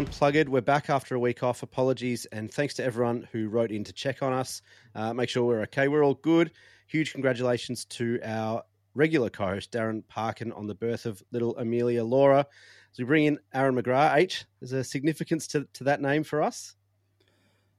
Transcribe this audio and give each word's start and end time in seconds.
Unplugged. 0.00 0.48
We're 0.48 0.62
back 0.62 0.88
after 0.88 1.14
a 1.14 1.18
week 1.18 1.42
off. 1.42 1.62
Apologies, 1.62 2.24
and 2.32 2.50
thanks 2.50 2.72
to 2.76 2.82
everyone 2.82 3.28
who 3.32 3.50
wrote 3.50 3.70
in 3.70 3.84
to 3.84 3.92
check 3.92 4.22
on 4.22 4.32
us, 4.32 4.62
uh, 4.94 5.12
make 5.12 5.28
sure 5.28 5.44
we're 5.44 5.60
okay. 5.64 5.88
We're 5.88 6.02
all 6.02 6.14
good. 6.14 6.52
Huge 6.86 7.12
congratulations 7.12 7.84
to 7.84 8.18
our 8.24 8.62
regular 8.94 9.28
co-host 9.28 9.70
Darren 9.72 10.02
Parkin 10.08 10.52
on 10.52 10.66
the 10.66 10.74
birth 10.74 11.04
of 11.04 11.22
little 11.32 11.54
Amelia 11.58 12.02
Laura. 12.02 12.46
As 12.90 12.98
we 12.98 13.04
bring 13.04 13.26
in 13.26 13.40
Aaron 13.52 13.74
McGrath, 13.74 14.16
H, 14.16 14.46
there's 14.58 14.72
a 14.72 14.82
significance 14.82 15.46
to, 15.48 15.68
to 15.74 15.84
that 15.84 16.00
name 16.00 16.24
for 16.24 16.40
us. 16.40 16.74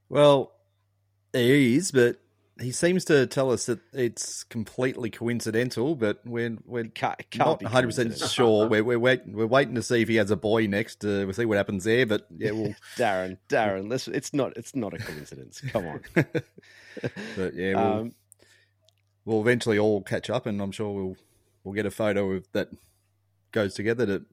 Well, 0.08 0.52
there 1.32 1.56
is, 1.56 1.90
but 1.90 2.18
he 2.62 2.72
seems 2.72 3.06
to 3.06 3.26
tell 3.28 3.52
us 3.52 3.66
that 3.66 3.80
it's 3.94 4.44
completely 4.44 5.10
coincidental, 5.10 5.96
but 5.96 6.20
we're 6.26 6.58
we're 6.66 6.86
can't, 6.86 7.18
can't 7.30 7.62
not 7.62 7.64
100 7.64 7.88
percent 7.88 8.18
sure. 8.18 8.68
we're 8.68 8.84
we're 8.84 9.00
waiting 9.00 9.34
we're 9.34 9.48
waiting 9.48 9.76
to 9.76 9.84
see 9.84 10.02
if 10.02 10.08
he 10.08 10.16
has 10.16 10.32
a 10.32 10.36
boy 10.36 10.68
next. 10.68 11.04
Uh, 11.04 11.24
we'll 11.26 11.34
see 11.34 11.46
what 11.46 11.58
happens 11.58 11.84
there. 11.84 12.06
But 12.06 12.28
yeah, 12.36 12.52
well, 12.52 12.76
Darren, 12.98 13.38
Darren, 13.50 13.90
let's, 13.90 14.08
it's 14.08 14.34
not 14.34 14.56
it's 14.56 14.76
not 14.76 14.94
a 14.94 14.98
coincidence. 14.98 15.62
Come 15.72 15.88
on. 15.88 16.02
but 16.16 17.54
yeah, 17.54 17.74
we'll, 17.74 18.00
um, 18.00 18.16
we'll 19.26 19.42
eventually 19.42 19.80
all 19.80 20.02
catch 20.02 20.30
up, 20.30 20.46
and 20.46 20.62
I'm 20.62 20.72
sure 20.72 20.92
we'll 20.92 21.16
we'll 21.64 21.76
get 21.76 21.86
a 21.86 21.92
photo 21.92 22.32
of 22.32 22.48
that 22.54 22.70
goes 23.52 23.74
together 23.74 24.06
that 24.06 24.24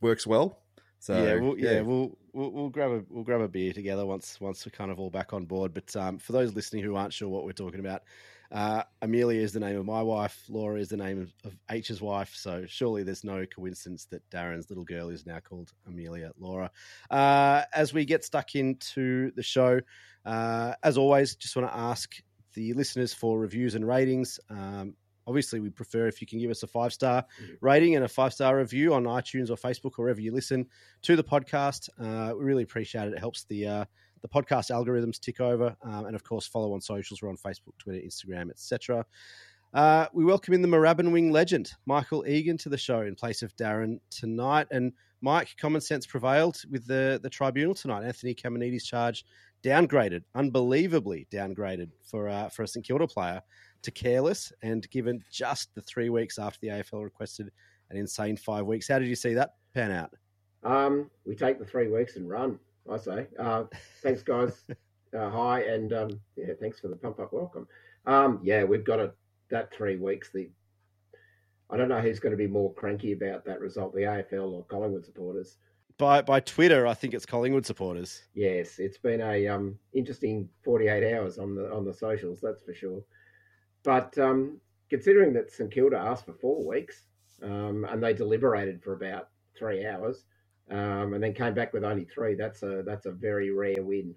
works 0.00 0.26
well. 0.26 0.58
So 1.00 1.22
yeah, 1.22 1.34
we'll, 1.34 1.58
yeah, 1.58 1.70
yeah, 1.72 1.80
we'll, 1.82 2.16
we'll 2.34 2.50
we'll 2.50 2.68
grab 2.68 2.90
a 2.90 3.02
we'll 3.08 3.24
grab 3.24 3.40
a 3.40 3.48
beer 3.48 3.72
together 3.72 4.04
once 4.04 4.40
once 4.40 4.66
we're 4.66 4.76
kind 4.76 4.90
of 4.90 4.98
all 4.98 5.10
back 5.10 5.32
on 5.32 5.44
board. 5.46 5.72
But 5.72 5.94
um, 5.96 6.18
for 6.18 6.32
those 6.32 6.54
listening 6.54 6.82
who 6.82 6.96
aren't 6.96 7.12
sure 7.12 7.28
what 7.28 7.44
we're 7.44 7.52
talking 7.52 7.80
about, 7.80 8.02
uh, 8.50 8.82
Amelia 9.00 9.40
is 9.40 9.52
the 9.52 9.60
name 9.60 9.76
of 9.76 9.86
my 9.86 10.02
wife. 10.02 10.44
Laura 10.48 10.78
is 10.78 10.88
the 10.88 10.96
name 10.96 11.20
of, 11.44 11.56
H's 11.70 12.00
wife. 12.00 12.32
So 12.34 12.64
surely 12.66 13.02
there's 13.02 13.24
no 13.24 13.46
coincidence 13.46 14.06
that 14.06 14.28
Darren's 14.30 14.68
little 14.68 14.84
girl 14.84 15.08
is 15.08 15.24
now 15.24 15.40
called 15.40 15.72
Amelia 15.86 16.32
Laura. 16.38 16.70
Uh, 17.10 17.62
as 17.72 17.92
we 17.92 18.04
get 18.04 18.24
stuck 18.24 18.54
into 18.54 19.30
the 19.32 19.42
show, 19.42 19.80
uh, 20.26 20.74
as 20.82 20.98
always, 20.98 21.36
just 21.36 21.56
want 21.56 21.70
to 21.70 21.76
ask 21.76 22.14
the 22.54 22.72
listeners 22.74 23.12
for 23.12 23.38
reviews 23.38 23.74
and 23.74 23.86
ratings. 23.86 24.38
Um, 24.50 24.94
obviously 25.26 25.60
we 25.60 25.70
prefer 25.70 26.06
if 26.06 26.20
you 26.20 26.26
can 26.26 26.38
give 26.38 26.50
us 26.50 26.62
a 26.62 26.66
five 26.66 26.92
star 26.92 27.24
rating 27.60 27.96
and 27.96 28.04
a 28.04 28.08
five 28.08 28.32
star 28.32 28.56
review 28.56 28.94
on 28.94 29.04
iTunes 29.04 29.50
or 29.50 29.56
Facebook 29.56 29.98
or 29.98 30.04
wherever 30.04 30.20
you 30.20 30.32
listen 30.32 30.66
to 31.02 31.16
the 31.16 31.24
podcast. 31.24 31.88
Uh, 31.98 32.34
we 32.34 32.44
really 32.44 32.62
appreciate 32.62 33.08
it. 33.08 33.14
It 33.14 33.18
helps 33.18 33.44
the 33.44 33.66
uh, 33.66 33.84
the 34.22 34.28
podcast 34.28 34.70
algorithms 34.70 35.20
tick 35.20 35.40
over, 35.40 35.76
um, 35.82 36.06
and 36.06 36.16
of 36.16 36.24
course 36.24 36.46
follow 36.46 36.72
on 36.72 36.80
socials. 36.80 37.20
We're 37.22 37.28
on 37.28 37.36
Facebook, 37.36 37.76
Twitter, 37.78 38.00
Instagram, 38.00 38.50
etc. 38.50 39.04
Uh, 39.74 40.06
we 40.12 40.24
welcome 40.24 40.54
in 40.54 40.62
the 40.62 40.68
Moorabbin 40.68 41.10
Wing 41.10 41.32
legend, 41.32 41.72
Michael 41.84 42.24
Egan, 42.28 42.56
to 42.58 42.68
the 42.68 42.78
show 42.78 43.00
in 43.00 43.16
place 43.16 43.42
of 43.42 43.56
Darren 43.56 43.98
tonight. 44.08 44.68
And 44.70 44.92
Mike, 45.20 45.56
common 45.58 45.80
sense 45.80 46.06
prevailed 46.06 46.62
with 46.70 46.86
the, 46.86 47.18
the 47.20 47.28
tribunal 47.28 47.74
tonight. 47.74 48.04
Anthony 48.04 48.34
Caminiti's 48.34 48.84
charge 48.84 49.24
downgraded, 49.64 50.22
unbelievably 50.34 51.26
downgraded 51.32 51.90
for 52.04 52.28
uh, 52.28 52.48
for 52.50 52.62
a 52.62 52.68
St 52.68 52.86
Kilda 52.86 53.08
player 53.08 53.42
to 53.84 53.90
careless 53.90 54.52
and 54.62 54.88
given 54.90 55.22
just 55.30 55.74
the 55.74 55.82
three 55.82 56.10
weeks 56.10 56.38
after 56.38 56.58
the 56.60 56.68
AFL 56.68 57.04
requested 57.04 57.50
an 57.90 57.96
insane 57.96 58.36
five 58.36 58.66
weeks. 58.66 58.88
How 58.88 58.98
did 58.98 59.08
you 59.08 59.14
see 59.14 59.34
that 59.34 59.54
pan 59.74 59.92
out? 59.92 60.10
Um, 60.64 61.10
we 61.26 61.34
take 61.34 61.58
the 61.58 61.64
three 61.64 61.88
weeks 61.88 62.16
and 62.16 62.28
run, 62.28 62.58
I 62.90 62.96
say. 62.96 63.26
Uh, 63.38 63.64
thanks, 64.02 64.22
guys. 64.22 64.64
uh, 65.18 65.30
hi, 65.30 65.62
and 65.62 65.92
um, 65.92 66.20
yeah, 66.36 66.54
thanks 66.60 66.80
for 66.80 66.88
the 66.88 66.96
pump 66.96 67.20
up 67.20 67.32
welcome. 67.32 67.68
Um, 68.06 68.40
yeah, 68.42 68.64
we've 68.64 68.84
got 68.84 68.98
a, 68.98 69.12
that 69.50 69.72
three 69.74 69.96
weeks. 69.96 70.30
The 70.32 70.48
I 71.70 71.76
don't 71.76 71.88
know 71.88 72.00
who's 72.00 72.20
going 72.20 72.32
to 72.32 72.36
be 72.36 72.46
more 72.46 72.72
cranky 72.74 73.12
about 73.12 73.44
that 73.46 73.60
result, 73.60 73.94
the 73.94 74.02
AFL 74.02 74.52
or 74.52 74.64
Collingwood 74.64 75.04
supporters. 75.04 75.58
By 75.98 76.22
by 76.22 76.40
Twitter, 76.40 76.86
I 76.86 76.94
think 76.94 77.14
it's 77.14 77.26
Collingwood 77.26 77.66
supporters. 77.66 78.22
Yes, 78.34 78.78
it's 78.78 78.98
been 78.98 79.20
a 79.20 79.46
um, 79.48 79.78
interesting 79.92 80.48
forty 80.62 80.88
eight 80.88 81.14
hours 81.14 81.38
on 81.38 81.54
the 81.54 81.72
on 81.72 81.84
the 81.84 81.94
socials, 81.94 82.40
that's 82.42 82.62
for 82.62 82.74
sure. 82.74 83.02
But 83.84 84.16
um, 84.18 84.60
considering 84.90 85.32
that 85.34 85.52
St 85.52 85.70
Kilda 85.70 85.96
asked 85.96 86.24
for 86.24 86.32
four 86.32 86.66
weeks 86.66 87.04
um, 87.42 87.86
and 87.88 88.02
they 88.02 88.14
deliberated 88.14 88.82
for 88.82 88.94
about 88.94 89.28
three 89.56 89.86
hours 89.86 90.24
um, 90.70 91.12
and 91.14 91.22
then 91.22 91.34
came 91.34 91.54
back 91.54 91.72
with 91.72 91.84
only 91.84 92.04
three, 92.04 92.34
that's 92.34 92.62
a 92.62 92.82
that's 92.84 93.06
a 93.06 93.12
very 93.12 93.50
rare 93.50 93.82
win 93.82 94.14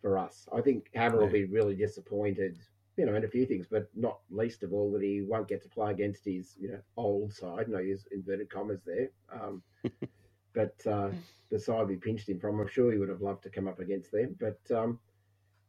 for 0.00 0.16
us. 0.16 0.48
I 0.56 0.60
think 0.60 0.88
Hammer 0.94 1.16
yeah. 1.16 1.24
will 1.24 1.32
be 1.32 1.44
really 1.44 1.74
disappointed, 1.74 2.58
you 2.96 3.04
know, 3.06 3.16
in 3.16 3.24
a 3.24 3.28
few 3.28 3.44
things, 3.44 3.66
but 3.68 3.88
not 3.96 4.20
least 4.30 4.62
of 4.62 4.72
all 4.72 4.92
that 4.92 5.02
he 5.02 5.22
won't 5.22 5.48
get 5.48 5.62
to 5.64 5.68
play 5.68 5.90
against 5.90 6.24
his 6.24 6.54
you 6.58 6.68
know 6.70 6.80
old 6.96 7.32
side. 7.32 7.68
No, 7.68 7.78
use 7.78 8.06
inverted 8.12 8.48
commas 8.48 8.82
there. 8.86 9.10
Um, 9.32 9.62
but 10.54 10.76
uh, 10.86 11.10
the 11.50 11.58
side 11.58 11.88
we 11.88 11.96
pinched 11.96 12.28
him 12.28 12.38
from, 12.38 12.60
I'm 12.60 12.68
sure 12.68 12.92
he 12.92 12.98
would 12.98 13.08
have 13.08 13.20
loved 13.20 13.42
to 13.42 13.50
come 13.50 13.66
up 13.66 13.80
against 13.80 14.12
them. 14.12 14.36
But 14.38 14.60
um, 14.76 15.00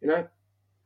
you 0.02 0.08
know, 0.08 0.28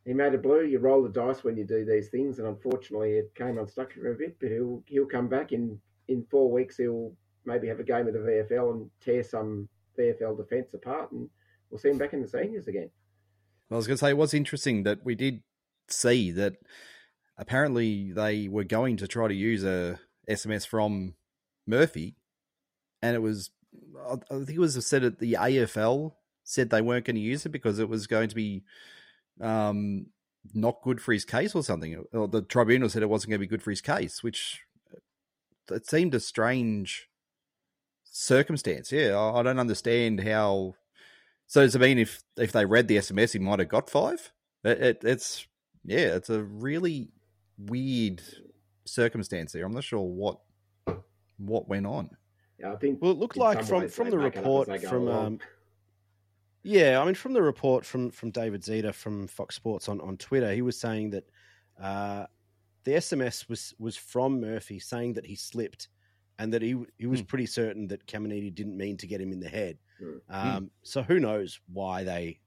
he 0.05 0.13
made 0.13 0.33
it 0.33 0.41
blue. 0.41 0.63
You 0.63 0.79
roll 0.79 1.03
the 1.03 1.09
dice 1.09 1.43
when 1.43 1.57
you 1.57 1.63
do 1.63 1.85
these 1.85 2.09
things, 2.09 2.39
and 2.39 2.47
unfortunately, 2.47 3.13
it 3.13 3.33
came 3.35 3.57
unstuck 3.57 3.93
for 3.93 4.11
a 4.11 4.15
bit. 4.15 4.37
But 4.39 4.49
he'll 4.49 4.83
he'll 4.87 5.05
come 5.05 5.27
back 5.27 5.51
in 5.51 5.79
in 6.07 6.25
four 6.29 6.51
weeks. 6.51 6.77
He'll 6.77 7.13
maybe 7.45 7.67
have 7.67 7.79
a 7.79 7.83
game 7.83 8.07
of 8.07 8.13
the 8.13 8.19
VFL 8.19 8.71
and 8.71 8.89
tear 9.03 9.23
some 9.23 9.69
VFL 9.97 10.37
defence 10.37 10.73
apart, 10.73 11.11
and 11.11 11.29
we'll 11.69 11.79
see 11.79 11.89
him 11.89 11.97
back 11.97 12.13
in 12.13 12.21
the 12.21 12.27
seniors 12.27 12.67
again. 12.67 12.89
Well, 13.69 13.77
I 13.77 13.79
was 13.79 13.87
going 13.87 13.97
to 13.97 13.99
say 13.99 14.09
it 14.09 14.17
was 14.17 14.33
interesting 14.33 14.83
that 14.83 15.05
we 15.05 15.15
did 15.15 15.43
see 15.87 16.31
that 16.31 16.57
apparently 17.37 18.11
they 18.11 18.47
were 18.47 18.63
going 18.63 18.97
to 18.97 19.07
try 19.07 19.27
to 19.27 19.33
use 19.33 19.63
a 19.63 19.99
SMS 20.29 20.65
from 20.65 21.13
Murphy, 21.67 22.15
and 23.01 23.15
it 23.15 23.21
was 23.21 23.51
I 24.09 24.17
think 24.29 24.49
it 24.49 24.59
was 24.59 24.85
said 24.85 25.03
that 25.03 25.19
the 25.19 25.33
AFL 25.33 26.13
said 26.43 26.69
they 26.69 26.81
weren't 26.81 27.05
going 27.05 27.15
to 27.15 27.21
use 27.21 27.45
it 27.45 27.49
because 27.49 27.79
it 27.79 27.87
was 27.87 28.07
going 28.07 28.29
to 28.29 28.35
be 28.35 28.63
um, 29.41 30.07
not 30.53 30.81
good 30.83 31.01
for 31.01 31.13
his 31.13 31.25
case 31.25 31.55
or 31.55 31.63
something. 31.63 32.03
Or 32.13 32.27
the 32.27 32.41
tribunal 32.41 32.89
said 32.89 33.03
it 33.03 33.09
wasn't 33.09 33.31
going 33.31 33.39
to 33.39 33.47
be 33.47 33.49
good 33.49 33.63
for 33.63 33.71
his 33.71 33.81
case, 33.81 34.23
which 34.23 34.61
uh, 34.93 35.75
it 35.75 35.87
seemed 35.87 36.15
a 36.15 36.19
strange 36.19 37.09
circumstance. 38.03 38.91
Yeah, 38.91 39.19
I 39.19 39.43
don't 39.43 39.59
understand 39.59 40.21
how. 40.21 40.75
So 41.47 41.61
does 41.61 41.75
it 41.75 41.81
mean 41.81 41.97
if 41.97 42.23
if 42.37 42.51
they 42.51 42.65
read 42.65 42.87
the 42.87 42.97
SMS, 42.97 43.33
he 43.33 43.39
might 43.39 43.59
have 43.59 43.69
got 43.69 43.89
five? 43.89 44.31
It, 44.63 44.81
it, 44.81 45.01
it's 45.03 45.47
yeah, 45.83 46.15
it's 46.15 46.29
a 46.29 46.41
really 46.41 47.09
weird 47.57 48.21
circumstance 48.85 49.51
there. 49.51 49.65
I'm 49.65 49.73
not 49.73 49.83
sure 49.83 50.01
what 50.01 50.39
what 51.37 51.67
went 51.67 51.87
on. 51.87 52.09
Yeah, 52.59 52.73
I 52.73 52.75
think. 52.75 53.01
Well, 53.01 53.11
it 53.11 53.17
looked 53.17 53.37
like 53.37 53.63
from 53.63 53.89
from 53.89 54.09
the 54.09 54.17
report 54.17 54.81
from 54.83 55.07
um, 55.07 55.39
yeah, 56.63 56.99
I 57.01 57.05
mean, 57.05 57.15
from 57.15 57.33
the 57.33 57.41
report 57.41 57.85
from 57.85 58.11
from 58.11 58.31
David 58.31 58.63
Zeta 58.63 58.93
from 58.93 59.27
Fox 59.27 59.55
Sports 59.55 59.89
on, 59.89 59.99
on 60.01 60.17
Twitter, 60.17 60.53
he 60.53 60.61
was 60.61 60.79
saying 60.79 61.11
that 61.11 61.29
uh, 61.81 62.25
the 62.83 62.91
SMS 62.91 63.49
was 63.49 63.73
was 63.79 63.97
from 63.97 64.41
Murphy 64.41 64.79
saying 64.79 65.13
that 65.13 65.25
he 65.25 65.35
slipped, 65.35 65.87
and 66.37 66.53
that 66.53 66.61
he 66.61 66.75
he 66.97 67.07
was 67.07 67.21
mm. 67.21 67.27
pretty 67.27 67.47
certain 67.47 67.87
that 67.87 68.05
Caminiti 68.05 68.53
didn't 68.53 68.77
mean 68.77 68.97
to 68.97 69.07
get 69.07 69.21
him 69.21 69.31
in 69.31 69.39
the 69.39 69.49
head. 69.49 69.77
Mm. 70.01 70.19
Um, 70.29 70.71
so 70.83 71.01
who 71.01 71.19
knows 71.19 71.59
why 71.71 72.03
they 72.03 72.39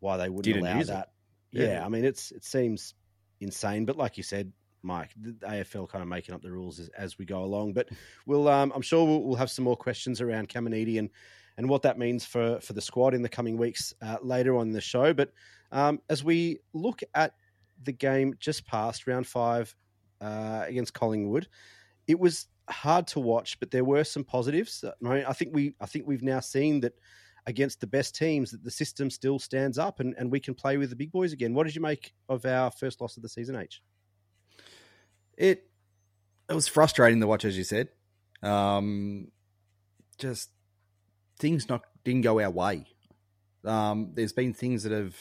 why 0.00 0.16
they 0.18 0.28
wouldn't 0.28 0.54
didn't 0.54 0.66
allow 0.66 0.82
that? 0.82 1.10
Yeah. 1.52 1.66
yeah, 1.66 1.86
I 1.86 1.88
mean, 1.88 2.04
it's 2.04 2.32
it 2.32 2.44
seems 2.44 2.94
insane, 3.40 3.86
but 3.86 3.96
like 3.96 4.16
you 4.16 4.22
said, 4.22 4.52
Mike, 4.82 5.10
the 5.20 5.32
AFL 5.46 5.88
kind 5.88 6.02
of 6.02 6.08
making 6.08 6.34
up 6.34 6.42
the 6.42 6.50
rules 6.50 6.80
as, 6.80 6.88
as 6.90 7.18
we 7.18 7.24
go 7.24 7.44
along. 7.44 7.72
But 7.72 7.88
we'll, 8.26 8.48
um, 8.48 8.72
I'm 8.74 8.82
sure 8.82 9.06
we'll, 9.06 9.22
we'll, 9.22 9.36
have 9.36 9.50
some 9.50 9.64
more 9.64 9.76
questions 9.76 10.20
around 10.20 10.48
Caminiti 10.48 10.98
and 10.98 11.10
and 11.56 11.68
what 11.68 11.82
that 11.82 11.98
means 11.98 12.24
for 12.24 12.60
for 12.60 12.72
the 12.72 12.80
squad 12.80 13.14
in 13.14 13.22
the 13.22 13.28
coming 13.28 13.56
weeks 13.56 13.94
uh, 14.02 14.16
later 14.22 14.56
on 14.56 14.72
the 14.72 14.80
show. 14.80 15.12
But 15.12 15.32
um, 15.70 16.00
as 16.08 16.24
we 16.24 16.60
look 16.72 17.02
at 17.14 17.34
the 17.82 17.92
game 17.92 18.34
just 18.38 18.66
past 18.66 19.06
round 19.06 19.26
five 19.26 19.74
uh, 20.20 20.64
against 20.66 20.94
Collingwood, 20.94 21.48
it 22.06 22.18
was 22.18 22.46
hard 22.68 23.06
to 23.08 23.20
watch, 23.20 23.58
but 23.60 23.70
there 23.70 23.84
were 23.84 24.04
some 24.04 24.24
positives. 24.24 24.84
I, 24.84 24.92
mean, 25.00 25.24
I 25.26 25.32
think 25.32 25.54
we 25.54 25.74
I 25.80 25.86
think 25.86 26.06
we've 26.06 26.22
now 26.22 26.40
seen 26.40 26.80
that 26.80 26.94
against 27.46 27.80
the 27.80 27.86
best 27.86 28.14
teams 28.14 28.52
that 28.52 28.62
the 28.62 28.70
system 28.70 29.10
still 29.10 29.38
stands 29.38 29.76
up 29.76 29.98
and, 29.98 30.14
and 30.16 30.30
we 30.30 30.38
can 30.38 30.54
play 30.54 30.76
with 30.76 30.90
the 30.90 30.96
big 30.96 31.10
boys 31.10 31.32
again. 31.32 31.54
What 31.54 31.66
did 31.66 31.74
you 31.74 31.80
make 31.80 32.12
of 32.28 32.46
our 32.46 32.70
first 32.70 33.00
loss 33.00 33.16
of 33.16 33.22
the 33.24 33.28
season, 33.28 33.56
H? 33.56 33.82
It 35.36 35.66
it 36.48 36.54
was 36.54 36.68
frustrating 36.68 37.20
to 37.20 37.26
watch, 37.26 37.44
as 37.44 37.56
you 37.56 37.64
said. 37.64 37.88
Um, 38.42 39.28
just 40.18 40.50
things 41.42 41.68
not 41.68 41.82
didn't 42.04 42.22
go 42.22 42.40
our 42.40 42.50
way. 42.50 42.86
Um, 43.64 44.12
there's 44.14 44.32
been 44.32 44.54
things 44.54 44.84
that 44.84 44.92
have 44.92 45.14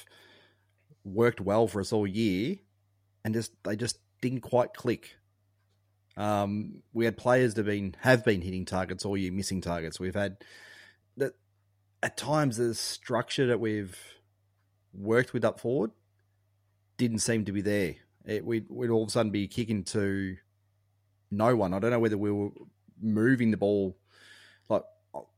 worked 1.04 1.42
well 1.42 1.68
for 1.68 1.82
us 1.82 1.92
all 1.92 2.08
year, 2.08 2.58
and 3.26 3.34
just 3.34 3.52
they 3.64 3.76
just 3.76 3.98
didn't 4.22 4.42
quite 4.42 4.74
click. 4.74 5.16
Um, 6.16 6.84
we 6.94 7.06
had 7.06 7.18
players 7.18 7.56
that 7.56 7.66
have 7.66 7.74
been 7.74 7.96
have 8.00 8.24
been 8.24 8.42
hitting 8.42 8.66
targets 8.66 9.04
all 9.04 9.18
year, 9.18 9.32
missing 9.32 9.62
targets. 9.62 10.00
We've 10.00 10.16
had 10.16 10.38
that 11.18 11.34
at 12.04 12.18
times 12.18 12.58
the 12.58 12.76
structure 12.76 13.48
that 13.48 13.60
we've 13.60 13.98
worked 14.94 15.34
with 15.34 15.44
up 15.44 15.60
forward 15.60 15.92
didn't 16.98 17.20
seem 17.20 17.46
to 17.46 17.52
be 17.52 17.62
there. 17.62 17.96
It, 18.26 18.46
we'd, 18.46 18.68
we'd 18.70 18.92
all 18.92 19.04
of 19.04 19.08
a 19.10 19.12
sudden 19.12 19.32
be 19.32 19.48
kicking 19.48 19.84
to 19.86 20.38
no 21.32 21.56
one. 21.56 21.74
I 21.74 21.80
don't 21.80 21.90
know 21.90 22.00
whether 22.00 22.18
we 22.18 22.32
were 22.32 22.50
moving 23.02 23.50
the 23.50 23.58
ball 23.58 23.98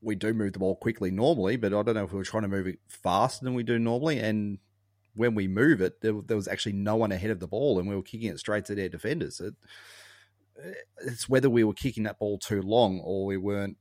we 0.01 0.15
do 0.15 0.33
move 0.33 0.53
the 0.53 0.59
ball 0.59 0.75
quickly 0.75 1.11
normally, 1.11 1.57
but 1.57 1.73
I 1.73 1.81
don't 1.81 1.95
know 1.95 2.03
if 2.03 2.11
we 2.11 2.17
were 2.17 2.23
trying 2.23 2.43
to 2.43 2.49
move 2.49 2.67
it 2.67 2.79
faster 2.87 3.43
than 3.43 3.53
we 3.53 3.63
do 3.63 3.79
normally. 3.79 4.19
And 4.19 4.59
when 5.15 5.35
we 5.35 5.47
move 5.47 5.81
it, 5.81 6.01
there, 6.01 6.13
there 6.25 6.37
was 6.37 6.47
actually 6.47 6.73
no 6.73 6.95
one 6.95 7.11
ahead 7.11 7.31
of 7.31 7.39
the 7.39 7.47
ball, 7.47 7.79
and 7.79 7.87
we 7.87 7.95
were 7.95 8.03
kicking 8.03 8.29
it 8.29 8.39
straight 8.39 8.65
to 8.65 8.75
their 8.75 8.89
defenders. 8.89 9.39
It, 9.39 9.55
it's 11.05 11.27
whether 11.27 11.49
we 11.49 11.63
were 11.63 11.73
kicking 11.73 12.03
that 12.03 12.19
ball 12.19 12.37
too 12.37 12.61
long 12.61 12.99
or 12.99 13.25
we 13.25 13.37
weren't 13.37 13.77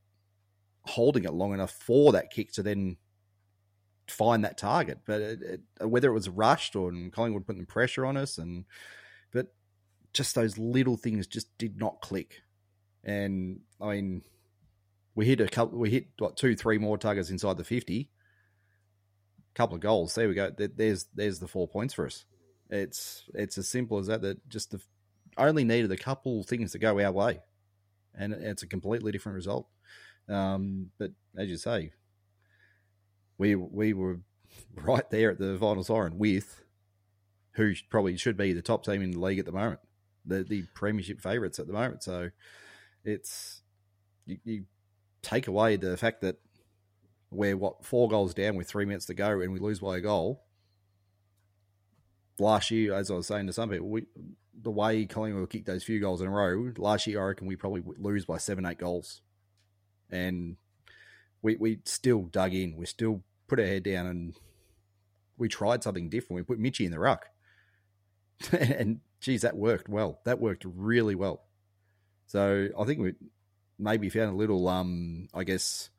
holding 0.84 1.24
it 1.24 1.32
long 1.32 1.52
enough 1.52 1.72
for 1.72 2.12
that 2.12 2.30
kick 2.30 2.52
to 2.52 2.62
then 2.62 2.96
find 4.08 4.44
that 4.44 4.58
target. 4.58 5.00
But 5.06 5.20
it, 5.20 5.42
it, 5.80 5.86
whether 5.86 6.08
it 6.08 6.14
was 6.14 6.28
rushed 6.28 6.74
or 6.76 6.92
Collingwood 7.12 7.46
putting 7.46 7.66
pressure 7.66 8.06
on 8.06 8.16
us, 8.16 8.38
and 8.38 8.64
but 9.32 9.48
just 10.12 10.34
those 10.34 10.58
little 10.58 10.96
things 10.96 11.26
just 11.26 11.56
did 11.58 11.78
not 11.78 12.00
click. 12.00 12.42
And 13.04 13.60
I 13.80 13.94
mean, 13.94 14.22
we 15.14 15.26
hit 15.26 15.40
a 15.40 15.48
couple. 15.48 15.78
We 15.78 15.90
hit 15.90 16.06
what 16.18 16.36
two, 16.36 16.56
three 16.56 16.78
more 16.78 16.98
tuggers 16.98 17.30
inside 17.30 17.56
the 17.56 17.64
fifty. 17.64 18.10
Couple 19.54 19.76
of 19.76 19.82
goals. 19.82 20.14
There 20.14 20.28
we 20.28 20.34
go. 20.34 20.50
There's 20.50 21.06
there's 21.14 21.38
the 21.38 21.48
four 21.48 21.68
points 21.68 21.94
for 21.94 22.06
us. 22.06 22.24
It's 22.70 23.24
it's 23.34 23.58
as 23.58 23.68
simple 23.68 23.98
as 23.98 24.06
that. 24.06 24.22
That 24.22 24.48
just 24.48 24.70
the 24.70 24.80
only 25.36 25.64
needed 25.64 25.92
a 25.92 25.96
couple 25.96 26.42
things 26.42 26.72
to 26.72 26.78
go 26.78 26.98
our 26.98 27.12
way, 27.12 27.40
and 28.14 28.32
it's 28.32 28.62
a 28.62 28.66
completely 28.66 29.12
different 29.12 29.36
result. 29.36 29.68
Um, 30.28 30.90
but 30.98 31.10
as 31.36 31.48
you 31.48 31.58
say, 31.58 31.92
we 33.36 33.54
we 33.54 33.92
were 33.92 34.20
right 34.74 35.08
there 35.10 35.30
at 35.30 35.38
the 35.38 35.58
final 35.58 35.84
siren 35.84 36.18
with 36.18 36.62
who 37.52 37.74
probably 37.90 38.16
should 38.16 38.38
be 38.38 38.54
the 38.54 38.62
top 38.62 38.84
team 38.84 39.02
in 39.02 39.10
the 39.10 39.20
league 39.20 39.38
at 39.38 39.44
the 39.44 39.52
moment, 39.52 39.80
the 40.24 40.42
the 40.42 40.64
premiership 40.74 41.20
favourites 41.20 41.58
at 41.58 41.66
the 41.66 41.74
moment. 41.74 42.02
So 42.02 42.30
it's 43.04 43.60
you, 44.24 44.38
you 44.44 44.64
take 45.22 45.46
away 45.46 45.76
the 45.76 45.96
fact 45.96 46.20
that 46.22 46.36
we're 47.30 47.56
what 47.56 47.84
four 47.84 48.08
goals 48.08 48.34
down 48.34 48.56
with 48.56 48.68
three 48.68 48.84
minutes 48.84 49.06
to 49.06 49.14
go 49.14 49.40
and 49.40 49.52
we 49.52 49.58
lose 49.58 49.80
by 49.80 49.96
a 49.96 50.00
goal. 50.00 50.44
Last 52.38 52.70
year, 52.70 52.94
as 52.94 53.10
I 53.10 53.14
was 53.14 53.26
saying 53.26 53.46
to 53.46 53.52
some 53.52 53.70
people, 53.70 53.88
we, 53.88 54.06
the 54.60 54.70
way 54.70 55.06
Collingwood 55.06 55.50
kicked 55.50 55.66
those 55.66 55.84
few 55.84 56.00
goals 56.00 56.20
in 56.20 56.26
a 56.26 56.30
row, 56.30 56.72
last 56.76 57.06
year 57.06 57.22
I 57.22 57.28
reckon 57.28 57.46
we 57.46 57.56
probably 57.56 57.82
lose 57.98 58.24
by 58.24 58.38
seven, 58.38 58.66
eight 58.66 58.78
goals, 58.78 59.20
and 60.10 60.56
we 61.40 61.56
we 61.56 61.80
still 61.84 62.22
dug 62.22 62.54
in. 62.54 62.76
We 62.76 62.86
still 62.86 63.22
put 63.48 63.60
our 63.60 63.66
head 63.66 63.84
down 63.84 64.06
and 64.06 64.34
we 65.36 65.48
tried 65.48 65.82
something 65.82 66.08
different. 66.08 66.36
We 66.36 66.54
put 66.54 66.58
Mitchy 66.58 66.84
in 66.84 66.90
the 66.90 66.98
ruck, 66.98 67.26
and 68.52 69.00
geez, 69.20 69.42
that 69.42 69.56
worked 69.56 69.88
well. 69.88 70.20
That 70.24 70.40
worked 70.40 70.64
really 70.66 71.14
well. 71.14 71.44
So 72.26 72.68
I 72.78 72.84
think 72.84 73.00
we 73.00 73.14
maybe 73.82 74.08
found 74.08 74.32
a 74.32 74.36
little, 74.36 74.68
um, 74.68 75.28
I 75.34 75.44
guess, 75.44 75.90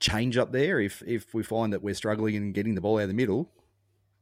change 0.00 0.36
up 0.36 0.52
there. 0.52 0.80
If 0.80 1.02
if 1.06 1.32
we 1.34 1.42
find 1.42 1.72
that 1.72 1.82
we're 1.82 1.94
struggling 1.94 2.34
in 2.34 2.52
getting 2.52 2.74
the 2.74 2.80
ball 2.80 2.98
out 2.98 3.02
of 3.02 3.08
the 3.08 3.14
middle, 3.14 3.50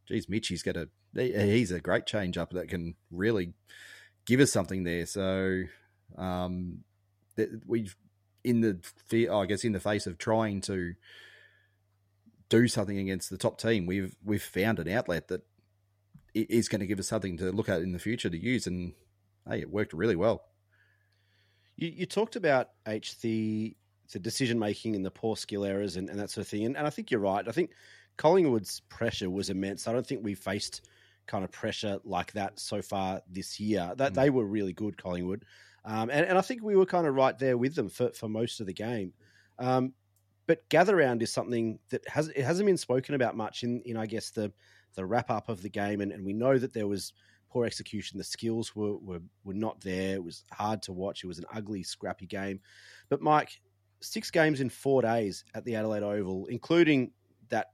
geez, 0.07 0.29
Mitchy's 0.29 0.63
got 0.63 0.77
a 0.77 0.89
he's 1.15 1.71
a 1.71 1.81
great 1.81 2.07
change 2.07 2.37
up 2.37 2.51
that 2.51 2.69
can 2.69 2.97
really 3.11 3.55
give 4.27 4.41
us 4.41 4.53
something 4.53 4.85
there. 4.85 5.07
So 5.07 5.63
um, 6.17 6.85
we've 7.67 7.97
in 8.43 8.61
the 8.61 9.29
I 9.31 9.47
guess 9.47 9.65
in 9.65 9.73
the 9.73 9.81
face 9.81 10.07
of 10.07 10.19
trying 10.19 10.61
to 10.63 10.95
do 12.49 12.69
something 12.69 12.99
against 12.99 13.31
the 13.31 13.39
top 13.39 13.59
team, 13.59 13.87
we've 13.87 14.15
we've 14.25 14.43
found 14.43 14.79
an 14.79 14.89
outlet 14.89 15.29
that 15.29 15.43
is 16.35 16.69
going 16.69 16.81
to 16.81 16.87
give 16.87 16.99
us 16.99 17.09
something 17.09 17.37
to 17.39 17.53
look 17.53 17.69
at 17.69 17.81
in 17.81 17.93
the 17.93 17.99
future 17.99 18.29
to 18.29 18.39
use, 18.39 18.67
and 18.67 18.93
hey, 19.49 19.61
it 19.61 19.71
worked 19.71 19.93
really 19.93 20.17
well. 20.17 20.43
You, 21.77 21.89
you 21.89 22.07
talked 22.07 22.37
about 22.37 22.71
H 22.87 23.21
the 23.21 23.77
the 24.13 24.19
decision 24.19 24.59
making 24.59 24.95
and 24.95 25.05
the 25.05 25.11
poor 25.11 25.37
skill 25.37 25.65
errors 25.65 25.97
and, 25.97 26.11
and 26.11 26.19
that 26.21 26.31
sort 26.31 26.45
of 26.45 26.49
thing, 26.49 26.65
and, 26.65 26.77
and 26.77 26.87
I 26.87 26.91
think 26.91 27.11
you're 27.11 27.21
right. 27.21 27.47
I 27.49 27.53
think 27.53 27.71
Collingwood's 28.17 28.81
pressure 28.89 29.31
was 29.31 29.51
immense. 29.51 29.89
I 29.89 29.93
don't 29.93 30.07
think 30.07 30.23
we 30.23 30.35
faced 30.35 30.89
kind 31.27 31.43
of 31.43 31.51
pressure 31.51 31.99
like 32.05 32.33
that 32.33 32.61
so 32.61 32.83
far 32.83 33.23
this 33.29 33.59
year. 33.59 33.93
That 33.97 34.13
mm. 34.13 34.15
they 34.15 34.31
were 34.31 34.45
really 34.45 34.73
good, 34.73 34.97
Collingwood, 34.97 35.45
um, 35.85 36.11
and, 36.11 36.27
and 36.27 36.39
I 36.39 36.43
think 36.43 36.63
we 36.63 36.77
were 36.77 36.87
kind 36.87 37.07
of 37.07 37.15
right 37.15 37.39
there 37.39 37.57
with 37.57 37.75
them 37.75 37.89
for, 37.89 38.11
for 38.11 38.29
most 38.29 38.61
of 38.61 38.67
the 38.67 38.75
game. 38.75 39.13
Um, 39.59 39.95
but 40.47 40.69
gather 40.69 40.97
round 40.97 41.23
is 41.23 41.33
something 41.33 41.79
that 41.91 42.07
has 42.09 42.29
it 42.29 42.45
hasn't 42.45 42.67
been 42.67 42.77
spoken 42.77 43.15
about 43.15 43.37
much 43.37 43.63
in 43.63 43.81
in 43.83 43.97
I 43.97 44.07
guess 44.07 44.31
the 44.31 44.53
the 44.95 45.05
wrap 45.05 45.31
up 45.31 45.49
of 45.49 45.63
the 45.63 45.71
game, 45.71 46.01
and, 46.01 46.13
and 46.13 46.25
we 46.25 46.33
know 46.33 46.59
that 46.59 46.73
there 46.73 46.87
was 46.87 47.13
poor 47.55 47.65
execution. 47.65 48.19
The 48.19 48.25
skills 48.25 48.75
were, 48.75 48.97
were 48.97 49.23
were 49.45 49.55
not 49.55 49.81
there. 49.81 50.17
It 50.17 50.25
was 50.25 50.45
hard 50.51 50.83
to 50.83 50.93
watch. 50.93 51.23
It 51.23 51.29
was 51.29 51.39
an 51.39 51.45
ugly, 51.55 51.85
scrappy 51.85 52.27
game. 52.27 52.61
But 53.09 53.23
Mike, 53.23 53.61
six 54.01 54.31
games 54.31 54.61
in 54.61 54.69
four 54.69 55.03
days 55.03 55.45
at 55.55 55.65
the 55.65 55.77
Adelaide 55.77 56.03
Oval, 56.03 56.47
including 56.47 57.13
that 57.51 57.69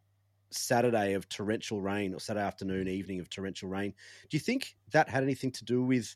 Saturday 0.51 1.15
of 1.15 1.31
torrential 1.31 1.81
rain 1.81 2.13
or 2.13 2.21
Saturday 2.21 2.45
afternoon, 2.45 2.89
evening 2.89 3.21
of 3.21 3.31
torrential 3.31 3.71
rain. 3.71 3.95
Do 4.29 4.37
you 4.37 4.41
think 4.41 4.77
that 4.93 5.09
had 5.09 5.23
anything 5.23 5.51
to 5.53 5.65
do 5.65 5.83
with 5.83 6.15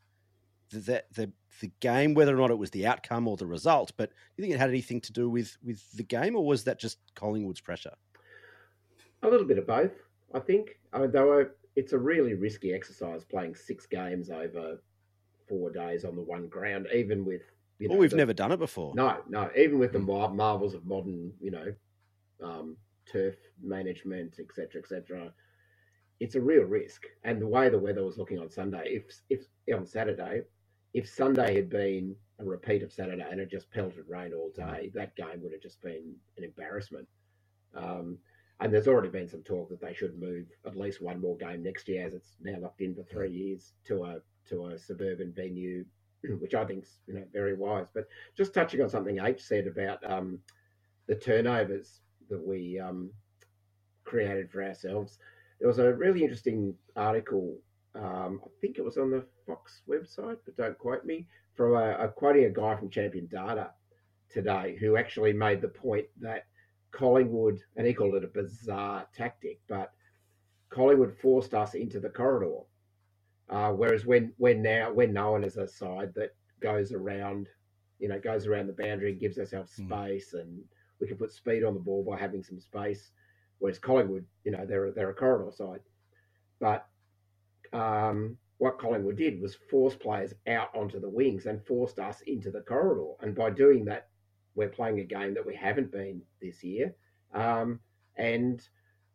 the, 0.71 1.02
the 1.14 1.33
the 1.61 1.71
game, 1.80 2.12
whether 2.12 2.35
or 2.35 2.38
not 2.38 2.50
it 2.50 2.59
was 2.59 2.71
the 2.71 2.87
outcome 2.87 3.26
or 3.26 3.38
the 3.38 3.47
result? 3.47 3.92
But 3.97 4.11
do 4.11 4.14
you 4.37 4.42
think 4.42 4.54
it 4.54 4.61
had 4.61 4.68
anything 4.68 5.00
to 5.00 5.12
do 5.12 5.30
with 5.30 5.56
with 5.64 5.90
the 5.92 6.02
game, 6.02 6.37
or 6.37 6.44
was 6.44 6.64
that 6.64 6.78
just 6.78 6.99
Collingwood's 7.14 7.62
pressure? 7.62 7.94
A 9.23 9.28
little 9.28 9.47
bit 9.47 9.56
of 9.56 9.66
both, 9.66 9.92
I 10.35 10.40
think. 10.40 10.78
I 10.92 10.99
mean, 10.99 11.12
they 11.12 11.21
were 11.21 11.56
it's 11.76 11.93
a 11.93 11.99
really 11.99 12.35
risky 12.35 12.73
exercise 12.73 13.25
playing 13.25 13.54
six 13.54 13.87
games 13.87 14.31
over 14.31 14.81
four 15.49 15.71
days 15.71 16.04
on 16.04 16.16
the 16.16 16.23
one 16.23 16.49
ground, 16.49 16.87
even 16.95 17.25
with 17.25 17.43
you 17.78 17.88
know. 17.88 17.95
Well, 17.95 18.00
we've 18.00 18.11
the, 18.11 18.16
never 18.16 18.33
done 18.33 18.52
it 18.52 18.59
before. 18.59 18.95
No, 18.95 19.19
no. 19.28 19.50
Even 19.57 19.78
with 19.78 19.93
the 19.93 19.99
hmm. 19.99 20.37
marvels 20.37 20.75
of 20.75 20.87
modern, 20.87 21.33
you 21.40 21.50
know, 21.50 21.75
um, 22.43 22.76
turf 23.11 23.37
management, 23.62 24.37
etc., 24.38 24.81
etc., 24.81 25.33
it's 26.21 26.37
a 26.37 26.40
real 26.40 26.64
risk. 26.64 27.02
And 27.25 27.43
the 27.43 27.47
way 27.47 27.69
the 27.69 27.78
weather 27.78 28.04
was 28.04 28.19
looking 28.19 28.38
on 28.38 28.50
Sunday, 28.50 28.85
if 28.88 29.04
if 29.28 29.47
on 29.75 29.87
Saturday, 29.87 30.43
if 30.93 31.09
Sunday 31.09 31.57
had 31.57 31.69
been 31.69 32.14
a 32.38 32.45
repeat 32.45 32.83
of 32.83 32.93
Saturday 32.93 33.26
and 33.28 33.40
it 33.40 33.50
just 33.50 33.71
pelted 33.71 34.04
rain 34.09 34.33
all 34.33 34.50
day, 34.54 34.90
that 34.95 35.14
game 35.16 35.43
would 35.43 35.52
have 35.52 35.62
just 35.62 35.81
been 35.83 36.14
an 36.37 36.45
embarrassment. 36.45 37.07
Um, 37.75 38.19
and 38.61 38.73
there's 38.73 38.88
already 38.88 39.08
been 39.08 39.28
some 39.28 39.42
talk 39.42 39.68
that 39.68 39.80
they 39.80 39.94
should 39.94 40.18
move 40.18 40.46
at 40.64 40.76
least 40.76 41.02
one 41.02 41.20
more 41.20 41.37
game 41.37 41.62
next 41.62 41.88
year, 41.88 42.06
as 42.06 42.14
it's 42.14 42.37
now 42.42 42.58
locked 42.61 42.80
in 42.80 42.94
for 42.94 43.02
three 43.02 43.30
years 43.30 43.73
to 43.87 44.04
a 44.04 44.18
to 44.49 44.66
a 44.66 44.78
suburban 44.78 45.32
venue, 45.32 45.84
which 46.38 46.54
I 46.54 46.64
think's 46.64 47.00
you 47.06 47.14
know 47.14 47.25
very 47.32 47.54
wise. 47.54 47.87
But 47.92 48.06
just 48.37 48.54
touching 48.54 48.80
on 48.80 48.88
something 48.88 49.18
H 49.18 49.42
said 49.42 49.66
about 49.66 49.99
um, 50.08 50.38
the 51.08 51.16
turnovers 51.16 52.00
that 52.30 52.46
we 52.46 52.78
um, 52.78 53.11
created 54.04 54.50
for 54.50 54.62
ourselves, 54.62 55.18
there 55.58 55.68
was 55.68 55.78
a 55.78 55.92
really 55.92 56.23
interesting 56.23 56.75
article. 56.94 57.56
Um, 57.96 58.40
I 58.44 58.49
think 58.61 58.78
it 58.78 58.84
was 58.84 58.99
on 58.99 59.11
the 59.11 59.25
Fox 59.46 59.82
website, 59.88 60.38
but 60.44 60.56
don't 60.56 60.78
quote 60.78 61.04
me. 61.04 61.26
From 61.54 61.75
a, 61.75 61.96
a 61.99 62.08
quoting 62.08 62.44
a 62.44 62.50
guy 62.50 62.75
from 62.75 62.90
Champion 62.90 63.26
Data 63.26 63.70
today, 64.28 64.76
who 64.80 64.96
actually 64.96 65.32
made 65.32 65.61
the 65.61 65.68
point 65.68 66.06
that 66.20 66.46
Collingwood, 66.95 67.61
and 67.77 67.87
he 67.87 67.93
called 67.93 68.15
it 68.15 68.25
a 68.25 68.29
bizarre 68.29 69.07
tactic, 69.15 69.61
but 69.69 69.93
Collingwood 70.71 71.17
forced 71.21 71.53
us 71.53 71.75
into 71.75 72.01
the 72.01 72.09
corridor. 72.09 72.61
Uh, 73.51 73.73
whereas 73.73 74.07
when 74.07 74.33
when 74.39 74.63
now 74.63 74.91
we're 74.91 75.07
known 75.07 75.45
as 75.45 75.57
a 75.57 75.69
side 75.69 76.15
that 76.15 76.35
goes 76.61 76.93
around, 76.93 77.49
you 77.99 78.09
know, 78.09 78.19
goes 78.19 78.47
around 78.47 78.69
the 78.69 78.73
boundary 78.73 79.11
and 79.11 79.21
gives 79.21 79.39
ourselves 79.39 79.73
hmm. 79.77 79.87
space, 79.87 80.35
mm. 80.35 80.41
and 80.41 80.63
we 81.01 81.07
can 81.07 81.17
put 81.17 81.33
speed 81.33 81.65
on 81.65 81.75
the 81.75 81.81
ball 81.81 82.05
by 82.05 82.19
having 82.19 82.43
some 82.43 82.61
space. 82.61 83.11
Whereas 83.59 83.79
Collingwood, 83.79 84.25
you 84.45 84.53
know, 84.53 84.65
they're 84.65 84.93
they're 84.93 85.11
a 85.11 85.15
corridor 85.15 85.53
side, 85.53 85.81
but 86.61 86.87
um, 87.73 88.39
what 88.59 88.79
Collingwood 88.79 89.17
did 89.17 89.41
was 89.41 89.57
force 89.71 89.97
players 89.97 90.33
out 90.47 90.75
onto 90.75 91.01
the 91.01 91.09
wings 91.09 91.47
and 91.47 91.65
forced 91.67 91.99
us 91.99 92.23
into 92.23 92.51
the 92.51 92.61
corridor, 92.61 93.13
and 93.21 93.35
by 93.35 93.51
doing 93.51 93.85
that, 93.85 94.09
we're 94.54 94.68
playing 94.68 95.00
a 95.00 95.04
game 95.04 95.34
that 95.34 95.46
we 95.46 95.54
haven't 95.54 95.90
been 95.90 96.23
this 96.40 96.62
year. 96.62 96.94
Um, 97.32 97.80
and 98.16 98.66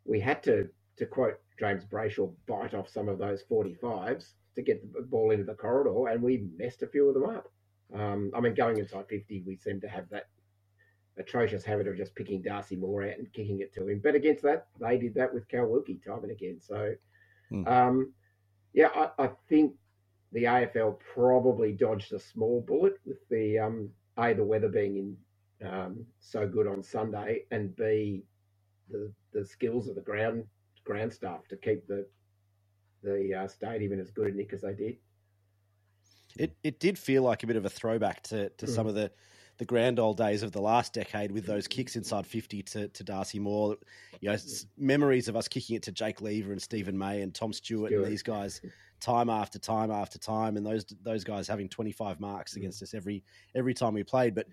we 0.05 0.19
had 0.19 0.43
to, 0.43 0.67
to 0.97 1.05
quote 1.05 1.39
James 1.59 1.85
Brayshaw, 1.85 2.31
bite 2.47 2.73
off 2.73 2.89
some 2.89 3.07
of 3.07 3.17
those 3.17 3.43
45s 3.49 4.33
to 4.55 4.61
get 4.61 4.93
the 4.93 5.01
ball 5.01 5.31
into 5.31 5.45
the 5.45 5.53
corridor, 5.53 6.09
and 6.09 6.21
we 6.21 6.47
messed 6.57 6.83
a 6.83 6.87
few 6.87 7.07
of 7.07 7.13
them 7.13 7.25
up. 7.25 7.51
Um, 7.93 8.31
I 8.35 8.39
mean, 8.39 8.53
going 8.53 8.77
inside 8.77 9.05
50, 9.09 9.43
we 9.45 9.55
seem 9.55 9.79
to 9.81 9.87
have 9.87 10.09
that 10.09 10.27
atrocious 11.17 11.63
habit 11.63 11.87
of 11.87 11.97
just 11.97 12.15
picking 12.15 12.41
Darcy 12.41 12.75
Moore 12.75 13.03
out 13.03 13.17
and 13.17 13.31
kicking 13.33 13.59
it 13.59 13.73
to 13.73 13.87
him. 13.87 14.01
But 14.03 14.15
against 14.15 14.43
that, 14.43 14.67
they 14.79 14.97
did 14.97 15.13
that 15.15 15.33
with 15.33 15.47
Cal 15.47 15.67
Wilkie 15.67 15.99
time 16.05 16.23
and 16.23 16.31
again. 16.31 16.59
So, 16.61 16.93
mm. 17.51 17.67
um, 17.67 18.13
yeah, 18.73 18.89
I, 18.93 19.23
I, 19.23 19.29
think 19.47 19.73
the 20.31 20.43
AFL 20.43 20.97
probably 21.13 21.73
dodged 21.73 22.13
a 22.13 22.19
small 22.19 22.63
bullet 22.65 22.99
with 23.05 23.17
the 23.29 23.59
um, 23.59 23.89
a 24.17 24.33
the 24.33 24.43
weather 24.43 24.69
being 24.69 24.97
in 24.97 25.17
um, 25.65 26.05
so 26.19 26.47
good 26.47 26.67
on 26.67 26.83
Sunday, 26.83 27.45
and 27.51 27.75
b 27.75 28.23
the 28.89 29.11
the 29.33 29.45
skills 29.45 29.87
of 29.87 29.95
the 29.95 30.01
ground 30.01 30.43
ground 30.83 31.13
staff 31.13 31.47
to 31.49 31.57
keep 31.57 31.87
the 31.87 32.05
the 33.03 33.33
uh, 33.33 33.47
stadium 33.47 33.93
in 33.93 33.99
as 33.99 34.11
good 34.11 34.27
a 34.27 34.35
nick 34.35 34.53
as 34.53 34.61
they 34.61 34.73
did. 34.73 34.97
It 36.37 36.55
it 36.63 36.79
did 36.79 36.97
feel 36.97 37.23
like 37.23 37.43
a 37.43 37.47
bit 37.47 37.55
of 37.55 37.65
a 37.65 37.69
throwback 37.69 38.23
to, 38.23 38.49
to 38.49 38.65
mm. 38.65 38.69
some 38.69 38.87
of 38.87 38.95
the 38.95 39.11
the 39.57 39.65
grand 39.65 39.99
old 39.99 40.17
days 40.17 40.41
of 40.41 40.53
the 40.53 40.61
last 40.61 40.93
decade 40.93 41.31
with 41.31 41.45
those 41.45 41.67
kicks 41.67 41.97
inside 41.97 42.25
50 42.25 42.63
to, 42.63 42.87
to 42.87 43.03
Darcy 43.03 43.39
Moore. 43.39 43.75
You 44.21 44.31
know, 44.31 44.37
memories 44.77 45.27
of 45.27 45.35
us 45.35 45.49
kicking 45.49 45.75
it 45.75 45.83
to 45.83 45.91
Jake 45.91 46.21
Lever 46.21 46.53
and 46.53 46.61
Steven 46.61 46.97
May 46.97 47.21
and 47.21 47.35
Tom 47.35 47.51
Stewart, 47.51 47.89
Stewart. 47.89 48.03
and 48.03 48.11
these 48.11 48.23
guys 48.23 48.61
time 48.99 49.29
after 49.29 49.59
time 49.59 49.91
after 49.91 50.19
time, 50.19 50.57
and 50.57 50.65
those 50.65 50.85
those 51.03 51.23
guys 51.23 51.47
having 51.47 51.69
25 51.69 52.19
marks 52.19 52.53
mm. 52.53 52.57
against 52.57 52.81
us 52.83 52.93
every 52.93 53.23
every 53.55 53.73
time 53.73 53.93
we 53.93 54.03
played. 54.03 54.35
But 54.35 54.47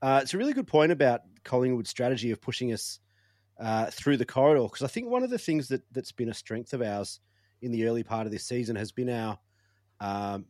uh, 0.00 0.20
it's 0.22 0.34
a 0.34 0.38
really 0.38 0.52
good 0.52 0.66
point 0.66 0.92
about 0.92 1.22
Collingwood's 1.44 1.90
strategy 1.90 2.30
of 2.30 2.40
pushing 2.40 2.72
us 2.72 2.98
uh, 3.60 3.86
through 3.86 4.16
the 4.16 4.24
corridor 4.24 4.64
because 4.64 4.82
I 4.82 4.88
think 4.88 5.08
one 5.08 5.22
of 5.22 5.30
the 5.30 5.38
things 5.38 5.68
that 5.68 5.82
that's 5.92 6.12
been 6.12 6.28
a 6.28 6.34
strength 6.34 6.72
of 6.72 6.82
ours 6.82 7.20
in 7.60 7.70
the 7.70 7.86
early 7.86 8.02
part 8.02 8.26
of 8.26 8.32
this 8.32 8.44
season 8.44 8.76
has 8.76 8.92
been 8.92 9.08
our 9.08 9.38
um, 10.00 10.46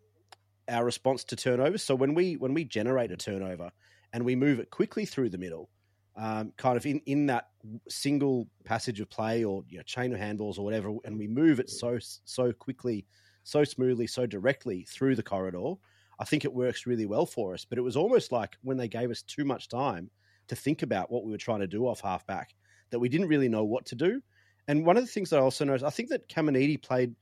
our 0.68 0.85
response 0.85 1.25
to 1.25 1.37
turnovers. 1.37 1.82
So 1.82 1.94
when 1.94 2.14
we 2.14 2.37
when 2.37 2.54
we 2.54 2.64
generate 2.64 3.12
a 3.12 3.16
turnover 3.16 3.71
and 4.12 4.25
we 4.25 4.37
move 4.37 4.59
it 4.59 4.71
quickly 4.71 5.04
through 5.04 5.30
the 5.30 5.38
middle, 5.38 5.68
um, 6.16 6.52
kind 6.56 6.76
of 6.76 6.87
in, 6.87 7.00
in 7.06 7.26
that 7.26 7.49
single 7.88 8.49
passage 8.64 9.00
of 9.00 9.09
play 9.09 9.44
or 9.44 9.64
you 9.68 9.78
know, 9.78 9.82
chain 9.85 10.12
of 10.12 10.21
handballs 10.21 10.59
or 10.59 10.62
whatever, 10.62 10.94
and 11.04 11.18
we 11.18 11.26
move 11.26 11.61
it 11.61 11.71
so 11.71 11.99
so 12.25 12.52
quickly, 12.52 13.06
so 13.44 13.64
smoothly, 13.64 14.06
so 14.06 14.26
directly 14.26 14.87
through 14.88 15.16
the 15.16 15.22
corridor. 15.22 15.75
I 16.18 16.25
think 16.25 16.44
it 16.44 16.52
works 16.52 16.87
really 16.87 17.06
well 17.06 17.26
for 17.26 17.54
us. 17.54 17.64
But 17.64 17.78
it 17.78 17.82
was 17.82 17.96
almost 17.96 18.32
like 18.32 18.56
when 18.62 18.76
they 18.76 18.88
gave 18.88 19.11
us 19.11 19.22
too 19.22 19.44
much 19.44 19.68
time 19.68 20.11
to 20.49 20.56
think 20.56 20.82
about 20.82 21.11
what 21.11 21.25
we 21.25 21.30
were 21.30 21.38
trying 21.38 21.61
to 21.61 21.66
do 21.66 21.87
off 21.87 22.00
halfback 22.00 22.54
that 22.90 22.99
we 22.99 23.08
didn't 23.08 23.28
really 23.28 23.49
know 23.49 23.64
what 23.64 23.87
to 23.87 23.94
do. 23.94 24.20
And 24.68 24.87
one 24.87 24.96
of 24.96 25.02
the 25.02 25.11
things 25.11 25.30
that 25.30 25.38
I 25.38 25.42
also 25.42 25.64
noticed, 25.64 25.84
I 25.84 25.90
think 25.90 26.11
that 26.11 26.28
Caminiti 26.28 26.80
played 26.80 27.14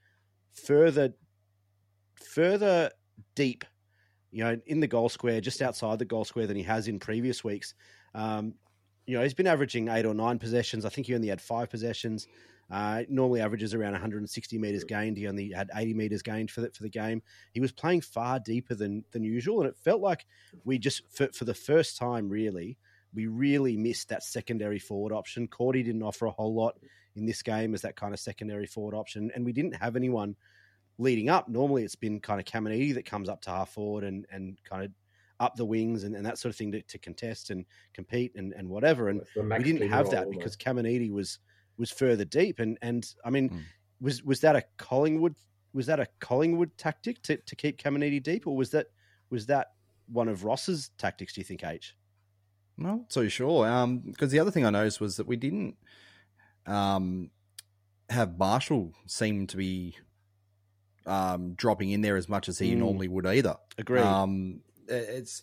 further 0.52 1.14
further 2.16 2.90
deep, 3.34 3.64
you 4.30 4.44
know, 4.44 4.60
in 4.66 4.80
the 4.80 4.86
goal 4.86 5.08
square, 5.08 5.40
just 5.40 5.62
outside 5.62 5.98
the 5.98 6.04
goal 6.04 6.24
square 6.24 6.46
than 6.46 6.56
he 6.56 6.62
has 6.62 6.86
in 6.86 6.98
previous 6.98 7.42
weeks. 7.42 7.74
Um, 8.14 8.54
you 9.06 9.16
know, 9.16 9.22
he's 9.22 9.34
been 9.34 9.46
averaging 9.46 9.88
eight 9.88 10.04
or 10.04 10.14
nine 10.14 10.38
possessions. 10.38 10.84
I 10.84 10.90
think 10.90 11.06
he 11.06 11.14
only 11.14 11.28
had 11.28 11.40
five 11.40 11.70
possessions. 11.70 12.28
Uh, 12.70 13.02
normally 13.08 13.40
averages 13.40 13.74
around 13.74 13.92
160 13.92 14.58
meters 14.58 14.84
gained. 14.84 15.16
He 15.16 15.26
only 15.26 15.50
had 15.50 15.70
80 15.74 15.94
meters 15.94 16.22
gained 16.22 16.50
for 16.50 16.60
the, 16.60 16.70
for 16.70 16.84
the 16.84 16.88
game. 16.88 17.20
He 17.52 17.60
was 17.60 17.72
playing 17.72 18.02
far 18.02 18.38
deeper 18.38 18.74
than 18.74 19.04
than 19.10 19.24
usual, 19.24 19.60
and 19.60 19.68
it 19.68 19.76
felt 19.76 20.00
like 20.00 20.26
we 20.64 20.78
just 20.78 21.02
for, 21.10 21.28
for 21.32 21.44
the 21.44 21.54
first 21.54 21.96
time 21.96 22.28
really 22.28 22.78
we 23.12 23.26
really 23.26 23.76
missed 23.76 24.08
that 24.08 24.22
secondary 24.22 24.78
forward 24.78 25.12
option. 25.12 25.48
Cordy 25.48 25.82
didn't 25.82 26.02
offer 26.02 26.26
a 26.26 26.30
whole 26.30 26.54
lot 26.54 26.76
in 27.16 27.26
this 27.26 27.42
game 27.42 27.74
as 27.74 27.82
that 27.82 27.96
kind 27.96 28.14
of 28.14 28.20
secondary 28.20 28.66
forward 28.66 28.94
option, 28.94 29.30
and 29.34 29.44
we 29.44 29.52
didn't 29.52 29.74
have 29.74 29.96
anyone 29.96 30.36
leading 30.98 31.28
up. 31.28 31.48
Normally, 31.48 31.82
it's 31.82 31.96
been 31.96 32.20
kind 32.20 32.38
of 32.38 32.46
Caminiti 32.46 32.94
that 32.94 33.04
comes 33.04 33.28
up 33.28 33.40
to 33.42 33.50
half 33.50 33.70
forward 33.70 34.04
and 34.04 34.26
and 34.30 34.56
kind 34.68 34.84
of 34.84 34.92
up 35.40 35.56
the 35.56 35.64
wings 35.64 36.04
and, 36.04 36.14
and 36.14 36.24
that 36.24 36.38
sort 36.38 36.50
of 36.50 36.56
thing 36.56 36.70
to, 36.70 36.82
to 36.82 36.98
contest 36.98 37.48
and 37.48 37.64
compete 37.94 38.30
and, 38.36 38.52
and 38.52 38.68
whatever. 38.68 39.08
And 39.08 39.22
we 39.34 39.62
didn't 39.64 39.88
have 39.88 40.10
that 40.10 40.30
because 40.30 40.54
Caminiti 40.54 41.10
was 41.10 41.38
was 41.80 41.90
further 41.90 42.24
deep. 42.24 42.60
And 42.60 42.78
and 42.82 43.12
I 43.24 43.30
mean, 43.30 43.50
mm. 43.50 43.60
was 44.00 44.22
was 44.22 44.40
that 44.40 44.54
a 44.54 44.62
Collingwood 44.76 45.34
was 45.72 45.86
that 45.86 45.98
a 45.98 46.06
Collingwood 46.20 46.76
tactic 46.76 47.22
to, 47.22 47.36
to 47.36 47.56
keep 47.56 47.80
Caminiti 47.82 48.22
deep, 48.22 48.46
or 48.46 48.56
was 48.56 48.70
that 48.70 48.86
was 49.30 49.46
that 49.46 49.72
one 50.06 50.28
of 50.28 50.44
Ross's 50.44 50.90
tactics? 50.98 51.32
Do 51.32 51.40
you 51.40 51.44
think, 51.44 51.64
H? 51.64 51.96
Not 52.76 53.12
so 53.12 53.28
sure. 53.28 53.68
Um, 53.68 53.98
because 53.98 54.30
the 54.30 54.38
other 54.38 54.50
thing 54.50 54.64
I 54.64 54.70
noticed 54.70 55.00
was 55.00 55.16
that 55.16 55.26
we 55.26 55.36
didn't 55.36 55.76
um 56.66 57.30
have 58.10 58.38
Marshall 58.38 58.92
seem 59.06 59.46
to 59.48 59.56
be 59.56 59.96
um 61.06 61.54
dropping 61.54 61.90
in 61.90 62.02
there 62.02 62.16
as 62.16 62.28
much 62.28 62.48
as 62.48 62.58
he 62.58 62.74
mm. 62.74 62.78
normally 62.78 63.08
would 63.08 63.26
either. 63.26 63.56
Agree. 63.78 64.00
Um, 64.00 64.60
it's 64.88 65.42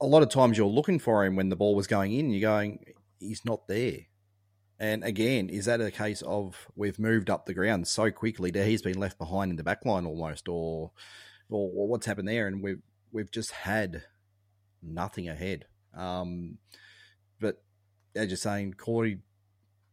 a 0.00 0.06
lot 0.06 0.22
of 0.22 0.28
times 0.28 0.58
you're 0.58 0.66
looking 0.66 0.98
for 0.98 1.24
him 1.24 1.36
when 1.36 1.48
the 1.48 1.56
ball 1.56 1.74
was 1.74 1.86
going 1.86 2.12
in. 2.12 2.30
You're 2.30 2.40
going, 2.40 2.84
he's 3.20 3.44
not 3.44 3.66
there. 3.68 4.00
And 4.78 5.04
again, 5.04 5.48
is 5.48 5.64
that 5.64 5.80
a 5.80 5.90
case 5.90 6.22
of 6.22 6.68
we've 6.76 6.98
moved 6.98 7.30
up 7.30 7.46
the 7.46 7.54
ground 7.54 7.88
so 7.88 8.10
quickly 8.10 8.50
that 8.50 8.66
he's 8.66 8.82
been 8.82 8.98
left 8.98 9.18
behind 9.18 9.50
in 9.50 9.56
the 9.56 9.62
back 9.62 9.86
line 9.86 10.04
almost, 10.04 10.48
or, 10.48 10.92
or, 11.48 11.70
or 11.74 11.88
what's 11.88 12.06
happened 12.06 12.28
there? 12.28 12.46
And 12.46 12.62
we've 12.62 12.82
we've 13.10 13.30
just 13.30 13.52
had 13.52 14.02
nothing 14.82 15.28
ahead. 15.28 15.64
Um, 15.94 16.58
but 17.40 17.62
as 18.14 18.28
you're 18.28 18.36
saying, 18.36 18.74
Corey, 18.74 19.20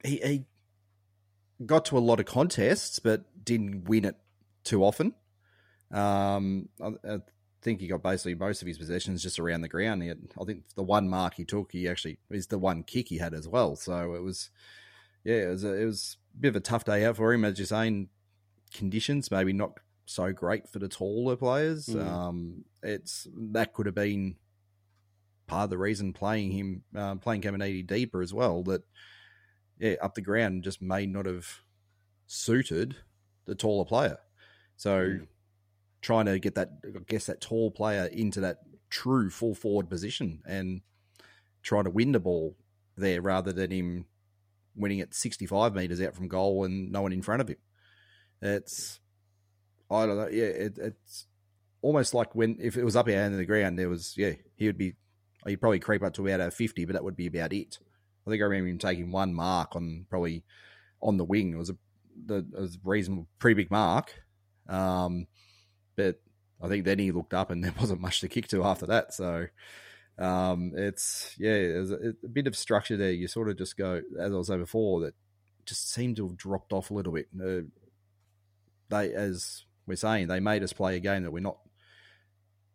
he, 0.04 0.18
he 0.18 0.46
got 1.66 1.86
to 1.86 1.98
a 1.98 2.00
lot 2.00 2.20
of 2.20 2.26
contests, 2.26 3.00
but 3.00 3.46
didn't 3.46 3.86
win 3.86 4.06
it 4.06 4.18
too 4.66 4.84
often. 4.84 5.14
Um, 5.92 6.70
I, 6.82 6.88
I, 7.08 7.20
think 7.64 7.80
he 7.80 7.88
got 7.88 8.04
basically 8.04 8.36
most 8.36 8.62
of 8.62 8.68
his 8.68 8.78
possessions 8.78 9.24
just 9.24 9.40
around 9.40 9.62
the 9.62 9.68
ground. 9.70 10.04
Had, 10.04 10.20
I 10.40 10.44
think 10.44 10.64
the 10.76 10.84
one 10.84 11.10
mark 11.10 11.36
he 11.36 11.46
took, 11.46 11.72
he 11.72 11.88
actually 11.88 12.20
is 12.30 12.48
the 12.48 12.60
one 12.60 12.84
kick 12.84 13.08
he 13.08 13.18
had 13.18 13.34
as 13.34 13.48
well. 13.48 13.76
So 13.76 14.14
it 14.14 14.22
was, 14.22 14.50
yeah, 15.24 15.44
it 15.44 15.50
was 15.50 15.64
a, 15.64 15.74
it 15.74 15.86
was 15.86 16.18
a 16.36 16.42
bit 16.42 16.50
of 16.50 16.56
a 16.58 16.60
tough 16.60 16.86
day 16.86 17.06
out 17.06 17.18
for 17.18 17.34
him, 17.34 17.46
as 17.46 17.58
you're 17.58 17.66
saying. 17.66 18.10
Conditions 18.74 19.30
maybe 19.30 19.54
not 19.54 19.80
so 20.08 20.34
great 20.34 20.68
for 20.68 20.80
the 20.80 20.88
taller 20.88 21.36
players. 21.36 21.86
Mm. 21.86 22.08
Um, 22.08 22.66
it's 22.82 23.28
that 23.52 23.74
could 23.74 23.86
have 23.86 23.94
been 23.94 24.36
part 25.46 25.66
of 25.66 25.70
the 25.70 25.78
reason 25.78 26.12
playing 26.12 26.52
him 26.52 26.84
uh, 26.96 27.16
playing 27.16 27.44
Caminiti 27.44 27.86
deeper 27.86 28.24
as 28.24 28.34
well. 28.34 28.64
That 28.64 28.82
yeah, 29.78 29.94
up 30.02 30.16
the 30.16 30.22
ground 30.22 30.64
just 30.64 30.82
may 30.82 31.06
not 31.06 31.28
have 31.28 31.60
suited 32.26 32.96
the 33.46 33.54
taller 33.54 33.86
player. 33.86 34.18
So. 34.76 35.00
Mm 35.00 35.28
trying 36.04 36.26
to 36.26 36.38
get 36.38 36.56
that, 36.56 36.70
I 36.86 37.00
guess, 37.08 37.26
that 37.26 37.42
tall 37.42 37.72
player 37.72 38.06
into 38.06 38.42
that 38.42 38.60
true 38.90 39.30
full 39.30 39.56
forward 39.56 39.90
position 39.90 40.44
and 40.46 40.82
trying 41.64 41.86
to 41.86 41.90
win 41.90 42.12
the 42.12 42.20
ball 42.20 42.56
there 42.96 43.22
rather 43.22 43.52
than 43.52 43.72
him 43.72 44.06
winning 44.76 45.00
it 45.00 45.16
65 45.16 45.74
meters 45.74 46.02
out 46.02 46.14
from 46.14 46.28
goal 46.28 46.66
and 46.66 46.92
no 46.92 47.02
one 47.02 47.14
in 47.14 47.22
front 47.22 47.42
of 47.42 47.48
him. 47.48 47.58
It's, 48.42 49.00
I 49.90 50.06
don't 50.06 50.18
know, 50.18 50.28
yeah, 50.28 50.44
it, 50.44 50.78
it's 50.78 51.26
almost 51.82 52.14
like 52.14 52.36
when, 52.36 52.58
if 52.60 52.78
it 52.78 52.84
was 52.84 52.96
up 52.96 53.08
out 53.08 53.14
in 53.14 53.38
the 53.38 53.46
ground, 53.46 53.80
there 53.80 53.90
was, 53.90 54.14
yeah, 54.18 54.34
he 54.56 54.68
would 54.68 54.78
be, 54.78 54.94
he'd 55.48 55.62
probably 55.62 55.80
creep 55.80 56.04
up 56.04 56.14
to 56.16 56.28
about 56.28 56.48
a 56.48 56.52
50, 56.52 56.86
but 56.86 56.94
that 56.94 57.04
would 57.04 57.16
be 57.16 57.28
about 57.28 57.54
it. 57.54 57.80
I 58.28 58.30
think 58.30 58.42
I 58.42 58.46
remember 58.46 58.70
him 58.70 58.78
taking 58.78 59.12
one 59.12 59.34
mark 59.34 59.76
on 59.76 60.06
probably 60.10 60.44
on 61.02 61.18
the 61.18 61.26
wing. 61.26 61.54
It 61.54 61.58
was 61.58 61.70
a, 61.70 61.78
the, 62.26 62.38
it 62.38 62.60
was 62.60 62.76
a 62.76 62.80
reasonable, 62.84 63.28
pretty 63.40 63.56
big 63.56 63.72
mark. 63.72 64.14
Um, 64.68 65.28
but 65.96 66.20
I 66.62 66.68
think 66.68 66.86
then 66.86 67.00
he 67.00 67.12
looked 67.12 67.34
up 67.34 67.52
and 67.52 67.64
there 67.64 67.74
wasn't 67.80 68.02
much 68.02 68.22
to 68.22 68.28
kick 68.28 68.48
to 68.50 68.64
after 68.64 68.86
that. 68.88 69.14
So 69.14 69.48
um, 70.18 70.74
it's 70.76 71.36
yeah, 71.38 71.54
there's 71.54 71.92
a, 71.92 72.14
a, 72.24 72.28
bit 72.28 72.48
of 72.48 72.56
structure 72.56 72.98
there. 72.98 73.12
You 73.12 73.28
sort 73.28 73.50
of 73.50 73.58
just 73.58 73.78
go, 73.78 74.02
as 74.20 74.32
I 74.32 74.36
was 74.36 74.48
saying 74.48 74.60
before, 74.60 75.02
that 75.02 75.16
just 75.66 75.92
seemed 75.92 76.18
to 76.18 76.28
have 76.28 76.38
dropped 76.38 76.74
off 76.74 76.92
a 76.92 76.94
little 76.94 77.14
bit. 77.14 77.28
Uh, 77.36 77.62
they, 78.90 79.14
as 79.14 79.64
we're 79.88 79.96
saying, 79.96 80.28
they 80.28 80.40
made 80.40 80.64
us 80.64 80.74
play 80.74 80.96
a 80.96 81.00
game 81.00 81.24
that 81.24 81.32
we're 81.32 81.40
not 81.40 81.58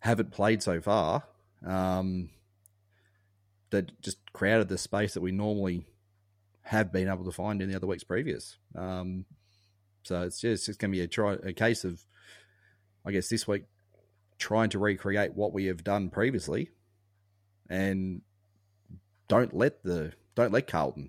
haven't 0.01 0.33
played 0.33 0.63
so 0.63 0.81
far. 0.81 1.25
Um, 1.65 2.31
that 3.71 4.01
just 4.01 4.19
crowded 4.33 4.69
the 4.69 4.79
space 4.79 5.15
that 5.15 5.21
we 5.21 5.33
normally 5.33 5.87
have 6.63 6.93
been 6.93 7.09
able 7.09 7.25
to 7.25 7.33
find 7.33 7.61
in 7.61 7.69
the 7.69 7.77
other 7.77 7.87
weeks 7.87 8.05
previous. 8.05 8.57
Um, 8.75 9.27
so 10.03 10.23
it's 10.23 10.41
just 10.41 10.69
it's 10.69 10.79
going 10.79 10.91
to 10.91 10.97
be 10.97 11.03
a 11.03 11.09
try 11.09 11.35
a 11.43 11.53
case 11.53 11.85
of 11.85 12.05
I 13.09 13.11
guess 13.11 13.31
this 13.31 13.49
week 13.49 13.65
trying 14.39 14.69
to 14.69 14.79
recreate 14.79 15.35
what 15.35 15.55
we 15.55 15.65
have 15.65 15.83
done 15.83 16.11
previously, 16.11 16.69
and 17.71 18.21
don't 19.29 19.55
let 19.55 19.83
the 19.83 20.13
don't 20.35 20.53
let 20.53 20.67
Carlton 20.67 21.09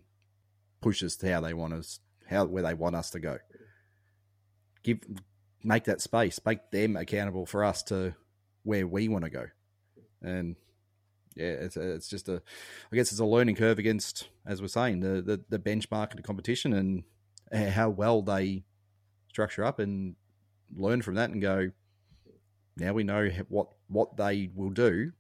push 0.80 1.04
us 1.04 1.18
to 1.18 1.30
how 1.30 1.42
they 1.42 1.54
want 1.54 1.74
us 1.74 2.00
how 2.30 2.46
where 2.46 2.64
they 2.64 2.74
want 2.74 2.96
us 2.96 3.10
to 3.12 3.20
go. 3.20 3.40
Give 4.82 5.00
make 5.62 5.84
that 5.84 6.00
space, 6.00 6.40
make 6.46 6.72
them 6.72 6.96
accountable 6.96 7.46
for 7.46 7.66
us 7.66 7.84
to 7.84 8.16
where 8.64 8.88
we 8.88 9.10
want 9.10 9.26
to 9.26 9.30
go, 9.30 9.48
and 10.22 10.56
yeah, 11.36 11.48
it's 11.48 11.76
it's 11.76 12.08
just 12.08 12.30
a 12.30 12.42
I 12.94 12.96
guess 12.96 13.12
it's 13.12 13.20
a 13.20 13.26
learning 13.26 13.56
curve 13.56 13.78
against 13.78 14.30
as 14.46 14.62
we're 14.62 14.70
saying 14.70 15.02
the 15.02 15.22
the, 15.22 15.42
the 15.50 15.60
benchmark 15.60 16.12
of 16.12 16.16
the 16.16 16.24
competition 16.24 16.72
and 16.72 17.04
how 17.74 17.90
well 17.90 18.22
they 18.22 18.64
structure 19.28 19.66
up 19.66 19.80
and 19.80 20.16
learn 20.74 21.02
from 21.02 21.16
that 21.16 21.32
and 21.32 21.42
go 21.42 21.72
now 22.80 22.94
we 22.94 23.04
know 23.04 23.30
what 23.50 23.68
what 23.88 24.18
they 24.18 24.50
will 24.56 24.70
do 24.70 25.12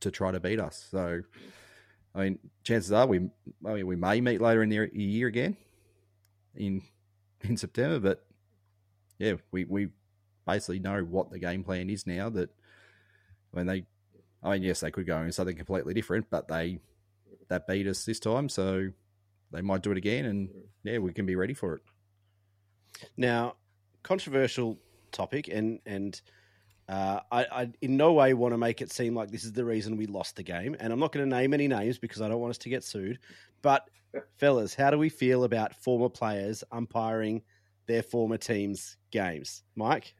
to 0.00 0.10
try 0.10 0.32
to 0.32 0.40
beat 0.40 0.60
us. 0.60 0.88
So, 0.90 1.22
I 2.14 2.20
mean, 2.20 2.38
chances 2.64 2.92
are 2.92 3.06
we 3.06 3.18
I 3.66 3.74
mean, 3.74 3.86
we 3.86 3.96
may 3.96 4.20
meet 4.20 4.40
later 4.40 4.62
in 4.62 4.68
the 4.68 4.90
year 4.92 5.28
again 5.28 5.56
in 6.54 6.82
in 7.42 7.56
September, 7.56 7.98
but 7.98 8.26
yeah, 9.18 9.34
we 9.50 9.64
we 9.64 9.88
basically 10.46 10.80
know 10.80 11.02
what 11.02 11.30
the 11.30 11.38
game 11.38 11.64
plan 11.64 11.88
is 11.88 12.06
now. 12.06 12.28
That 12.28 12.50
when 13.52 13.66
they, 13.66 13.84
I 14.42 14.52
mean, 14.52 14.62
yes, 14.62 14.80
they 14.80 14.90
could 14.90 15.06
go 15.06 15.20
in 15.22 15.32
something 15.32 15.56
completely 15.56 15.94
different, 15.94 16.26
but 16.30 16.48
they 16.48 16.80
that 17.48 17.66
beat 17.66 17.86
us 17.86 18.04
this 18.04 18.18
time, 18.18 18.48
so 18.48 18.88
they 19.52 19.60
might 19.62 19.82
do 19.82 19.92
it 19.92 19.98
again, 19.98 20.24
and 20.24 20.48
yeah, 20.82 20.98
we 20.98 21.12
can 21.12 21.26
be 21.26 21.36
ready 21.36 21.54
for 21.54 21.74
it. 21.74 21.82
Now, 23.16 23.56
controversial 24.02 24.78
topic, 25.12 25.48
and 25.48 25.80
and 25.86 26.20
Uh, 26.88 27.20
I, 27.30 27.46
I 27.62 27.72
in 27.80 27.96
no 27.96 28.12
way 28.12 28.34
want 28.34 28.52
to 28.52 28.58
make 28.58 28.82
it 28.82 28.90
seem 28.90 29.14
like 29.14 29.30
this 29.30 29.44
is 29.44 29.52
the 29.52 29.64
reason 29.64 29.96
we 29.96 30.06
lost 30.06 30.34
the 30.36 30.42
game, 30.42 30.74
and 30.80 30.92
I'm 30.92 30.98
not 30.98 31.12
going 31.12 31.24
to 31.24 31.36
name 31.36 31.54
any 31.54 31.68
names 31.68 31.96
because 31.96 32.20
I 32.20 32.28
don't 32.28 32.40
want 32.40 32.50
us 32.50 32.58
to 32.58 32.68
get 32.68 32.82
sued. 32.82 33.18
But 33.62 33.88
fellas, 34.36 34.74
how 34.74 34.90
do 34.90 34.98
we 34.98 35.08
feel 35.08 35.44
about 35.44 35.74
former 35.74 36.08
players 36.08 36.64
umpiring 36.72 37.42
their 37.86 38.02
former 38.02 38.36
teams' 38.36 38.96
games? 39.12 39.62
Mike, 39.76 40.14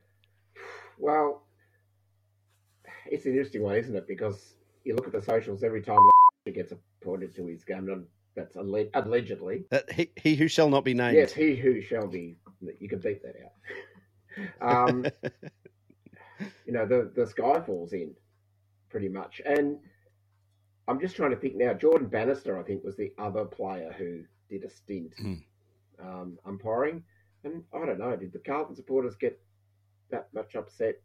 Well, 0.99 1.43
it's 3.07 3.27
an 3.27 3.33
interesting 3.33 3.63
one, 3.63 3.75
isn't 3.77 3.95
it? 3.97 4.07
Because 4.07 4.55
you 4.85 4.95
look 4.95 5.07
at 5.07 5.13
the 5.13 5.21
socials 5.23 5.63
every 5.65 5.83
time 5.83 5.99
he 6.45 6.53
gets 6.53 6.73
appointed 6.73 7.35
to 7.37 7.47
his 7.47 7.65
game, 7.65 7.89
and 7.89 8.07
that's 8.37 8.57
alle- 8.57 8.89
allegedly. 8.95 9.65
that 9.71 9.91
he, 9.93 10.11
he 10.17 10.37
who 10.37 10.49
shall 10.49 10.71
not 10.71 10.85
be 10.85 10.95
named. 10.95 11.17
Yes, 11.17 11.33
he 11.33 11.57
who 11.57 11.81
shall 11.83 12.07
be. 12.07 12.37
You 12.79 12.89
can 12.89 13.01
beat 13.01 13.21
that 13.23 13.35
out. 13.45 13.53
Um, 14.61 15.11
you 16.67 16.73
know, 16.73 16.87
the 16.87 17.11
the 17.15 17.27
sky 17.27 17.61
falls 17.61 17.93
in, 17.93 18.15
pretty 18.91 19.09
much. 19.09 19.41
And 19.45 19.79
I'm 20.89 21.01
just 21.01 21.17
trying 21.17 21.31
to 21.31 21.37
think 21.37 21.57
now. 21.57 21.75
Jordan 21.75 22.09
Bannister, 22.09 22.59
I 22.59 22.62
think, 22.62 22.85
was 22.85 22.97
the 22.97 23.12
other 23.19 23.45
player 23.45 23.93
who 23.97 24.25
did 24.49 24.65
a 24.65 24.71
stint 24.71 25.15
Hmm. 25.19 25.35
um, 26.01 26.39
umpiring. 26.45 27.03
And 27.45 27.65
I 27.73 27.85
don't 27.87 27.99
know, 27.99 28.17
did 28.17 28.33
the 28.33 28.39
Carlton 28.39 28.75
supporters 28.75 29.17
get 29.17 29.41
that 30.11 30.29
much 30.35 30.55
upset 30.55 30.97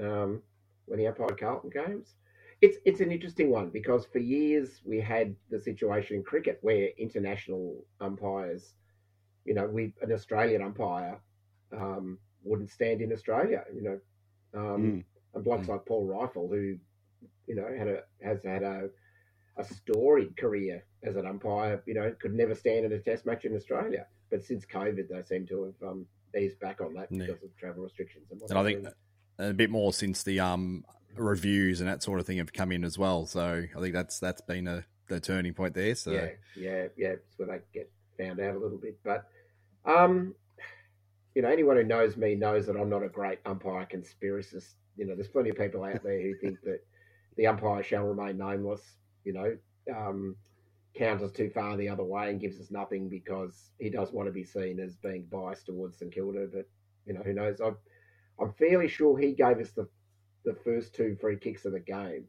um, 0.00 0.42
when 0.86 0.98
he 0.98 1.06
umpired 1.06 1.38
Carlton 1.38 1.70
games? 1.70 2.16
It's 2.60 2.78
it's 2.84 3.00
an 3.00 3.10
interesting 3.12 3.50
one 3.50 3.70
because 3.70 4.06
for 4.06 4.18
years 4.18 4.80
we 4.84 5.00
had 5.00 5.34
the 5.50 5.58
situation 5.60 6.16
in 6.16 6.22
cricket 6.22 6.58
where 6.62 6.90
international 6.98 7.84
umpires, 8.00 8.74
you 9.44 9.54
know, 9.54 9.66
we 9.66 9.92
an 10.02 10.12
Australian 10.12 10.62
umpire 10.62 11.20
um, 11.72 12.18
wouldn't 12.44 12.70
stand 12.70 13.00
in 13.00 13.12
Australia, 13.12 13.64
you 13.74 13.82
know, 13.82 14.00
um, 14.54 14.82
Mm. 14.82 15.04
and 15.34 15.44
blokes 15.44 15.66
Mm. 15.66 15.70
like 15.70 15.84
Paul 15.86 16.06
Reiffel 16.06 16.48
who, 16.48 16.78
you 17.46 17.54
know, 17.54 17.66
had 17.76 17.88
a 17.88 18.04
has 18.22 18.42
had 18.44 18.62
a 18.62 18.90
a 19.56 19.64
storied 19.64 20.36
career 20.36 20.84
as 21.04 21.14
an 21.16 21.26
umpire, 21.26 21.80
you 21.86 21.94
know, 21.94 22.12
could 22.20 22.34
never 22.34 22.54
stand 22.56 22.84
in 22.84 22.92
a 22.92 22.98
test 22.98 23.24
match 23.24 23.44
in 23.44 23.54
Australia. 23.54 24.06
But 24.30 24.42
since 24.42 24.66
COVID, 24.66 25.08
they 25.08 25.22
seem 25.22 25.46
to 25.46 25.64
have 25.64 25.88
um, 25.90 26.06
eased 26.36 26.58
back 26.58 26.80
on 26.80 26.94
that 26.94 27.06
Yeah. 27.12 27.26
because 27.26 27.42
of 27.44 27.56
travel 27.56 27.84
restrictions. 27.84 28.26
And, 28.32 28.42
And 28.42 28.58
I 28.58 28.64
think 28.64 28.88
a 29.38 29.52
bit 29.52 29.70
more 29.70 29.92
since 29.92 30.24
the 30.24 30.40
um, 30.40 30.84
reviews 31.14 31.80
and 31.80 31.88
that 31.88 32.02
sort 32.02 32.18
of 32.18 32.26
thing 32.26 32.38
have 32.38 32.52
come 32.52 32.72
in 32.72 32.82
as 32.84 32.98
well. 32.98 33.26
So 33.26 33.64
I 33.76 33.80
think 33.80 33.94
that's 33.94 34.18
that's 34.18 34.40
been 34.40 34.66
a 34.66 34.84
the 35.08 35.20
turning 35.20 35.54
point 35.54 35.74
there. 35.74 35.94
So 35.94 36.10
yeah, 36.10 36.30
yeah, 36.56 36.88
yeah, 36.96 37.08
it's 37.10 37.38
where 37.38 37.46
they 37.46 37.60
get 37.72 37.92
found 38.18 38.40
out 38.40 38.56
a 38.56 38.58
little 38.58 38.78
bit. 38.78 38.98
But, 39.04 39.28
um, 39.84 40.34
you 41.34 41.42
know, 41.42 41.48
anyone 41.48 41.76
who 41.76 41.84
knows 41.84 42.16
me 42.16 42.34
knows 42.34 42.66
that 42.66 42.76
I'm 42.76 42.90
not 42.90 43.02
a 43.02 43.08
great 43.08 43.40
umpire 43.44 43.86
conspiracist. 43.90 44.74
You 44.96 45.06
know, 45.06 45.14
there's 45.14 45.28
plenty 45.28 45.50
of 45.50 45.58
people 45.58 45.82
out 45.84 46.02
there 46.02 46.20
who 46.20 46.34
think 46.36 46.60
that 46.62 46.80
the 47.36 47.46
umpire 47.48 47.82
shall 47.82 48.04
remain 48.04 48.38
nameless. 48.38 48.82
You 49.24 49.32
know, 49.32 49.56
um, 49.94 50.36
counters 50.94 51.32
too 51.32 51.50
far 51.50 51.76
the 51.76 51.88
other 51.88 52.04
way 52.04 52.30
and 52.30 52.40
gives 52.40 52.60
us 52.60 52.70
nothing 52.70 53.08
because 53.08 53.70
he 53.78 53.90
does 53.90 54.12
want 54.12 54.28
to 54.28 54.32
be 54.32 54.44
seen 54.44 54.78
as 54.78 54.94
being 54.96 55.26
biased 55.30 55.66
towards 55.66 55.98
St 55.98 56.12
Kilda. 56.14 56.46
But 56.52 56.68
you 57.06 57.14
know, 57.14 57.22
who 57.22 57.32
knows? 57.32 57.60
I'm, 57.60 57.76
I'm 58.40 58.52
fairly 58.52 58.88
sure 58.88 59.18
he 59.18 59.32
gave 59.32 59.58
us 59.58 59.70
the 59.70 59.88
the 60.44 60.54
first 60.64 60.94
two 60.94 61.16
free 61.20 61.36
kicks 61.36 61.64
of 61.64 61.72
the 61.72 61.80
game. 61.80 62.24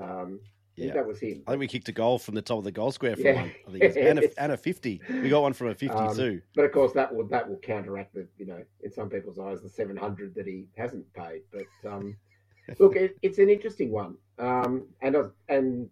Um, 0.00 0.40
Yeah. 0.76 0.94
that 0.94 1.06
was 1.06 1.20
him. 1.20 1.42
I 1.46 1.52
think 1.52 1.60
we 1.60 1.66
kicked 1.66 1.88
a 1.88 1.92
goal 1.92 2.18
from 2.18 2.34
the 2.34 2.42
top 2.42 2.58
of 2.58 2.64
the 2.64 2.72
goal 2.72 2.92
square 2.92 3.14
for 3.14 3.22
Yeah. 3.22 3.42
one. 3.42 3.52
I 3.68 3.70
think 3.72 3.84
it's, 3.84 3.96
and, 3.96 4.18
a, 4.18 4.42
and 4.42 4.52
a 4.52 4.56
fifty. 4.56 5.00
We 5.10 5.28
got 5.28 5.42
one 5.42 5.52
from 5.52 5.68
a 5.68 5.74
fifty-two. 5.74 6.40
But 6.54 6.64
of 6.64 6.72
course, 6.72 6.92
that 6.92 7.14
will 7.14 7.26
that 7.28 7.48
will 7.48 7.58
counteract 7.58 8.14
the 8.14 8.26
you 8.38 8.46
know 8.46 8.62
in 8.82 8.90
some 8.90 9.10
people's 9.10 9.38
eyes 9.38 9.60
the 9.62 9.68
seven 9.68 9.96
hundred 9.96 10.34
that 10.34 10.46
he 10.46 10.66
hasn't 10.76 11.12
paid. 11.12 11.42
But 11.52 11.90
um, 11.90 12.16
look, 12.78 12.96
it, 12.96 13.16
it's 13.22 13.38
an 13.38 13.50
interesting 13.50 13.90
one, 13.90 14.16
um, 14.38 14.86
and 15.02 15.16
and 15.48 15.90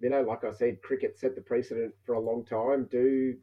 you 0.00 0.10
know, 0.10 0.22
like 0.22 0.44
I 0.44 0.52
said, 0.52 0.82
cricket 0.82 1.18
set 1.18 1.34
the 1.34 1.42
precedent 1.42 1.94
for 2.04 2.14
a 2.14 2.20
long 2.20 2.44
time. 2.44 2.88
Do 2.90 3.36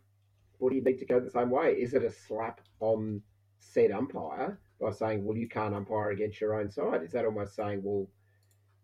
what 0.58 0.70
do 0.72 0.76
you 0.76 0.84
need 0.84 0.98
to 1.00 1.06
go 1.06 1.20
the 1.20 1.30
same 1.30 1.50
way? 1.50 1.74
Is 1.74 1.94
it 1.94 2.04
a 2.04 2.12
slap 2.12 2.62
on 2.80 3.22
said 3.60 3.92
umpire 3.92 4.60
by 4.80 4.92
saying, 4.92 5.24
well, 5.26 5.38
you 5.38 5.48
can't 5.48 5.74
umpire 5.74 6.12
against 6.12 6.40
your 6.40 6.60
own 6.60 6.70
side? 6.70 7.02
Is 7.04 7.12
that 7.14 7.26
almost 7.26 7.56
saying, 7.56 7.82
well, 7.84 8.08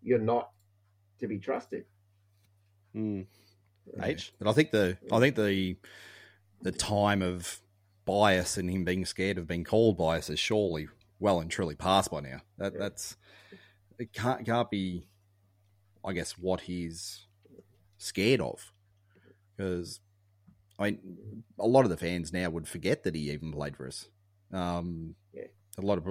you're 0.01 0.19
not 0.19 0.51
to 1.19 1.27
be 1.27 1.37
trusted? 1.37 1.85
Mm. 2.95 3.25
H. 4.01 4.34
But 4.39 4.47
I 4.49 4.53
think 4.53 4.71
the 4.71 4.97
I 5.12 5.19
think 5.19 5.36
the 5.36 5.75
the 6.62 6.71
time 6.71 7.21
of 7.21 7.60
bias 8.05 8.58
and 8.58 8.69
him 8.69 8.84
being 8.86 9.05
scared 9.05 9.38
of 9.38 9.47
being 9.47 9.63
called 9.63 9.97
bias 9.97 10.29
is 10.29 10.39
surely 10.39 10.88
well 11.19 11.39
and 11.39 11.49
truly 11.51 11.75
past 11.75 12.12
by 12.12 12.21
now. 12.21 12.41
That 12.58 12.73
Yeah. 12.73 12.79
that's 12.79 13.17
it 13.99 14.13
can't 14.13 14.45
can't 14.45 14.69
be 14.69 15.08
I 16.03 16.13
guess 16.13 16.38
what 16.38 16.62
he's 16.62 17.25
scared 17.97 18.41
of. 18.41 18.71
Because 19.55 19.99
I 20.79 20.91
mean 20.91 21.43
a 21.60 21.67
lot 21.67 21.84
of 21.86 21.89
the 21.89 21.97
fans 21.97 22.34
now 22.34 22.49
would 22.49 22.67
forget 22.67 23.03
that 23.03 23.15
he 23.15 23.31
even 23.31 23.51
played 23.51 23.75
for 23.77 23.88
us. 23.88 24.10
Um 24.51 25.15
Yeah. 25.34 25.43
a 25.77 25.81
lot 25.81 25.97
of 25.97 26.08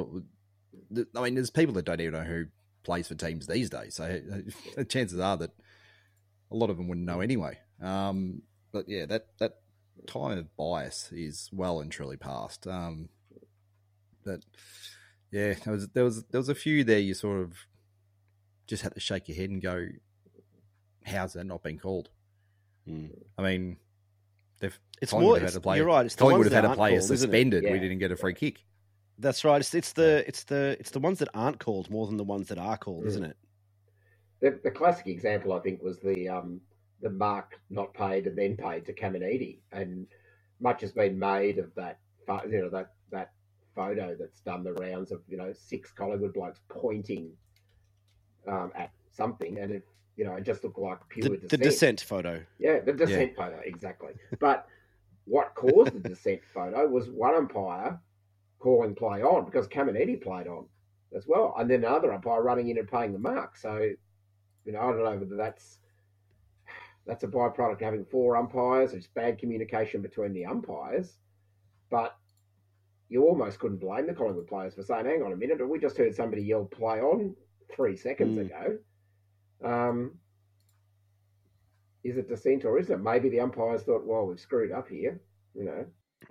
I 1.16 1.20
mean 1.22 1.34
there's 1.34 1.50
people 1.50 1.74
that 1.74 1.84
don't 1.84 2.00
even 2.00 2.14
know 2.14 2.24
who 2.24 2.46
plays 2.82 3.08
for 3.08 3.14
teams 3.14 3.46
these 3.46 3.70
days. 3.70 3.94
So 3.94 4.20
chances 4.88 5.18
are 5.18 5.36
that 5.38 5.50
a 6.54 6.56
lot 6.56 6.70
of 6.70 6.76
them 6.76 6.88
wouldn't 6.88 7.06
know 7.06 7.20
anyway. 7.20 7.58
Um, 7.82 8.42
but 8.72 8.88
yeah, 8.88 9.06
that 9.06 9.26
that 9.40 9.56
time 10.06 10.38
of 10.38 10.56
bias 10.56 11.10
is 11.12 11.50
well 11.52 11.80
and 11.80 11.90
truly 11.90 12.16
past. 12.16 12.66
Um, 12.66 13.08
but 14.24 14.40
yeah, 15.30 15.54
there 15.64 15.72
was 15.74 15.88
there 15.88 16.04
was 16.04 16.24
there 16.30 16.38
was 16.40 16.48
a 16.48 16.54
few 16.54 16.84
there 16.84 16.98
you 17.00 17.12
sort 17.14 17.40
of 17.40 17.54
just 18.66 18.82
had 18.82 18.94
to 18.94 19.00
shake 19.00 19.28
your 19.28 19.36
head 19.36 19.50
and 19.50 19.60
go, 19.60 19.86
"How's 21.04 21.34
that 21.34 21.44
not 21.44 21.62
been 21.62 21.78
called?" 21.78 22.08
Mm. 22.88 23.10
I 23.38 23.42
mean, 23.42 23.76
they've 24.60 24.78
It's 25.02 25.12
more. 25.12 25.34
have 25.34 25.42
had 25.42 25.48
it's- 25.48 25.56
a 25.56 25.60
player- 25.60 25.78
you're 25.78 25.86
right. 25.86 26.06
It's 26.06 26.14
the 26.14 26.20
Collingwood 26.20 26.52
have 26.52 26.64
had 26.64 26.72
a 26.72 26.74
player 26.76 27.00
suspended. 27.00 27.64
We 27.64 27.78
didn't 27.80 27.98
get 27.98 28.12
a 28.12 28.16
free 28.16 28.34
kick. 28.34 28.64
That's 29.18 29.44
right. 29.44 29.60
It's, 29.60 29.74
it's 29.74 29.92
the 29.92 30.24
it's 30.26 30.44
the 30.44 30.76
it's 30.80 30.90
the 30.90 30.98
ones 31.00 31.18
that 31.20 31.28
aren't 31.34 31.60
called 31.60 31.88
more 31.90 32.06
than 32.06 32.16
the 32.16 32.24
ones 32.24 32.48
that 32.48 32.58
are 32.58 32.76
called, 32.76 33.04
Mm. 33.04 33.08
isn't 33.08 33.24
it? 33.24 33.36
The, 34.44 34.60
the 34.62 34.70
classic 34.70 35.06
example, 35.06 35.54
I 35.54 35.60
think, 35.60 35.82
was 35.82 36.00
the 36.00 36.28
um, 36.28 36.60
the 37.00 37.08
mark 37.08 37.58
not 37.70 37.94
paid 37.94 38.26
and 38.26 38.36
then 38.36 38.58
paid 38.58 38.84
to 38.84 38.92
Caminiti, 38.92 39.60
and 39.72 40.06
much 40.60 40.82
has 40.82 40.92
been 40.92 41.18
made 41.18 41.58
of 41.58 41.74
that. 41.76 41.98
You 42.28 42.60
know 42.60 42.68
that 42.68 42.90
that 43.10 43.32
photo 43.74 44.14
that's 44.14 44.40
done 44.40 44.62
the 44.62 44.74
rounds 44.74 45.12
of 45.12 45.22
you 45.28 45.38
know 45.38 45.54
six 45.54 45.92
Collingwood 45.92 46.34
blokes 46.34 46.60
pointing 46.68 47.32
um, 48.46 48.70
at 48.74 48.90
something, 49.10 49.58
and 49.58 49.72
it 49.72 49.88
you 50.14 50.26
know 50.26 50.34
it 50.34 50.44
just 50.44 50.62
looked 50.62 50.78
like 50.78 50.98
pure 51.08 51.22
The, 51.22 51.36
dissent. 51.36 51.50
the 51.50 51.56
dissent 51.56 52.00
photo. 52.02 52.42
Yeah, 52.58 52.80
the 52.80 52.92
dissent 52.92 53.34
photo 53.34 53.58
exactly. 53.64 54.12
But 54.40 54.66
what 55.24 55.54
caused 55.54 55.94
the 55.94 56.06
dissent 56.06 56.42
photo 56.52 56.86
was 56.86 57.08
one 57.08 57.34
umpire 57.34 57.98
calling 58.58 58.94
play 58.94 59.22
on 59.22 59.46
because 59.46 59.66
Caminiti 59.68 60.22
played 60.22 60.48
on 60.48 60.66
as 61.16 61.26
well, 61.26 61.54
and 61.58 61.70
then 61.70 61.82
another 61.82 62.12
umpire 62.12 62.42
running 62.42 62.68
in 62.68 62.76
and 62.76 62.86
paying 62.90 63.14
the 63.14 63.18
mark. 63.18 63.56
So, 63.56 63.88
you 64.64 64.72
know, 64.72 64.80
I 64.80 64.92
don't 64.92 65.04
know 65.04 65.16
whether 65.16 65.36
that's 65.36 65.78
that's 67.06 67.22
a 67.24 67.28
byproduct 67.28 67.72
of 67.74 67.80
having 67.80 68.04
four 68.04 68.36
umpires. 68.36 68.94
It's 68.94 69.06
bad 69.06 69.38
communication 69.38 70.00
between 70.00 70.32
the 70.32 70.46
umpires, 70.46 71.18
but 71.90 72.16
you 73.10 73.26
almost 73.26 73.58
couldn't 73.58 73.76
blame 73.78 74.06
the 74.06 74.14
Collingwood 74.14 74.46
players 74.46 74.74
for 74.74 74.82
saying, 74.82 75.04
"Hang 75.04 75.22
on 75.22 75.32
a 75.32 75.36
minute, 75.36 75.66
we 75.68 75.78
just 75.78 75.98
heard 75.98 76.14
somebody 76.14 76.42
yell 76.42 76.64
play 76.64 77.00
on 77.00 77.36
three 77.70 77.96
seconds 77.96 78.38
Mm. 78.38 78.46
ago." 78.46 78.78
Um, 79.62 80.18
is 82.02 82.16
it 82.16 82.28
dissent 82.28 82.64
or 82.64 82.78
isn't 82.78 82.94
it? 83.00 83.02
Maybe 83.02 83.28
the 83.28 83.40
umpires 83.40 83.82
thought, 83.82 84.04
well, 84.04 84.26
we've 84.26 84.40
screwed 84.40 84.72
up 84.72 84.88
here, 84.88 85.20
you 85.54 85.64
know. 85.64 85.86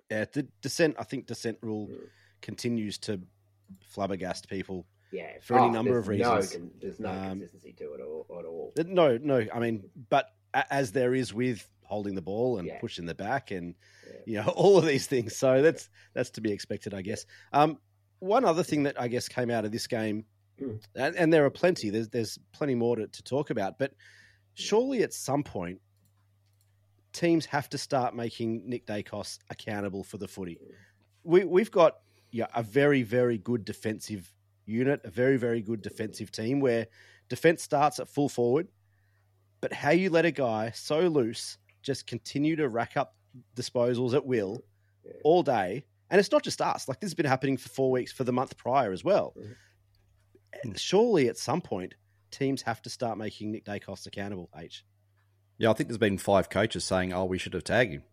Yeah, 0.10 0.26
the 0.26 0.44
dissent. 0.62 0.96
I 1.00 1.04
think 1.04 1.26
dissent 1.28 1.58
rule 1.62 1.88
Mm. 1.88 2.10
continues 2.42 2.98
to 3.00 3.22
flabbergast 3.96 4.48
people. 4.48 4.88
Yeah, 5.14 5.38
For 5.42 5.58
any 5.58 5.68
Oh, 5.68 5.72
number 5.72 5.98
of 5.98 6.08
reasons. 6.08 6.56
No, 6.58 6.70
there's 6.82 7.00
no 7.00 7.10
Um, 7.10 7.40
consistency 7.40 7.72
to 7.74 7.94
it 7.94 8.02
all, 8.02 8.26
at 8.40 8.46
all. 8.46 8.74
No, 8.86 9.18
no. 9.18 9.46
I 9.54 9.60
mean, 9.60 9.90
but 10.10 10.34
as 10.54 10.92
there 10.92 11.14
is 11.14 11.34
with 11.34 11.70
holding 11.84 12.16
the 12.16 12.22
ball 12.22 12.58
and 12.58 12.68
Yeah. 12.68 12.80
pushing 12.80 13.06
the 13.06 13.14
back 13.14 13.52
and 13.52 13.76
Yeah. 14.08 14.20
you 14.26 14.34
know 14.42 14.48
all 14.56 14.78
of 14.78 14.86
these 14.86 15.06
things, 15.08 15.36
so 15.36 15.62
that's 15.62 15.90
that's 16.14 16.32
to 16.32 16.42
be 16.42 16.52
expected, 16.52 16.94
I 16.96 17.04
guess. 17.04 17.26
Um, 17.52 17.80
one 18.20 18.44
other 18.44 18.64
thing 18.64 18.84
that 18.84 19.00
I 19.00 19.08
guess 19.08 19.28
came 19.28 19.52
out 19.52 19.66
of 19.66 19.72
this 19.72 19.86
game, 19.86 20.26
Hmm. 20.58 20.78
and, 20.96 21.16
and 21.16 21.32
there 21.34 21.46
are 21.46 21.50
plenty. 21.52 21.90
There's 21.92 22.10
there's 22.10 22.40
plenty 22.52 22.74
more 22.76 22.96
to, 22.96 23.08
to 23.08 23.24
talk 23.24 23.52
about, 23.52 23.78
but 23.78 23.94
surely 24.56 25.04
at 25.04 25.14
some 25.14 25.44
point, 25.44 25.80
teams 27.12 27.46
have 27.48 27.70
to 27.70 27.78
start 27.78 28.16
making 28.16 28.68
Nick 28.68 28.86
Daicos 28.88 29.38
accountable 29.50 30.04
for 30.04 30.18
the 30.18 30.28
footy. 30.28 30.60
We 31.24 31.44
we've 31.46 31.72
got 31.72 32.00
yeah 32.32 32.48
a 32.56 32.64
very 32.64 33.04
very 33.04 33.38
good 33.38 33.64
defensive 33.66 34.32
unit, 34.66 35.02
a 35.04 35.10
very 35.10 35.38
very 35.38 35.62
good 35.62 35.82
defensive 35.82 36.32
team 36.32 36.60
where 36.60 36.88
defense 37.30 37.64
starts 37.64 38.00
at 38.00 38.08
full 38.10 38.30
forward, 38.30 38.68
but 39.62 39.74
how 39.74 39.92
you 39.92 40.10
let 40.10 40.26
a 40.26 40.32
guy 40.32 40.72
so 40.72 41.00
loose 41.08 41.58
just 41.82 42.08
continue 42.08 42.56
to 42.56 42.70
rack 42.70 42.96
up 42.98 43.16
disposals 43.56 44.14
at 44.14 44.26
will 44.26 44.64
Yeah. 45.06 45.12
all 45.24 45.44
day, 45.44 45.84
and 46.10 46.20
it's 46.20 46.32
not 46.32 46.44
just 46.44 46.62
us. 46.62 46.88
Like 46.88 47.00
this 47.00 47.10
has 47.10 47.16
been 47.16 47.26
happening 47.26 47.58
for 47.58 47.70
four 47.70 47.92
weeks 47.92 48.12
for 48.12 48.24
the 48.24 48.32
month 48.34 48.56
prior 48.58 48.92
as 48.92 49.04
well. 49.04 49.34
Mhm. 49.38 50.78
surely 50.78 51.28
at 51.28 51.38
some 51.38 51.62
point 51.62 51.96
teams 52.32 52.62
have 52.62 52.82
to 52.82 52.90
start 52.90 53.18
making 53.18 53.52
Nick 53.52 53.66
Daicos 53.66 54.06
accountable. 54.06 54.50
H. 54.56 54.86
Yeah, 55.58 55.70
I 55.72 55.74
think 55.74 55.90
there's 55.90 55.98
been 55.98 56.18
five 56.18 56.50
coaches 56.50 56.84
saying, 56.86 57.12
"Oh, 57.14 57.26
we 57.26 57.38
should 57.38 57.54
have 57.54 57.64
tagged 57.64 57.94
him." 57.94 58.04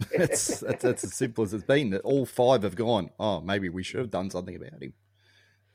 it's 0.12 0.60
that's, 0.60 0.82
that's 0.82 1.04
as 1.04 1.14
simple 1.14 1.44
as 1.44 1.52
it's 1.52 1.64
been. 1.64 1.90
That 1.90 2.00
all 2.02 2.24
five 2.26 2.62
have 2.62 2.74
gone. 2.76 3.10
Oh, 3.18 3.40
maybe 3.40 3.68
we 3.68 3.82
should 3.82 4.00
have 4.00 4.10
done 4.10 4.30
something 4.30 4.56
about 4.56 4.82
him. 4.82 4.94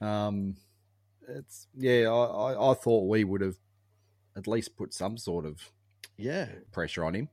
Um, 0.02 0.56
it's 1.28 1.68
yeah. 1.76 2.10
I, 2.10 2.54
I, 2.54 2.72
I 2.72 2.74
thought 2.74 3.08
we 3.10 3.24
would 3.24 3.42
have 3.42 3.56
at 4.36 4.48
least 4.48 4.76
put 4.76 4.94
some 4.94 5.18
sort 5.18 5.46
of 5.46 5.72
Yeah, 6.18 6.48
pressure 6.72 7.04
on 7.04 7.14
him. 7.16 7.30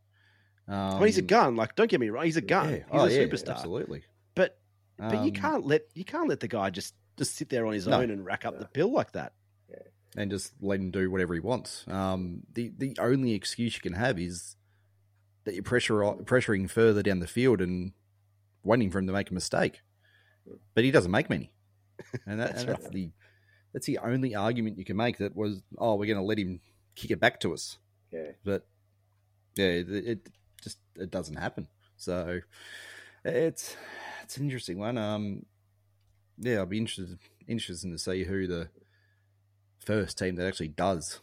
Um, 0.68 0.76
I 0.78 0.94
mean, 0.98 1.06
he's 1.06 1.18
a 1.18 1.22
gun. 1.22 1.56
Like, 1.56 1.74
don't 1.74 1.90
get 1.90 2.00
me 2.00 2.08
wrong, 2.10 2.24
he's 2.24 2.36
a 2.36 2.40
gun. 2.40 2.68
yeah. 2.70 2.76
He's 2.76 2.84
Oh, 2.92 3.04
a 3.06 3.10
yeah, 3.10 3.18
superstar. 3.26 3.50
absolutely. 3.50 4.04
But 4.34 4.58
but 4.96 5.24
you 5.24 5.30
Um, 5.30 5.32
can't 5.32 5.66
let 5.66 5.82
you 5.94 6.04
can't 6.04 6.28
let 6.28 6.40
the 6.40 6.48
guy 6.48 6.70
just 6.70 6.94
just 7.18 7.34
sit 7.34 7.48
there 7.50 7.66
on 7.66 7.72
his 7.74 7.86
No. 7.86 8.00
own 8.00 8.10
and 8.10 8.24
rack 8.24 8.44
up 8.44 8.54
No. 8.54 8.60
the 8.60 8.68
bill 8.72 8.92
like 8.92 9.12
that. 9.12 9.32
and 10.14 10.30
just 10.30 10.52
let 10.60 10.78
him 10.78 10.90
do 10.90 11.10
whatever 11.10 11.32
he 11.32 11.40
wants. 11.40 11.88
Um, 11.88 12.42
the 12.52 12.70
the 12.76 12.94
only 13.00 13.32
excuse 13.32 13.74
you 13.74 13.80
can 13.80 13.94
have 13.94 14.18
is 14.20 14.56
that 15.44 15.54
you're 15.54 15.62
pressure 15.62 15.94
pressuring 16.24 16.68
further 16.68 17.02
down 17.02 17.20
the 17.20 17.26
field 17.26 17.62
and 17.62 17.92
waiting 18.62 18.90
for 18.90 18.98
him 18.98 19.06
to 19.06 19.12
make 19.14 19.30
a 19.30 19.34
mistake, 19.34 19.80
but 20.74 20.84
he 20.84 20.90
doesn't 20.90 21.10
make 21.10 21.30
many, 21.30 21.50
and, 22.26 22.40
that, 22.40 22.48
That's 22.52 22.62
and 22.62 22.70
that's 22.70 22.88
the 22.90 23.10
that's 23.72 23.86
the 23.86 23.98
only 23.98 24.34
argument 24.34 24.78
you 24.78 24.84
can 24.84 24.96
make. 24.96 25.18
That 25.18 25.34
was 25.36 25.62
oh, 25.78 25.94
we're 25.96 26.06
going 26.06 26.18
to 26.18 26.22
let 26.24 26.38
him 26.38 26.60
kick 26.94 27.10
it 27.10 27.20
back 27.20 27.40
to 27.40 27.52
us, 27.54 27.78
Yeah. 28.12 28.32
but 28.44 28.66
yeah, 29.56 29.66
it, 29.66 29.88
it 29.90 30.28
just 30.62 30.78
it 30.96 31.10
doesn't 31.10 31.36
happen. 31.36 31.66
So 31.96 32.40
it's 33.24 33.76
it's 34.22 34.36
an 34.36 34.44
interesting 34.44 34.78
one. 34.78 34.98
Um, 34.98 35.46
yeah, 36.38 36.58
I'll 36.58 36.66
be 36.66 36.78
interested 36.78 37.18
interested 37.48 37.90
to 37.90 37.98
see 37.98 38.24
who 38.24 38.46
the 38.46 38.68
first 39.80 40.18
team 40.18 40.36
that 40.36 40.46
actually 40.46 40.68
does 40.68 41.20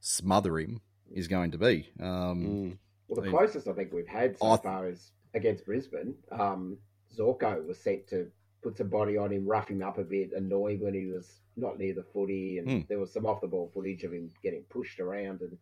smother 0.00 0.58
him 0.58 0.80
is 1.10 1.28
going 1.28 1.50
to 1.52 1.58
be. 1.58 1.88
Um, 2.00 2.42
Mm. 2.44 2.78
Well, 3.08 3.22
the 3.24 3.30
closest 3.30 3.68
I 3.68 3.72
think 3.72 3.92
we've 3.92 4.06
had 4.08 4.36
so 4.38 4.46
I- 4.46 4.56
far 4.56 4.88
is 4.88 5.12
against 5.32 5.64
Brisbane. 5.64 6.16
Um, 6.32 6.78
Zorko 7.16 7.64
was 7.64 7.78
sent 7.78 8.08
to 8.08 8.30
put 8.66 8.76
some 8.76 8.88
body 8.88 9.16
on 9.16 9.30
him, 9.32 9.46
rough 9.46 9.68
him 9.68 9.80
up 9.82 9.96
a 9.98 10.02
bit, 10.02 10.32
annoy 10.32 10.74
him 10.74 10.80
when 10.80 10.94
he 10.94 11.06
was 11.06 11.40
not 11.56 11.78
near 11.78 11.94
the 11.94 12.02
footy, 12.12 12.58
and 12.58 12.68
Hmm. 12.68 12.80
there 12.88 12.98
was 12.98 13.12
some 13.12 13.24
off 13.26 13.40
the 13.40 13.46
ball 13.46 13.70
footage 13.72 14.02
of 14.04 14.12
him 14.12 14.30
getting 14.42 14.62
pushed 14.64 14.98
around 14.98 15.40
and 15.40 15.56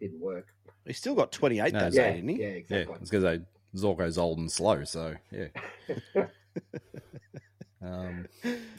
didn't 0.00 0.20
work. 0.20 0.46
He's 0.86 0.96
still 0.96 1.14
got 1.14 1.32
twenty 1.32 1.60
eight 1.60 1.72
No, 1.74 1.80
that 1.80 1.92
yeah, 1.92 2.08
day, 2.10 2.14
didn't 2.16 2.28
he? 2.30 2.40
yeah, 2.40 2.46
exactly. 2.48 2.76
yeah, 2.76 2.82
exactly. 2.82 3.02
it's 3.02 3.10
because 3.10 3.40
Zorko's 3.84 4.16
old 4.18 4.38
and 4.38 4.50
slow, 4.50 4.84
so 4.84 5.14
yeah. 5.30 5.48
um, 7.82 8.26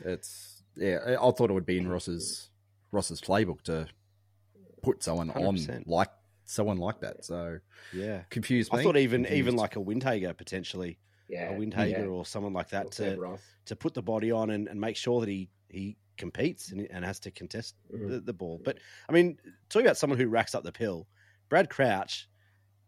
it's 0.05 0.63
yeah. 0.75 0.97
I 1.05 1.13
I 1.13 1.31
thought 1.31 1.49
it 1.49 1.53
would 1.53 1.65
be 1.65 1.77
in 1.77 1.87
Ross's 1.87 2.49
Ross's 2.91 3.21
playbook 3.21 3.61
to 3.63 3.87
put 4.81 5.03
someone 5.03 5.29
on 5.31 5.55
100%. 5.57 5.83
like 5.87 6.09
someone 6.45 6.77
like 6.77 6.99
that. 7.01 7.25
So 7.25 7.59
Yeah. 7.93 8.21
confused 8.29 8.71
me. 8.73 8.79
I 8.79 8.83
thought 8.83 8.97
even 8.97 9.23
confused. 9.23 9.37
even 9.39 9.55
like 9.55 9.75
a 9.75 9.79
Windhager 9.79 10.35
potentially, 10.37 10.97
yeah, 11.27 11.49
a 11.51 11.59
Windhager 11.59 11.89
yeah. 11.91 12.05
or 12.05 12.25
someone 12.25 12.53
like 12.53 12.69
that 12.69 12.91
to 12.93 13.15
to 13.65 13.75
put 13.75 13.93
the 13.93 14.01
body 14.01 14.31
on 14.31 14.49
and, 14.51 14.67
and 14.67 14.79
make 14.79 14.95
sure 14.95 15.19
that 15.21 15.29
he 15.29 15.49
he 15.69 15.97
competes 16.17 16.71
and, 16.71 16.87
and 16.89 17.05
has 17.05 17.19
to 17.19 17.31
contest 17.31 17.75
Mhm. 17.93 18.09
the, 18.09 18.19
the 18.21 18.33
ball. 18.33 18.59
But 18.63 18.79
I 19.07 19.11
mean, 19.11 19.37
talking 19.69 19.85
about 19.85 19.97
someone 19.97 20.17
who 20.19 20.27
racks 20.27 20.55
up 20.55 20.63
the 20.63 20.71
pill, 20.71 21.07
Brad 21.49 21.69
Crouch, 21.69 22.27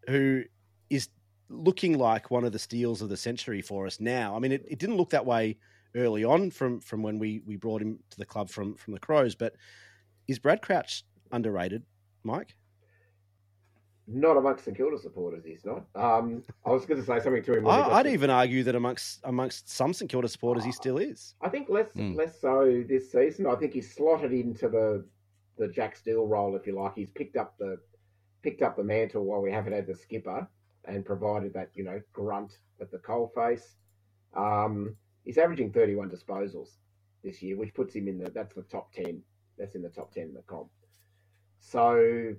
who 0.08 0.43
is 0.89 1.10
looking 1.49 1.97
like 1.97 2.32
one 2.32 2.43
of 2.43 2.52
the 2.52 2.60
steals 2.60 3.02
of 3.02 3.10
the 3.10 3.17
century 3.17 3.62
for 3.62 3.86
us 3.86 3.99
now. 3.99 4.36
I 4.36 4.39
mean, 4.39 4.52
it, 4.52 4.65
it 4.67 4.80
didn't 4.80 4.97
look 4.97 5.10
that 5.12 5.25
way 5.25 5.58
early 5.95 6.23
on 6.23 6.52
from 6.52 6.80
from 6.80 7.02
when 7.04 7.19
we 7.19 7.41
we 7.45 7.56
brought 7.56 7.82
him 7.82 7.99
to 8.12 8.17
the 8.17 8.25
club 8.25 8.49
from 8.49 8.75
from 8.75 8.93
the 8.93 8.99
Crows. 8.99 9.36
But 9.36 9.56
is 10.28 10.39
Brad 10.39 10.62
Crouch 10.62 11.04
underrated, 11.32 11.84
Mike? 12.23 12.56
Not 14.12 14.38
amongst 14.38 14.65
St 14.65 14.76
Kilda 14.76 14.98
supporters, 14.98 15.43
he's 15.45 15.63
not. 15.63 15.86
Um, 15.93 16.43
I 16.65 16.72
was 16.72 16.86
going 16.88 17.00
to 17.00 17.06
say 17.06 17.19
something 17.19 17.43
to 17.43 17.58
him. 17.58 17.63
when 17.65 17.76
I, 17.76 17.89
I'd 17.98 18.04
to- 18.04 18.10
even 18.12 18.30
argue 18.32 18.63
that 18.63 18.74
amongst 18.76 19.19
amongst 19.24 19.69
some 19.69 19.93
St 19.93 20.10
Kilda 20.10 20.28
supporters, 20.28 20.63
he 20.63 20.69
Ah. 20.72 20.74
still 20.74 20.98
is. 20.98 21.36
I 21.41 21.50
think 21.50 21.69
less 21.69 21.93
Mm. 21.93 22.15
less 22.15 22.39
so 22.41 22.84
this 22.88 23.12
season. 23.12 23.45
I 23.45 23.56
think 23.56 23.74
he's 23.74 23.93
slotted 23.93 24.32
into 24.34 24.67
the 24.69 25.06
the 25.58 25.67
Jack 25.67 25.95
Steele 25.95 26.26
role, 26.26 26.56
if 26.56 26.65
you 26.65 26.74
like. 26.74 26.95
He's 26.95 27.12
picked 27.12 27.36
up 27.36 27.56
the 27.60 27.78
picked 28.41 28.62
up 28.63 28.78
the 28.78 28.84
mantle 28.84 29.26
while 29.26 29.41
we 29.41 29.52
haven't 29.52 29.74
had 29.74 29.86
the 29.86 29.93
skipper, 29.95 30.48
and 30.86 31.06
provided 31.06 31.54
that 31.54 31.69
you 31.76 31.84
know 31.84 32.02
grunt 32.13 32.58
at 32.82 32.89
the 32.89 32.98
coalface. 33.00 33.76
Um, 34.36 34.95
he's 35.24 35.38
averaging 35.38 35.72
thirty 35.72 35.95
one 35.95 36.10
disposals 36.10 36.78
this 37.24 37.43
year, 37.43 37.58
which 37.58 37.74
puts 37.76 37.93
him 37.93 38.08
in 38.08 38.17
the 38.17 38.32
that's 38.32 38.56
the 38.56 38.63
top 38.63 38.91
ten. 38.91 39.22
That's 39.58 39.76
in 39.76 39.82
the 39.84 39.89
top 39.89 40.12
ten 40.13 40.24
in 40.30 40.34
the 40.34 40.41
comp. 40.43 40.69
So 41.60 42.34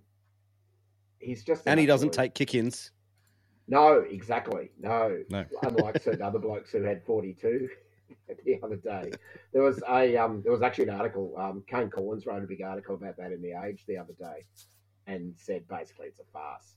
he's 1.20 1.44
just 1.44 1.62
And 1.66 1.78
he 1.78 1.86
doesn't 1.86 2.12
take 2.12 2.34
kick-ins. 2.34 2.90
no, 3.68 4.00
exactly. 4.00 4.70
No. 4.78 5.22
No. 5.30 5.44
Unlike 5.62 6.02
certain 6.02 6.22
other 6.22 6.38
blokes 6.38 6.72
who 6.72 6.82
had 6.82 7.04
42 7.04 7.68
the 8.44 8.58
other 8.62 8.76
day. 8.76 9.12
There 9.52 9.62
was 9.62 9.82
a 9.88 10.16
um, 10.16 10.42
there 10.42 10.52
was 10.52 10.62
actually 10.62 10.88
an 10.88 10.94
article. 10.94 11.34
Um, 11.38 11.62
Kane 11.68 11.90
Collins 11.90 12.26
wrote 12.26 12.42
a 12.42 12.46
big 12.46 12.62
article 12.62 12.94
about 12.96 13.16
that 13.18 13.32
in 13.32 13.40
the 13.42 13.52
Age 13.64 13.84
the 13.86 13.96
other 13.96 14.14
day, 14.18 14.44
and 15.06 15.34
said 15.36 15.66
basically 15.68 16.06
it's 16.08 16.20
a 16.20 16.24
farce. 16.32 16.74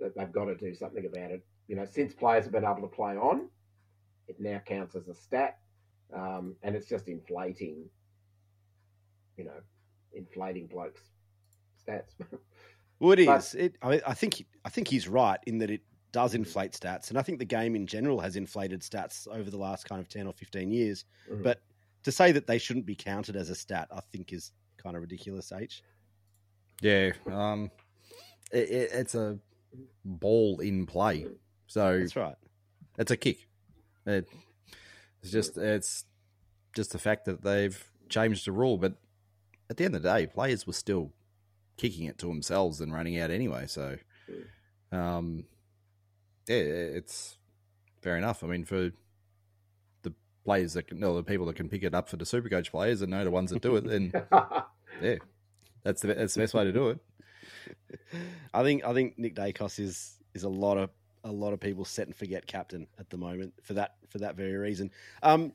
That 0.00 0.16
they've 0.16 0.32
got 0.32 0.46
to 0.46 0.54
do 0.56 0.74
something 0.74 1.06
about 1.06 1.30
it. 1.30 1.44
You 1.68 1.76
know, 1.76 1.84
since 1.84 2.14
players 2.14 2.44
have 2.44 2.52
been 2.52 2.64
able 2.64 2.82
to 2.82 2.88
play 2.88 3.16
on, 3.16 3.48
it 4.28 4.36
now 4.40 4.60
counts 4.66 4.94
as 4.96 5.08
a 5.08 5.14
stat, 5.14 5.58
um, 6.14 6.56
and 6.62 6.74
it's 6.74 6.88
just 6.88 7.08
inflating. 7.08 7.84
You 9.36 9.44
know, 9.44 9.60
inflating 10.12 10.66
blokes' 10.66 11.02
stats. 11.86 12.14
Well, 13.04 13.12
it 13.12 13.18
is. 13.20 13.26
But- 13.26 13.54
it. 13.60 13.76
I, 13.82 14.00
I 14.06 14.14
think. 14.14 14.46
I 14.64 14.70
think 14.70 14.88
he's 14.88 15.06
right 15.08 15.38
in 15.46 15.58
that 15.58 15.70
it 15.70 15.82
does 16.12 16.34
inflate 16.34 16.72
stats, 16.72 17.10
and 17.10 17.18
I 17.18 17.22
think 17.22 17.38
the 17.38 17.44
game 17.44 17.76
in 17.76 17.86
general 17.86 18.20
has 18.20 18.36
inflated 18.36 18.80
stats 18.80 19.28
over 19.28 19.50
the 19.50 19.58
last 19.58 19.86
kind 19.88 20.00
of 20.00 20.08
ten 20.08 20.26
or 20.26 20.32
fifteen 20.32 20.70
years. 20.70 21.04
Mhm. 21.30 21.42
But 21.42 21.60
to 22.04 22.12
say 22.12 22.32
that 22.32 22.46
they 22.46 22.56
shouldn't 22.58 22.86
be 22.86 22.94
counted 22.94 23.36
as 23.36 23.50
a 23.50 23.54
stat, 23.54 23.88
I 23.92 24.00
think 24.12 24.32
is 24.32 24.52
kind 24.78 24.96
of 24.96 25.02
ridiculous. 25.02 25.52
H. 25.52 25.82
Yeah, 26.80 27.12
um, 27.30 27.70
it, 28.52 28.70
it, 28.70 28.90
it's 28.92 29.14
a 29.14 29.38
ball 30.04 30.60
in 30.60 30.86
play, 30.86 31.26
so 31.66 31.98
That's 31.98 32.16
right. 32.16 32.36
it's 32.98 33.10
a 33.10 33.16
kick. 33.16 33.46
It, 34.06 34.28
it's 35.22 35.30
just 35.30 35.58
it's 35.58 36.04
just 36.74 36.92
the 36.92 36.98
fact 36.98 37.26
that 37.26 37.42
they've 37.42 37.82
changed 38.08 38.46
the 38.46 38.52
rule, 38.52 38.78
but 38.78 38.94
at 39.68 39.76
the 39.76 39.84
end 39.84 39.94
of 39.94 40.02
the 40.02 40.08
day, 40.12 40.26
players 40.26 40.66
were 40.66 40.72
still 40.72 41.12
kicking 41.76 42.06
it 42.06 42.18
to 42.18 42.26
themselves 42.26 42.80
and 42.80 42.92
running 42.92 43.18
out 43.18 43.30
anyway. 43.30 43.66
So, 43.66 43.96
um, 44.92 45.44
yeah, 46.46 46.56
it's 46.56 47.36
fair 48.02 48.16
enough. 48.16 48.44
I 48.44 48.46
mean, 48.46 48.64
for 48.64 48.90
the 50.02 50.12
players 50.44 50.74
that 50.74 50.88
can, 50.88 51.00
no, 51.00 51.14
the 51.16 51.22
people 51.22 51.46
that 51.46 51.56
can 51.56 51.68
pick 51.68 51.82
it 51.82 51.94
up 51.94 52.08
for 52.08 52.16
the 52.16 52.24
Supercoach 52.24 52.70
players 52.70 53.02
and 53.02 53.10
know 53.10 53.24
the 53.24 53.30
ones 53.30 53.50
that 53.50 53.62
do 53.62 53.76
it, 53.76 53.86
then 53.86 54.12
yeah, 55.02 55.16
that's 55.82 56.02
the 56.02 56.14
that's 56.14 56.34
the 56.34 56.40
best 56.40 56.54
way 56.54 56.64
to 56.64 56.72
do 56.72 56.90
it. 56.90 56.98
I 58.52 58.62
think. 58.62 58.84
I 58.84 58.92
think 58.92 59.18
Nick 59.18 59.34
Daicos 59.34 59.78
is 59.78 60.18
is 60.34 60.44
a 60.44 60.48
lot 60.48 60.78
of 60.78 60.90
a 61.24 61.32
lot 61.32 61.52
of 61.52 61.60
people 61.60 61.84
set 61.84 62.06
and 62.06 62.14
forget 62.14 62.46
captain 62.46 62.86
at 62.98 63.08
the 63.10 63.16
moment 63.16 63.54
for 63.62 63.74
that 63.74 63.96
for 64.08 64.18
that 64.18 64.36
very 64.36 64.54
reason. 64.54 64.90
Um, 65.22 65.52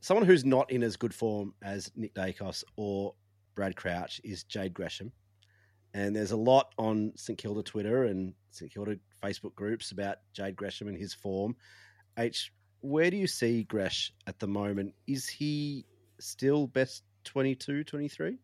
someone 0.00 0.26
who's 0.26 0.44
not 0.44 0.70
in 0.70 0.82
as 0.82 0.96
good 0.96 1.14
form 1.14 1.54
as 1.62 1.90
Nick 1.96 2.14
Daicos 2.14 2.64
or 2.76 3.14
Brad 3.54 3.76
Crouch 3.76 4.20
is 4.24 4.44
Jade 4.44 4.74
Gresham. 4.74 5.12
And 5.94 6.14
there's 6.14 6.32
a 6.32 6.36
lot 6.36 6.72
on 6.78 7.12
St 7.16 7.38
Kilda 7.38 7.62
Twitter 7.62 8.04
and 8.04 8.34
St 8.50 8.72
Kilda 8.72 8.98
Facebook 9.22 9.54
groups 9.54 9.90
about 9.90 10.18
Jade 10.32 10.56
Gresham 10.56 10.88
and 10.88 10.96
his 10.96 11.14
form. 11.14 11.56
H, 12.18 12.52
where 12.80 13.10
do 13.10 13.16
you 13.16 13.26
see 13.26 13.64
Gresh 13.64 14.12
at 14.26 14.38
the 14.38 14.46
moment? 14.46 14.94
Is 15.06 15.28
he 15.28 15.86
still 16.18 16.66
best 16.66 17.04
22, 17.24 17.84
23? 17.84 18.38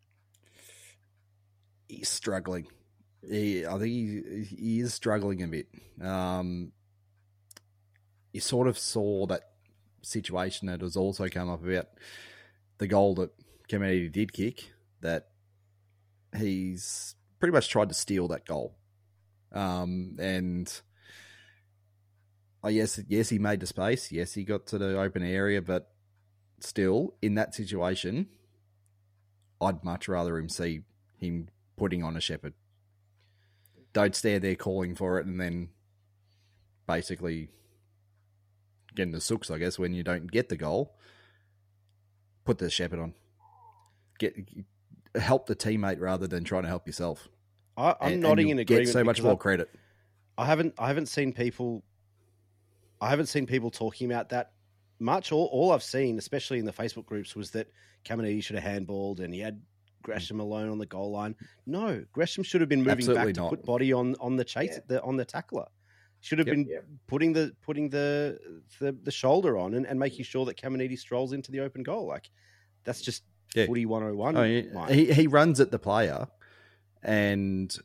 he's 1.88 2.08
struggling. 2.08 2.66
He, 3.28 3.66
I 3.66 3.78
think 3.78 3.82
he, 3.82 4.44
he 4.44 4.80
is 4.80 4.94
struggling 4.94 5.42
a 5.42 5.48
bit. 5.48 5.68
Um, 6.00 6.72
you 8.32 8.40
sort 8.40 8.68
of 8.68 8.78
saw 8.78 9.26
that 9.26 9.50
situation 10.02 10.68
that 10.68 10.82
has 10.82 10.96
also 10.96 11.28
come 11.28 11.48
up 11.48 11.64
about 11.64 11.88
the 12.78 12.86
goal 12.86 13.14
that 13.16 13.30
Kennedy 13.68 14.08
did 14.08 14.32
kick. 14.32 14.70
That 15.00 15.28
he's 16.36 17.14
pretty 17.44 17.52
much 17.52 17.68
tried 17.68 17.90
to 17.90 17.94
steal 17.94 18.26
that 18.26 18.46
goal, 18.46 18.74
um, 19.52 20.16
and 20.18 20.80
oh 22.62 22.70
yes, 22.70 22.98
yes, 23.06 23.28
he 23.28 23.38
made 23.38 23.60
the 23.60 23.66
space. 23.66 24.10
Yes, 24.10 24.32
he 24.32 24.44
got 24.44 24.66
to 24.68 24.78
the 24.78 24.98
open 24.98 25.22
area, 25.22 25.60
but 25.60 25.92
still 26.60 27.16
in 27.20 27.34
that 27.34 27.54
situation, 27.54 28.28
I'd 29.60 29.84
much 29.84 30.08
rather 30.08 30.38
him 30.38 30.48
see 30.48 30.84
him 31.18 31.48
putting 31.76 32.02
on 32.02 32.16
a 32.16 32.20
shepherd. 32.20 32.54
Don't 33.92 34.14
stare 34.14 34.38
there 34.38 34.54
calling 34.54 34.94
for 34.94 35.18
it 35.18 35.26
and 35.26 35.38
then 35.38 35.68
basically 36.86 37.50
getting 38.96 39.12
the 39.12 39.20
sooks, 39.20 39.50
I 39.50 39.58
guess, 39.58 39.78
when 39.78 39.92
you 39.92 40.02
don't 40.02 40.32
get 40.32 40.48
the 40.48 40.56
goal. 40.56 40.96
Put 42.46 42.56
the 42.56 42.70
shepherd 42.70 43.00
on. 43.00 43.12
get 44.18 44.34
help 45.14 45.44
the 45.44 45.54
teammate 45.54 46.00
rather 46.00 46.26
than 46.26 46.42
trying 46.42 46.62
to 46.62 46.70
help 46.70 46.86
yourself. 46.86 47.28
I, 47.76 47.94
I'm 48.00 48.12
And- 48.14 48.22
nodding 48.22 48.50
and 48.50 48.60
in 48.60 48.62
agreement. 48.64 48.86
Get 48.86 48.92
so 48.92 49.04
much 49.04 49.22
more 49.22 49.32
I- 49.32 49.36
credit. 49.36 49.70
I 50.36 50.46
haven't 50.46 50.74
I 50.78 50.88
haven't 50.88 51.06
seen 51.06 51.32
people 51.32 51.84
I 53.00 53.10
haven't 53.10 53.26
seen 53.26 53.46
people 53.46 53.70
talking 53.70 54.10
about 54.10 54.30
that 54.30 54.52
much. 54.98 55.30
All 55.32 55.46
all 55.52 55.72
I've 55.72 55.82
seen, 55.82 56.18
especially 56.18 56.58
in 56.58 56.64
the 56.64 56.72
Facebook 56.72 57.06
groups, 57.06 57.36
was 57.36 57.50
that 57.52 57.68
Caminiti 58.04 58.42
should 58.42 58.56
have 58.58 58.64
handballed 58.86 59.20
and 59.20 59.32
he 59.32 59.40
had 59.40 59.60
Gresham 60.02 60.40
alone 60.40 60.68
on 60.70 60.78
the 60.78 60.86
goal 60.86 61.12
line. 61.12 61.34
No, 61.66 62.04
Gresham 62.12 62.42
should 62.44 62.60
have 62.60 62.68
been 62.68 62.80
moving 62.80 62.92
Absolutely 62.98 63.32
back 63.32 63.42
to 63.44 63.48
put 63.48 63.64
body 63.64 63.92
on 63.92 64.16
on 64.20 64.36
the 64.36 64.44
chase 64.44 64.72
Yeah. 64.72 64.80
the, 64.88 65.02
on 65.02 65.16
the 65.16 65.24
tackler. 65.24 65.66
Should 66.20 66.38
have 66.38 66.48
Yep. 66.48 66.56
been 66.56 66.66
Yep. 66.66 66.84
putting 67.06 67.32
the 67.32 67.54
putting 67.62 67.90
the 67.90 68.38
the, 68.80 68.92
the 69.02 69.10
shoulder 69.12 69.56
on 69.56 69.74
and, 69.74 69.86
and 69.86 69.86
mm-hmm. 69.86 69.98
making 70.00 70.24
sure 70.24 70.44
that 70.46 70.56
Caminiti 70.56 70.98
strolls 70.98 71.32
into 71.32 71.52
the 71.52 71.60
open 71.60 71.82
goal. 71.82 72.06
Like 72.06 72.30
that's 72.84 73.00
just 73.02 73.22
Yeah. 73.54 73.66
footy 73.66 73.86
one 73.86 74.02
oh 74.02 74.14
one. 74.14 74.36
Oh, 74.36 74.42
he, 74.42 74.68
he 75.06 75.12
he 75.12 75.26
runs 75.26 75.60
at 75.60 75.70
the 75.70 75.78
player, 75.78 76.26
and 77.04 77.76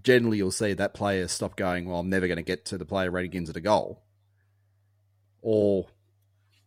generally 0.00 0.38
you'll 0.38 0.50
see 0.50 0.72
that 0.72 0.94
player 0.94 1.28
stop 1.28 1.56
going. 1.56 1.88
Well, 1.88 2.00
I'm 2.00 2.10
never 2.10 2.26
going 2.26 2.36
to 2.36 2.42
get 2.42 2.64
to 2.66 2.78
the 2.78 2.86
player 2.86 3.10
running 3.10 3.34
into 3.34 3.52
the 3.52 3.60
goal. 3.60 4.02
Or, 5.42 5.88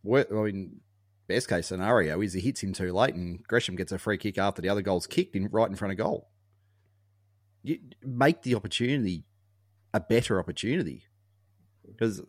I 0.06 0.24
mean, 0.32 0.82
best 1.28 1.50
case 1.50 1.68
scenario 1.68 2.22
is 2.22 2.34
he 2.34 2.42
hits 2.42 2.62
him 2.62 2.74
too 2.74 2.92
late, 2.94 3.16
and 3.16 3.44
Gresham 3.44 3.76
gets 3.76 3.92
a 3.92 3.98
free 3.98 4.18
kick 4.18 4.38
after 4.38 4.62
the 4.62 4.70
other 4.70 4.82
goal's 4.82 5.08
kicked 5.08 5.36
in 5.36 5.48
right 5.48 5.70
in 5.70 5.76
front 5.76 5.92
of 5.92 5.98
goal. 5.98 6.30
You 7.64 7.80
make 8.04 8.44
the 8.44 8.56
opportunity 8.56 9.26
a 9.94 10.00
better 10.00 10.40
opportunity 10.40 11.06
because, 11.88 12.22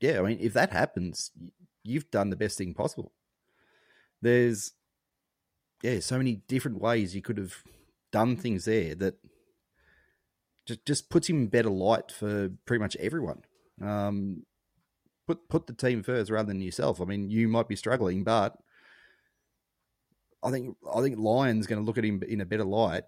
yeah, 0.00 0.18
I 0.18 0.22
mean, 0.22 0.38
if 0.40 0.52
that 0.52 0.72
happens, 0.72 1.30
you've 1.84 2.10
done 2.10 2.30
the 2.30 2.36
best 2.36 2.58
thing 2.58 2.74
possible. 2.74 3.12
There's 4.20 4.72
yeah, 5.82 6.00
so 6.00 6.18
many 6.18 6.42
different 6.48 6.80
ways 6.80 7.14
you 7.14 7.22
could 7.22 7.38
have 7.38 7.62
done 8.12 8.36
things 8.36 8.64
there 8.64 8.94
that 8.94 9.14
just 10.66 10.84
just 10.84 11.10
puts 11.10 11.28
him 11.28 11.36
in 11.36 11.46
better 11.48 11.70
light 11.70 12.12
for 12.12 12.50
pretty 12.66 12.80
much 12.80 12.96
everyone. 12.96 13.42
Um, 13.82 14.44
put 15.26 15.48
put 15.48 15.66
the 15.66 15.72
team 15.72 16.02
first 16.02 16.30
rather 16.30 16.48
than 16.48 16.60
yourself. 16.60 17.00
I 17.00 17.04
mean, 17.04 17.30
you 17.30 17.48
might 17.48 17.68
be 17.68 17.76
struggling, 17.76 18.24
but 18.24 18.56
I 20.42 20.50
think 20.50 20.76
I 20.94 21.00
think 21.00 21.18
Lyon's 21.18 21.66
going 21.66 21.80
to 21.80 21.86
look 21.86 21.98
at 21.98 22.04
him 22.04 22.22
in 22.26 22.40
a 22.40 22.46
better 22.46 22.64
light, 22.64 23.04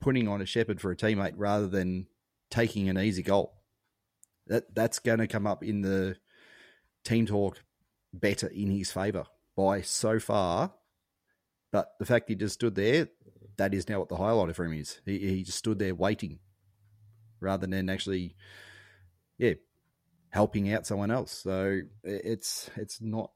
putting 0.00 0.28
on 0.28 0.40
a 0.40 0.46
Shepherd 0.46 0.80
for 0.80 0.90
a 0.90 0.96
teammate 0.96 1.34
rather 1.36 1.68
than 1.68 2.06
taking 2.50 2.88
an 2.88 2.98
easy 2.98 3.22
goal. 3.22 3.54
That 4.46 4.74
that's 4.74 4.98
going 4.98 5.18
to 5.18 5.28
come 5.28 5.46
up 5.46 5.62
in 5.62 5.82
the 5.82 6.16
team 7.04 7.26
talk 7.26 7.62
better 8.12 8.46
in 8.48 8.70
his 8.70 8.92
favour 8.92 9.24
by 9.56 9.80
so 9.80 10.18
far 10.18 10.72
but 11.72 11.94
the 11.98 12.04
fact 12.04 12.28
he 12.28 12.34
just 12.34 12.54
stood 12.54 12.74
there, 12.74 13.08
that 13.56 13.74
is 13.74 13.88
now 13.88 14.00
what 14.00 14.08
the 14.08 14.16
highlighter 14.16 14.54
for 14.54 14.64
him 14.64 14.74
is. 14.74 15.00
He, 15.04 15.18
he 15.18 15.42
just 15.42 15.58
stood 15.58 15.78
there 15.78 15.94
waiting 15.94 16.38
rather 17.40 17.66
than 17.66 17.88
actually, 17.88 18.36
yeah, 19.38 19.54
helping 20.30 20.72
out 20.72 20.86
someone 20.86 21.10
else. 21.10 21.32
So 21.32 21.80
it's 22.02 22.70
it's 22.76 23.00
not 23.00 23.30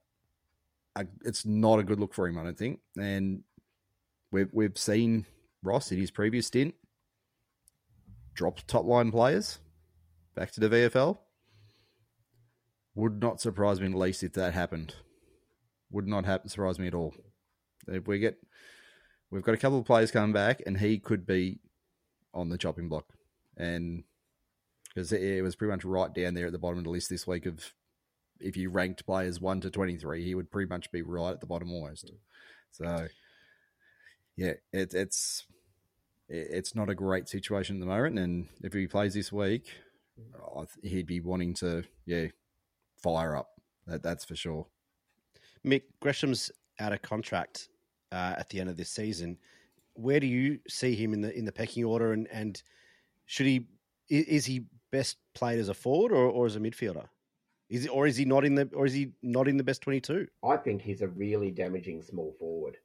a, 0.94 1.06
it's 1.24 1.44
not 1.44 1.78
a 1.78 1.84
good 1.84 2.00
look 2.00 2.14
for 2.14 2.26
him, 2.26 2.38
I 2.38 2.44
don't 2.44 2.58
think. 2.58 2.80
And 2.98 3.42
we've 4.30 4.50
we've 4.52 4.78
seen 4.78 5.26
Ross 5.62 5.92
in 5.92 5.98
his 5.98 6.10
previous 6.10 6.46
stint 6.46 6.74
drop 8.34 8.60
top 8.66 8.84
line 8.84 9.10
players 9.10 9.58
back 10.34 10.52
to 10.52 10.60
the 10.60 10.68
VFL. 10.68 11.18
Would 12.94 13.20
not 13.20 13.40
surprise 13.40 13.80
me 13.80 13.86
in 13.86 13.92
the 13.92 13.98
least 13.98 14.22
if 14.22 14.34
that 14.34 14.54
happened. 14.54 14.94
Would 15.90 16.06
not 16.06 16.24
happen, 16.24 16.48
surprise 16.48 16.78
me 16.78 16.86
at 16.86 16.94
all. 16.94 17.14
If 17.88 18.06
we 18.06 18.18
get, 18.18 18.38
we've 19.30 19.42
got 19.42 19.54
a 19.54 19.58
couple 19.58 19.78
of 19.78 19.84
players 19.84 20.10
coming 20.10 20.32
back, 20.32 20.62
and 20.66 20.78
he 20.78 20.98
could 20.98 21.26
be 21.26 21.58
on 22.34 22.48
the 22.48 22.58
chopping 22.58 22.88
block, 22.88 23.06
and 23.56 24.04
because 24.88 25.12
it 25.12 25.42
was 25.42 25.56
pretty 25.56 25.72
much 25.72 25.84
right 25.84 26.12
down 26.14 26.34
there 26.34 26.46
at 26.46 26.52
the 26.52 26.58
bottom 26.58 26.78
of 26.78 26.84
the 26.84 26.90
list 26.90 27.10
this 27.10 27.26
week 27.26 27.46
of 27.46 27.72
if 28.40 28.56
you 28.56 28.70
ranked 28.70 29.04
players 29.06 29.40
one 29.40 29.60
to 29.60 29.70
twenty 29.70 29.96
three, 29.96 30.24
he 30.24 30.34
would 30.34 30.50
pretty 30.50 30.68
much 30.68 30.90
be 30.90 31.02
right 31.02 31.32
at 31.32 31.40
the 31.40 31.46
bottom 31.46 31.72
almost. 31.72 32.10
So, 32.70 33.08
yeah, 34.36 34.54
it, 34.72 34.94
it's 34.94 35.44
it's 36.28 36.74
not 36.74 36.90
a 36.90 36.94
great 36.94 37.28
situation 37.28 37.76
at 37.76 37.80
the 37.80 37.86
moment, 37.86 38.18
and 38.18 38.48
if 38.62 38.72
he 38.72 38.86
plays 38.86 39.14
this 39.14 39.32
week, 39.32 39.72
he'd 40.82 41.06
be 41.06 41.20
wanting 41.20 41.54
to 41.54 41.84
yeah 42.04 42.26
fire 43.02 43.36
up. 43.36 43.50
That 43.86 44.02
that's 44.02 44.24
for 44.24 44.36
sure. 44.36 44.66
Mick 45.64 45.82
Gresham's 46.00 46.50
out 46.78 46.92
of 46.92 47.02
contract 47.02 47.68
uh, 48.12 48.34
at 48.38 48.48
the 48.48 48.60
end 48.60 48.70
of 48.70 48.76
this 48.76 48.90
season. 48.90 49.38
Where 49.94 50.20
do 50.20 50.26
you 50.26 50.58
see 50.68 50.94
him 50.94 51.12
in 51.14 51.20
the 51.20 51.36
in 51.36 51.44
the 51.44 51.52
pecking 51.52 51.84
order, 51.84 52.12
and 52.12 52.28
and 52.30 52.62
should 53.26 53.46
he 53.46 53.66
is 54.08 54.44
he 54.44 54.66
best 54.90 55.16
played 55.34 55.58
as 55.58 55.68
a 55.68 55.74
forward 55.74 56.12
or, 56.12 56.28
or 56.28 56.46
as 56.46 56.56
a 56.56 56.60
midfielder? 56.60 57.06
Is 57.68 57.88
or 57.88 58.06
is 58.06 58.16
he 58.16 58.24
not 58.24 58.44
in 58.44 58.54
the 58.54 58.68
or 58.74 58.86
is 58.86 58.92
he 58.92 59.12
not 59.22 59.48
in 59.48 59.56
the 59.56 59.64
best 59.64 59.82
twenty 59.82 60.00
two? 60.00 60.28
I 60.44 60.56
think 60.56 60.82
he's 60.82 61.02
a 61.02 61.08
really 61.08 61.50
damaging 61.50 62.02
small 62.02 62.34
forward, 62.38 62.76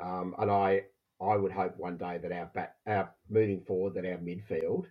um, 0.00 0.34
and 0.38 0.50
I 0.50 0.84
I 1.20 1.36
would 1.36 1.52
hope 1.52 1.76
one 1.76 1.96
day 1.96 2.18
that 2.18 2.32
our 2.32 2.46
back, 2.46 2.76
our 2.86 3.10
moving 3.28 3.60
forward, 3.60 3.94
that 3.94 4.06
our 4.06 4.18
midfield 4.18 4.86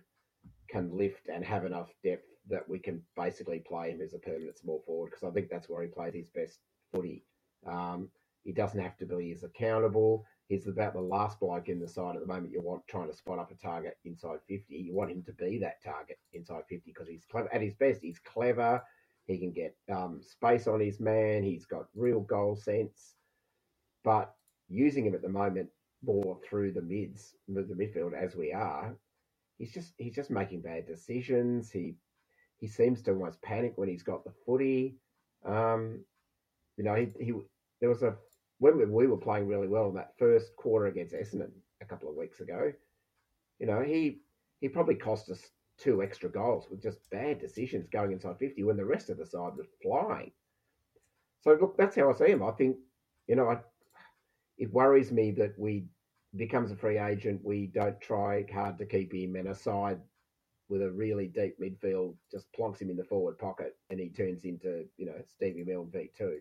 can 0.68 0.96
lift 0.96 1.28
and 1.28 1.44
have 1.44 1.64
enough 1.64 1.88
depth 2.02 2.26
that 2.48 2.68
we 2.68 2.78
can 2.78 3.02
basically 3.16 3.60
play 3.60 3.90
him 3.90 4.00
as 4.00 4.14
a 4.14 4.18
permanent 4.18 4.58
small 4.58 4.82
forward 4.86 5.10
because 5.10 5.24
I 5.24 5.32
think 5.32 5.48
that's 5.48 5.68
where 5.68 5.82
he 5.82 5.88
played 5.88 6.14
his 6.14 6.28
best 6.28 6.58
footy. 6.92 7.24
Um, 7.66 8.08
he 8.44 8.52
doesn't 8.52 8.80
have 8.80 8.96
to 8.98 9.06
be 9.06 9.32
as 9.32 9.42
accountable. 9.42 10.24
He's 10.48 10.66
about 10.68 10.92
the 10.92 11.00
last 11.00 11.40
bloke 11.40 11.68
in 11.68 11.80
the 11.80 11.88
side 11.88 12.14
at 12.14 12.20
the 12.20 12.26
moment 12.26 12.52
you 12.52 12.60
want 12.60 12.86
trying 12.86 13.08
to 13.08 13.16
spot 13.16 13.38
up 13.38 13.50
a 13.50 13.54
target 13.54 13.96
inside 14.04 14.38
50. 14.46 14.74
You 14.74 14.94
want 14.94 15.10
him 15.10 15.22
to 15.24 15.32
be 15.32 15.58
that 15.58 15.82
target 15.82 16.18
inside 16.34 16.62
50 16.68 16.82
because 16.84 17.08
he's 17.08 17.24
clever. 17.24 17.52
At 17.52 17.62
his 17.62 17.74
best, 17.74 18.02
he's 18.02 18.18
clever. 18.18 18.82
He 19.26 19.38
can 19.38 19.52
get 19.52 19.74
um, 19.90 20.20
space 20.22 20.66
on 20.66 20.80
his 20.80 21.00
man. 21.00 21.42
He's 21.42 21.64
got 21.64 21.86
real 21.94 22.20
goal 22.20 22.56
sense. 22.56 23.14
But 24.04 24.34
using 24.68 25.06
him 25.06 25.14
at 25.14 25.22
the 25.22 25.28
moment 25.30 25.70
more 26.04 26.38
through 26.46 26.72
the 26.72 26.82
mids, 26.82 27.34
the 27.48 27.62
midfield 27.62 28.12
as 28.12 28.36
we 28.36 28.52
are, 28.52 28.94
he's 29.56 29.72
just 29.72 29.94
he's 29.96 30.14
just 30.14 30.30
making 30.30 30.60
bad 30.60 30.86
decisions. 30.86 31.70
He 31.70 31.94
he 32.60 32.68
seems 32.68 33.00
to 33.02 33.12
almost 33.12 33.40
panic 33.40 33.72
when 33.76 33.88
he's 33.88 34.02
got 34.02 34.24
the 34.24 34.32
footy. 34.44 34.96
Um, 35.46 36.04
you 36.76 36.84
know, 36.84 36.94
he, 36.94 37.08
he 37.18 37.32
there 37.80 37.88
was 37.88 38.02
a 38.02 38.16
when 38.58 38.78
we- 38.78 38.84
we 38.86 39.06
were 39.06 39.16
playing 39.16 39.46
really 39.48 39.68
well 39.68 39.88
in 39.88 39.94
that 39.94 40.16
first 40.18 40.54
quarter 40.56 40.86
against 40.86 41.14
Essendon 41.14 41.52
a 41.80 41.84
couple 41.84 42.08
of 42.08 42.16
weeks 42.16 42.40
ago. 42.40 42.72
You 43.58 43.66
know, 43.66 43.82
he 43.82 44.22
he 44.60 44.68
probably 44.68 44.96
cost 44.96 45.30
us 45.30 45.52
two 45.76 46.02
extra 46.02 46.30
goals 46.30 46.70
with 46.70 46.82
just 46.82 47.08
bad 47.10 47.38
decisions 47.38 47.88
going 47.88 48.12
inside 48.12 48.38
fifty 48.38 48.62
when 48.64 48.76
the 48.76 48.84
rest 48.84 49.10
of 49.10 49.18
the 49.18 49.26
side 49.26 49.56
was 49.56 49.68
flying. 49.82 50.32
So 51.40 51.54
look, 51.54 51.76
that's 51.76 51.96
how 51.96 52.10
I 52.10 52.14
see 52.14 52.30
him. 52.30 52.42
I 52.42 52.52
think 52.52 52.78
you 53.26 53.36
know, 53.36 53.48
I, 53.48 53.60
it 54.58 54.72
worries 54.72 55.12
me 55.12 55.30
that 55.32 55.58
we 55.58 55.86
becomes 56.36 56.70
a 56.70 56.76
free 56.76 56.98
agent. 56.98 57.44
We 57.44 57.66
don't 57.68 58.00
try 58.00 58.44
hard 58.52 58.78
to 58.78 58.86
keep 58.86 59.12
him, 59.12 59.36
and 59.36 59.48
a 59.48 59.54
side 59.54 60.00
with 60.68 60.82
a 60.82 60.90
really 60.90 61.28
deep 61.28 61.58
midfield 61.60 62.16
just 62.30 62.52
plonks 62.52 62.80
him 62.80 62.90
in 62.90 62.96
the 62.96 63.04
forward 63.04 63.38
pocket, 63.38 63.76
and 63.90 64.00
he 64.00 64.08
turns 64.10 64.44
into 64.44 64.86
you 64.96 65.06
know 65.06 65.20
Stevie 65.26 65.64
Milne 65.64 65.90
v 65.90 66.10
two. 66.16 66.40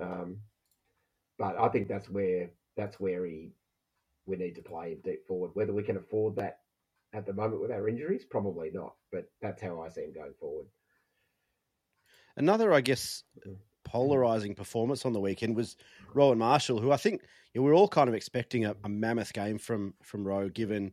Um, 0.00 0.38
but 1.38 1.58
I 1.58 1.68
think 1.68 1.88
that's 1.88 2.08
where 2.08 2.50
that's 2.76 2.98
where 3.00 3.24
he 3.24 3.52
we 4.26 4.36
need 4.36 4.54
to 4.54 4.62
play 4.62 4.92
him 4.92 4.98
deep 5.04 5.26
forward. 5.26 5.50
Whether 5.54 5.72
we 5.72 5.82
can 5.82 5.96
afford 5.96 6.36
that 6.36 6.60
at 7.12 7.26
the 7.26 7.32
moment 7.32 7.60
with 7.60 7.70
our 7.70 7.88
injuries, 7.88 8.24
probably 8.24 8.70
not. 8.72 8.94
But 9.12 9.30
that's 9.40 9.62
how 9.62 9.82
I 9.82 9.88
see 9.88 10.02
him 10.02 10.12
going 10.12 10.34
forward. 10.40 10.66
Another, 12.36 12.72
I 12.72 12.80
guess, 12.80 13.22
polarizing 13.84 14.54
performance 14.54 15.04
on 15.04 15.12
the 15.12 15.20
weekend 15.20 15.54
was 15.54 15.76
Rowan 16.14 16.38
Marshall, 16.38 16.80
who 16.80 16.90
I 16.90 16.96
think 16.96 17.22
you 17.52 17.60
know, 17.60 17.64
we're 17.64 17.76
all 17.76 17.88
kind 17.88 18.08
of 18.08 18.14
expecting 18.14 18.64
a, 18.64 18.74
a 18.84 18.88
mammoth 18.88 19.32
game 19.32 19.58
from 19.58 19.94
from 20.02 20.26
Rowe, 20.26 20.48
given 20.48 20.92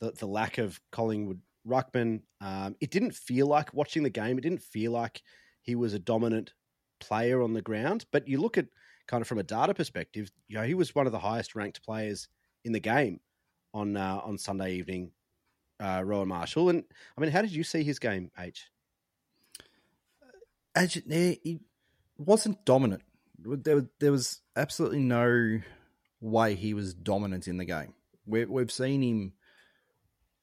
the, 0.00 0.12
the 0.12 0.26
lack 0.26 0.58
of 0.58 0.80
Collingwood 0.92 1.40
ruckman. 1.66 2.20
Um, 2.40 2.76
it 2.80 2.90
didn't 2.90 3.14
feel 3.14 3.46
like 3.46 3.72
watching 3.72 4.02
the 4.02 4.10
game. 4.10 4.36
It 4.36 4.42
didn't 4.42 4.62
feel 4.62 4.92
like 4.92 5.22
he 5.62 5.74
was 5.74 5.94
a 5.94 5.98
dominant 5.98 6.52
player 7.00 7.42
on 7.42 7.54
the 7.54 7.62
ground. 7.62 8.04
But 8.12 8.28
you 8.28 8.40
look 8.40 8.58
at 8.58 8.66
kind 9.06 9.20
of 9.20 9.28
from 9.28 9.38
a 9.38 9.42
data 9.42 9.74
perspective, 9.74 10.30
you 10.48 10.56
know, 10.56 10.64
he 10.64 10.74
was 10.74 10.94
one 10.94 11.06
of 11.06 11.12
the 11.12 11.18
highest 11.18 11.54
ranked 11.54 11.82
players 11.82 12.28
in 12.64 12.72
the 12.72 12.80
game 12.80 13.20
on 13.72 13.96
uh, 13.96 14.20
on 14.24 14.38
Sunday 14.38 14.74
evening. 14.74 15.10
Uh, 15.80 16.02
Rowan 16.04 16.28
Marshall, 16.28 16.68
and 16.68 16.84
I 17.18 17.20
mean, 17.20 17.30
how 17.32 17.42
did 17.42 17.50
you 17.50 17.64
see 17.64 17.82
his 17.82 17.98
game, 17.98 18.30
H? 18.38 18.70
As 20.76 20.96
eh, 21.10 21.34
he 21.42 21.60
wasn't 22.16 22.64
dominant. 22.64 23.02
There, 23.38 23.86
there 23.98 24.12
was 24.12 24.40
absolutely 24.56 25.00
no 25.00 25.60
way 26.20 26.54
he 26.54 26.74
was 26.74 26.94
dominant 26.94 27.48
in 27.48 27.58
the 27.58 27.64
game. 27.64 27.94
We, 28.24 28.44
we've 28.44 28.72
seen 28.72 29.02
him 29.02 29.32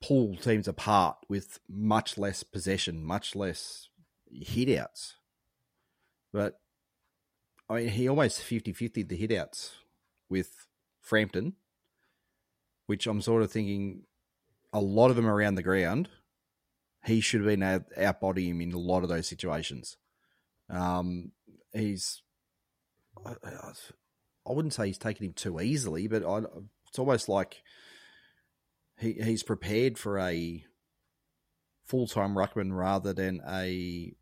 pull 0.01 0.35
teams 0.35 0.67
apart 0.67 1.17
with 1.29 1.59
much 1.69 2.17
less 2.17 2.43
possession, 2.43 3.03
much 3.03 3.35
less 3.35 3.89
hitouts. 4.33 5.13
But 6.33 6.59
I 7.71 7.75
mean, 7.75 7.89
he 7.89 8.09
almost 8.09 8.41
50 8.41 8.73
50 8.73 9.03
the 9.03 9.17
hitouts 9.17 9.71
with 10.29 10.67
Frampton, 10.99 11.53
which 12.85 13.07
I'm 13.07 13.21
sort 13.21 13.43
of 13.43 13.51
thinking 13.51 14.03
a 14.73 14.81
lot 14.81 15.09
of 15.09 15.15
them 15.15 15.27
around 15.27 15.55
the 15.55 15.63
ground. 15.63 16.09
He 17.05 17.21
should 17.21 17.41
have 17.41 17.47
been 17.47 17.63
out, 17.63 17.83
outbody 17.97 18.47
him 18.47 18.59
in 18.59 18.73
a 18.73 18.77
lot 18.77 19.03
of 19.03 19.09
those 19.09 19.27
situations. 19.27 19.97
Um, 20.69 21.31
he's, 21.73 22.21
I, 23.25 23.35
I 24.45 24.51
wouldn't 24.51 24.73
say 24.73 24.87
he's 24.87 24.97
taken 24.97 25.25
him 25.25 25.33
too 25.33 25.61
easily, 25.61 26.07
but 26.07 26.25
I, 26.25 26.41
it's 26.89 26.99
almost 26.99 27.29
like 27.29 27.63
he 28.99 29.13
he's 29.13 29.43
prepared 29.43 29.97
for 29.97 30.19
a 30.19 30.65
full 31.85 32.07
time 32.07 32.35
ruckman 32.35 32.75
rather 32.75 33.13
than 33.13 33.41
a 33.47 34.13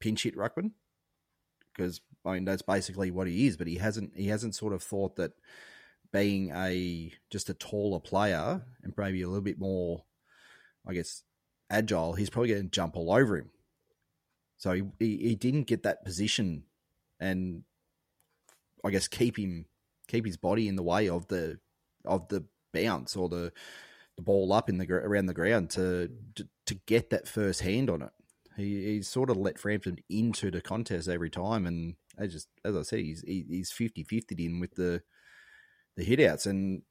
pinch 0.00 0.24
hit 0.24 0.36
ruckman 0.36 0.72
because 1.72 2.00
I 2.28 2.34
mean 2.34 2.44
that's 2.44 2.62
basically 2.62 3.10
what 3.10 3.26
he 3.26 3.46
is. 3.46 3.56
But 3.56 3.66
he 3.66 3.76
hasn't 3.76 4.12
he 4.16 4.28
hasn't 4.28 4.54
sort 4.54 4.72
of 4.72 4.82
thought 4.82 5.16
that 5.16 5.32
being 6.12 6.50
a 6.54 7.12
just 7.30 7.50
a 7.50 7.54
taller 7.54 8.00
player 8.00 8.62
and 8.82 8.94
maybe 8.96 9.22
a 9.22 9.28
little 9.28 9.42
bit 9.42 9.58
more, 9.58 10.04
I 10.86 10.94
guess, 10.94 11.22
agile, 11.70 12.14
he's 12.14 12.30
probably 12.30 12.50
going 12.50 12.62
to 12.62 12.68
jump 12.68 12.96
all 12.96 13.12
over 13.12 13.36
him. 13.36 13.50
So 14.56 14.72
he, 14.72 14.84
he, 14.98 15.34
didn't 15.36 15.68
get 15.68 15.84
that 15.84 16.04
position, 16.04 16.64
and 17.20 17.62
I 18.84 18.90
guess 18.90 19.06
keep 19.06 19.38
him 19.38 19.66
keep 20.08 20.26
his 20.26 20.36
body 20.36 20.66
in 20.66 20.74
the 20.74 20.82
way 20.82 21.08
of 21.08 21.28
the 21.28 21.60
of 22.04 22.26
the 22.28 22.44
bounce 22.72 23.14
or 23.16 23.28
the 23.28 23.52
the 24.16 24.22
ball 24.22 24.52
up 24.52 24.68
in 24.68 24.78
the 24.78 24.92
around 24.92 25.26
the 25.26 25.34
ground 25.34 25.70
to 25.70 26.10
to, 26.34 26.48
to 26.66 26.74
get 26.86 27.10
that 27.10 27.28
first 27.28 27.60
hand 27.60 27.88
on 27.88 28.02
it. 28.02 28.10
He, 28.56 28.94
he 28.94 29.02
sort 29.02 29.30
of 29.30 29.36
let 29.36 29.60
Frampton 29.60 29.98
into 30.08 30.50
the 30.50 30.60
contest 30.60 31.08
every 31.08 31.30
time, 31.30 31.64
and 31.64 31.94
as 32.18 32.32
just 32.32 32.48
as 32.64 32.76
I 32.76 32.82
said, 32.82 33.00
he's 33.00 33.22
he's 33.22 33.70
50-50 33.70 34.46
in 34.46 34.60
with 34.60 34.74
the 34.74 35.02
the 35.96 36.04
hitouts, 36.04 36.46
and 36.46 36.82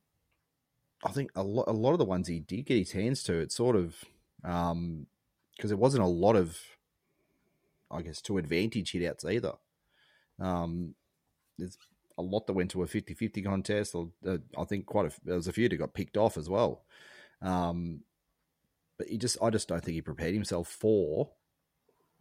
I 1.06 1.12
think 1.12 1.32
a 1.36 1.44
lot 1.44 1.66
a 1.68 1.74
lot 1.74 1.94
of 1.94 2.00
the 2.00 2.06
ones 2.06 2.28
he 2.28 2.40
did 2.40 2.66
get 2.66 2.78
his 2.78 2.92
hands 2.92 3.24
to, 3.24 3.34
it 3.40 3.52
sort 3.52 3.76
of 3.76 4.04
because 4.42 4.72
um, 5.72 5.80
wasn't 5.80 6.04
a 6.04 6.08
lot 6.08 6.36
of 6.36 6.60
I 7.90 8.02
guess 8.02 8.22
to 8.24 8.38
advantage 8.38 8.92
hitouts 8.92 9.26
either. 9.26 9.54
Um, 10.40 10.96
there's 11.58 11.78
a 12.18 12.22
lot 12.22 12.48
that 12.48 12.54
went 12.54 12.72
to 12.72 12.84
a 12.84 12.88
50-50 12.88 13.44
contest. 13.46 13.96
Uh, 13.96 14.38
I 14.58 14.64
think 14.66 14.86
quite 14.86 15.06
a 15.06 15.12
there 15.24 15.36
was 15.36 15.48
a 15.48 15.54
few 15.54 15.70
that 15.70 15.78
got 15.78 15.94
picked 15.94 16.18
off 16.18 16.38
as 16.38 16.50
well. 16.50 16.84
Um, 17.42 18.02
but 18.98 19.08
he 19.08 19.18
just 19.18 19.38
I 19.42 19.50
just 19.50 19.68
don't 19.68 19.84
think 19.84 19.96
he 19.96 20.02
prepared 20.02 20.34
himself 20.34 20.68
for 20.68 21.32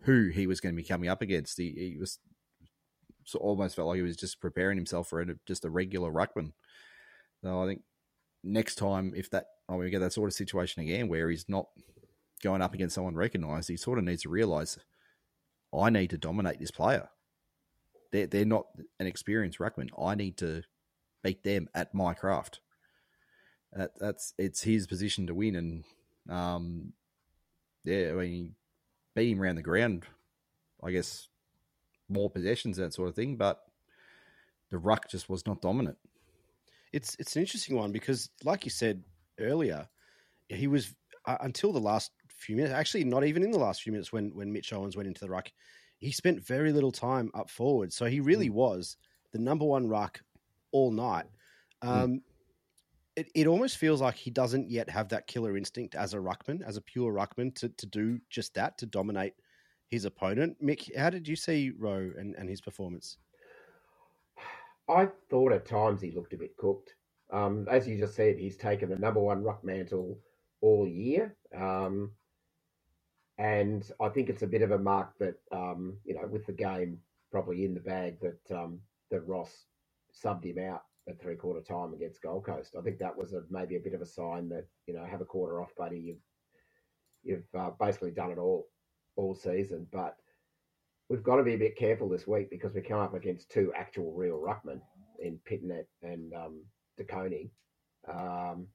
who 0.01 0.29
he 0.29 0.47
was 0.47 0.61
going 0.61 0.75
to 0.75 0.81
be 0.81 0.87
coming 0.87 1.09
up 1.09 1.23
against. 1.23 1.59
He, 1.59 1.71
he 1.71 1.97
was 1.99 2.19
so 3.27 3.39
almost 3.41 3.77
felt 3.77 3.89
like 3.89 3.97
he 3.97 4.03
was 4.03 4.17
just 4.17 4.41
preparing 4.41 4.79
himself 4.79 5.09
for 5.09 5.21
a, 5.21 5.27
just 5.47 5.65
a 5.65 5.71
regular 5.71 6.11
ruckman. 6.11 6.53
So 7.43 7.61
I 7.61 7.67
think 7.67 7.83
next 8.43 8.77
time, 8.77 9.13
if 9.15 9.29
that 9.31 9.47
oh, 9.69 9.77
we 9.77 9.91
get 9.91 9.99
that 9.99 10.13
sort 10.13 10.31
of 10.31 10.35
situation 10.35 10.83
again 10.83 11.09
where 11.09 11.29
he's 11.29 11.49
not 11.49 11.67
going 12.43 12.63
up 12.63 12.73
against 12.73 12.95
someone 12.95 13.17
recognised, 13.17 13.69
he 13.69 13.77
sort 13.77 13.99
of 13.99 14.05
needs 14.05 14.23
to 14.23 14.29
realise 14.29 14.79
I 15.77 15.91
need 15.91 16.11
to 16.11 16.19
dominate 16.19 16.61
this 16.61 16.71
player. 16.71 17.09
They're 18.13 18.29
they're 18.29 18.45
not 18.45 18.67
an 19.01 19.07
experienced 19.07 19.59
ruckman. 19.59 19.91
I 20.01 20.15
need 20.15 20.37
to 20.39 20.63
beat 21.23 21.43
them 21.43 21.69
at 21.75 21.93
my 21.93 22.15
craft. 22.15 22.61
That, 23.73 23.91
that's 23.99 24.33
it's 24.39 24.63
his 24.63 24.87
position 24.87 25.27
to 25.27 25.35
win, 25.35 25.57
and 25.57 25.85
um, 26.31 26.93
yeah, 27.85 28.11
I 28.11 28.13
mean, 28.13 28.55
beat 29.17 29.33
him 29.33 29.43
around 29.43 29.57
the 29.57 29.63
ground. 29.63 30.05
I 30.83 30.93
guess 30.93 31.29
more 32.09 32.31
possessions, 32.31 32.77
that 32.77 32.95
sort 32.95 33.09
of 33.09 33.15
thing, 33.15 33.37
but 33.37 33.63
the 34.71 34.79
ruck 34.79 35.09
just 35.09 35.29
was 35.29 35.47
not 35.47 35.61
dominant. 35.61 35.99
It's 36.93 37.17
it's 37.19 37.37
an 37.37 37.43
interesting 37.43 37.77
one 37.77 37.93
because, 37.93 38.31
like 38.45 38.65
you 38.65 38.71
said 38.71 39.03
earlier, 39.39 39.89
he 40.49 40.67
was 40.67 40.95
uh, 41.27 41.39
until 41.41 41.73
the 41.73 41.81
last 41.81 42.13
few 42.29 42.57
minutes. 42.57 42.75
Actually, 42.75 43.05
not 43.05 43.25
even 43.25 43.43
in 43.43 43.51
the 43.51 43.59
last 43.59 43.83
few 43.83 43.93
minutes 43.93 44.13
when 44.13 44.31
when 44.35 44.53
Mitch 44.53 44.73
Owens 44.73 44.97
went 44.97 45.09
into 45.09 45.21
the 45.21 45.31
ruck, 45.31 45.51
he 45.99 46.13
spent 46.13 46.47
very 46.47 46.73
little 46.73 46.93
time 46.93 47.31
up 47.35 47.51
forward. 47.51 47.93
So 47.93 48.07
he 48.07 48.21
really 48.21 48.49
mm. 48.49 48.55
was 48.55 48.97
the 49.33 49.39
number 49.39 49.65
one 49.65 49.89
ruck 49.89 50.21
all 50.73 50.91
night. 50.91 51.27
Mm. 51.83 51.89
Um, 51.89 52.11
mm. 52.11 52.21
it, 53.17 53.29
it 53.35 53.47
almost 53.47 53.79
feels 53.79 54.01
like 54.01 54.15
he 54.15 54.31
doesn't 54.31 54.71
yet 54.71 54.89
have 54.89 55.09
that 55.11 55.27
killer 55.27 55.57
instinct 55.57 55.95
as 55.95 56.15
a 56.15 56.19
ruckman, 56.19 56.63
as 56.67 56.77
a 56.77 56.83
pure 56.83 57.13
ruckman, 57.13 57.55
to, 57.57 57.69
to 57.69 57.87
do 57.87 58.19
just 58.31 58.55
that, 58.55 58.79
to 58.79 58.87
dominate 58.87 59.35
his 59.91 60.05
opponent. 60.05 60.57
Mick, 60.63 60.95
how 60.97 61.11
did 61.11 61.27
you 61.27 61.37
see 61.37 61.73
Rowe 61.79 62.11
and, 62.19 62.35
and 62.37 62.49
his 62.49 62.61
performance? 62.61 63.19
I 64.89 65.09
thought 65.31 65.53
at 65.53 65.67
times 65.67 66.01
he 66.01 66.13
looked 66.13 66.33
a 66.33 66.39
bit 66.39 66.57
cooked. 66.57 66.95
Um, 67.33 67.67
as 67.71 67.89
you 67.89 67.99
just 67.99 68.15
said, 68.15 68.39
he's 68.39 68.57
taken 68.57 68.89
the 68.89 68.97
number 68.97 69.21
one 69.21 69.43
ruck 69.43 69.65
mantle 69.65 70.19
all 70.61 70.87
year. 70.87 71.37
Um, 71.57 72.13
and 73.39 73.91
I 74.01 74.09
think 74.09 74.29
it's 74.29 74.43
a 74.43 74.47
bit 74.47 74.63
of 74.63 74.71
a 74.71 74.79
mark 74.79 75.19
that, 75.19 75.35
um, 75.53 75.99
you 76.05 76.15
know, 76.15 76.27
with 76.29 76.47
the 76.47 76.53
game 76.53 76.99
probably 77.31 77.65
in 77.65 77.75
the 77.75 77.81
bag, 77.81 78.19
that 78.21 78.57
um, 78.57 78.81
that 79.11 79.27
Ross 79.27 79.67
subbed 80.13 80.45
him 80.45 80.59
out 80.59 80.85
at 81.09 81.21
three 81.21 81.37
quarter 81.37 81.61
time 81.61 81.93
against 81.93 82.23
Gold 82.23 82.45
Coast. 82.45 82.77
I 82.79 82.83
think 82.83 82.99
that 82.99 83.17
was 83.17 83.33
a, 83.33 83.43
maybe 83.51 83.77
a 83.77 83.81
bit 83.81 83.95
of 83.95 84.01
a 84.01 84.07
sign 84.07 84.49
that, 84.49 84.67
you 84.87 84.95
know, 84.95 85.05
have 85.05 85.21
a 85.21 85.27
quarter 85.27 85.61
off, 85.61 85.75
buddy. 85.77 85.99
You've, 85.99 86.23
you've 87.23 87.61
uh, 87.61 87.71
basically 87.79 88.13
done 88.13 88.31
it 88.31 88.39
all 88.39 88.67
all 89.17 89.35
season. 89.35 89.87
But 89.93 90.17
we've 91.09 91.23
got 91.23 91.37
to 91.37 91.43
be 91.43 91.55
a 91.55 91.59
bit 91.59 91.77
careful 91.77 92.09
this 92.09 92.27
week 92.27 92.51
because 92.51 92.75
we 92.75 92.81
come 92.81 93.01
up 93.01 93.15
against 93.15 93.51
two 93.51 93.73
actual 93.75 94.13
real 94.13 94.39
ruckmen 94.39 94.81
in 95.21 95.39
Pittonet 95.49 95.87
and 96.03 96.33
um, 96.35 96.63
De 96.97 97.51
Um, 98.09 98.67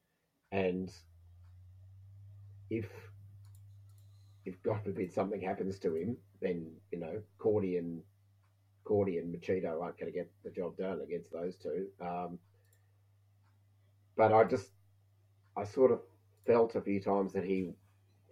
and 0.50 0.90
if 2.70 2.86
if 4.44 4.60
God 4.62 4.80
forbid 4.82 5.12
something 5.12 5.40
happens 5.40 5.78
to 5.80 5.94
him, 5.94 6.16
then 6.40 6.72
you 6.90 6.98
know 6.98 7.22
Cordy 7.38 7.76
and 7.76 8.02
Cordy 8.84 9.18
and 9.18 9.34
Machito 9.34 9.80
aren't 9.80 9.98
going 9.98 10.12
to 10.12 10.18
get 10.18 10.30
the 10.44 10.50
job 10.50 10.76
done 10.76 11.00
against 11.02 11.32
those 11.32 11.56
two. 11.56 11.86
Um, 12.00 12.38
but 14.16 14.32
I 14.32 14.44
just 14.44 14.70
I 15.56 15.64
sort 15.64 15.92
of 15.92 16.00
felt 16.46 16.74
a 16.74 16.80
few 16.80 17.00
times 17.00 17.32
that 17.34 17.44
he 17.44 17.72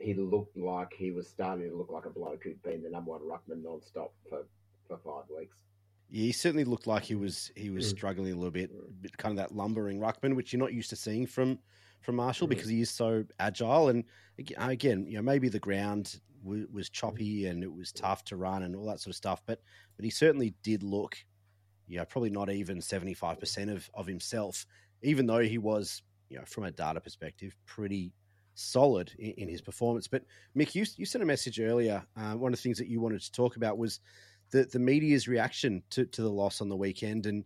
he 0.00 0.14
looked 0.14 0.56
like 0.56 0.92
he 0.96 1.10
was 1.10 1.28
starting 1.28 1.68
to 1.68 1.76
look 1.76 1.90
like 1.90 2.06
a 2.06 2.10
bloke 2.10 2.44
who'd 2.44 2.62
been 2.62 2.82
the 2.82 2.90
number 2.90 3.10
one 3.12 3.20
ruckman 3.20 3.62
non-stop 3.62 4.12
for, 4.28 4.46
for 4.88 4.98
five 5.04 5.24
weeks. 5.36 5.56
Yeah, 6.08 6.24
he 6.24 6.32
certainly 6.32 6.64
looked 6.64 6.86
like 6.86 7.04
he 7.04 7.14
was 7.14 7.52
he 7.54 7.70
was 7.70 7.86
mm. 7.86 7.96
struggling 7.96 8.32
a 8.32 8.36
little 8.36 8.50
bit, 8.50 8.72
mm. 8.72 9.16
kind 9.18 9.32
of 9.32 9.36
that 9.36 9.54
lumbering 9.54 10.00
ruckman, 10.00 10.34
which 10.34 10.52
you're 10.52 10.60
not 10.60 10.72
used 10.72 10.90
to 10.90 10.96
seeing 10.96 11.26
from 11.26 11.58
from 12.00 12.16
Marshall 12.16 12.46
mm. 12.46 12.50
because 12.50 12.68
he 12.68 12.80
is 12.80 12.90
so 12.90 13.24
agile. 13.38 13.88
And 13.90 14.04
again, 14.56 15.06
you 15.06 15.16
know, 15.16 15.22
maybe 15.22 15.48
the 15.48 15.60
ground 15.60 16.18
w- 16.42 16.66
was 16.72 16.88
choppy 16.88 17.46
and 17.46 17.62
it 17.62 17.72
was 17.72 17.92
tough 17.92 18.24
to 18.24 18.36
run 18.36 18.64
and 18.64 18.74
all 18.74 18.86
that 18.86 19.00
sort 19.00 19.12
of 19.12 19.16
stuff, 19.16 19.42
but 19.46 19.60
but 19.96 20.04
he 20.04 20.10
certainly 20.10 20.54
did 20.62 20.82
look, 20.82 21.16
you 21.86 21.98
know, 21.98 22.04
probably 22.04 22.30
not 22.30 22.50
even 22.50 22.80
seventy 22.80 23.14
five 23.14 23.38
percent 23.38 23.70
of 23.70 23.88
of 23.94 24.06
himself, 24.06 24.66
even 25.02 25.26
though 25.26 25.38
he 25.38 25.58
was, 25.58 26.02
you 26.28 26.38
know, 26.38 26.44
from 26.44 26.64
a 26.64 26.72
data 26.72 27.00
perspective, 27.00 27.54
pretty 27.66 28.12
solid 28.54 29.12
in, 29.18 29.32
in 29.32 29.48
his 29.48 29.60
performance. 29.60 30.08
But 30.08 30.24
Mick, 30.56 30.74
you, 30.74 30.84
you 30.96 31.06
sent 31.06 31.22
a 31.22 31.26
message 31.26 31.60
earlier. 31.60 32.02
Uh, 32.16 32.32
one 32.34 32.52
of 32.52 32.58
the 32.58 32.62
things 32.62 32.78
that 32.78 32.88
you 32.88 33.00
wanted 33.00 33.20
to 33.22 33.32
talk 33.32 33.56
about 33.56 33.78
was 33.78 34.00
the, 34.50 34.64
the 34.64 34.78
media's 34.78 35.28
reaction 35.28 35.82
to, 35.90 36.04
to 36.06 36.22
the 36.22 36.30
loss 36.30 36.60
on 36.60 36.68
the 36.68 36.76
weekend. 36.76 37.26
And 37.26 37.44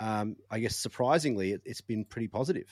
um, 0.00 0.36
I 0.50 0.58
guess 0.58 0.76
surprisingly, 0.76 1.52
it, 1.52 1.62
has 1.66 1.80
been 1.80 2.04
pretty 2.04 2.28
positive. 2.28 2.68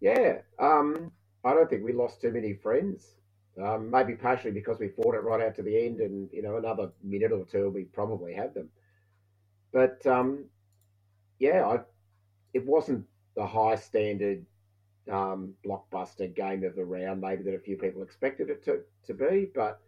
Yeah. 0.00 0.38
Um, 0.58 1.12
I 1.44 1.54
don't 1.54 1.70
think 1.70 1.84
we 1.84 1.92
lost 1.92 2.20
too 2.20 2.32
many 2.32 2.54
friends. 2.54 3.14
Um, 3.62 3.90
maybe 3.90 4.14
partially 4.14 4.50
because 4.50 4.78
we 4.78 4.88
fought 4.88 5.14
it 5.14 5.22
right 5.22 5.40
out 5.40 5.54
to 5.54 5.62
the 5.62 5.86
end, 5.86 6.00
and 6.00 6.28
you 6.30 6.42
know 6.42 6.58
another 6.58 6.90
minute 7.02 7.32
or 7.32 7.46
two 7.46 7.70
we 7.70 7.84
probably 7.84 8.34
had 8.34 8.52
them. 8.52 8.68
But 9.72 10.06
um, 10.06 10.44
yeah, 11.38 11.64
I, 11.66 11.78
it 12.52 12.66
wasn't 12.66 13.06
the 13.34 13.46
high 13.46 13.76
standard 13.76 14.44
um, 15.10 15.54
blockbuster 15.64 16.34
game 16.34 16.64
of 16.64 16.74
the 16.74 16.84
round, 16.84 17.20
maybe 17.20 17.42
that 17.44 17.54
a 17.54 17.60
few 17.60 17.76
people 17.76 18.02
expected 18.02 18.50
it 18.50 18.64
to, 18.64 18.80
to 19.06 19.14
be. 19.14 19.48
But, 19.54 19.80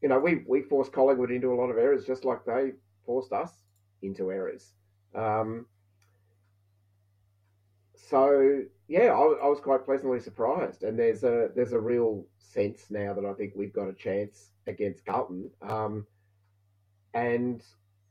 you 0.00 0.08
know, 0.08 0.18
we, 0.18 0.44
we 0.46 0.62
forced 0.62 0.92
Collingwood 0.92 1.30
into 1.30 1.52
a 1.52 1.56
lot 1.56 1.70
of 1.70 1.78
errors 1.78 2.06
just 2.06 2.24
like 2.24 2.44
they 2.44 2.72
forced 3.04 3.32
us 3.32 3.52
into 4.02 4.30
errors. 4.30 4.72
Um, 5.14 5.66
so, 7.96 8.62
yeah, 8.86 9.12
I, 9.12 9.22
I, 9.44 9.48
was 9.48 9.60
quite 9.60 9.84
pleasantly 9.84 10.20
surprised. 10.20 10.82
And 10.82 10.98
there's 10.98 11.24
a, 11.24 11.50
there's 11.54 11.72
a 11.72 11.80
real 11.80 12.24
sense 12.38 12.86
now 12.90 13.12
that 13.14 13.24
I 13.24 13.34
think 13.34 13.52
we've 13.54 13.72
got 13.72 13.88
a 13.88 13.92
chance 13.92 14.50
against 14.66 15.04
Carlton. 15.04 15.50
Um, 15.62 16.06
and 17.12 17.62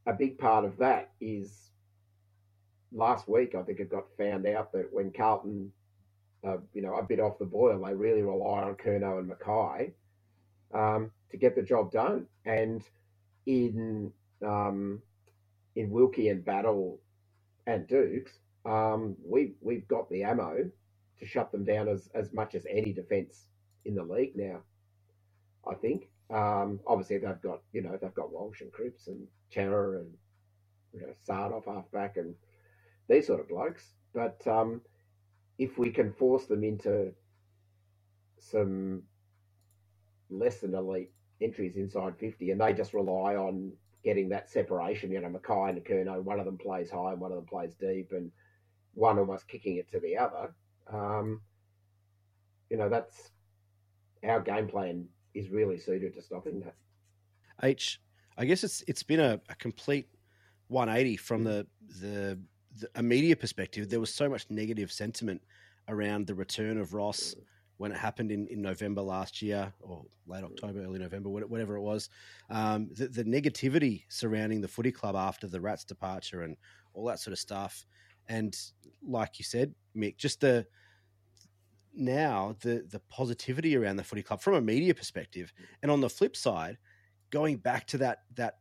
a 0.05 0.13
big 0.13 0.37
part 0.37 0.65
of 0.65 0.77
that 0.77 1.11
is 1.21 1.71
last 2.91 3.27
week, 3.27 3.55
I 3.55 3.63
think 3.63 3.79
it 3.79 3.89
got 3.89 4.05
found 4.17 4.45
out 4.45 4.71
that 4.73 4.91
when 4.91 5.11
Carlton 5.11 5.71
uh, 6.45 6.57
you 6.73 6.81
know, 6.81 6.95
a 6.95 7.03
bit 7.03 7.19
off 7.19 7.39
the 7.39 7.45
boil. 7.45 7.83
They 7.85 7.93
really 7.93 8.21
rely 8.21 8.63
on 8.63 8.75
Curnow 8.75 9.19
and 9.19 9.29
McKay 9.31 9.91
um, 10.73 11.11
to 11.31 11.37
get 11.37 11.55
the 11.55 11.61
job 11.61 11.91
done. 11.91 12.27
And 12.45 12.83
in 13.45 14.11
um, 14.45 15.01
in 15.75 15.89
Wilkie 15.91 16.29
and 16.29 16.43
Battle 16.43 16.99
and 17.65 17.87
Dukes, 17.87 18.31
um, 18.65 19.15
we 19.25 19.53
we've 19.61 19.87
got 19.87 20.09
the 20.09 20.23
ammo 20.23 20.69
to 21.19 21.25
shut 21.25 21.51
them 21.51 21.65
down 21.65 21.87
as, 21.87 22.09
as 22.13 22.31
much 22.33 22.53
as 22.55 22.65
any 22.69 22.93
defence 22.93 23.47
in 23.85 23.95
the 23.95 24.03
league 24.03 24.35
now. 24.35 24.61
I 25.69 25.75
think. 25.75 26.09
Um, 26.29 26.79
obviously, 26.85 27.17
they've 27.17 27.41
got 27.41 27.61
you 27.73 27.81
know 27.81 27.97
they've 28.01 28.13
got 28.13 28.31
Walsh 28.31 28.61
and 28.61 28.71
Cripps 28.71 29.07
and 29.07 29.27
Cerra 29.51 29.99
and 29.99 30.11
you 30.93 31.01
know 31.01 31.13
Saad 31.23 31.53
off 31.53 31.65
halfback 31.65 32.17
and 32.17 32.35
these 33.09 33.27
sort 33.27 33.39
of 33.39 33.49
blokes. 33.49 33.93
But 34.13 34.45
um, 34.47 34.81
if 35.57 35.77
we 35.77 35.89
can 35.89 36.11
force 36.13 36.45
them 36.45 36.63
into 36.63 37.11
some 38.39 39.03
less 40.29 40.59
than 40.59 40.75
elite 40.75 41.11
entries 41.41 41.75
inside 41.77 42.17
50 42.17 42.51
and 42.51 42.61
they 42.61 42.73
just 42.73 42.93
rely 42.93 43.35
on 43.35 43.71
getting 44.03 44.29
that 44.29 44.49
separation, 44.49 45.11
you 45.11 45.19
know, 45.19 45.29
McKay 45.29 45.69
and 45.69 45.83
Curnow, 45.83 46.21
one 46.23 46.39
of 46.39 46.45
them 46.45 46.57
plays 46.57 46.89
high 46.89 47.11
and 47.11 47.19
one 47.19 47.31
of 47.31 47.37
them 47.37 47.45
plays 47.45 47.73
deep 47.79 48.11
and 48.11 48.31
one 48.93 49.19
almost 49.19 49.47
kicking 49.47 49.77
it 49.77 49.89
to 49.91 49.99
the 49.99 50.17
other. 50.17 50.53
Um, 50.91 51.41
you 52.69 52.77
know, 52.77 52.89
that's 52.89 53.31
our 54.23 54.41
game 54.41 54.67
plan 54.67 55.07
is 55.33 55.49
really 55.49 55.77
suited 55.77 56.13
to 56.15 56.21
stopping 56.21 56.61
that. 56.61 56.75
H, 57.63 57.99
I 58.37 58.45
guess 58.45 58.63
it's 58.63 58.83
it's 58.87 59.03
been 59.03 59.19
a, 59.19 59.39
a 59.49 59.55
complete 59.55 60.07
180 60.67 61.17
from 61.17 61.43
the 61.43 61.67
the 62.01 62.39
a 62.95 63.03
media 63.03 63.35
perspective. 63.35 63.89
There 63.89 63.99
was 63.99 64.13
so 64.13 64.29
much 64.29 64.45
negative 64.49 64.91
sentiment 64.91 65.41
around 65.87 66.27
the 66.27 66.35
return 66.35 66.77
of 66.77 66.93
Ross 66.93 67.35
mm. 67.37 67.43
when 67.77 67.91
it 67.91 67.97
happened 67.97 68.31
in, 68.31 68.47
in 68.47 68.61
November 68.61 69.01
last 69.01 69.41
year 69.41 69.73
or 69.79 70.03
late 70.25 70.43
mm. 70.43 70.51
October, 70.51 70.81
early 70.81 70.99
November, 70.99 71.29
whatever 71.29 71.75
it 71.75 71.81
was. 71.81 72.09
Um, 72.49 72.89
the, 72.93 73.07
the 73.07 73.23
negativity 73.23 74.03
surrounding 74.09 74.61
the 74.61 74.67
footy 74.67 74.91
club 74.91 75.15
after 75.15 75.47
the 75.47 75.61
Rats' 75.61 75.83
departure 75.83 76.43
and 76.43 76.57
all 76.93 77.05
that 77.05 77.19
sort 77.19 77.33
of 77.33 77.39
stuff. 77.39 77.85
And 78.27 78.57
like 79.01 79.39
you 79.39 79.45
said, 79.45 79.73
Mick, 79.95 80.17
just 80.17 80.41
the 80.41 80.65
now 81.99 82.55
the 82.59 82.85
the 82.91 82.99
positivity 83.09 83.75
around 83.75 83.95
the 83.95 84.03
footy 84.03 84.21
club 84.21 84.41
from 84.41 84.53
a 84.53 84.61
media 84.61 84.93
perspective, 84.93 85.53
mm. 85.59 85.65
and 85.81 85.91
on 85.91 86.01
the 86.01 86.09
flip 86.09 86.35
side, 86.35 86.77
going 87.29 87.57
back 87.57 87.87
to 87.87 87.97
that 87.99 88.23
that 88.35 88.57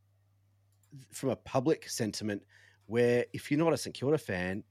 from 1.13 1.31
a 1.31 1.37
public 1.37 1.89
sentiment 1.89 2.43
where 2.87 3.25
if 3.33 3.51
you're 3.51 3.59
not 3.61 3.73
a 3.73 3.77
St 3.77 3.95
Kilda 3.95 4.19
fan, 4.19 4.63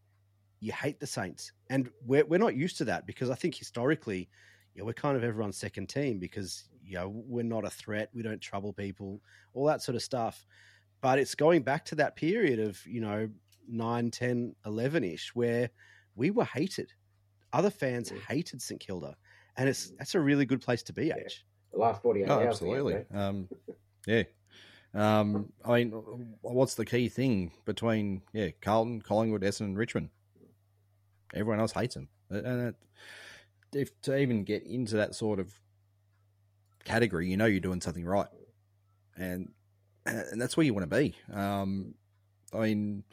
you 0.59 0.71
hate 0.71 0.99
the 0.99 1.07
Saints, 1.07 1.51
and 1.69 1.89
we're 2.05 2.25
we're 2.25 2.39
not 2.39 2.55
used 2.55 2.77
to 2.77 2.85
that 2.85 3.05
because 3.05 3.29
I 3.29 3.35
think 3.35 3.55
historically, 3.55 4.29
yeah, 4.73 4.83
we're 4.83 4.93
kind 4.93 5.15
of 5.17 5.23
everyone's 5.23 5.57
second 5.57 5.87
team 5.89 6.17
because 6.19 6.69
you 6.83 6.95
know 6.95 7.09
we're 7.09 7.43
not 7.43 7.65
a 7.65 7.69
threat, 7.69 8.09
we 8.13 8.23
don't 8.23 8.41
trouble 8.41 8.73
people, 8.73 9.21
all 9.53 9.65
that 9.67 9.81
sort 9.81 9.95
of 9.95 10.01
stuff. 10.01 10.45
But 11.01 11.19
it's 11.19 11.35
going 11.35 11.61
back 11.61 11.85
to 11.85 11.95
that 11.95 12.15
period 12.15 12.59
of 12.59 12.83
you 12.87 13.01
know 13.01 13.29
9, 13.67 14.11
10, 14.11 14.55
11 14.65 15.03
ish 15.03 15.35
where 15.35 15.69
we 16.15 16.31
were 16.31 16.45
hated. 16.45 16.93
Other 17.53 17.69
fans 17.69 18.11
Yeah. 18.11 18.19
hated 18.27 18.61
St 18.61 18.79
Kilda, 18.79 19.15
and 19.57 19.67
it's 19.69 19.91
that's 19.99 20.15
a 20.15 20.19
really 20.19 20.45
good 20.45 20.61
place 20.61 20.83
to 20.83 20.93
be. 20.93 21.07
Yeah. 21.07 21.15
H. 21.25 21.45
The 21.73 21.79
last 21.79 22.01
48 22.01 22.29
Oh, 22.29 22.33
hours. 22.35 22.47
absolutely. 22.47 23.05
Um, 23.13 23.49
yeah. 24.07 24.23
Um, 24.95 25.51
I 25.65 25.83
mean, 25.83 25.91
what's 26.41 26.75
the 26.75 26.85
key 26.85 27.09
thing 27.09 27.51
between 27.65 28.21
yeah 28.33 28.49
Carlton, 28.61 29.01
Collingwood, 29.01 29.41
Essendon, 29.41 29.65
and 29.65 29.77
Richmond? 29.77 30.09
Everyone 31.33 31.59
else 31.59 31.73
hates 31.73 31.95
them, 31.95 32.07
and 32.29 32.67
it, 32.69 32.75
if 33.73 34.01
to 34.03 34.17
even 34.17 34.45
get 34.45 34.63
into 34.63 34.95
that 34.95 35.13
sort 35.13 35.39
of 35.39 35.53
category, 36.85 37.29
you 37.29 37.35
know 37.35 37.45
you're 37.45 37.59
doing 37.59 37.81
something 37.81 38.05
right, 38.05 38.29
and 39.17 39.51
and 40.05 40.41
that's 40.41 40.55
where 40.55 40.65
you 40.65 40.73
want 40.73 40.89
to 40.89 40.95
be. 40.95 41.13
Um, 41.33 41.95
I 42.53 42.59
mean, 42.59 43.03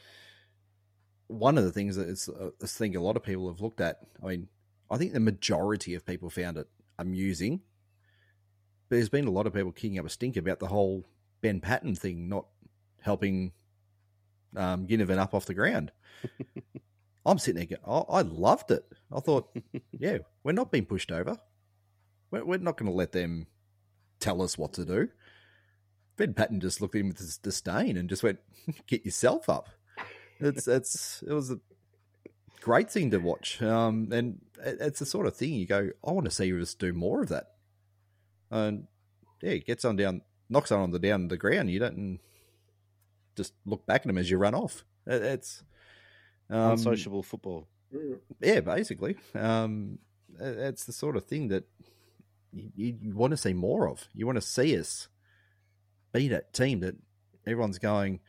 one 1.27 1.59
of 1.59 1.65
the 1.65 1.73
things 1.73 1.97
that 1.97 2.09
it's, 2.09 2.29
uh, 2.29 2.51
I 2.63 2.67
think 2.67 2.95
a 2.95 3.01
lot 3.01 3.17
of 3.17 3.25
people 3.25 3.49
have 3.49 3.61
looked 3.61 3.81
at. 3.81 3.99
I 4.23 4.29
mean, 4.29 4.49
I 4.89 4.99
think 4.99 5.15
the 5.15 5.21
majority 5.21 5.95
of 5.95 6.07
people 6.07 6.31
found 6.31 6.59
it 6.59 6.69
amusing 6.97 7.63
there's 8.93 9.09
been 9.09 9.27
a 9.27 9.31
lot 9.31 9.47
of 9.47 9.55
people 9.55 9.73
kicking 9.73 9.99
up 9.99 10.05
a 10.05 10.11
stink 10.11 10.37
about 10.37 10.61
the 10.61 10.67
whole 10.67 11.07
Ben 11.43 11.61
Paton 11.61 11.95
thing 11.95 12.29
not 12.29 12.47
helping 13.03 13.53
um, 14.57 14.87
Ginnivan 14.87 15.19
up 15.19 15.35
off 15.35 15.45
the 15.47 15.55
ground. 15.55 15.93
I'm 17.27 17.39
sitting 17.39 17.67
there 17.67 17.79
going, 17.79 18.05
I, 18.11 18.19
I 18.19 18.23
loved 18.23 18.71
it. 18.71 18.85
I 19.15 19.21
thought, 19.21 19.55
yeah, 19.93 20.19
we're 20.43 20.53
not 20.53 20.73
being 20.73 20.87
pushed 20.87 21.13
over. 21.13 21.39
We're, 22.31 22.45
we're 22.45 22.59
not 22.59 22.77
going 22.79 22.91
to 22.91 22.97
let 22.97 23.13
them 23.13 23.47
tell 24.19 24.41
us 24.43 24.57
what 24.57 24.73
to 24.75 24.85
do. 24.85 25.09
Ben 26.17 26.35
Paton 26.35 26.61
just 26.61 26.81
looked 26.81 26.95
at 26.95 27.01
him 27.01 27.09
with 27.09 27.19
dis- 27.19 27.39
disdain 27.39 27.97
and 27.97 28.09
just 28.09 28.23
went, 28.23 28.39
"Get 28.87 29.05
yourself 29.05 29.49
up." 29.49 29.69
It's 30.41 30.67
it's 30.69 31.23
it 31.27 31.33
was 31.33 31.51
a 31.51 31.59
great 32.61 32.91
thing 32.91 33.11
to 33.13 33.19
watch, 33.19 33.63
um, 33.63 34.09
and 34.13 34.41
it- 34.65 34.79
it's 34.81 34.99
the 34.99 35.07
sort 35.07 35.27
of 35.27 35.37
thing 35.37 35.55
you 35.55 35.67
go, 35.67 35.91
"I 36.07 36.11
want 36.13 36.25
to 36.27 36.31
see 36.31 36.53
us 36.61 36.75
do 36.75 36.93
more 36.93 37.23
of 37.23 37.29
that." 37.31 37.53
And 38.51 38.87
yeah, 39.41 39.53
it 39.53 39.67
gets 39.67 39.85
on 39.85 39.97
down, 39.97 40.21
knocks 40.53 40.71
on 40.71 40.91
the 40.91 40.99
down 40.99 41.29
the 41.29 41.37
ground. 41.37 41.71
You 41.71 41.79
don't 41.81 42.21
just 43.37 43.55
look 43.65 43.87
back 43.87 44.03
at 44.03 44.11
him 44.11 44.19
as 44.19 44.31
you 44.31 44.37
run 44.39 44.55
off. 44.55 44.85
It- 45.07 45.23
It's 45.23 45.65
um, 46.51 46.73
Unsociable 46.73 47.23
football. 47.23 47.67
Yeah, 48.41 48.61
basically. 48.61 49.17
Um, 49.35 49.99
it- 50.39 50.59
it's 50.59 50.85
the 50.85 50.93
sort 50.93 51.17
of 51.17 51.25
thing 51.25 51.49
that 51.49 51.65
you, 52.53 52.97
you, 53.01 53.17
want 53.17 53.31
to 53.31 53.37
see 53.37 53.55
more 53.55 53.89
of. 53.89 54.07
You 54.13 54.27
want 54.27 54.37
to 54.37 54.43
see 54.43 54.79
us 54.79 55.09
be 56.13 56.29
that 56.29 56.53
team 56.53 56.81
that 56.81 56.97
everyone's 57.47 57.79
going, 57.79 58.21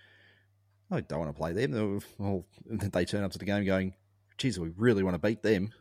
I 0.90 1.02
don't 1.02 1.20
want 1.20 1.36
to 1.36 1.38
play 1.38 1.52
them. 1.52 2.00
Well, 2.18 2.46
they 2.66 3.04
turn 3.04 3.24
up 3.24 3.32
to 3.34 3.38
the 3.40 3.46
game 3.46 3.66
going, 3.66 3.96
geez, 4.38 4.58
we 4.58 4.70
really 4.78 5.04
want 5.04 5.16
to 5.16 5.20
beat 5.28 5.42
them. 5.44 5.74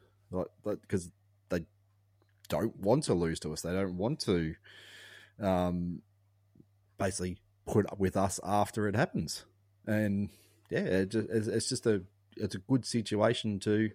Because 0.64 1.12
they 1.50 1.64
don't 2.48 2.76
want 2.80 3.04
to 3.04 3.14
lose 3.14 3.38
to 3.40 3.52
us. 3.52 3.60
They 3.62 3.72
don't 3.72 3.96
want 3.96 4.18
to 4.20 4.54
um, 5.38 6.02
basically 7.02 7.38
put 7.66 7.90
up 7.90 7.98
with 7.98 8.16
us 8.16 8.38
after 8.44 8.88
it 8.88 8.96
happens. 8.96 9.44
And 9.86 10.30
yeah, 10.70 11.04
it's 11.12 11.68
just 11.68 11.86
a 11.86 12.02
it's 12.36 12.54
a 12.54 12.58
good 12.58 12.86
situation 12.86 13.58
to 13.60 13.90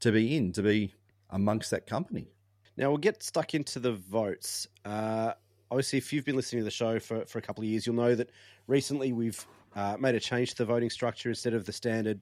to 0.00 0.12
be 0.12 0.36
in, 0.36 0.52
to 0.52 0.62
be 0.62 0.94
amongst 1.30 1.70
that 1.70 1.86
company. 1.86 2.28
Now 2.76 2.88
we'll 2.88 2.98
get 2.98 3.22
stuck 3.22 3.54
into 3.54 3.78
the 3.80 3.92
votes. 3.92 4.68
Uh, 4.84 5.32
obviously, 5.70 5.98
if 5.98 6.12
you've 6.12 6.24
been 6.24 6.36
listening 6.36 6.60
to 6.60 6.64
the 6.64 6.70
show 6.70 6.98
for, 7.00 7.24
for 7.26 7.38
a 7.38 7.42
couple 7.42 7.62
of 7.62 7.68
years, 7.68 7.86
you'll 7.86 7.96
know 7.96 8.14
that 8.14 8.30
recently 8.66 9.12
we've 9.12 9.44
uh, 9.74 9.96
made 9.98 10.14
a 10.14 10.20
change 10.20 10.50
to 10.50 10.56
the 10.58 10.64
voting 10.64 10.90
structure 10.90 11.28
instead 11.28 11.54
of 11.54 11.64
the 11.64 11.72
standard 11.72 12.20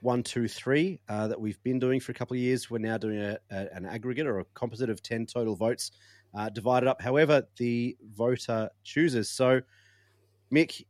one, 0.00 0.22
two, 0.22 0.48
three 0.48 1.00
uh, 1.08 1.28
that 1.28 1.38
we've 1.38 1.62
been 1.62 1.78
doing 1.78 2.00
for 2.00 2.12
a 2.12 2.14
couple 2.14 2.34
of 2.34 2.40
years. 2.40 2.70
We're 2.70 2.78
now 2.78 2.96
doing 2.96 3.18
a, 3.18 3.38
a, 3.50 3.68
an 3.74 3.84
aggregate 3.84 4.26
or 4.26 4.38
a 4.38 4.44
composite 4.54 4.88
of 4.88 5.02
10 5.02 5.26
total 5.26 5.56
votes 5.56 5.90
uh, 6.34 6.48
divided 6.48 6.88
up. 6.88 7.00
However, 7.00 7.42
the 7.56 7.96
voter 8.14 8.70
chooses. 8.84 9.28
So, 9.30 9.60
Mick, 10.52 10.84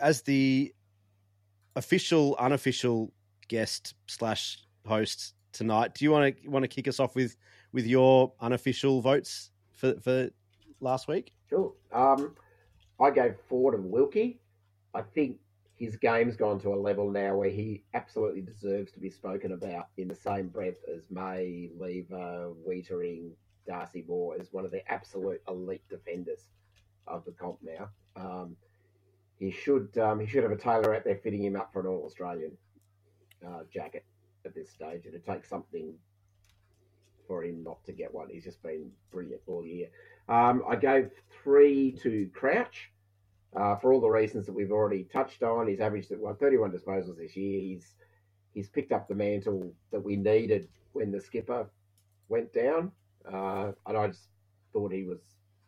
as 0.00 0.22
the 0.22 0.74
official, 1.74 2.36
unofficial 2.38 3.12
guest 3.48 3.94
slash 4.06 4.58
host 4.86 5.34
tonight, 5.52 5.94
do 5.94 6.04
you 6.04 6.10
want 6.10 6.36
to 6.36 6.48
want 6.48 6.62
to 6.62 6.68
kick 6.68 6.88
us 6.88 7.00
off 7.00 7.14
with 7.14 7.36
with 7.72 7.86
your 7.86 8.32
unofficial 8.40 9.00
votes 9.00 9.50
for 9.74 9.94
for 10.00 10.30
last 10.80 11.08
week? 11.08 11.32
Sure. 11.48 11.72
Um, 11.92 12.34
I 13.00 13.10
gave 13.10 13.36
Ford 13.48 13.74
and 13.74 13.90
Wilkie. 13.90 14.40
I 14.94 15.02
think 15.02 15.38
his 15.76 15.96
game's 15.96 16.36
gone 16.36 16.58
to 16.60 16.72
a 16.72 16.74
level 16.74 17.10
now 17.10 17.36
where 17.36 17.50
he 17.50 17.84
absolutely 17.92 18.40
deserves 18.40 18.92
to 18.92 19.00
be 19.00 19.10
spoken 19.10 19.52
about 19.52 19.88
in 19.98 20.08
the 20.08 20.14
same 20.14 20.48
breath 20.48 20.76
as 20.92 21.10
May, 21.10 21.70
Lever, 21.78 22.52
Weitering, 22.66 23.32
Darcy 23.66 24.04
Moore 24.06 24.40
is 24.40 24.52
one 24.52 24.64
of 24.64 24.70
the 24.70 24.86
absolute 24.90 25.40
elite 25.48 25.82
defenders 25.88 26.48
of 27.06 27.24
the 27.24 27.32
comp 27.32 27.58
now. 27.62 27.88
Um, 28.16 28.56
he 29.38 29.50
should 29.50 29.96
um, 29.98 30.20
he 30.20 30.26
should 30.26 30.42
have 30.42 30.52
a 30.52 30.56
tailor 30.56 30.94
out 30.94 31.04
there 31.04 31.20
fitting 31.22 31.42
him 31.42 31.56
up 31.56 31.72
for 31.72 31.80
an 31.80 31.86
All 31.86 32.04
Australian 32.06 32.52
uh, 33.46 33.60
jacket 33.72 34.04
at 34.44 34.54
this 34.54 34.70
stage. 34.70 35.02
It'd 35.06 35.24
take 35.24 35.44
something 35.44 35.94
for 37.26 37.44
him 37.44 37.62
not 37.62 37.84
to 37.84 37.92
get 37.92 38.12
one. 38.12 38.28
He's 38.30 38.44
just 38.44 38.62
been 38.62 38.90
brilliant 39.10 39.42
all 39.46 39.64
year. 39.64 39.88
Um, 40.28 40.62
I 40.68 40.76
gave 40.76 41.10
three 41.42 41.92
to 42.02 42.30
Crouch 42.32 42.90
uh, 43.54 43.76
for 43.76 43.92
all 43.92 44.00
the 44.00 44.08
reasons 44.08 44.46
that 44.46 44.52
we've 44.52 44.72
already 44.72 45.04
touched 45.04 45.42
on. 45.42 45.68
He's 45.68 45.80
averaged 45.80 46.12
well, 46.16 46.34
31 46.34 46.72
disposals 46.72 47.18
this 47.18 47.36
year. 47.36 47.60
He's 47.60 47.94
he's 48.54 48.68
picked 48.68 48.92
up 48.92 49.08
the 49.08 49.14
mantle 49.14 49.72
that 49.92 50.02
we 50.02 50.16
needed 50.16 50.68
when 50.92 51.10
the 51.10 51.20
skipper 51.20 51.68
went 52.28 52.52
down, 52.52 52.90
uh, 53.32 53.72
and 53.86 53.96
I 53.96 54.08
just 54.08 54.28
thought 54.72 54.92
he 54.92 55.04
was 55.04 55.20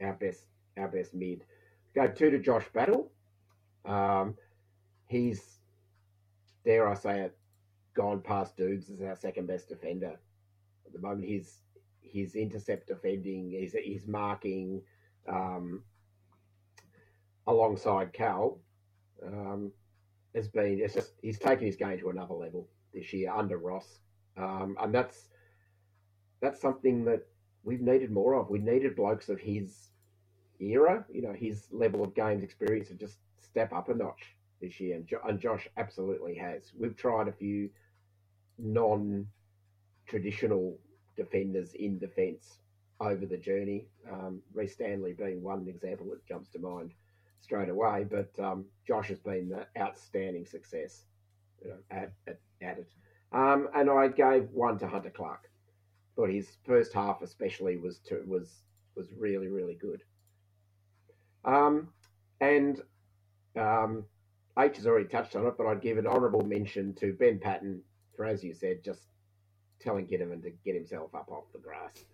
our 0.03 0.15
best 0.15 0.47
our 0.79 0.89
best 0.89 1.15
mid. 1.15 1.43
Go 1.95 2.07
two 2.09 2.31
to 2.31 2.39
Josh 2.39 2.67
Battle. 2.73 3.11
Um, 3.85 4.35
he's 5.07 5.59
dare 6.65 6.89
I 6.89 6.95
say 6.95 7.21
it, 7.21 7.37
gone 7.95 8.21
past 8.21 8.57
Dukes 8.57 8.91
as 8.91 9.01
our 9.01 9.17
second 9.17 9.47
best 9.47 9.69
defender 9.69 10.19
at 10.87 10.93
the 10.93 10.99
moment. 10.99 11.29
His 11.29 11.61
his 12.01 12.35
intercept 12.37 12.89
defending, 12.89 13.51
his 13.51 13.75
his 13.85 14.07
marking 14.07 14.83
um, 15.29 15.83
alongside 17.47 18.13
Cal 18.13 18.59
um, 19.25 19.73
has 20.35 20.49
been. 20.49 20.81
It's 20.81 20.95
just 20.95 21.13
he's 21.23 21.39
taken 21.39 21.67
his 21.67 21.77
game 21.77 21.99
to 21.99 22.11
another 22.11 22.35
level. 22.35 22.69
this 22.93 23.13
year 23.13 23.33
under 23.33 23.59
Ross, 23.59 24.01
um, 24.37 24.77
and 24.81 24.95
that's 24.95 25.29
that's 26.41 26.61
something 26.61 27.05
that 27.05 27.27
we've 27.65 27.81
needed 27.81 28.11
more 28.11 28.35
of. 28.35 28.51
We 28.51 28.59
needed 28.59 28.97
blokes 28.97 29.29
of 29.29 29.41
his 29.41 29.91
era, 30.61 31.05
you 31.13 31.23
know, 31.23 31.33
his 31.33 31.69
level 31.71 32.03
of 32.03 32.15
games 32.15 32.43
experience 32.43 32.89
to 32.89 32.95
just 32.95 33.19
step 33.41 33.73
up 33.73 33.89
a 33.89 33.95
notch 33.95 34.37
this 34.61 34.81
year, 34.81 34.97
and, 34.97 35.07
jo- 35.07 35.21
and 35.27 35.39
Josh 35.39 35.69
absolutely 35.77 36.35
has. 36.37 36.73
We've 36.77 36.97
tried 36.97 37.29
a 37.29 37.33
few 37.33 37.71
non-traditional 38.59 40.79
defenders 41.17 41.75
in 41.75 41.99
defence 41.99 42.59
over 43.01 43.27
the 43.27 43.37
journey. 43.37 43.87
Um, 44.11 44.41
Rhys 44.53 44.73
Stanley 44.73 45.13
being 45.13 45.43
one 45.43 45.69
example 45.69 46.07
that 46.11 46.27
jumps 46.27 46.49
to 46.51 46.59
mind 46.59 46.93
straight 47.41 47.69
away, 47.69 48.05
but 48.09 48.31
um, 48.43 48.65
Josh 48.87 49.09
has 49.09 49.21
been 49.21 49.49
the 49.49 49.67
outstanding 49.81 50.45
success 50.45 51.05
you 51.63 51.71
know, 51.71 51.77
at, 51.91 52.13
at, 52.27 52.41
at 52.61 52.79
it. 52.79 52.91
Um, 53.33 53.69
and 53.75 53.91
I 53.91 54.09
gave 54.09 54.51
one 54.51 54.79
to 54.79 54.89
Hunter 54.89 55.11
Clark. 55.11 55.48
Thought 56.19 56.31
his 56.31 56.57
first 56.67 56.93
half, 56.93 57.23
especially, 57.23 57.77
was 57.77 58.01
to, 58.09 58.25
was 58.27 58.65
was 58.97 59.07
really 59.17 59.47
really 59.47 59.77
good. 59.77 60.03
Um, 61.45 61.91
and 62.41 62.83
um, 63.57 64.05
H 64.59 64.79
has 64.79 64.87
already 64.89 65.07
touched 65.07 65.37
on 65.37 65.47
it, 65.47 65.55
but 65.57 65.69
I'd 65.69 65.81
give 65.81 65.97
an 65.97 66.09
honourable 66.09 66.45
mention 66.45 66.93
to 66.95 67.13
Ben 67.13 67.39
Paton 67.39 67.83
for, 68.17 68.25
as 68.25 68.43
you 68.43 68.53
said, 68.53 68.83
just 68.83 69.03
telling 69.79 70.09
Ginnivan 70.09 70.43
to 70.43 70.51
get 70.65 70.75
himself 70.75 71.15
up 71.15 71.31
off 71.31 71.53
the 71.53 71.61
grass. 71.61 72.05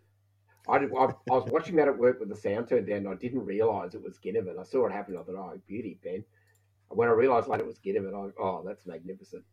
I, 0.69 0.79
did, 0.79 0.91
I, 0.93 1.05
I 1.05 1.35
was 1.35 1.51
watching 1.51 1.77
that 1.77 1.89
at 1.89 1.99
work 1.99 2.21
with 2.21 2.29
the 2.29 2.37
sound 2.37 2.69
turned 2.69 2.87
down. 2.87 2.99
And 2.99 3.09
I 3.09 3.15
didn't 3.15 3.47
realise 3.47 3.95
it 3.95 4.03
was 4.03 4.19
Ginnivan. 4.19 4.59
I 4.59 4.65
saw 4.65 4.87
it 4.87 4.93
happen. 4.93 5.17
I 5.17 5.23
thought, 5.23 5.37
oh, 5.37 5.59
beauty, 5.67 5.99
Ben. 6.05 6.23
When 6.89 7.09
I 7.09 7.13
realised 7.13 7.49
later 7.49 7.65
it 7.65 7.67
was 7.67 7.79
Ginnivan, 7.79 8.15
I 8.15 8.31
oh, 8.39 8.63
that's 8.67 8.85
magnificent. 8.85 9.45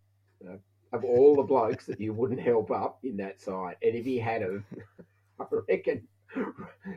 You 0.42 0.50
know, 0.50 0.60
of 0.94 1.04
all 1.04 1.36
the 1.36 1.44
blokes 1.44 1.86
that 1.86 2.00
you 2.00 2.14
wouldn't 2.14 2.40
help 2.40 2.72
up 2.72 3.00
in 3.04 3.18
that 3.18 3.40
side, 3.40 3.78
and 3.82 3.96
if 3.96 4.06
he 4.06 4.18
had 4.18 4.44
of, 4.44 4.64
I 5.40 5.46
reckon 5.70 6.08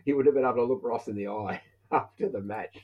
he 0.04 0.12
would 0.12 0.26
have 0.26 0.34
been 0.34 0.44
able 0.44 0.54
to 0.56 0.64
look 0.64 0.80
Ross 0.82 1.08
in 1.08 1.16
the 1.16 1.28
eye 1.28 1.60
after 1.92 2.28
the 2.28 2.40
match. 2.40 2.78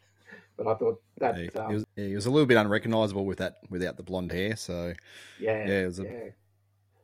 But 0.57 0.67
I 0.67 0.75
thought 0.75 1.01
that 1.19 1.39
Yeah, 1.39 1.61
um, 1.61 1.69
he, 1.69 1.75
was, 1.75 1.85
yeah, 1.97 2.05
he 2.07 2.15
was 2.15 2.27
a 2.27 2.31
little 2.31 2.47
bit 2.47 2.57
unrecognisable 2.57 3.25
with 3.25 3.39
that 3.39 3.59
without 3.71 3.97
the 3.97 4.03
blonde 4.03 4.31
hair. 4.33 4.57
So 4.57 4.93
yeah, 5.39 5.67
yeah, 5.67 5.81
it 5.83 5.87
was 5.87 6.01
a- 6.01 6.05
yeah. 6.05 6.29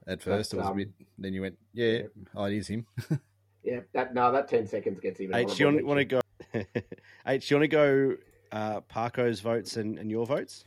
at 0.06 0.22
first 0.22 0.52
it 0.52 0.56
was 0.56 0.66
um, 0.66 0.72
a 0.72 0.76
bit. 0.76 0.90
Then 1.18 1.32
you 1.32 1.42
went, 1.42 1.58
yeah, 1.72 2.02
oh, 2.34 2.44
it 2.44 2.54
is 2.54 2.68
him. 2.68 2.86
Yeah, 3.66 3.80
that 3.94 4.14
no, 4.14 4.30
that 4.30 4.46
ten 4.46 4.64
seconds 4.64 5.00
gets 5.00 5.20
even. 5.20 5.34
H, 5.34 5.56
do 5.56 5.64
you 5.64 5.66
honourable 5.66 5.88
want, 5.88 5.98
want 5.98 6.08
to 6.08 6.22
go? 6.54 6.80
H, 7.26 7.48
do 7.48 7.54
you 7.54 7.58
want 7.58 7.68
to 7.70 7.76
go? 7.76 8.16
Uh, 8.52 8.80
Parko's 8.82 9.40
votes 9.40 9.76
and, 9.76 9.98
and 9.98 10.08
your 10.08 10.24
votes. 10.24 10.64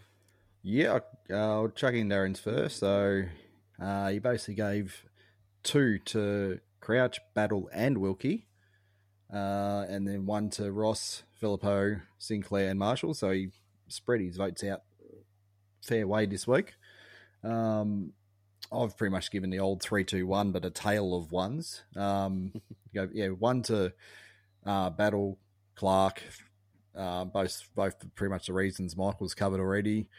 Yeah, 0.62 1.00
uh, 1.30 1.36
I'll 1.36 1.70
chuck 1.70 1.94
in 1.94 2.10
Darren's 2.10 2.40
first. 2.40 2.80
So 2.80 3.24
uh, 3.82 4.10
he 4.10 4.20
basically 4.20 4.56
gave 4.56 5.06
two 5.64 6.00
to 6.00 6.60
Crouch, 6.82 7.20
Battle, 7.34 7.70
and 7.74 8.00
Wilkie, 8.00 8.48
uh, 9.34 9.86
and 9.88 10.08
then 10.08 10.26
one 10.26 10.50
to 10.52 10.72
Ross, 10.72 11.24
Phillipou, 11.42 12.02
Sinclair, 12.18 12.70
and 12.70 12.80
Marshall. 12.80 13.14
So 13.14 13.32
he 13.32 13.50
spread 13.88 14.22
his 14.22 14.38
votes 14.38 14.64
out 14.64 14.82
fair 15.82 16.06
way 16.08 16.26
this 16.26 16.46
week. 16.46 16.74
Um, 17.44 18.14
I've 18.72 18.98
pretty 18.98 19.12
much 19.12 19.32
given 19.32 19.50
the 19.50 19.60
old 19.60 19.82
three, 19.82 20.04
two, 20.04 20.28
one, 20.28 20.52
but 20.52 20.66
a 20.66 20.70
tail 20.70 21.16
of 21.16 21.32
ones. 21.32 21.84
Um, 21.96 22.54
yeah, 22.94 23.30
one 23.30 23.64
to 23.64 23.94
uh, 24.66 24.90
Battle, 24.90 25.40
Clark, 25.76 26.22
uh, 26.96 27.26
both 27.26 27.64
both 27.76 27.96
pretty 28.16 28.30
much 28.30 28.48
the 28.48 28.54
reasons 28.54 28.98
Michael's 28.98 29.34
covered 29.34 29.62
already. 29.62 30.10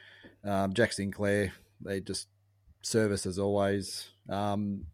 Um, 0.45 0.72
Jack 0.72 0.93
Sinclair, 0.93 1.53
they 1.80 2.01
just 2.01 2.28
service 2.82 3.26
as 3.26 3.38
always. 3.38 4.09
Um, 4.28 4.86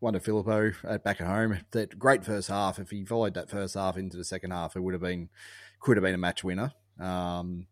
one 0.00 0.14
to 0.14 0.20
Phillipou 0.20 0.74
at 0.84 1.04
back 1.04 1.20
at 1.20 1.26
home. 1.26 1.58
That 1.72 1.98
great 1.98 2.24
first 2.24 2.48
half. 2.48 2.78
If 2.78 2.90
he 2.90 3.04
followed 3.04 3.34
that 3.34 3.50
first 3.50 3.74
half 3.74 3.96
into 3.96 4.16
the 4.16 4.24
second 4.24 4.50
half, 4.50 4.76
it 4.76 4.80
would 4.80 4.94
have 4.94 5.02
been 5.02 5.28
could 5.80 5.96
have 5.96 6.04
been 6.04 6.14
a 6.14 6.18
match 6.18 6.44
winner. 6.44 6.72
Um, 6.98 7.66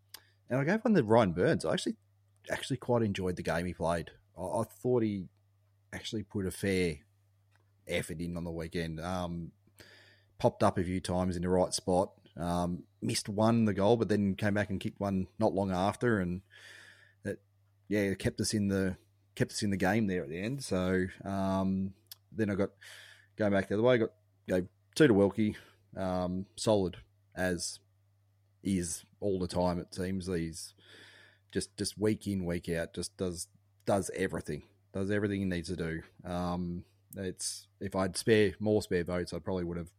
and 0.49 0.61
I 0.61 0.65
gave 0.65 0.85
one 0.85 0.95
to 0.95 1.03
Ryan 1.03 1.33
Byrnes. 1.33 1.65
I 1.65 1.73
actually 1.73 1.97
actually 2.51 2.77
quite 2.77 3.03
enjoyed 3.03 3.37
the 3.37 3.43
game 3.43 3.67
he 3.67 3.75
played. 3.75 4.11
I, 4.39 4.43
I 4.43 4.63
thought 4.65 5.03
he 5.03 5.27
actually 5.93 6.23
put 6.23 6.47
a 6.47 6.51
fair 6.51 6.97
effort 7.87 8.21
in 8.21 8.37
on 8.37 8.45
the 8.45 8.51
weekend. 8.51 9.01
Um, 9.01 9.53
popped 10.39 10.63
up 10.63 10.79
a 10.79 10.85
few 10.85 11.01
times 11.01 11.37
in 11.37 11.43
the 11.43 11.49
right 11.49 11.73
spot. 11.73 12.13
Um, 12.37 12.83
missed 13.01 13.29
one 13.29 13.65
the 13.65 13.75
goal, 13.75 13.97
but 13.97 14.09
then 14.09 14.35
came 14.35 14.55
back 14.55 14.71
and 14.71 14.81
kicked 14.81 15.01
one 15.01 15.29
not 15.39 15.55
long 15.55 15.71
after, 15.71 16.19
and 16.19 16.43
it 17.89 17.95
yeah 17.95 18.15
kept 18.15 18.41
us 18.41 18.55
in 18.55 18.69
the 18.69 18.97
kept 19.35 19.53
us 19.53 19.63
in 19.63 19.71
the 19.71 19.77
game 19.77 20.07
there 20.07 20.23
at 20.23 20.29
the 20.29 20.41
end. 20.41 20.63
So 20.63 21.07
um, 21.25 21.93
then 22.33 22.51
I 22.51 22.55
got 22.55 22.71
going 23.37 23.53
back 23.53 23.69
the 23.69 23.75
other 23.75 23.83
way. 23.83 23.95
I 23.95 23.99
got 23.99 24.11
gave 24.49 24.69
two 24.95 25.09
to 25.09 25.15
Wilkie, 25.15 25.57
um, 25.97 26.47
solid 26.57 26.97
as 27.35 27.81
is 28.63 29.05
all 29.21 29.39
the 29.39 29.49
time. 29.49 29.79
It 29.79 29.95
seems 29.95 30.27
he's 30.27 30.75
just 31.53 31.77
just 31.77 31.99
week 31.99 32.27
in 32.27 32.45
week 32.45 32.69
out, 32.69 32.95
just 32.95 33.17
does 33.17 33.49
does 33.87 34.11
everything, 34.17 34.63
does 34.93 35.11
everything 35.11 35.41
he 35.41 35.47
needs 35.47 35.69
to 35.69 35.77
do. 35.77 36.03
Um, 36.25 36.85
it's 37.17 37.67
if 37.81 37.95
I'd 37.95 38.17
spare 38.17 38.55
more 38.59 38.83
spare 38.83 39.05
votes, 39.05 39.33
I 39.33 39.39
probably 39.39 39.65
would 39.65 39.77
have 39.77 39.91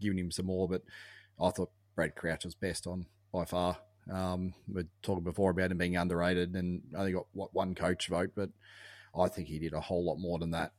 given 0.00 0.18
him 0.18 0.30
some 0.30 0.46
more, 0.46 0.68
but 0.68 0.82
I 1.40 1.50
thought 1.50 1.70
Brad 1.94 2.14
Crouch 2.14 2.44
was 2.44 2.54
best 2.54 2.86
on 2.86 3.06
by 3.32 3.44
far. 3.44 3.78
Um, 4.12 4.54
we 4.72 4.84
talking 5.02 5.24
before 5.24 5.50
about 5.50 5.70
him 5.70 5.78
being 5.78 5.96
underrated 5.96 6.54
and 6.54 6.82
only 6.96 7.12
got 7.12 7.26
what 7.32 7.54
one 7.54 7.74
coach 7.74 8.08
vote, 8.08 8.30
but 8.34 8.50
I 9.18 9.28
think 9.28 9.48
he 9.48 9.58
did 9.58 9.74
a 9.74 9.80
whole 9.80 10.04
lot 10.04 10.16
more 10.16 10.38
than 10.38 10.52
that. 10.52 10.72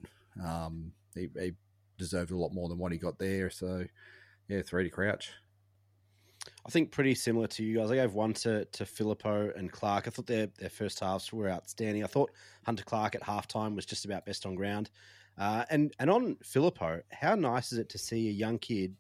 Um, 0.44 0.92
he, 1.14 1.30
he 1.40 1.54
deserved 1.98 2.32
a 2.32 2.38
lot 2.38 2.54
more 2.54 2.70
than 2.70 2.78
what 2.78 2.92
he 2.92 2.98
got 2.98 3.20
there. 3.20 3.50
So, 3.50 3.86
yeah, 4.48 4.62
three 4.62 4.84
to 4.84 4.90
Crouch. 4.90 5.32
I 6.66 6.70
think 6.70 6.92
pretty 6.92 7.16
similar 7.16 7.48
to 7.48 7.64
you 7.64 7.78
guys. 7.78 7.92
I 7.92 7.96
gave 7.96 8.14
one 8.14 8.34
to, 8.34 8.66
to 8.66 8.84
Phillipou 8.86 9.58
and 9.58 9.72
Clark. 9.72 10.08
I 10.08 10.10
thought 10.10 10.28
their, 10.28 10.48
their 10.58 10.70
first 10.70 11.00
halves 11.00 11.32
were 11.32 11.50
outstanding. 11.50 12.04
I 12.04 12.08
thought 12.08 12.32
Hunter 12.66 12.84
Clark 12.84 13.16
at 13.16 13.22
halftime 13.22 13.76
was 13.76 13.86
just 13.86 14.06
about 14.06 14.26
best 14.26 14.46
on 14.46 14.56
ground. 14.56 14.90
Uh, 15.38 15.66
and, 15.70 15.94
and 16.00 16.10
on 16.10 16.36
Phillipou, 16.44 17.02
how 17.12 17.36
nice 17.36 17.72
is 17.72 17.78
it 17.78 17.90
to 17.90 17.98
see 17.98 18.28
a 18.28 18.32
young 18.32 18.58
kid 18.58 18.96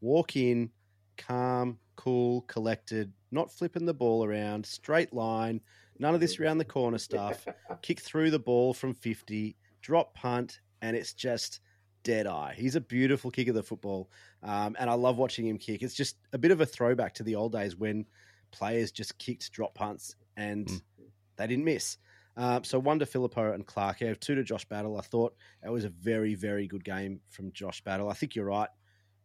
walk 0.00 0.36
in, 0.36 0.70
calm, 1.18 1.78
cool, 1.96 2.42
collected, 2.42 3.12
not 3.30 3.50
flipping 3.52 3.84
the 3.86 3.92
ball 3.94 4.24
around, 4.24 4.64
straight 4.64 5.12
line, 5.12 5.60
none 5.98 6.14
of 6.14 6.20
this 6.20 6.38
around 6.40 6.58
the 6.58 6.64
corner 6.64 6.98
stuff, 6.98 7.46
kick 7.82 8.00
through 8.00 8.30
the 8.30 8.38
ball 8.38 8.72
from 8.72 8.94
50, 8.94 9.56
drop 9.82 10.14
punt, 10.14 10.60
and 10.80 10.96
it's 10.96 11.12
just 11.12 11.60
dead 12.04 12.26
eye. 12.26 12.54
He's 12.56 12.76
a 12.76 12.80
beautiful 12.80 13.30
kick 13.30 13.48
of 13.48 13.54
the 13.54 13.62
football, 13.62 14.10
um, 14.42 14.76
and 14.78 14.88
I 14.88 14.94
love 14.94 15.18
watching 15.18 15.46
him 15.46 15.58
kick. 15.58 15.82
It's 15.82 15.94
just 15.94 16.16
a 16.32 16.38
bit 16.38 16.50
of 16.52 16.60
a 16.60 16.66
throwback 16.66 17.14
to 17.14 17.22
the 17.22 17.34
old 17.34 17.52
days 17.52 17.76
when 17.76 18.06
players 18.50 18.90
just 18.92 19.18
kicked 19.18 19.52
drop 19.52 19.74
punts 19.74 20.14
and 20.36 20.66
Mm. 20.66 20.80
they 21.36 21.46
didn't 21.48 21.64
miss. 21.64 21.98
Um, 22.36 22.62
so 22.62 22.78
one 22.78 23.00
to 23.00 23.04
Phillipou 23.04 23.52
and 23.52 23.66
Clark. 23.66 24.00
Yeah, 24.00 24.14
two 24.14 24.36
to 24.36 24.44
Josh 24.44 24.64
Battle. 24.64 24.96
I 24.96 25.00
thought 25.00 25.34
it 25.64 25.68
was 25.70 25.84
a 25.84 25.88
very, 25.88 26.34
very 26.36 26.68
good 26.68 26.84
game 26.84 27.20
from 27.28 27.50
Josh 27.52 27.82
Battle. 27.82 28.08
I 28.08 28.14
think 28.14 28.36
you're 28.36 28.44
right, 28.44 28.68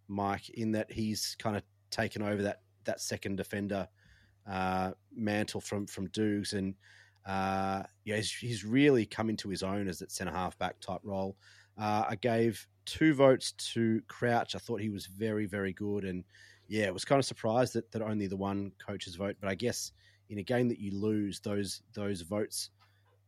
Mike, 0.07 0.49
in 0.49 0.71
that 0.71 0.91
he's 0.91 1.35
kind 1.37 1.55
of 1.55 1.61
taken 1.93 2.21
over 2.21 2.41
that 2.41 2.61
that 2.85 2.99
second 2.99 3.37
defender 3.37 3.87
uh, 4.49 4.91
mantle 5.15 5.61
from 5.61 5.87
from 5.87 6.07
Dukes, 6.07 6.53
and 6.53 6.75
uh, 7.25 7.83
yeah, 8.03 8.17
he's, 8.17 8.31
he's 8.31 8.65
really 8.65 9.05
come 9.05 9.29
into 9.29 9.49
his 9.49 9.63
own 9.63 9.87
as 9.87 9.99
that 9.99 10.11
centre 10.11 10.33
half 10.33 10.57
back 10.57 10.79
type 10.79 11.01
role. 11.03 11.37
Uh, 11.77 12.03
I 12.09 12.15
gave 12.15 12.67
two 12.85 13.13
votes 13.13 13.53
to 13.73 14.01
Crouch. 14.07 14.55
I 14.55 14.59
thought 14.59 14.81
he 14.81 14.89
was 14.89 15.05
very, 15.05 15.45
very 15.45 15.73
good, 15.73 16.03
and 16.03 16.23
yeah, 16.67 16.89
was 16.89 17.05
kind 17.05 17.19
of 17.19 17.25
surprised 17.25 17.73
that, 17.73 17.91
that 17.91 18.01
only 18.01 18.27
the 18.27 18.35
one 18.35 18.71
coach's 18.85 19.15
vote. 19.15 19.37
But 19.39 19.49
I 19.49 19.55
guess 19.55 19.91
in 20.29 20.39
a 20.39 20.43
game 20.43 20.67
that 20.69 20.79
you 20.79 20.91
lose, 20.97 21.39
those 21.39 21.81
those 21.93 22.21
votes 22.21 22.71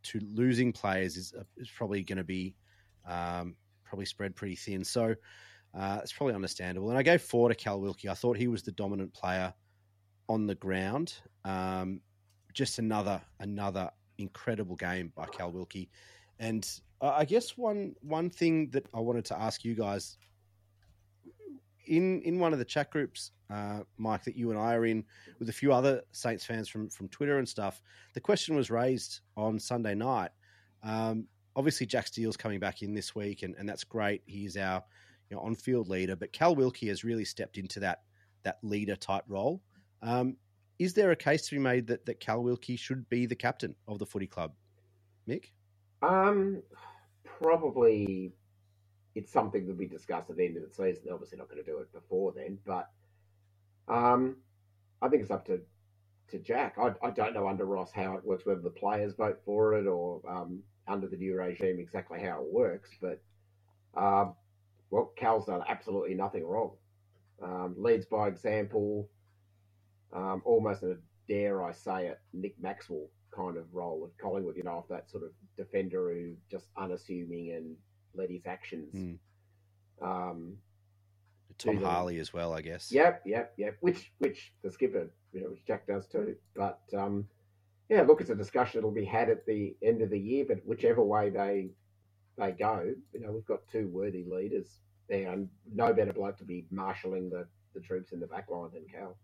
to 0.03 0.19
losing 0.33 0.71
players 0.71 1.17
is, 1.17 1.33
is 1.57 1.69
probably 1.69 2.03
going 2.03 2.17
to 2.17 2.23
be 2.23 2.55
um, 3.07 3.55
probably 3.83 4.05
spread 4.05 4.35
pretty 4.35 4.55
thin. 4.55 4.83
So 4.83 5.15
uh, 5.77 5.99
it's 6.01 6.13
probably 6.13 6.35
understandable. 6.35 6.89
And 6.89 6.97
I 6.97 7.03
gave 7.03 7.21
four 7.21 7.49
to 7.49 7.55
Cal 7.55 7.79
Wilkie. 7.81 8.09
I 8.09 8.13
thought 8.13 8.37
he 8.37 8.47
was 8.47 8.63
the 8.63 8.71
dominant 8.71 9.13
player 9.13 9.53
on 10.29 10.47
the 10.47 10.55
ground. 10.55 11.13
Um, 11.43 12.01
just 12.53 12.79
another 12.79 13.21
another 13.39 13.91
incredible 14.17 14.75
game 14.75 15.11
by 15.15 15.25
Cal 15.25 15.51
Wilkie. 15.51 15.89
And 16.39 16.67
I 17.01 17.25
guess 17.25 17.57
one 17.57 17.95
one 18.01 18.29
thing 18.29 18.69
that 18.71 18.85
I 18.93 18.99
wanted 18.99 19.25
to 19.25 19.39
ask 19.39 19.63
you 19.63 19.75
guys 19.75 20.17
in 21.87 22.21
in 22.21 22.39
one 22.39 22.53
of 22.53 22.59
the 22.59 22.65
chat 22.65 22.89
groups, 22.91 23.31
uh, 23.49 23.81
Mike, 23.97 24.23
that 24.23 24.37
you 24.37 24.51
and 24.51 24.59
I 24.59 24.73
are 24.75 24.85
in 24.85 25.03
with 25.39 25.49
a 25.49 25.53
few 25.53 25.73
other 25.73 26.01
Saints 26.11 26.45
fans 26.45 26.69
from 26.69 26.89
from 26.89 27.09
Twitter 27.09 27.37
and 27.37 27.47
stuff. 27.47 27.81
The 28.13 28.21
question 28.21 28.55
was 28.55 28.71
raised 28.71 29.19
on 29.35 29.59
Sunday 29.59 29.95
night. 29.95 30.31
Um, 30.83 31.27
obviously, 31.55 31.85
Jack 31.85 32.07
Steele's 32.07 32.37
coming 32.37 32.59
back 32.59 32.81
in 32.81 32.93
this 32.93 33.13
week, 33.13 33.43
and, 33.43 33.55
and 33.57 33.67
that's 33.67 33.83
great. 33.83 34.21
He's 34.25 34.55
our 34.57 34.83
you 35.29 35.35
know, 35.35 35.41
on 35.41 35.55
field 35.55 35.89
leader, 35.89 36.15
but 36.15 36.33
Cal 36.33 36.55
Wilkie 36.55 36.87
has 36.87 37.03
really 37.03 37.25
stepped 37.25 37.57
into 37.57 37.79
that 37.79 38.01
that 38.43 38.59
leader 38.61 38.95
type 38.95 39.23
role. 39.27 39.61
Um, 40.01 40.37
is 40.77 40.93
there 40.93 41.11
a 41.11 41.15
case 41.15 41.47
to 41.47 41.55
be 41.55 41.59
made 41.59 41.87
that, 41.87 42.05
that 42.05 42.19
Cal 42.19 42.43
Wilkie 42.43 42.75
should 42.75 43.07
be 43.09 43.25
the 43.25 43.35
captain 43.35 43.75
of 43.87 43.97
the 43.97 44.05
footy 44.05 44.27
club? 44.27 44.53
Mick? 45.27 45.45
Um, 46.01 46.61
probably 47.23 48.33
it's 49.15 49.31
something 49.31 49.65
that 49.65 49.75
we 49.75 49.87
discuss 49.87 50.29
at 50.29 50.37
the 50.37 50.45
end 50.45 50.57
of 50.57 50.63
the 50.63 50.69
season. 50.69 51.11
Obviously 51.11 51.37
not 51.37 51.49
going 51.49 51.63
to 51.63 51.69
do 51.69 51.79
it 51.79 51.91
before 51.91 52.33
then, 52.35 52.59
but 52.65 52.91
um, 53.87 54.37
I 55.01 55.07
think 55.07 55.21
it's 55.21 55.31
up 55.31 55.45
to 55.45 55.61
to 56.29 56.39
Jack. 56.39 56.75
I, 56.79 56.93
I 57.03 57.11
don't 57.11 57.33
know 57.33 57.47
under 57.47 57.65
Ross 57.65 57.91
how 57.91 58.15
it 58.15 58.25
works, 58.25 58.45
whether 58.45 58.61
the 58.61 58.69
players 58.69 59.13
vote 59.13 59.39
for 59.45 59.75
it 59.75 59.85
or 59.85 60.21
um, 60.27 60.59
under 60.87 61.07
the 61.07 61.17
new 61.17 61.35
regime 61.35 61.79
exactly 61.79 62.19
how 62.19 62.41
it 62.41 62.51
works. 62.51 62.89
But 62.99 63.21
uh, 63.95 64.27
well, 64.95 65.11
Cal's 65.17 65.47
done 65.47 65.61
absolutely 65.67 66.13
nothing 66.13 66.45
wrong. 66.45 66.71
Um, 67.43 67.75
leads 67.77 68.05
by 68.05 68.29
example, 68.29 69.09
um, 70.13 70.41
almost 70.45 70.83
a 70.83 70.95
dare 71.27 71.61
I 71.61 71.73
say 71.73 72.07
it, 72.07 72.21
Nick 72.31 72.55
Maxwell 72.61 73.09
kind 73.35 73.57
of 73.57 73.65
role 73.73 74.09
at 74.09 74.17
Collingwood. 74.23 74.55
You 74.55 74.63
know, 74.63 74.77
of 74.77 74.87
that 74.89 75.09
sort 75.09 75.23
of 75.23 75.31
defender 75.57 76.13
who 76.13 76.35
just 76.49 76.67
unassuming 76.77 77.51
and 77.51 77.75
let 78.13 78.29
his 78.29 78.45
actions. 78.45 78.95
Mm. 78.95 79.17
Um, 80.01 80.57
Tom. 81.57 81.83
Harley 81.83 82.19
as 82.19 82.33
well, 82.33 82.53
I 82.53 82.61
guess. 82.61 82.89
Yep, 82.89 83.23
yep, 83.25 83.53
yep. 83.57 83.75
Which 83.81 84.13
which 84.19 84.53
the 84.63 84.71
skipper, 84.71 85.09
you 85.33 85.41
know, 85.41 85.49
which 85.49 85.65
Jack 85.65 85.87
does 85.87 86.07
too. 86.07 86.37
But 86.55 86.79
um, 86.97 87.27
yeah, 87.89 88.03
look, 88.03 88.21
it's 88.21 88.29
a 88.29 88.35
discussion 88.35 88.79
that'll 88.79 88.91
be 88.91 89.03
had 89.03 89.29
at 89.29 89.45
the 89.45 89.75
end 89.83 90.01
of 90.01 90.09
the 90.09 90.19
year. 90.19 90.45
But 90.47 90.65
whichever 90.65 91.03
way 91.03 91.31
they 91.31 91.71
they 92.37 92.53
go, 92.53 92.93
you 93.11 93.19
know, 93.19 93.33
we've 93.33 93.45
got 93.45 93.67
two 93.69 93.89
worthy 93.89 94.23
leaders 94.23 94.79
there, 95.09 95.31
and 95.31 95.49
no 95.73 95.93
better 95.93 96.13
bloke 96.13 96.37
to 96.37 96.43
be 96.43 96.65
marshalling 96.71 97.29
the, 97.29 97.45
the 97.73 97.81
troops 97.81 98.11
in 98.11 98.19
the 98.19 98.27
back 98.27 98.49
line 98.49 98.69
than 98.73 98.85
Cal. 98.91 99.17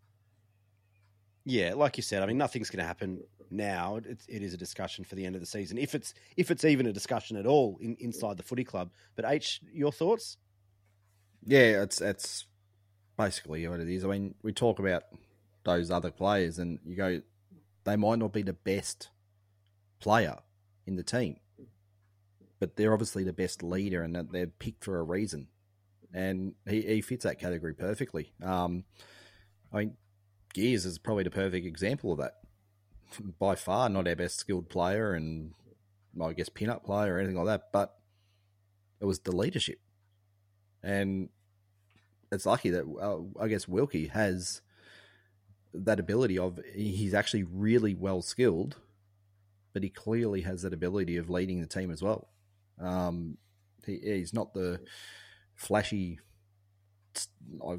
Yeah, 1.43 1.73
like 1.73 1.97
you 1.97 2.03
said, 2.03 2.21
I 2.21 2.27
mean, 2.27 2.37
nothing's 2.37 2.69
going 2.69 2.83
to 2.83 2.85
happen 2.85 3.23
now. 3.49 3.95
It, 3.97 4.21
it 4.27 4.43
is 4.43 4.53
a 4.53 4.57
discussion 4.57 5.03
for 5.03 5.15
the 5.15 5.25
end 5.25 5.35
of 5.35 5.41
the 5.41 5.47
season, 5.47 5.77
if 5.77 5.95
it's 5.95 6.13
if 6.37 6.51
it's 6.51 6.63
even 6.65 6.85
a 6.85 6.93
discussion 6.93 7.35
at 7.37 7.45
all 7.45 7.77
in, 7.81 7.95
inside 7.99 8.37
the 8.37 8.43
footy 8.43 8.63
club. 8.63 8.91
But 9.15 9.25
H, 9.27 9.59
your 9.73 9.91
thoughts? 9.91 10.37
Yeah, 11.43 11.81
it's 11.81 11.99
it's 11.99 12.45
basically 13.17 13.67
what 13.67 13.79
it 13.79 13.89
is. 13.89 14.05
I 14.05 14.09
mean, 14.09 14.35
we 14.43 14.53
talk 14.53 14.79
about 14.79 15.03
those 15.63 15.89
other 15.89 16.11
players, 16.11 16.59
and 16.59 16.79
you 16.85 16.95
go, 16.95 17.21
they 17.83 17.95
might 17.95 18.19
not 18.19 18.33
be 18.33 18.43
the 18.43 18.53
best 18.53 19.09
player 19.99 20.37
in 20.85 20.95
the 20.95 21.03
team, 21.03 21.37
but 22.59 22.75
they're 22.75 22.93
obviously 22.93 23.23
the 23.23 23.33
best 23.33 23.63
leader, 23.63 24.03
and 24.03 24.15
they're 24.31 24.47
picked 24.47 24.83
for 24.83 24.99
a 24.99 25.03
reason. 25.03 25.47
And 26.13 26.53
he, 26.67 26.81
he 26.81 27.01
fits 27.01 27.23
that 27.23 27.39
category 27.39 27.73
perfectly. 27.73 28.33
Um, 28.43 28.83
I 29.71 29.79
mean, 29.79 29.97
Gears 30.53 30.85
is 30.85 30.97
probably 30.99 31.23
the 31.23 31.31
perfect 31.31 31.65
example 31.65 32.11
of 32.11 32.19
that. 32.19 32.33
By 33.39 33.55
far, 33.55 33.89
not 33.89 34.07
our 34.07 34.15
best 34.15 34.37
skilled 34.37 34.69
player, 34.69 35.13
and 35.13 35.53
I 36.21 36.33
guess 36.33 36.49
pin-up 36.49 36.85
player 36.85 37.15
or 37.15 37.19
anything 37.19 37.37
like 37.37 37.47
that, 37.47 37.71
but 37.71 37.95
it 38.99 39.05
was 39.05 39.19
the 39.19 39.35
leadership 39.35 39.79
and 40.83 41.29
it's 42.31 42.45
lucky 42.45 42.69
that 42.71 42.85
uh, 43.01 43.41
I 43.41 43.47
guess 43.47 43.67
Wilkie 43.67 44.07
has 44.07 44.61
that 45.73 45.99
ability 45.99 46.37
of 46.37 46.59
he's 46.73 47.13
actually 47.13 47.43
really 47.43 47.93
well 47.93 48.21
skilled, 48.21 48.77
but 49.73 49.83
he 49.83 49.89
clearly 49.89 50.41
has 50.41 50.63
that 50.63 50.73
ability 50.73 51.17
of 51.17 51.29
leading 51.29 51.61
the 51.61 51.67
team 51.67 51.91
as 51.91 52.01
well. 52.01 52.29
Um, 52.79 53.37
he, 53.85 53.99
he's 54.03 54.33
not 54.33 54.53
the 54.53 54.81
flashy 55.61 56.19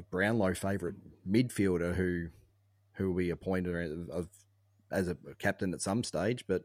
Brownlow 0.09 0.53
favorite 0.53 0.95
midfielder 1.29 1.93
who 1.93 2.27
who 2.93 3.11
we 3.11 3.29
appointed 3.29 4.09
of 4.09 4.29
as 4.91 5.07
a 5.07 5.17
captain 5.39 5.73
at 5.73 5.81
some 5.81 6.03
stage, 6.03 6.45
but 6.47 6.63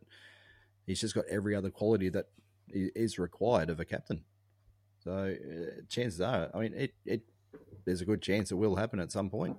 he's 0.87 1.01
just 1.01 1.15
got 1.15 1.25
every 1.29 1.55
other 1.55 1.71
quality 1.71 2.11
that 2.11 2.27
is 2.69 3.19
required 3.19 3.71
of 3.71 3.81
a 3.81 3.85
captain. 3.85 4.23
So 5.03 5.35
uh, 5.35 5.81
chances 5.89 6.21
are, 6.21 6.51
I 6.55 6.59
mean, 6.59 6.75
it, 6.75 6.95
it 7.07 7.23
there's 7.87 8.03
a 8.03 8.05
good 8.05 8.21
chance 8.21 8.53
it 8.53 8.57
will 8.57 8.77
happen 8.77 9.01
at 9.01 9.11
some 9.11 9.31
point. 9.31 9.57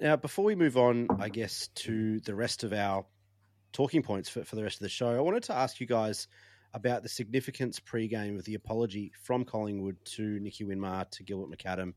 Now, 0.00 0.16
before 0.16 0.44
we 0.44 0.54
move 0.54 0.76
on, 0.76 1.08
I 1.18 1.28
guess 1.28 1.68
to 1.74 2.20
the 2.20 2.34
rest 2.34 2.62
of 2.62 2.72
our 2.72 3.04
talking 3.72 4.02
points 4.02 4.28
for, 4.28 4.44
for 4.44 4.54
the 4.54 4.62
rest 4.62 4.76
of 4.76 4.82
the 4.82 4.88
show, 4.88 5.08
I 5.08 5.20
wanted 5.20 5.42
to 5.44 5.56
ask 5.56 5.80
you 5.80 5.86
guys 5.86 6.28
about 6.74 7.02
the 7.02 7.08
significance 7.08 7.78
pre-game 7.78 8.38
of 8.38 8.44
the 8.44 8.54
apology 8.54 9.12
from 9.22 9.44
Collingwood 9.44 9.96
to 10.04 10.38
Nicky 10.40 10.64
Winmar, 10.64 11.10
to 11.10 11.22
Gilbert 11.22 11.56
McAdam, 11.56 11.94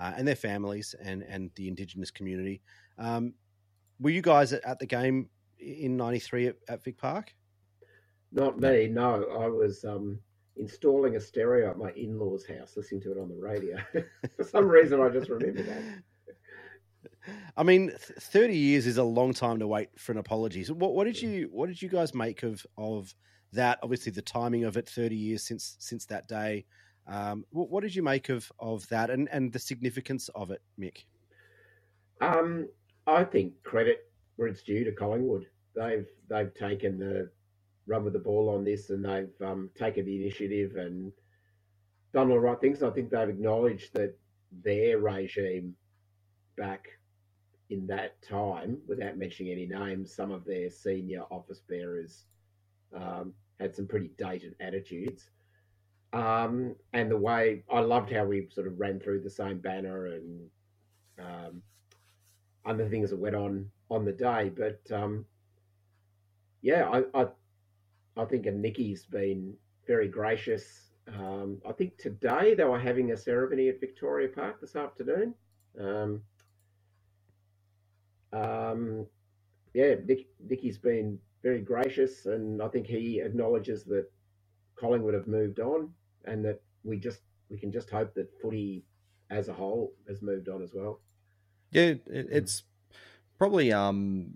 uh, 0.00 0.12
and 0.16 0.26
their 0.26 0.36
families 0.36 0.94
and 1.02 1.22
and 1.22 1.50
the 1.56 1.68
Indigenous 1.68 2.10
community. 2.10 2.62
Um, 2.98 3.34
were 4.00 4.10
you 4.10 4.22
guys 4.22 4.52
at, 4.52 4.64
at 4.64 4.78
the 4.78 4.86
game 4.86 5.28
in 5.58 5.96
'93 5.96 6.48
at, 6.48 6.56
at 6.68 6.84
Vic 6.84 6.98
Park? 6.98 7.34
Not 8.32 8.58
me, 8.58 8.88
no. 8.88 9.26
I 9.38 9.48
was 9.48 9.84
um, 9.84 10.18
installing 10.56 11.16
a 11.16 11.20
stereo 11.20 11.70
at 11.70 11.78
my 11.78 11.92
in-laws' 11.92 12.46
house, 12.46 12.76
listening 12.76 13.02
to 13.02 13.12
it 13.12 13.18
on 13.18 13.28
the 13.28 13.36
radio. 13.36 13.76
For 14.36 14.44
some 14.44 14.68
reason, 14.68 15.00
I 15.02 15.10
just 15.10 15.28
remember 15.28 15.62
that. 15.62 15.82
I 17.56 17.62
mean, 17.62 17.92
thirty 17.98 18.56
years 18.56 18.86
is 18.86 18.96
a 18.96 19.04
long 19.04 19.34
time 19.34 19.58
to 19.58 19.66
wait 19.66 19.90
for 19.96 20.12
an 20.12 20.18
apology. 20.18 20.64
So, 20.64 20.74
what, 20.74 20.94
what 20.94 21.04
did 21.04 21.20
you 21.20 21.48
what 21.52 21.68
did 21.68 21.80
you 21.80 21.88
guys 21.88 22.14
make 22.14 22.42
of 22.42 22.64
of 22.76 23.14
that? 23.52 23.78
Obviously, 23.82 24.12
the 24.12 24.22
timing 24.22 24.64
of 24.64 24.76
it, 24.76 24.88
thirty 24.88 25.16
years 25.16 25.42
since 25.42 25.76
since 25.78 26.04
that 26.06 26.28
day. 26.28 26.64
Um, 27.06 27.44
what, 27.50 27.70
what 27.70 27.82
did 27.82 27.94
you 27.94 28.02
make 28.02 28.28
of 28.28 28.50
of 28.58 28.86
that, 28.88 29.10
and 29.10 29.28
and 29.30 29.52
the 29.52 29.58
significance 29.58 30.28
of 30.34 30.50
it, 30.50 30.62
Mick? 30.78 31.04
Um, 32.20 32.68
I 33.06 33.24
think 33.24 33.54
credit 33.64 34.10
where 34.36 34.48
it's 34.48 34.62
due 34.62 34.84
to 34.84 34.92
Collingwood. 34.92 35.46
They've 35.74 36.06
they've 36.28 36.54
taken 36.54 36.98
the 36.98 37.30
run 37.86 38.04
with 38.04 38.12
the 38.12 38.18
ball 38.18 38.48
on 38.48 38.64
this, 38.64 38.90
and 38.90 39.04
they've 39.04 39.46
um, 39.46 39.70
taken 39.76 40.06
the 40.06 40.22
initiative 40.22 40.76
and 40.76 41.12
done 42.12 42.28
all 42.28 42.34
the 42.34 42.40
right 42.40 42.60
things. 42.60 42.82
I 42.82 42.90
think 42.90 43.10
they've 43.10 43.28
acknowledged 43.28 43.92
that 43.94 44.16
their 44.64 44.98
regime 44.98 45.74
back 46.56 46.86
in 47.70 47.86
that 47.86 48.20
time, 48.22 48.78
without 48.86 49.16
mentioning 49.16 49.50
any 49.50 49.66
names, 49.66 50.14
some 50.14 50.30
of 50.30 50.44
their 50.44 50.68
senior 50.68 51.22
office 51.30 51.62
bearers 51.68 52.26
um, 52.94 53.32
had 53.62 53.74
some 53.74 53.86
pretty 53.86 54.10
dated 54.18 54.54
attitudes. 54.60 55.30
Um, 56.12 56.76
and 56.92 57.10
the 57.10 57.16
way 57.16 57.64
I 57.72 57.80
loved 57.80 58.12
how 58.12 58.24
we 58.24 58.48
sort 58.50 58.66
of 58.66 58.78
ran 58.78 59.00
through 59.00 59.22
the 59.22 59.30
same 59.30 59.58
banner 59.58 60.06
and 60.06 60.50
um, 61.18 61.62
other 62.66 62.88
things 62.88 63.10
that 63.10 63.18
went 63.18 63.36
on 63.36 63.70
on 63.90 64.04
the 64.04 64.12
day. 64.12 64.50
But 64.54 64.80
um, 64.94 65.24
yeah, 66.60 66.88
I, 66.88 67.22
I 67.22 67.26
I 68.16 68.24
think 68.26 68.44
Nicky's 68.44 69.06
been 69.06 69.54
very 69.86 70.08
gracious. 70.08 70.90
Um, 71.08 71.60
I 71.66 71.72
think 71.72 71.96
today 71.96 72.54
they 72.54 72.64
were 72.64 72.78
having 72.78 73.12
a 73.12 73.16
ceremony 73.16 73.68
at 73.68 73.80
Victoria 73.80 74.28
Park 74.28 74.60
this 74.60 74.76
afternoon. 74.76 75.34
Um, 75.80 76.22
um, 78.32 79.06
yeah, 79.74 79.94
Nick, 80.06 80.26
Nicky's 80.46 80.78
been 80.78 81.18
very 81.42 81.60
gracious, 81.60 82.26
and 82.26 82.62
I 82.62 82.68
think 82.68 82.86
he 82.86 83.20
acknowledges 83.20 83.84
that 83.84 84.06
Collingwood 84.76 85.14
have 85.14 85.26
moved 85.26 85.60
on, 85.60 85.90
and 86.24 86.44
that 86.44 86.62
we 86.84 86.98
just 86.98 87.20
we 87.50 87.58
can 87.58 87.72
just 87.72 87.90
hope 87.90 88.14
that 88.14 88.28
footy 88.40 88.84
as 89.30 89.48
a 89.48 89.52
whole 89.52 89.92
has 90.08 90.22
moved 90.22 90.48
on 90.48 90.62
as 90.62 90.72
well. 90.74 91.00
Yeah, 91.70 91.94
it's 92.06 92.64
probably 93.38 93.72
um, 93.72 94.34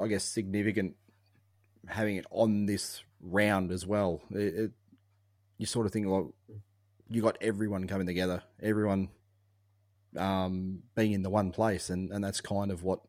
I 0.00 0.06
guess 0.08 0.24
significant 0.24 0.96
having 1.86 2.16
it 2.16 2.26
on 2.30 2.66
this 2.66 3.02
round 3.20 3.72
as 3.72 3.86
well. 3.86 4.22
It, 4.30 4.54
it, 4.54 4.70
you 5.58 5.66
sort 5.66 5.86
of 5.86 5.92
think, 5.92 6.06
well, 6.06 6.34
you 7.08 7.22
got 7.22 7.38
everyone 7.40 7.86
coming 7.86 8.06
together, 8.06 8.42
everyone 8.62 9.08
um, 10.16 10.82
being 10.94 11.12
in 11.12 11.22
the 11.22 11.30
one 11.30 11.50
place, 11.50 11.90
and, 11.90 12.10
and 12.10 12.22
that's 12.22 12.40
kind 12.40 12.70
of 12.70 12.82
what 12.82 13.00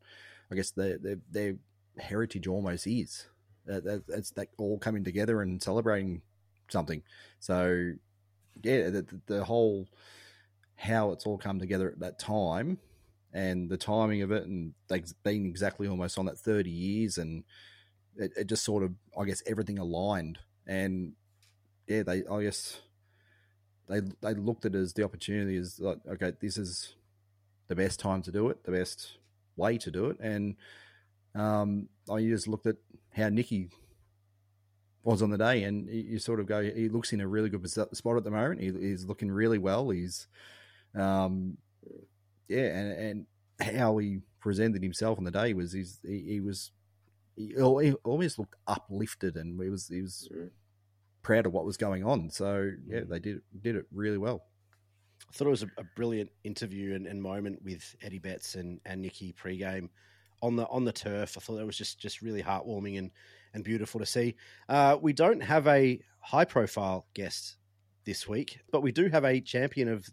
I 0.52 0.56
guess 0.56 0.72
their 0.72 0.98
their, 0.98 1.18
their 1.30 1.56
heritage 2.00 2.48
almost 2.48 2.88
is. 2.88 3.28
Uh, 3.70 3.80
that, 3.80 4.04
that's 4.08 4.32
that 4.32 4.50
all 4.58 4.78
coming 4.78 5.04
together 5.04 5.42
and 5.42 5.62
celebrating 5.62 6.22
something. 6.70 7.02
So 7.40 7.94
yeah, 8.64 8.90
the, 8.90 9.06
the 9.26 9.44
whole 9.44 9.88
how 10.76 11.12
it's 11.12 11.26
all 11.26 11.38
come 11.38 11.60
together 11.60 11.90
at 11.90 12.00
that 12.00 12.20
time 12.20 12.78
and 13.34 13.70
the 13.70 13.78
timing 13.78 14.22
of 14.22 14.32
it 14.32 14.46
and 14.46 14.74
like 14.90 15.06
being 15.24 15.46
exactly 15.46 15.88
almost 15.88 16.18
on 16.18 16.26
that 16.26 16.38
30 16.38 16.70
years 16.70 17.18
and 17.18 17.44
it, 18.18 18.32
it 18.38 18.48
just 18.48 18.64
sort 18.64 18.84
of 18.84 18.94
I 19.18 19.26
guess 19.26 19.42
everything 19.46 19.78
aligned 19.78 20.40
and 20.68 21.14
yeah 21.88 22.04
they 22.04 22.24
I 22.30 22.44
guess 22.44 22.80
they 23.88 24.02
they 24.22 24.34
looked 24.34 24.66
at 24.66 24.76
it 24.76 24.80
as 24.80 24.94
the 24.94 25.04
opportunity 25.04 25.58
as 25.58 25.80
like 25.80 26.00
okay 26.10 26.34
this 26.42 26.58
is 26.58 26.96
the 27.68 27.76
best 27.76 28.00
time 28.00 28.22
to 28.24 28.32
do 28.32 28.50
it 28.50 28.64
the 28.64 28.72
best 28.72 29.18
way 29.56 29.78
to 29.78 29.92
do 29.92 30.08
it 30.08 30.18
and 30.20 30.56
um 31.36 31.88
I 32.12 32.22
just 32.22 32.48
looked 32.48 32.66
at 32.66 32.78
how 33.14 33.30
Nicky 33.30 33.70
was 35.04 35.22
on 35.22 35.30
the 35.30 35.38
day 35.38 35.64
and 35.64 35.88
you 35.88 36.18
sort 36.18 36.40
of 36.40 36.48
go 36.48 36.64
he 36.64 36.90
looks 36.90 37.14
in 37.14 37.22
a 37.22 37.28
really 37.28 37.50
good 37.50 37.70
spot 37.70 38.18
at 38.18 38.24
the 38.24 38.32
moment 38.32 38.60
he, 38.60 38.72
he's 38.72 39.06
looking 39.06 39.32
really 39.32 39.60
well 39.60 39.90
he's 39.92 40.28
um 40.96 41.58
yeah 42.48 42.66
and 42.66 43.26
and 43.60 43.76
how 43.76 43.98
he 43.98 44.20
presented 44.40 44.82
himself 44.84 45.18
on 45.18 45.24
the 45.24 45.32
day 45.32 45.54
was 45.54 45.72
he's, 45.72 46.00
he, 46.04 46.20
he 46.28 46.40
was 46.40 46.72
he, 47.36 47.48
he 47.48 47.94
always 48.04 48.40
looked 48.40 48.56
uplifted, 48.68 49.36
and 49.36 49.62
he 49.62 49.70
was 49.70 49.88
he 49.88 50.02
was 50.02 50.30
Mm. 50.34 50.50
proud 51.22 51.46
of 51.46 51.54
what 51.54 51.66
was 51.66 51.78
going 51.78 52.04
on. 52.04 52.30
So 52.30 52.72
yeah, 52.88 53.00
Mm. 53.02 53.10
they 53.10 53.20
did 53.20 53.42
did 53.62 53.76
it 53.76 53.86
really 53.92 54.18
well. 54.18 54.44
I 55.30 55.34
thought 55.34 55.48
it 55.48 55.52
was 55.52 55.64
a, 55.64 55.72
a 55.78 55.84
brilliant 55.96 56.30
interview 56.44 56.94
and, 56.96 57.08
and 57.08 57.22
moment 57.22 57.62
with 57.64 57.96
Eddie 58.02 58.20
Betts 58.20 58.56
and, 58.56 58.80
and 58.86 59.02
Nicky 59.02 59.34
pregame 59.34 59.90
on 60.46 60.56
the 60.56 60.68
on 60.68 60.86
the 60.86 60.92
turf. 60.92 61.36
I 61.38 61.42
thought 61.42 61.56
that 61.56 61.66
was 61.66 61.78
just 61.78 62.00
just 62.00 62.22
really 62.22 62.42
heartwarming 62.42 62.98
and 62.98 63.12
and 63.54 63.64
beautiful 63.64 64.00
to 64.00 64.06
see. 64.06 64.36
Uh, 64.70 64.98
we 65.02 65.14
don't 65.14 65.42
have 65.42 65.66
a 65.68 66.00
high 66.20 66.46
profile 66.46 67.08
guest 67.14 67.58
this 68.06 68.28
week, 68.28 68.60
but 68.72 68.82
we 68.82 68.92
do 68.92 69.08
have 69.08 69.26
a 69.26 69.42
champion 69.42 69.88
of 69.88 70.08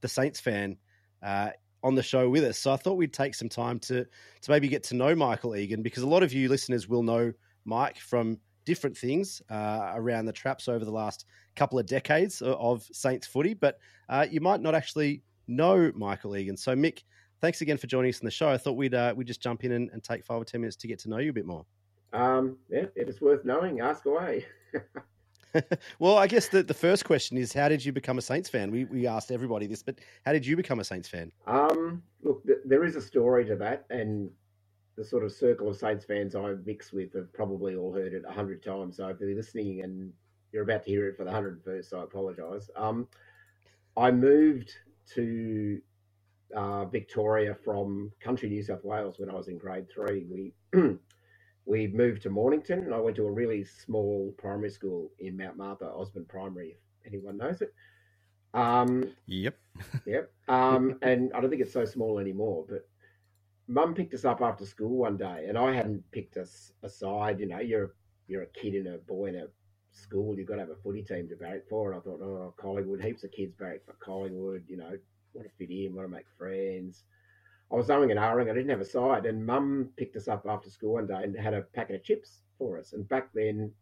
the 0.00 0.08
Saints 0.08 0.40
fan 0.40 0.76
uh, 1.22 1.50
on 1.82 1.94
the 1.94 2.02
show 2.02 2.28
with 2.28 2.42
us. 2.42 2.58
So 2.58 2.72
I 2.72 2.76
thought 2.76 2.94
we'd 2.94 3.12
take 3.12 3.34
some 3.34 3.48
time 3.48 3.78
to 3.80 4.04
to 4.04 4.50
maybe 4.50 4.68
get 4.68 4.82
to 4.84 4.96
know 4.96 5.14
Michael 5.14 5.56
Egan 5.56 5.82
because 5.82 6.02
a 6.02 6.08
lot 6.08 6.22
of 6.22 6.32
you 6.32 6.48
listeners 6.48 6.88
will 6.88 7.02
know 7.02 7.32
Mike 7.64 7.98
from 7.98 8.38
different 8.64 8.96
things 8.96 9.40
uh, 9.48 9.92
around 9.94 10.26
the 10.26 10.32
traps 10.32 10.68
over 10.68 10.84
the 10.84 10.90
last 10.90 11.24
couple 11.54 11.78
of 11.78 11.86
decades 11.86 12.42
of, 12.42 12.54
of 12.54 12.82
Saints 12.92 13.26
footy, 13.26 13.54
but 13.54 13.78
uh, 14.08 14.26
you 14.28 14.40
might 14.40 14.60
not 14.60 14.74
actually 14.74 15.22
know 15.46 15.92
Michael 15.94 16.36
Egan. 16.36 16.56
So 16.56 16.74
Mick, 16.74 17.04
thanks 17.40 17.60
again 17.60 17.76
for 17.76 17.86
joining 17.86 18.10
us 18.10 18.20
in 18.20 18.24
the 18.24 18.30
show. 18.30 18.48
I 18.48 18.58
thought 18.58 18.72
we'd 18.72 18.94
uh, 18.94 19.14
we'd 19.16 19.26
just 19.26 19.40
jump 19.40 19.64
in 19.64 19.72
and, 19.72 19.90
and 19.92 20.02
take 20.02 20.24
five 20.24 20.40
or 20.40 20.44
ten 20.44 20.60
minutes 20.60 20.76
to 20.76 20.88
get 20.88 20.98
to 21.00 21.10
know 21.10 21.18
you 21.18 21.30
a 21.30 21.32
bit 21.32 21.46
more. 21.46 21.64
Um, 22.12 22.56
yeah, 22.70 22.86
if 22.94 23.08
it's 23.08 23.20
worth 23.20 23.44
knowing, 23.44 23.80
ask 23.80 24.06
away. 24.06 24.46
well, 25.98 26.16
I 26.16 26.26
guess 26.26 26.48
the, 26.48 26.62
the 26.62 26.74
first 26.74 27.04
question 27.04 27.36
is 27.36 27.52
how 27.52 27.68
did 27.68 27.84
you 27.84 27.92
become 27.92 28.18
a 28.18 28.22
Saints 28.22 28.48
fan? 28.48 28.70
We, 28.70 28.84
we 28.84 29.06
asked 29.06 29.30
everybody 29.30 29.66
this, 29.66 29.82
but 29.82 29.98
how 30.24 30.32
did 30.32 30.46
you 30.46 30.56
become 30.56 30.80
a 30.80 30.84
Saints 30.84 31.08
fan? 31.08 31.32
Um, 31.46 32.02
look, 32.22 32.44
th- 32.46 32.58
there 32.64 32.84
is 32.84 32.96
a 32.96 33.02
story 33.02 33.44
to 33.46 33.56
that, 33.56 33.84
and 33.90 34.30
the 34.96 35.04
sort 35.04 35.24
of 35.24 35.32
circle 35.32 35.68
of 35.68 35.76
Saints 35.76 36.04
fans 36.04 36.34
I 36.34 36.54
mix 36.64 36.92
with 36.92 37.14
have 37.14 37.32
probably 37.32 37.74
all 37.74 37.92
heard 37.92 38.14
it 38.14 38.24
a 38.26 38.32
hundred 38.32 38.62
times. 38.62 38.96
So 38.96 39.08
if 39.08 39.20
you're 39.20 39.34
listening 39.34 39.82
and 39.82 40.12
you're 40.52 40.62
about 40.62 40.84
to 40.84 40.90
hear 40.90 41.08
it 41.08 41.16
for 41.16 41.24
the 41.24 41.32
hundred 41.32 41.62
first, 41.62 41.92
I 41.92 42.02
apologise. 42.02 42.70
Um, 42.76 43.06
I 43.96 44.10
moved 44.10 44.72
to 45.14 45.80
uh, 46.54 46.84
Victoria 46.84 47.54
from 47.54 48.12
country 48.20 48.48
New 48.48 48.62
South 48.62 48.84
Wales 48.84 49.18
when 49.18 49.30
I 49.30 49.34
was 49.34 49.48
in 49.48 49.58
grade 49.58 49.86
three. 49.90 50.26
We 50.30 50.54
we 51.66 51.88
moved 51.88 52.22
to 52.22 52.30
Mornington, 52.30 52.80
and 52.80 52.94
I 52.94 52.98
went 52.98 53.16
to 53.16 53.26
a 53.26 53.30
really 53.30 53.64
small 53.64 54.32
primary 54.38 54.70
school 54.70 55.10
in 55.18 55.36
Mount 55.36 55.56
Martha, 55.56 55.86
Osborne 55.86 56.26
Primary, 56.26 56.76
if 57.04 57.12
anyone 57.12 57.36
knows 57.38 57.60
it. 57.62 57.74
Um, 58.54 59.10
Yep. 59.26 59.56
Yep. 60.06 60.32
Um, 60.48 60.98
and 61.02 61.32
I 61.34 61.40
don't 61.40 61.50
think 61.50 61.60
it's 61.62 61.72
so 61.72 61.84
small 61.84 62.18
anymore. 62.18 62.64
But 62.68 62.88
Mum 63.68 63.94
picked 63.94 64.14
us 64.14 64.24
up 64.24 64.40
after 64.40 64.64
school 64.64 64.96
one 64.96 65.16
day, 65.16 65.46
and 65.48 65.58
I 65.58 65.72
hadn't 65.72 66.10
picked 66.12 66.36
us 66.36 66.72
aside. 66.82 67.40
You 67.40 67.46
know, 67.46 67.58
you're 67.58 67.94
you're 68.28 68.42
a 68.44 68.46
kid 68.46 68.74
and 68.74 68.86
a 68.88 68.98
boy 68.98 69.26
in 69.26 69.36
a 69.36 69.46
school. 69.90 70.36
You've 70.36 70.48
got 70.48 70.54
to 70.54 70.60
have 70.60 70.70
a 70.70 70.76
footy 70.76 71.02
team 71.02 71.28
to 71.28 71.36
barrack 71.36 71.68
for. 71.68 71.92
And 71.92 72.00
I 72.00 72.02
thought, 72.02 72.20
oh, 72.22 72.54
Collingwood, 72.56 73.02
heaps 73.02 73.24
of 73.24 73.32
kids 73.32 73.54
barrack 73.54 73.84
for 73.84 73.94
Collingwood. 73.94 74.64
You 74.68 74.76
know, 74.78 74.92
want 75.36 75.48
to 75.48 75.54
fit 75.56 75.70
in, 75.70 75.94
want 75.94 76.08
to 76.08 76.14
make 76.14 76.26
friends. 76.38 77.04
I 77.70 77.74
was 77.74 77.88
umming 77.88 78.10
and 78.10 78.20
ahhing. 78.20 78.50
I 78.50 78.54
didn't 78.54 78.70
have 78.70 78.80
a 78.80 78.84
side, 78.84 79.26
and 79.26 79.44
Mum 79.44 79.90
picked 79.96 80.16
us 80.16 80.28
up 80.28 80.46
after 80.48 80.70
school 80.70 80.94
one 80.94 81.06
day 81.06 81.22
and 81.22 81.36
had 81.36 81.54
a 81.54 81.62
packet 81.62 81.96
of 81.96 82.04
chips 82.04 82.42
for 82.58 82.78
us. 82.78 82.92
And 82.92 83.08
back 83.08 83.30
then, 83.34 83.72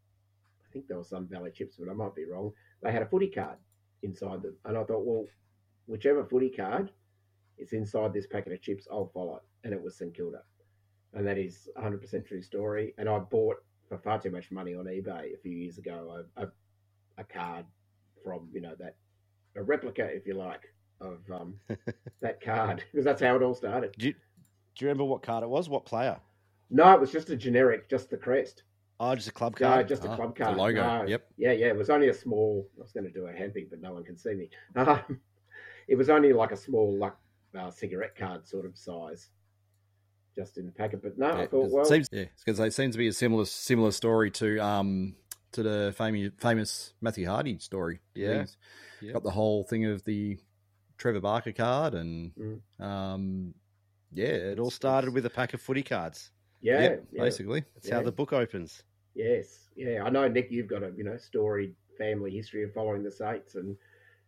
I 0.66 0.72
think 0.72 0.88
there 0.88 0.98
was 0.98 1.08
some 1.08 1.26
Valley 1.26 1.50
chips, 1.50 1.76
but 1.78 1.90
I 1.90 1.94
might 1.94 2.14
be 2.14 2.24
wrong. 2.24 2.52
They 2.82 2.92
had 2.92 3.02
a 3.02 3.06
footy 3.06 3.28
card 3.28 3.58
inside 4.02 4.42
them, 4.42 4.56
and 4.64 4.76
I 4.76 4.84
thought, 4.84 5.04
well, 5.04 5.26
whichever 5.86 6.24
footy 6.24 6.50
card 6.50 6.90
is 7.58 7.72
inside 7.72 8.12
this 8.12 8.26
packet 8.26 8.52
of 8.52 8.62
chips, 8.62 8.88
I'll 8.90 9.10
follow. 9.12 9.36
It. 9.36 9.42
And 9.64 9.74
it 9.74 9.82
was 9.82 9.96
St 9.96 10.14
Kilda. 10.14 10.42
And 11.12 11.26
that 11.26 11.38
is 11.38 11.68
100% 11.78 12.26
true 12.26 12.42
story. 12.42 12.94
And 12.98 13.08
I 13.08 13.18
bought 13.18 13.56
for 13.88 13.98
far 13.98 14.20
too 14.20 14.30
much 14.30 14.50
money 14.50 14.74
on 14.74 14.86
eBay 14.86 15.34
a 15.34 15.38
few 15.42 15.52
years 15.52 15.78
ago 15.78 16.24
a, 16.36 16.42
a, 16.42 16.48
a 17.18 17.24
card 17.24 17.66
from, 18.24 18.48
you 18.52 18.60
know, 18.60 18.74
that, 18.78 18.96
a 19.56 19.62
replica, 19.62 20.04
if 20.04 20.26
you 20.26 20.34
like, 20.34 20.73
of 21.00 21.18
um, 21.30 21.54
that 22.20 22.40
card, 22.40 22.82
because 22.90 23.04
that's 23.04 23.22
how 23.22 23.36
it 23.36 23.42
all 23.42 23.54
started. 23.54 23.94
Do 23.98 24.08
you, 24.08 24.12
do 24.12 24.18
you 24.84 24.88
remember 24.88 25.04
what 25.04 25.22
card 25.22 25.42
it 25.42 25.48
was? 25.48 25.68
What 25.68 25.84
player? 25.86 26.18
No, 26.70 26.92
it 26.92 27.00
was 27.00 27.12
just 27.12 27.30
a 27.30 27.36
generic, 27.36 27.88
just 27.88 28.10
the 28.10 28.16
crest. 28.16 28.62
Oh, 29.00 29.14
just 29.14 29.28
a 29.28 29.32
club 29.32 29.58
No, 29.60 29.68
card. 29.68 29.88
just 29.88 30.04
a 30.04 30.08
Ah, 30.08 30.16
club 30.16 30.36
the 30.36 30.44
card. 30.44 30.56
logo, 30.56 30.82
No. 30.82 31.04
yep. 31.06 31.26
Yeah, 31.36 31.52
yeah. 31.52 31.66
It 31.66 31.76
was 31.76 31.90
only 31.90 32.08
a 32.08 32.14
small. 32.14 32.68
I 32.78 32.82
was 32.82 32.92
going 32.92 33.04
to 33.04 33.12
do 33.12 33.26
a 33.26 33.32
hand 33.32 33.52
thing, 33.54 33.66
but 33.68 33.80
no 33.80 33.92
one 33.92 34.04
can 34.04 34.16
see 34.16 34.34
me. 34.34 34.50
Um, 34.76 35.20
it 35.86 35.96
was 35.96 36.08
only 36.08 36.32
like 36.32 36.50
a 36.50 36.56
small, 36.56 36.96
like 36.96 37.12
uh, 37.58 37.70
cigarette 37.70 38.16
card 38.16 38.46
sort 38.46 38.64
of 38.64 38.76
size, 38.76 39.28
just 40.34 40.56
in 40.56 40.66
the 40.66 40.72
packet. 40.72 41.02
But 41.02 41.18
no, 41.18 41.32
I 41.32 41.46
thought, 41.46 41.66
it 41.66 41.72
well, 41.72 41.84
seems 41.84 42.08
yeah, 42.10 42.24
because 42.44 42.58
it 42.58 42.72
seems 42.72 42.94
to 42.94 42.98
be 42.98 43.08
a 43.08 43.12
similar 43.12 43.44
similar 43.44 43.90
story 43.92 44.30
to 44.32 44.58
um 44.60 45.16
to 45.52 45.62
the 45.62 45.94
famous 45.96 46.32
famous 46.38 46.94
Matthew 47.00 47.26
Hardy 47.26 47.58
story. 47.58 48.00
Yeah. 48.14 48.46
Yeah. 49.00 49.12
got 49.12 49.22
the 49.24 49.30
whole 49.30 49.64
thing 49.64 49.84
of 49.84 50.02
the 50.04 50.38
Trevor 51.04 51.20
Barker 51.20 51.52
card, 51.52 51.92
and 51.92 52.32
Mm. 52.38 52.60
um 52.82 53.54
yeah, 54.10 54.52
It 54.52 54.58
all 54.58 54.70
started 54.70 55.12
with 55.12 55.26
a 55.26 55.30
pack 55.30 55.52
of 55.52 55.60
footy 55.60 55.82
cards. 55.82 56.30
yeah, 56.62 56.80
yeah, 56.80 56.96
yeah, 57.12 57.22
basically. 57.24 57.62
That's 57.74 57.90
how 57.90 58.00
the 58.00 58.10
book 58.10 58.32
opens. 58.32 58.82
yes, 59.14 59.68
yeah. 59.76 60.02
I 60.02 60.08
know, 60.08 60.26
Nick, 60.28 60.50
you've 60.50 60.66
got 60.66 60.82
a 60.82 60.92
you 60.96 61.04
know 61.04 61.18
storied 61.18 61.74
family 61.98 62.30
history 62.30 62.62
of 62.62 62.72
following 62.72 63.02
the 63.02 63.10
Saints, 63.10 63.54
and 63.54 63.76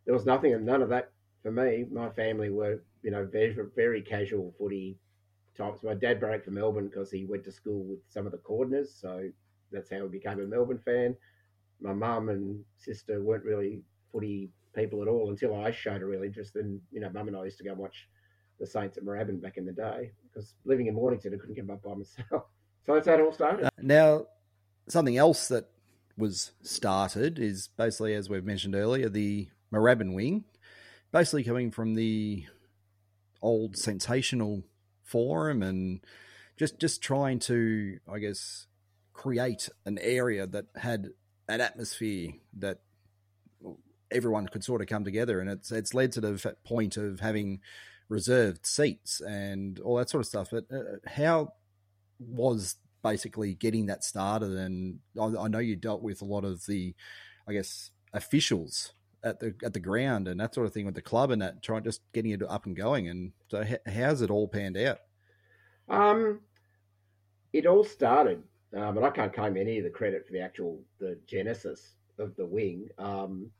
there 0.04 0.12
was 0.12 0.26
nothing 0.26 0.52
and 0.52 0.66
none 0.66 0.82
of 0.82 0.90
that 0.90 1.12
for 1.42 1.50
me. 1.50 1.86
My 1.90 2.10
family 2.10 2.50
were 2.50 2.82
you 3.02 3.10
know 3.10 3.24
very 3.24 3.56
very 3.74 4.02
casual 4.02 4.52
footy 4.58 4.98
types. 5.56 5.82
My 5.82 5.94
dad 5.94 6.20
broke 6.20 6.44
for 6.44 6.50
Melbourne 6.50 6.88
because 6.88 7.10
he 7.10 7.24
went 7.24 7.44
to 7.44 7.52
school 7.52 7.84
with 7.84 8.00
some 8.06 8.26
of 8.26 8.32
the 8.32 8.38
Cordners, 8.50 8.88
so 9.00 9.30
that's 9.72 9.88
how 9.90 10.02
he 10.02 10.08
became 10.08 10.40
a 10.40 10.46
Melbourne 10.46 10.82
fan. 10.84 11.16
My 11.80 11.94
mum 11.94 12.28
and 12.28 12.62
sister 12.76 13.22
weren't 13.22 13.44
really 13.44 13.80
footy 14.12 14.50
people 14.76 15.02
at 15.02 15.08
all 15.08 15.30
until 15.30 15.54
I 15.54 15.70
showed 15.70 16.02
a 16.02 16.06
real 16.06 16.22
interest. 16.22 16.54
Then 16.54 16.80
you 16.92 17.00
know, 17.00 17.10
mum 17.10 17.28
and 17.28 17.36
I 17.36 17.44
used 17.44 17.58
to 17.58 17.64
go 17.64 17.74
watch 17.74 18.08
the 18.60 18.66
Saints 18.66 18.96
at 18.96 19.04
Moorabbin 19.04 19.42
back 19.42 19.56
in 19.56 19.66
the 19.66 19.72
day 19.72 20.12
because 20.22 20.54
living 20.64 20.86
in 20.86 20.94
Mornington, 20.94 21.34
I 21.34 21.38
couldn't 21.38 21.54
get 21.54 21.68
up 21.70 21.82
by 21.82 21.94
myself. 21.94 22.44
So 22.84 22.94
that's 22.94 23.08
how 23.08 23.14
it 23.14 23.20
all 23.20 23.32
started. 23.32 23.66
Uh, 23.66 23.70
now, 23.82 24.26
something 24.88 25.16
else 25.16 25.48
that 25.48 25.68
was 26.16 26.52
started 26.62 27.36
is 27.36 27.68
basically, 27.76 28.14
as 28.14 28.30
we've 28.30 28.44
mentioned 28.44 28.76
earlier, 28.76 29.08
the 29.08 29.48
Moorabbin 29.72 30.14
wing, 30.14 30.44
basically 31.10 31.42
coming 31.42 31.72
from 31.72 31.94
the 31.94 32.44
old 33.42 33.76
sensational 33.76 34.62
forum 35.02 35.64
and 35.64 35.98
just 36.56 36.78
just 36.78 37.02
trying 37.02 37.40
to, 37.40 37.98
I 38.08 38.20
guess, 38.20 38.68
create 39.12 39.68
an 39.84 39.98
area 39.98 40.46
that 40.46 40.66
had 40.76 41.08
an 41.48 41.60
atmosphere 41.60 42.34
that 42.58 42.78
everyone 44.10 44.46
could 44.46 44.64
sort 44.64 44.80
of 44.80 44.88
come 44.88 45.04
together, 45.04 45.40
and 45.40 45.50
it's 45.50 45.72
it's 45.72 45.94
led 45.94 46.12
to 46.12 46.20
the 46.20 46.56
point 46.64 46.96
of 46.96 47.20
having 47.20 47.60
reserved 48.08 48.66
seats 48.66 49.20
and 49.20 49.80
all 49.80 49.96
that 49.96 50.10
sort 50.10 50.20
of 50.20 50.28
stuff. 50.28 50.48
But 50.50 50.66
uh, 50.72 50.98
how 51.06 51.52
was 52.18 52.76
basically 53.06 53.54
getting 53.54 53.86
that 53.86 54.02
started. 54.02 54.52
And 54.52 54.98
I, 55.20 55.44
I 55.44 55.48
know 55.48 55.58
you 55.58 55.76
dealt 55.76 56.02
with 56.02 56.22
a 56.22 56.24
lot 56.24 56.44
of 56.44 56.66
the, 56.66 56.94
I 57.46 57.52
guess, 57.52 57.90
officials 58.12 58.92
at 59.22 59.40
the 59.40 59.54
at 59.64 59.72
the 59.72 59.80
ground 59.80 60.28
and 60.28 60.38
that 60.40 60.54
sort 60.54 60.66
of 60.66 60.72
thing 60.72 60.86
with 60.86 60.94
the 60.94 61.02
club 61.02 61.30
and 61.30 61.40
that, 61.40 61.62
trying 61.62 61.84
just 61.84 62.00
getting 62.12 62.32
it 62.32 62.42
up 62.42 62.66
and 62.66 62.76
going. 62.76 63.08
And 63.08 63.32
so, 63.48 63.62
h- 63.62 63.80
how's 63.86 64.22
it 64.22 64.30
all 64.30 64.48
panned 64.48 64.76
out? 64.76 64.98
Um, 65.88 66.40
it 67.52 67.66
all 67.66 67.84
started, 67.84 68.42
um, 68.76 68.94
but 68.96 69.04
I 69.04 69.10
can't 69.10 69.32
claim 69.32 69.56
any 69.56 69.78
of 69.78 69.84
the 69.84 69.90
credit 69.90 70.26
for 70.26 70.32
the 70.32 70.40
actual 70.40 70.80
the 70.98 71.18
genesis 71.26 71.94
of 72.18 72.34
the 72.36 72.46
wing. 72.46 72.88
Um, 72.98 73.50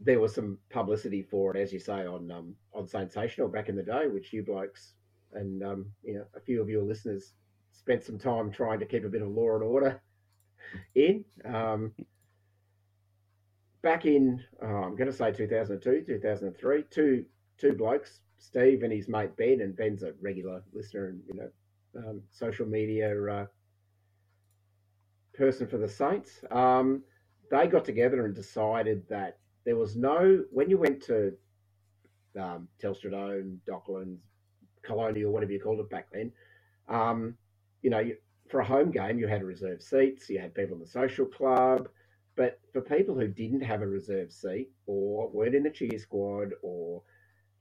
there 0.00 0.20
was 0.20 0.34
some 0.34 0.58
publicity 0.70 1.22
for 1.22 1.54
it, 1.54 1.60
as 1.60 1.72
you 1.72 1.78
say, 1.78 2.06
on 2.06 2.30
um, 2.30 2.54
on 2.74 2.86
Sensational 2.88 3.48
back 3.48 3.68
in 3.68 3.76
the 3.76 3.82
day, 3.82 4.06
which 4.06 4.32
you 4.32 4.42
blokes 4.42 4.94
and 5.32 5.62
um, 5.62 5.86
you 6.02 6.14
know 6.14 6.24
a 6.34 6.40
few 6.40 6.60
of 6.60 6.68
your 6.68 6.82
listeners 6.82 7.34
spent 7.72 8.02
some 8.02 8.18
time 8.18 8.50
trying 8.50 8.80
to 8.80 8.86
keep 8.86 9.04
a 9.04 9.08
bit 9.08 9.22
of 9.22 9.28
law 9.28 9.54
and 9.54 9.62
order 9.62 10.00
in. 10.94 11.24
Um, 11.44 11.92
back 13.82 14.04
in, 14.04 14.42
oh, 14.62 14.66
I'm 14.66 14.96
going 14.96 15.10
to 15.10 15.16
say 15.16 15.32
2002, 15.32 16.04
2003, 16.06 16.84
two 16.90 17.24
two 17.58 17.72
blokes, 17.74 18.20
Steve 18.38 18.82
and 18.82 18.92
his 18.92 19.08
mate 19.08 19.36
Ben, 19.36 19.60
and 19.60 19.76
Ben's 19.76 20.02
a 20.02 20.12
regular 20.22 20.62
listener 20.72 21.08
and 21.08 21.20
you 21.26 21.34
know 21.34 21.50
um, 21.96 22.22
social 22.30 22.66
media 22.66 23.14
uh, 23.30 23.46
person 25.34 25.66
for 25.66 25.78
the 25.78 25.88
Saints. 25.88 26.42
Um, 26.50 27.02
they 27.50 27.66
got 27.66 27.84
together 27.84 28.24
and 28.24 28.34
decided 28.34 29.02
that 29.08 29.39
there 29.64 29.76
was 29.76 29.96
no 29.96 30.44
when 30.50 30.70
you 30.70 30.78
went 30.78 31.02
to 31.04 31.32
um, 32.38 32.68
Telstra 32.82 33.10
Dome, 33.10 33.60
Docklands, 33.68 34.20
Colonial, 34.82 35.32
whatever 35.32 35.52
you 35.52 35.60
called 35.60 35.80
it 35.80 35.90
back 35.90 36.08
then. 36.12 36.32
Um, 36.88 37.36
you 37.82 37.90
know, 37.90 37.98
you, 38.00 38.16
for 38.48 38.60
a 38.60 38.64
home 38.64 38.90
game, 38.90 39.18
you 39.18 39.26
had 39.26 39.42
reserved 39.42 39.82
seats, 39.82 40.28
you 40.28 40.38
had 40.40 40.54
people 40.54 40.74
in 40.74 40.80
the 40.80 40.86
social 40.86 41.26
club. 41.26 41.88
But 42.36 42.60
for 42.72 42.80
people 42.80 43.14
who 43.14 43.28
didn't 43.28 43.60
have 43.60 43.82
a 43.82 43.86
reserved 43.86 44.32
seat 44.32 44.70
or 44.86 45.28
weren't 45.28 45.54
in 45.54 45.62
the 45.62 45.70
cheer 45.70 45.98
squad 45.98 46.50
or 46.62 47.02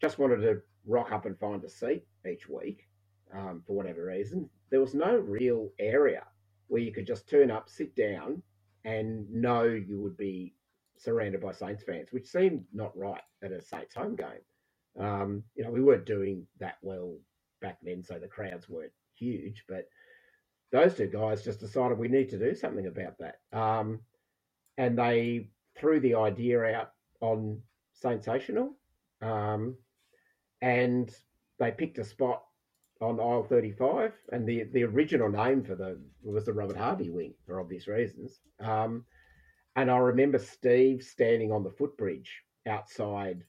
just 0.02 0.20
wanted 0.20 0.38
to 0.38 0.62
rock 0.86 1.12
up 1.12 1.26
and 1.26 1.38
find 1.38 1.64
a 1.64 1.70
seat 1.70 2.06
each 2.30 2.48
week 2.48 2.88
um, 3.34 3.62
for 3.66 3.74
whatever 3.76 4.06
reason, 4.06 4.50
there 4.70 4.80
was 4.80 4.94
no 4.94 5.18
real 5.18 5.70
area 5.80 6.24
where 6.68 6.82
you 6.82 6.92
could 6.92 7.08
just 7.08 7.28
turn 7.28 7.52
up, 7.52 7.68
sit 7.68 7.96
down, 7.96 8.42
and 8.86 9.30
know 9.30 9.64
you 9.64 10.00
would 10.00 10.16
be 10.16 10.54
surrounded 11.00 11.42
by 11.42 11.52
Saints 11.52 11.84
fans, 11.84 12.12
which 12.12 12.28
seemed 12.28 12.64
not 12.74 12.96
right 12.96 13.22
at 13.42 13.52
a 13.52 13.62
Saints 13.62 13.96
home 13.96 14.16
game. 14.16 14.44
Um, 15.00 15.44
you 15.56 15.64
know, 15.64 15.72
we 15.72 15.82
weren't 15.82 16.06
doing 16.06 16.46
that 16.60 16.78
well 16.82 17.16
back 17.62 17.78
then, 17.82 18.04
so 18.04 18.20
the 18.20 18.28
crowds 18.28 18.70
weren't 18.70 18.92
huge, 19.16 19.64
but 19.68 19.88
those 20.72 20.96
two 20.96 21.08
guys 21.08 21.44
just 21.44 21.60
decided 21.60 21.98
we 21.98 22.08
need 22.10 22.30
to 22.30 22.38
do 22.38 22.54
something 22.54 22.86
about 22.88 23.18
that. 23.20 23.40
Um, 23.58 24.02
and 24.78 24.98
they 24.98 25.50
threw 25.78 26.00
the 26.00 26.16
idea 26.16 26.64
out 26.66 26.92
on 27.22 27.62
Sensational. 27.94 28.76
um, 29.22 29.76
and 30.62 31.16
they 31.60 31.72
picked 31.72 31.98
a 32.00 32.04
spot 32.04 32.44
on 33.02 33.20
aisle 33.20 33.44
35, 33.44 34.14
and 34.34 34.46
the, 34.48 34.64
the 34.74 34.84
original 34.84 35.30
name 35.30 35.64
for 35.64 35.76
the 35.76 35.98
was 36.22 36.46
the 36.46 36.54
Robert 36.54 36.76
Harvey 36.78 37.10
wing 37.10 37.34
for 37.46 37.60
obvious 37.62 37.88
reasons. 37.88 38.42
Um, 38.60 39.06
and 39.80 39.90
I 39.90 39.98
remember 39.98 40.40
Steve 40.40 41.02
standing 41.02 41.54
on 41.54 41.64
the 41.64 41.70
footbridge 41.70 42.28
outside 42.68 43.46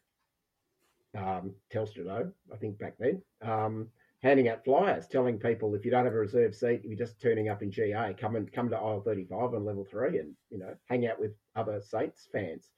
um, 1.18 1.52
Telstra, 1.74 2.30
I 2.52 2.56
think 2.56 2.78
back 2.78 2.94
then, 3.00 3.20
um, 3.42 3.88
handing 4.22 4.48
out 4.48 4.64
flyers, 4.64 5.08
telling 5.08 5.40
people 5.40 5.74
if 5.74 5.84
you 5.84 5.90
don't 5.90 6.04
have 6.04 6.14
a 6.14 6.18
reserved 6.18 6.54
seat, 6.54 6.82
if 6.84 6.84
you're 6.84 6.96
just 6.96 7.20
turning 7.20 7.48
up 7.48 7.62
in 7.62 7.72
GA, 7.72 8.14
come 8.16 8.36
and 8.36 8.52
come 8.52 8.70
to 8.70 8.76
aisle 8.76 9.02
35 9.04 9.54
on 9.54 9.64
level 9.64 9.84
three, 9.84 10.18
and 10.20 10.32
you 10.50 10.58
know 10.58 10.72
hang 10.88 11.04
out 11.08 11.18
with 11.18 11.32
other 11.56 11.80
Saints 11.80 12.28
fans. 12.30 12.70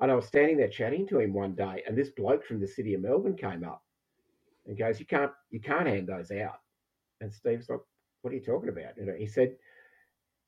And 0.00 0.10
I 0.10 0.14
was 0.14 0.26
standing 0.26 0.56
there 0.56 0.68
chatting 0.68 1.06
to 1.08 1.20
him 1.20 1.34
one 1.34 1.54
day, 1.54 1.82
and 1.86 1.98
this 1.98 2.10
bloke 2.10 2.46
from 2.46 2.60
the 2.60 2.66
city 2.66 2.94
of 2.94 3.02
Melbourne 3.02 3.36
came 3.36 3.62
up 3.62 3.82
and 4.66 4.78
goes, 4.78 4.98
"You 4.98 5.04
can't, 5.04 5.32
you 5.50 5.60
can't 5.60 5.86
hand 5.86 6.06
those 6.06 6.30
out." 6.30 6.60
And 7.20 7.30
Steve's 7.30 7.68
like, 7.68 7.80
"What 8.22 8.32
are 8.32 8.36
you 8.36 8.42
talking 8.42 8.70
about?" 8.70 8.96
You 8.96 9.04
know, 9.04 9.14
he 9.18 9.26
said, 9.26 9.54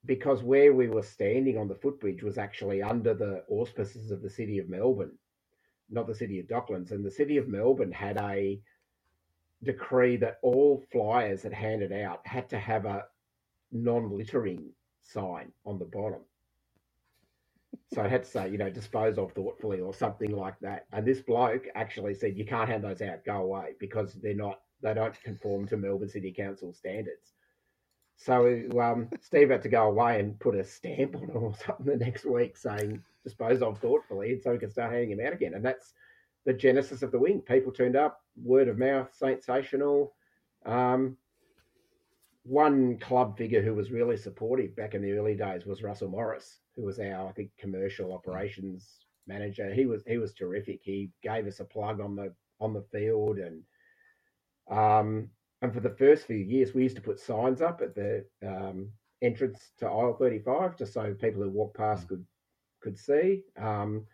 "Because 0.07 0.43
where 0.43 0.73
we 0.73 0.89
were 0.89 1.03
standing 1.03 1.59
on 1.59 1.69
the 1.69 1.75
footbridge 1.75 2.23
was 2.23 2.39
actually 2.39 2.83
under 2.83 3.13
the 3.13 3.45
auspices 3.49 4.11
of 4.11 4.23
the 4.23 4.31
city 4.31 4.59
of 4.59 4.69
Melbourne, 4.69 5.19
not 5.91 6.07
the 6.07 6.15
city 6.15 6.39
of 6.41 6.47
Docklands, 6.47 6.93
and 6.93 7.05
the 7.05 7.11
city 7.11 7.37
of 7.37 7.49
Melbourne 7.49 7.93
had 7.93 8.17
a 8.19 8.61
decree 9.63 10.17
that 10.19 10.39
all 10.43 10.81
flyers 10.93 11.43
that 11.43 11.53
handed 11.53 11.93
out 11.93 12.27
had 12.27 12.49
to 12.51 12.59
have 12.59 12.87
a 12.87 13.09
non-littering 13.73 14.73
sign 15.03 15.53
on 15.65 15.79
the 15.79 15.85
bottom." 15.85 16.25
So 17.93 18.03
I 18.03 18.09
had 18.09 18.25
to 18.25 18.31
say, 18.31 18.49
you 18.51 18.59
know, 18.59 18.71
dispose 18.71 19.17
of 19.19 19.33
thoughtfully 19.33 19.81
or 19.81 19.95
something 19.95 20.33
like 20.33 20.59
that. 20.61 20.87
And 20.93 21.07
this 21.07 21.21
bloke 21.21 21.69
actually 21.75 22.15
said, 22.15 22.37
you 22.37 22.45
can't 22.45 22.69
hand 22.69 22.83
those 22.85 23.01
out, 23.01 23.25
go 23.25 23.43
away, 23.43 23.75
because 23.79 24.15
they're 24.15 24.35
not, 24.35 24.61
they 24.83 24.93
don't 24.93 25.21
conform 25.23 25.67
to 25.69 25.77
Melbourne 25.77 26.09
City 26.09 26.33
Council 26.33 26.73
standards. 26.73 27.36
So 28.17 28.63
um, 28.81 29.09
Steve 29.21 29.51
had 29.51 29.63
to 29.63 29.69
go 29.69 29.89
away 29.89 30.21
and 30.21 30.39
put 30.41 30.55
a 30.55 30.65
stamp 30.65 31.17
on 31.17 31.25
it 31.25 31.35
or 31.35 31.55
something 31.67 31.87
the 31.87 31.97
next 31.97 32.25
week 32.25 32.57
saying, 32.57 33.03
dispose 33.25 33.63
of 33.63 33.79
thoughtfully, 33.79 34.33
and 34.33 34.43
so 34.43 34.53
we 34.53 34.59
can 34.59 34.71
start 34.71 34.93
handing 34.93 35.17
them 35.17 35.27
out 35.27 35.33
again. 35.33 35.55
And 35.55 35.65
that's 35.65 35.93
the 36.45 36.55
genesis 36.55 37.03
of 37.03 37.13
the 37.13 37.19
wing. 37.19 37.41
People 37.41 37.73
turned 37.73 37.97
up, 37.97 38.21
word 38.43 38.69
of 38.69 38.79
mouth, 38.79 39.09
sensational. 39.13 40.15
Um, 40.65 41.17
one 42.45 42.99
club 42.99 43.37
figure 43.37 43.63
who 43.63 43.75
was 43.75 43.91
really 43.91 44.17
supportive 44.17 44.75
back 44.77 44.95
in 44.95 45.03
the 45.03 45.13
early 45.13 45.35
days 45.35 45.67
was 45.67 45.83
Russell 45.83 46.09
Morris, 46.09 46.61
who 46.77 46.85
was 46.85 47.01
our, 47.01 47.29
I 47.29 47.33
think, 47.33 47.51
commercial 47.59 48.15
operations 48.15 49.07
manager. 49.27 49.73
He 49.75 49.87
was 49.87 50.05
he 50.07 50.19
was 50.19 50.33
terrific. 50.33 50.81
He 50.83 51.11
gave 51.23 51.47
us 51.47 51.61
a 51.61 51.65
plug 51.65 52.01
on 52.01 52.15
the 52.15 52.33
on 52.61 52.73
the 52.73 52.85
field, 52.93 53.39
and 53.39 53.63
um, 54.71 55.29
and 55.67 55.75
for 55.75 55.81
the 55.81 55.97
first 55.97 56.27
few 56.27 56.37
years, 56.37 56.75
we 56.75 56.85
used 56.85 56.95
to 56.95 57.03
put 57.03 57.19
signs 57.19 57.61
up 57.61 57.81
at 57.83 57.97
the 57.97 58.25
um, 58.47 58.89
entrance 59.21 59.73
to 59.79 59.87
aisle 59.87 60.15
thirty 60.15 60.39
five, 60.39 60.77
just 60.77 60.93
so 60.93 61.13
people 61.13 61.43
who 61.43 61.51
walked 61.51 61.77
past 61.77 62.07
could 62.07 62.25
could 62.81 62.97
see. 62.97 63.43
Um, 63.59 64.07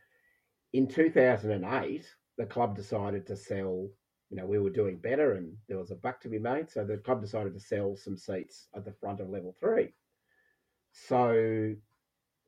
in 0.73 0.87
two 0.87 1.11
thousand 1.11 1.51
and 1.51 1.85
eight, 1.85 2.07
the 2.39 2.47
club 2.47 2.75
decided 2.75 3.27
to 3.27 3.37
sell 3.37 3.91
you 4.31 4.39
know, 4.39 4.47
we 4.47 4.59
were 4.59 4.71
doing 4.71 4.97
better 4.97 5.35
and 5.35 5.55
there 5.69 5.77
was 5.77 5.91
a 5.91 5.95
buck 5.95 6.19
to 6.23 6.29
be 6.31 6.39
made. 6.39 6.71
So 6.71 6.87
the 6.87 6.97
club 6.97 7.21
decided 7.21 7.53
to 7.53 7.61
sell 7.61 7.95
some 7.97 8.17
seats 8.17 8.69
at 8.75 8.87
the 8.87 8.93
front 8.93 9.21
of 9.21 9.29
level 9.29 9.55
three. 9.61 9.93
So 10.93 11.75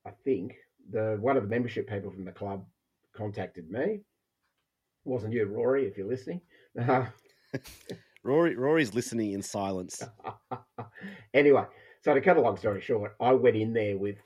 I 0.06 0.10
think 0.24 0.56
the 0.90 1.18
one 1.20 1.36
of 1.36 1.42
the 1.42 1.48
membership 1.50 1.86
people 1.86 2.10
from 2.10 2.24
the 2.24 2.32
club 2.32 2.64
contacted 3.14 3.70
me. 3.70 3.82
It 3.82 4.02
wasn't 5.04 5.34
you, 5.34 5.44
Rory, 5.44 5.86
if 5.86 5.98
you're 5.98 6.08
listening. 6.08 6.40
Rory, 8.24 8.56
Rory's 8.56 8.94
listening 8.94 9.32
in 9.32 9.42
silence. 9.42 10.02
anyway, 11.34 11.64
so 12.02 12.14
to 12.14 12.20
cut 12.20 12.36
a 12.36 12.40
long 12.40 12.56
story 12.56 12.80
short, 12.80 13.14
I 13.20 13.32
went 13.32 13.56
in 13.56 13.72
there 13.72 13.96
with 13.96 14.16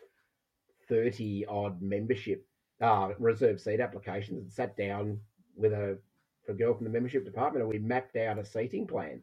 30 0.89 1.47
odd 1.47 1.83
membership 1.83 2.47
uh, 2.81 3.11
reserve 3.19 3.61
seat 3.61 3.81
applications 3.81 4.43
and 4.43 4.53
sat 4.53 4.77
down 4.77 5.19
with 5.57 5.73
a 5.73 5.99
a 6.49 6.55
girl 6.55 6.75
from 6.75 6.85
the 6.85 6.91
membership 6.91 7.25
department, 7.25 7.63
and 7.63 7.69
we 7.71 7.79
mapped 7.79 8.17
out 8.17 8.39
a 8.39 8.45
seating 8.45 8.87
plan. 8.87 9.23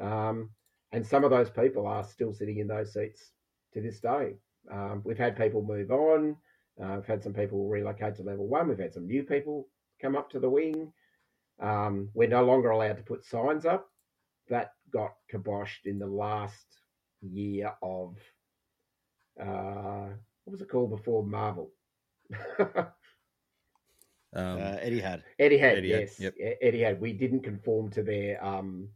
Um, 0.00 0.50
and 0.92 1.06
some 1.06 1.24
of 1.24 1.30
those 1.30 1.50
people 1.50 1.86
are 1.86 2.04
still 2.04 2.32
sitting 2.32 2.58
in 2.58 2.66
those 2.66 2.92
seats 2.92 3.32
to 3.74 3.80
this 3.80 4.00
day. 4.00 4.34
Um, 4.70 5.02
we've 5.04 5.18
had 5.18 5.36
people 5.36 5.62
move 5.62 5.90
on. 5.90 6.36
Uh, 6.82 6.96
we've 6.96 7.06
had 7.06 7.22
some 7.22 7.32
people 7.32 7.68
relocate 7.68 8.16
to 8.16 8.22
level 8.22 8.48
one. 8.48 8.68
We've 8.68 8.78
had 8.78 8.94
some 8.94 9.06
new 9.06 9.22
people 9.22 9.68
come 10.00 10.16
up 10.16 10.30
to 10.30 10.40
the 10.40 10.50
wing. 10.50 10.92
Um, 11.60 12.08
we're 12.14 12.28
no 12.28 12.44
longer 12.44 12.70
allowed 12.70 12.96
to 12.96 13.02
put 13.02 13.24
signs 13.24 13.66
up. 13.66 13.89
That 14.50 14.72
got 14.92 15.14
kiboshed 15.32 15.86
in 15.86 15.98
the 15.98 16.06
last 16.06 16.66
year 17.22 17.72
of 17.82 18.16
uh, 19.40 20.08
what 20.44 20.52
was 20.52 20.60
it 20.60 20.68
called 20.68 20.90
before 20.90 21.24
Marvel? 21.24 21.70
Um, 24.32 24.58
uh, 24.58 24.76
Etihad. 24.76 25.22
Eddie 25.40 25.58
had, 25.58 25.78
Eddie 25.78 25.88
yes, 25.88 26.18
had, 26.18 26.34
yep. 26.38 26.58
Etihad. 26.62 27.00
We 27.00 27.12
didn't 27.12 27.42
conform 27.42 27.90
to 27.90 28.02
their 28.02 28.42
um, 28.44 28.88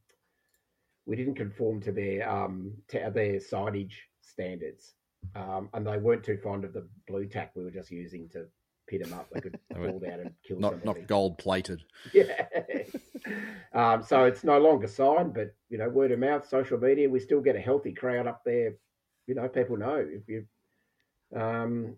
we 1.07 1.17
didn't 1.17 1.35
conform 1.35 1.81
to 1.83 1.93
their 1.93 2.31
um, 2.31 2.73
to 2.89 3.11
their 3.13 3.41
signage 3.41 3.95
standards, 4.23 4.95
um, 5.35 5.71
and 5.75 5.87
they 5.87 5.99
weren't 5.99 6.25
too 6.25 6.39
fond 6.43 6.65
of 6.65 6.73
the 6.73 6.87
blue 7.09 7.27
tack 7.27 7.53
we 7.55 7.65
were 7.65 7.71
just 7.71 7.91
using 7.91 8.29
to 8.31 8.47
pit 8.87 9.03
them 9.03 9.13
up. 9.13 9.29
They 9.33 9.41
could 9.41 9.59
fall 9.75 9.99
down 9.99 10.21
and 10.21 10.31
kill 10.47 10.61
not, 10.61 10.73
somebody. 10.73 11.01
Not 11.01 11.09
gold 11.09 11.39
plated. 11.39 11.83
Yeah. 12.13 12.47
Um, 13.73 14.03
so 14.03 14.25
it's 14.25 14.45
no 14.45 14.59
longer 14.59 14.87
signed, 14.87 15.35
but 15.35 15.55
you 15.69 15.79
know, 15.79 15.89
word 15.89 16.13
of 16.13 16.19
mouth, 16.19 16.49
social 16.49 16.79
media, 16.79 17.09
we 17.09 17.21
still 17.21 17.41
get 17.41 17.57
a 17.57 17.61
healthy 17.61 17.93
crowd 17.93 18.27
up 18.27 18.43
there. 18.45 18.75
You 19.27 19.35
know, 19.35 19.49
people 19.49 19.77
know 19.77 20.07
if 20.07 20.29
you 20.29 20.45
um, 21.35 21.97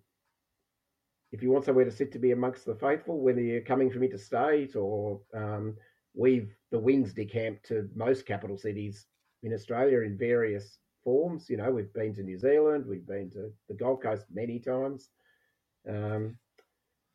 if 1.32 1.42
you 1.42 1.50
want 1.50 1.64
somewhere 1.64 1.84
to 1.84 1.90
sit 1.90 2.12
to 2.12 2.18
be 2.18 2.32
amongst 2.32 2.64
the 2.64 2.74
faithful, 2.74 3.20
whether 3.20 3.40
you're 3.40 3.60
coming 3.60 3.90
from 3.90 4.02
interstate 4.02 4.76
or 4.76 5.20
um, 5.34 5.76
we've 6.14 6.54
the 6.70 6.78
wings 6.78 7.12
decamp 7.12 7.62
to 7.64 7.88
most 7.94 8.26
capital 8.26 8.56
cities 8.56 9.06
in 9.42 9.52
Australia 9.52 10.00
in 10.00 10.16
various 10.16 10.78
forms. 11.04 11.50
You 11.50 11.58
know, 11.58 11.70
we've 11.70 11.92
been 11.92 12.14
to 12.14 12.22
New 12.22 12.38
Zealand, 12.38 12.86
we've 12.86 13.06
been 13.06 13.30
to 13.30 13.52
the 13.68 13.74
Gold 13.74 14.02
Coast 14.02 14.24
many 14.32 14.58
times. 14.58 15.10
Um, 15.88 16.38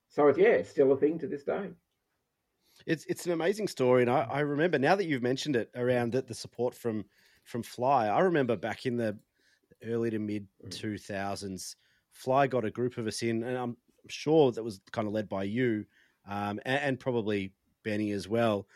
so 0.10 0.28
it's, 0.28 0.38
yeah, 0.38 0.50
it's 0.50 0.70
still 0.70 0.92
a 0.92 0.98
thing 0.98 1.18
to 1.20 1.28
this 1.28 1.44
day. 1.44 1.70
It's 2.86 3.06
it's 3.06 3.26
an 3.26 3.32
amazing 3.32 3.68
story, 3.68 4.02
and 4.02 4.12
I, 4.12 4.28
I 4.30 4.40
remember 4.42 4.80
now 4.80 4.96
that 4.96 5.06
you've 5.06 5.24
mentioned 5.24 5.56
it 5.56 5.70
around 5.76 6.14
the, 6.14 6.22
the 6.22 6.34
support 6.34 6.74
from 6.74 7.06
from 7.44 7.64
Fly. 7.64 8.08
I 8.08 8.20
remember 8.22 8.56
back 8.56 8.86
in 8.86 8.98
the 8.98 9.18
early 9.86 10.10
to 10.10 10.20
mid 10.20 10.48
mm. 10.66 10.72
two 10.72 10.98
thousands, 10.98 11.76
Fly 12.12 12.48
got 12.48 12.66
a 12.66 12.72
group 12.72 12.98
of 12.98 13.08
us 13.08 13.22
in, 13.22 13.44
and 13.44 13.58
I'm 13.58 13.78
sure 14.08 14.52
that 14.52 14.64
was 14.64 14.82
kind 14.92 15.08
of 15.08 15.14
led 15.14 15.30
by 15.30 15.44
you 15.44 15.86
um, 16.28 16.60
and, 16.66 16.82
and, 16.82 17.00
probably 17.00 17.54
Benny 17.84 18.12
as 18.12 18.28
well, 18.28 18.68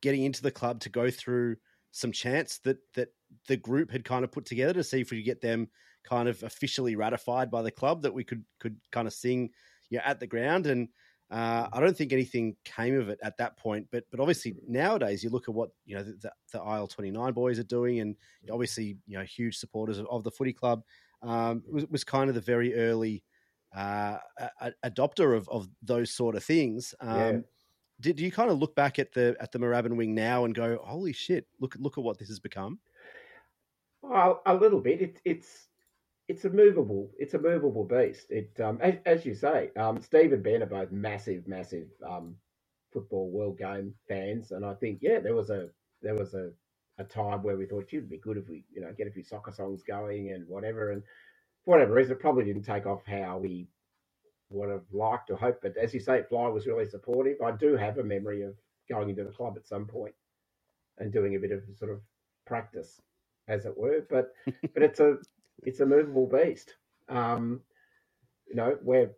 getting 0.00 0.24
into 0.24 0.42
the 0.42 0.50
club 0.50 0.80
to 0.80 0.88
go 0.88 1.10
through 1.10 1.56
some 1.90 2.12
chants 2.12 2.58
that 2.58 2.78
that 2.94 3.08
the 3.46 3.56
group 3.56 3.90
had 3.90 4.04
kind 4.04 4.24
of 4.24 4.32
put 4.32 4.44
together 4.44 4.72
to 4.72 4.84
see 4.84 5.00
if 5.00 5.10
we 5.10 5.18
could 5.18 5.26
get 5.26 5.40
them 5.40 5.68
kind 6.02 6.28
of 6.28 6.42
officially 6.42 6.96
ratified 6.96 7.50
by 7.50 7.62
the 7.62 7.70
club 7.70 8.02
that 8.02 8.12
we 8.12 8.24
could 8.24 8.44
could 8.58 8.76
kind 8.90 9.06
of 9.06 9.14
sing 9.14 9.50
yeah 9.90 10.02
at 10.04 10.20
the 10.20 10.26
ground 10.26 10.66
and 10.66 10.88
uh, 11.34 11.68
I 11.72 11.80
don't 11.80 11.96
think 11.96 12.12
anything 12.12 12.54
came 12.64 12.96
of 12.96 13.08
it 13.08 13.18
at 13.20 13.36
that 13.38 13.56
point, 13.56 13.88
but 13.90 14.04
but 14.12 14.20
obviously 14.20 14.54
nowadays 14.68 15.24
you 15.24 15.30
look 15.30 15.48
at 15.48 15.54
what 15.54 15.70
you 15.84 15.96
know 15.96 16.04
the, 16.04 16.12
the, 16.12 16.32
the 16.52 16.60
aisle 16.60 16.86
twenty 16.86 17.10
nine 17.10 17.32
boys 17.32 17.58
are 17.58 17.64
doing, 17.64 17.98
and 17.98 18.14
obviously 18.52 18.98
you 19.08 19.18
know 19.18 19.24
huge 19.24 19.56
supporters 19.58 19.98
of, 19.98 20.06
of 20.06 20.22
the 20.22 20.30
footy 20.30 20.52
club. 20.52 20.84
Um, 21.22 21.64
was 21.68 21.86
was 21.86 22.04
kind 22.04 22.28
of 22.28 22.36
the 22.36 22.40
very 22.40 22.76
early 22.76 23.24
uh, 23.74 24.18
a, 24.60 24.72
adopter 24.84 25.36
of, 25.36 25.48
of 25.48 25.68
those 25.82 26.12
sort 26.12 26.36
of 26.36 26.44
things. 26.44 26.94
Um, 27.00 27.18
yeah. 27.18 27.38
Did 28.00 28.20
you 28.20 28.30
kind 28.30 28.48
of 28.48 28.60
look 28.60 28.76
back 28.76 29.00
at 29.00 29.12
the 29.12 29.36
at 29.40 29.50
the 29.50 29.58
Moorabbin 29.58 29.96
wing 29.96 30.14
now 30.14 30.44
and 30.44 30.54
go, 30.54 30.78
"Holy 30.84 31.12
shit! 31.12 31.48
Look 31.58 31.74
look 31.80 31.98
at 31.98 32.04
what 32.04 32.16
this 32.16 32.28
has 32.28 32.38
become." 32.38 32.78
Well, 34.02 34.40
a 34.46 34.54
little 34.54 34.80
bit. 34.80 35.02
It, 35.02 35.20
it's 35.24 35.66
it's 36.28 36.44
a 36.44 36.50
movable 36.50 37.10
it's 37.18 37.34
a 37.34 37.38
movable 37.38 37.84
beast. 37.84 38.26
It 38.30 38.50
um, 38.62 38.78
as, 38.80 38.94
as, 39.04 39.26
you 39.26 39.34
say, 39.34 39.70
um, 39.76 40.00
Steve 40.00 40.32
and 40.32 40.42
Ben 40.42 40.62
are 40.62 40.66
both 40.66 40.90
massive, 40.90 41.46
massive 41.46 41.88
um, 42.06 42.36
football 42.92 43.30
world 43.30 43.58
game 43.58 43.94
fans, 44.08 44.52
and 44.52 44.64
I 44.64 44.74
think 44.74 45.00
yeah, 45.02 45.20
there 45.20 45.34
was 45.34 45.50
a 45.50 45.68
there 46.02 46.14
was 46.14 46.34
a 46.34 46.50
a 46.98 47.04
time 47.04 47.42
where 47.42 47.56
we 47.56 47.66
thought, 47.66 47.86
it'd 47.92 48.08
be 48.08 48.18
good 48.18 48.36
if 48.36 48.48
we, 48.48 48.64
you 48.72 48.80
know, 48.80 48.92
get 48.96 49.08
a 49.08 49.10
few 49.10 49.24
soccer 49.24 49.52
songs 49.52 49.82
going 49.82 50.30
and 50.30 50.46
whatever. 50.48 50.92
And 50.92 51.02
for 51.64 51.72
whatever 51.72 51.94
reason, 51.94 52.12
it 52.12 52.20
probably 52.20 52.44
didn't 52.44 52.62
take 52.62 52.86
off 52.86 53.02
how 53.06 53.38
we 53.38 53.66
would 54.50 54.70
have 54.70 54.84
liked 54.92 55.30
or 55.30 55.36
hoped. 55.36 55.62
But 55.62 55.76
as 55.76 55.92
you 55.92 56.00
say, 56.00 56.22
Fly 56.28 56.46
was 56.48 56.66
really 56.66 56.86
supportive. 56.86 57.38
I 57.44 57.52
do 57.52 57.76
have 57.76 57.98
a 57.98 58.04
memory 58.04 58.42
of 58.42 58.54
going 58.88 59.10
into 59.10 59.24
the 59.24 59.30
club 59.30 59.54
at 59.56 59.66
some 59.66 59.86
point 59.86 60.14
and 60.98 61.12
doing 61.12 61.34
a 61.34 61.40
bit 61.40 61.50
of 61.50 61.62
sort 61.76 61.90
of 61.90 62.00
practice, 62.46 63.00
as 63.48 63.66
it 63.66 63.76
were. 63.76 64.06
But 64.08 64.32
but 64.72 64.82
it's 64.82 65.00
a 65.00 65.16
it's 65.62 65.80
a 65.80 65.86
movable 65.86 66.26
beast. 66.26 66.74
Um, 67.08 67.60
you 68.48 68.56
know, 68.56 68.76
where 68.82 69.12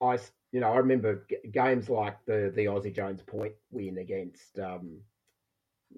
I 0.00 0.18
you 0.52 0.60
know 0.60 0.72
I 0.72 0.76
remember 0.78 1.26
g- 1.28 1.50
games 1.50 1.88
like 1.88 2.24
the 2.26 2.52
the 2.54 2.66
Aussie 2.66 2.94
Jones 2.94 3.22
Point 3.22 3.54
win 3.70 3.98
against 3.98 4.58
um, 4.58 5.00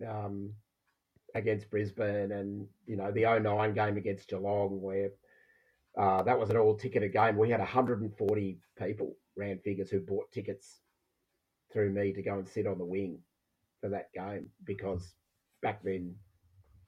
um, 0.07 0.53
against 1.35 1.71
Brisbane, 1.71 2.33
and 2.33 2.67
you 2.87 2.97
know 2.97 3.11
the 3.13 3.25
09 3.41 3.75
game 3.75 3.97
against 3.97 4.29
Geelong, 4.29 4.81
where 4.81 5.11
uh, 5.99 6.23
that 6.23 6.39
was 6.39 6.51
an 6.51 6.57
all 6.57 6.77
ticketed 6.77 7.13
game. 7.13 7.37
We 7.37 7.51
had 7.51 7.61
140 7.61 8.59
people, 8.79 9.17
round 9.37 9.63
figures, 9.63 9.91
who 9.91 10.01
bought 10.01 10.31
tickets 10.33 10.81
through 11.73 11.91
me 11.91 12.13
to 12.13 12.23
go 12.23 12.35
and 12.39 12.49
sit 12.49 12.67
on 12.67 12.79
the 12.79 12.85
wing 12.85 13.19
for 13.81 13.91
that 13.91 14.13
game 14.13 14.49
because 14.65 15.15
back 15.63 15.83
then 15.83 16.15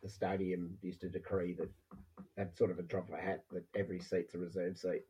the 0.03 0.09
stadium 0.09 0.76
used 0.82 1.01
to 1.03 1.09
decree 1.09 1.55
that 1.55 1.70
at 2.38 2.57
sort 2.57 2.70
of 2.70 2.78
a 2.78 2.82
drop 2.82 3.09
of 3.09 3.14
a 3.14 3.20
hat 3.20 3.44
that 3.53 3.64
every 3.76 4.01
seat's 4.01 4.34
a 4.34 4.38
reserve 4.38 4.78
seat. 4.78 5.03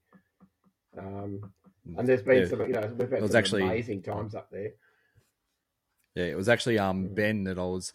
Um, 0.99 1.53
and 1.97 2.09
there's 2.09 2.22
been 2.22 2.43
Yeah. 2.43 2.49
some, 2.49 2.61
you 2.62 2.72
know, 2.72 2.95
we've 2.99 3.11
had 3.11 3.22
was 3.22 3.30
some 3.32 3.38
actually- 3.38 3.62
amazing 3.62 4.03
times 4.03 4.34
up 4.34 4.51
there. 4.51 4.72
Yeah, 6.16 6.24
it 6.24 6.36
was 6.36 6.49
actually 6.49 6.78
um 6.78 7.11
Mm. 7.11 7.14
Ben 7.14 7.45
that 7.45 7.59
I 7.59 7.64
was 7.64 7.93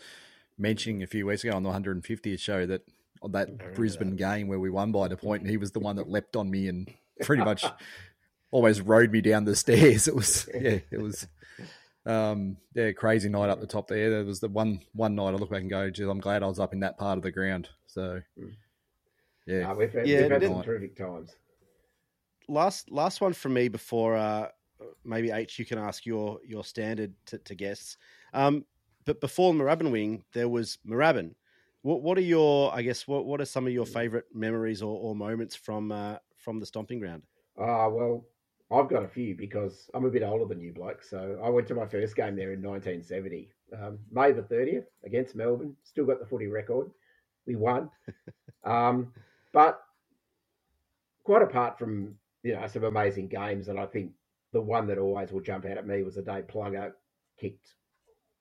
mentioning 0.57 1.03
a 1.03 1.07
few 1.07 1.25
weeks 1.25 1.43
ago 1.43 1.53
on 1.55 1.63
the 1.63 1.69
150th 1.69 2.39
show 2.39 2.65
that 2.65 2.81
on 3.21 3.31
that 3.33 3.73
Brisbane 3.75 4.15
game 4.15 4.47
where 4.47 4.59
we 4.59 4.69
won 4.69 4.91
by 4.91 5.07
the 5.07 5.17
point, 5.17 5.41
and 5.41 5.49
he 5.49 5.57
was 5.57 5.71
the 5.71 5.79
one 5.79 5.95
that 5.97 6.09
leapt 6.09 6.35
on 6.35 6.49
me 6.49 6.67
and 6.69 6.93
pretty 7.21 7.43
much 7.51 7.65
almost 8.51 8.81
rode 8.83 9.11
me 9.11 9.19
down 9.19 9.43
the 9.43 9.55
stairs. 9.55 10.07
It 10.07 10.15
was 10.15 10.47
yeah, 10.53 10.79
it 10.91 11.01
was 11.01 11.27
um 12.05 12.57
yeah, 12.73 12.91
crazy 12.91 13.29
night 13.29 13.49
up 13.49 13.59
the 13.59 13.67
top 13.67 13.87
there. 13.87 14.09
There 14.09 14.23
was 14.25 14.39
the 14.39 14.49
one 14.49 14.81
one 14.93 15.15
night 15.15 15.29
I 15.29 15.37
look 15.37 15.49
back 15.49 15.61
and 15.61 15.69
go, 15.69 15.89
geez, 15.89 16.07
I'm 16.07 16.19
glad 16.19 16.43
I 16.43 16.47
was 16.47 16.59
up 16.59 16.73
in 16.73 16.79
that 16.81 16.97
part 16.97 17.17
of 17.17 17.23
the 17.23 17.31
ground. 17.31 17.69
So 17.87 18.21
Mm. 18.39 18.55
yeah, 19.47 19.71
Uh, 19.71 19.75
we've 19.75 19.91
had, 19.93 20.07
Yeah, 20.07 20.21
we've 20.23 20.31
had 20.31 20.41
then- 20.41 20.53
some 20.53 20.63
terrific 20.63 20.95
times. 20.95 21.35
last 22.47 22.91
last 22.91 23.21
one 23.21 23.33
from 23.33 23.53
me 23.53 23.67
before 23.67 24.15
uh, 24.15 24.49
maybe 25.03 25.31
H 25.31 25.57
you 25.57 25.65
can 25.65 25.79
ask 25.79 26.05
your 26.05 26.39
your 26.45 26.63
standard 26.63 27.13
to, 27.27 27.37
to 27.39 27.55
guests. 27.55 27.97
Um, 28.33 28.65
but 29.05 29.19
before 29.21 29.53
Moorabbin 29.53 29.91
Wing, 29.91 30.23
there 30.33 30.49
was 30.49 30.77
Moorabbin. 30.85 31.33
What 31.81 32.01
what 32.01 32.17
are 32.17 32.21
your 32.21 32.73
I 32.73 32.81
guess 32.81 33.07
what 33.07 33.25
what 33.25 33.41
are 33.41 33.45
some 33.45 33.65
of 33.67 33.73
your 33.73 33.85
favourite 33.85 34.25
memories 34.33 34.81
or, 34.81 34.95
or 34.99 35.15
moments 35.15 35.55
from 35.55 35.91
uh, 35.91 36.17
from 36.37 36.59
the 36.59 36.65
stomping 36.65 36.99
ground? 36.99 37.23
Ah, 37.57 37.87
well, 37.87 38.25
I've 38.71 38.89
got 38.89 39.03
a 39.03 39.07
few 39.07 39.35
because 39.35 39.89
I'm 39.93 40.05
a 40.05 40.09
bit 40.09 40.23
older 40.23 40.45
than 40.45 40.59
you, 40.59 40.73
bloke. 40.73 41.03
So 41.03 41.39
I 41.43 41.49
went 41.49 41.67
to 41.67 41.75
my 41.75 41.85
first 41.85 42.15
game 42.15 42.35
there 42.35 42.51
in 42.53 42.63
1970, 42.63 43.49
um, 43.79 43.99
May 44.11 44.31
the 44.31 44.41
30th 44.41 44.85
against 45.05 45.35
Melbourne. 45.35 45.75
Still 45.83 46.05
got 46.05 46.19
the 46.19 46.25
footy 46.25 46.47
record. 46.47 46.89
We 47.45 47.55
won. 47.55 47.89
um, 48.63 49.13
but 49.53 49.81
quite 51.23 51.43
apart 51.43 51.77
from 51.77 52.15
you 52.43 52.53
know 52.53 52.67
some 52.67 52.83
amazing 52.85 53.27
games, 53.27 53.67
and 53.67 53.79
I 53.79 53.85
think 53.85 54.11
the 54.51 54.61
one 54.61 54.87
that 54.87 54.97
always 54.97 55.31
will 55.31 55.41
jump 55.41 55.65
out 55.65 55.77
at 55.77 55.87
me 55.87 56.01
was 56.03 56.15
the 56.15 56.21
day 56.21 56.41
Plugger 56.41 56.93
kicked. 57.39 57.75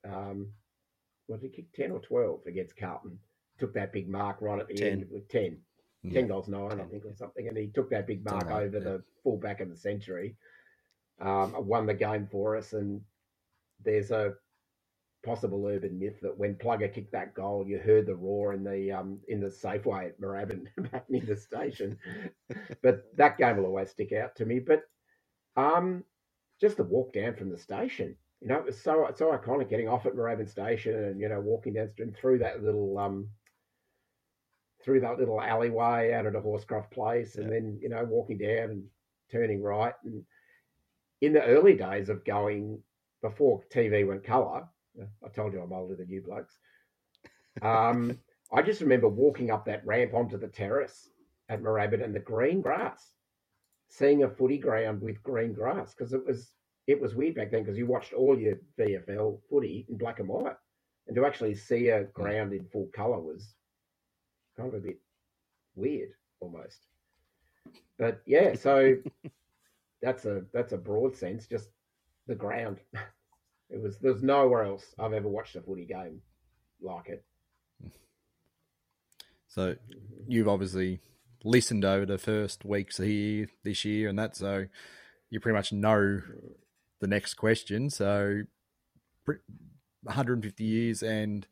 Um, 0.07 0.51
what 1.27 1.41
did 1.41 1.51
he 1.51 1.55
kick? 1.57 1.73
10 1.73 1.91
or 1.91 1.99
12 1.99 2.41
against 2.47 2.77
Carlton. 2.77 3.19
Took 3.59 3.73
that 3.73 3.93
big 3.93 4.07
mark 4.07 4.37
right 4.41 4.59
at 4.59 4.67
the 4.67 4.75
10. 4.75 4.87
end 4.87 5.05
with 5.11 5.27
10. 5.29 5.57
Yeah. 6.09 6.21
10 6.21 6.27
goals, 6.27 6.47
nine, 6.47 6.79
I 6.79 6.85
think, 6.85 7.05
or 7.05 7.13
something. 7.15 7.47
And 7.47 7.57
he 7.57 7.67
took 7.67 7.89
that 7.89 8.07
big 8.07 8.23
mark 8.25 8.49
over 8.51 8.79
that, 8.79 8.83
the 8.83 9.03
full 9.23 9.37
back 9.37 9.61
of 9.61 9.69
the 9.69 9.77
century. 9.77 10.35
Um, 11.19 11.53
won 11.65 11.85
the 11.85 11.93
game 11.93 12.27
for 12.31 12.55
us. 12.55 12.73
And 12.73 13.01
there's 13.83 14.11
a 14.11 14.33
possible 15.25 15.65
urban 15.65 15.99
myth 15.99 16.19
that 16.21 16.37
when 16.37 16.55
Plugger 16.55 16.93
kicked 16.93 17.11
that 17.13 17.33
goal, 17.33 17.65
you 17.67 17.79
heard 17.79 18.05
the 18.05 18.15
roar 18.15 18.53
in 18.53 18.63
the 18.63 18.91
um, 18.91 19.19
in 19.27 19.41
the 19.41 19.47
Safeway 19.47 20.07
at 20.07 20.21
Moorabbin 20.21 20.65
back 20.91 21.09
near 21.09 21.25
the 21.25 21.35
station. 21.35 21.97
but 22.81 23.03
that 23.17 23.37
game 23.37 23.57
will 23.57 23.65
always 23.65 23.89
stick 23.89 24.13
out 24.13 24.35
to 24.35 24.45
me. 24.45 24.59
But 24.59 24.83
um, 25.57 26.03
just 26.61 26.77
the 26.77 26.83
walk 26.83 27.13
down 27.13 27.35
from 27.35 27.49
the 27.49 27.57
station, 27.57 28.15
you 28.41 28.47
know, 28.47 28.57
it 28.57 28.65
was 28.65 28.79
so 28.79 29.09
so 29.15 29.31
iconic 29.31 29.69
getting 29.69 29.87
off 29.87 30.05
at 30.05 30.15
Moorabbin 30.15 30.49
Station 30.49 30.93
and 30.95 31.19
you 31.19 31.27
know 31.29 31.39
walking 31.39 31.73
down 31.73 31.89
and 31.97 32.15
through 32.15 32.39
that 32.39 32.63
little 32.63 32.97
um 32.97 33.27
through 34.85 34.99
that 35.01 35.17
little 35.17 35.41
alleyway 35.41 36.13
out 36.13 36.27
at 36.27 36.35
a 36.35 36.39
Horscroft 36.39 36.91
Place, 36.91 37.35
and 37.35 37.51
then 37.51 37.79
you 37.81 37.89
know 37.89 38.05
walking 38.05 38.37
down 38.37 38.69
and 38.69 38.83
turning 39.31 39.61
right. 39.61 39.93
And 40.05 40.23
in 41.21 41.33
the 41.33 41.43
early 41.43 41.73
days 41.73 42.07
of 42.07 42.23
going 42.23 42.79
before 43.21 43.63
TV 43.73 44.07
went 44.07 44.23
colour, 44.23 44.67
I 45.01 45.27
told 45.29 45.53
you 45.53 45.61
I'm 45.61 45.73
older 45.73 45.95
than 45.95 46.09
you 46.09 46.21
blokes. 46.21 46.55
Um, 47.61 48.19
I 48.53 48.61
just 48.61 48.81
remember 48.81 49.09
walking 49.09 49.49
up 49.49 49.65
that 49.65 49.85
ramp 49.85 50.13
onto 50.13 50.37
the 50.37 50.47
terrace 50.47 51.09
at 51.49 51.61
Moorabbin 51.61 52.03
and 52.03 52.13
the 52.13 52.19
green 52.19 52.61
grass, 52.61 53.13
seeing 53.89 54.23
a 54.23 54.29
footy 54.29 54.59
ground 54.59 55.01
with 55.01 55.23
green 55.23 55.53
grass 55.53 55.95
because 55.95 56.13
it 56.13 56.25
was 56.25 56.51
it 56.85 57.01
was 57.01 57.15
weird 57.15 57.33
back 57.33 57.49
then 57.49 57.63
because 57.63 57.77
you 57.77 57.87
watched 57.87 58.13
all 58.13 58.37
your 58.37 58.59
VFL 58.79 59.39
footy 59.49 59.87
in 59.89 59.97
black 59.97 60.19
and 60.19 60.29
white, 60.29 60.55
and 61.07 61.15
to 61.15 61.25
actually 61.25 61.55
see 61.55 61.89
a 61.89 62.03
ground 62.03 62.53
in 62.53 62.65
full 62.65 62.87
colour 62.93 63.19
was 63.19 63.55
kind 64.57 64.69
of 64.69 64.75
a 64.75 64.79
bit 64.79 64.99
weird 65.75 66.11
almost. 66.39 66.85
But 67.97 68.21
yeah, 68.25 68.55
so 68.55 68.95
that's 70.01 70.25
a 70.25 70.43
that's 70.53 70.73
a 70.73 70.77
broad 70.77 71.15
sense, 71.15 71.47
just 71.47 71.69
the 72.27 72.35
ground. 72.35 72.79
It 73.67 73.81
was 73.81 73.97
there's 73.97 74.21
nowhere 74.21 74.63
else 74.63 74.93
I've 74.99 75.13
ever 75.13 75.27
watched 75.27 75.55
a 75.55 75.61
footy 75.61 75.85
game 75.85 76.21
like 76.79 77.09
it. 77.09 77.25
So 79.47 79.75
you've 80.27 80.47
obviously 80.47 80.99
listened 81.43 81.83
over 81.83 82.05
the 82.05 82.19
first 82.19 82.63
weeks 82.63 82.97
here 82.97 83.47
this 83.63 83.85
year 83.85 84.09
and 84.09 84.19
that, 84.19 84.35
so 84.35 84.65
you 85.29 85.39
pretty 85.39 85.55
much 85.55 85.71
know 85.71 86.21
the 86.99 87.07
next 87.07 87.35
question. 87.35 87.89
So, 87.89 88.43
150 89.25 90.63
years, 90.63 91.03
and 91.03 91.47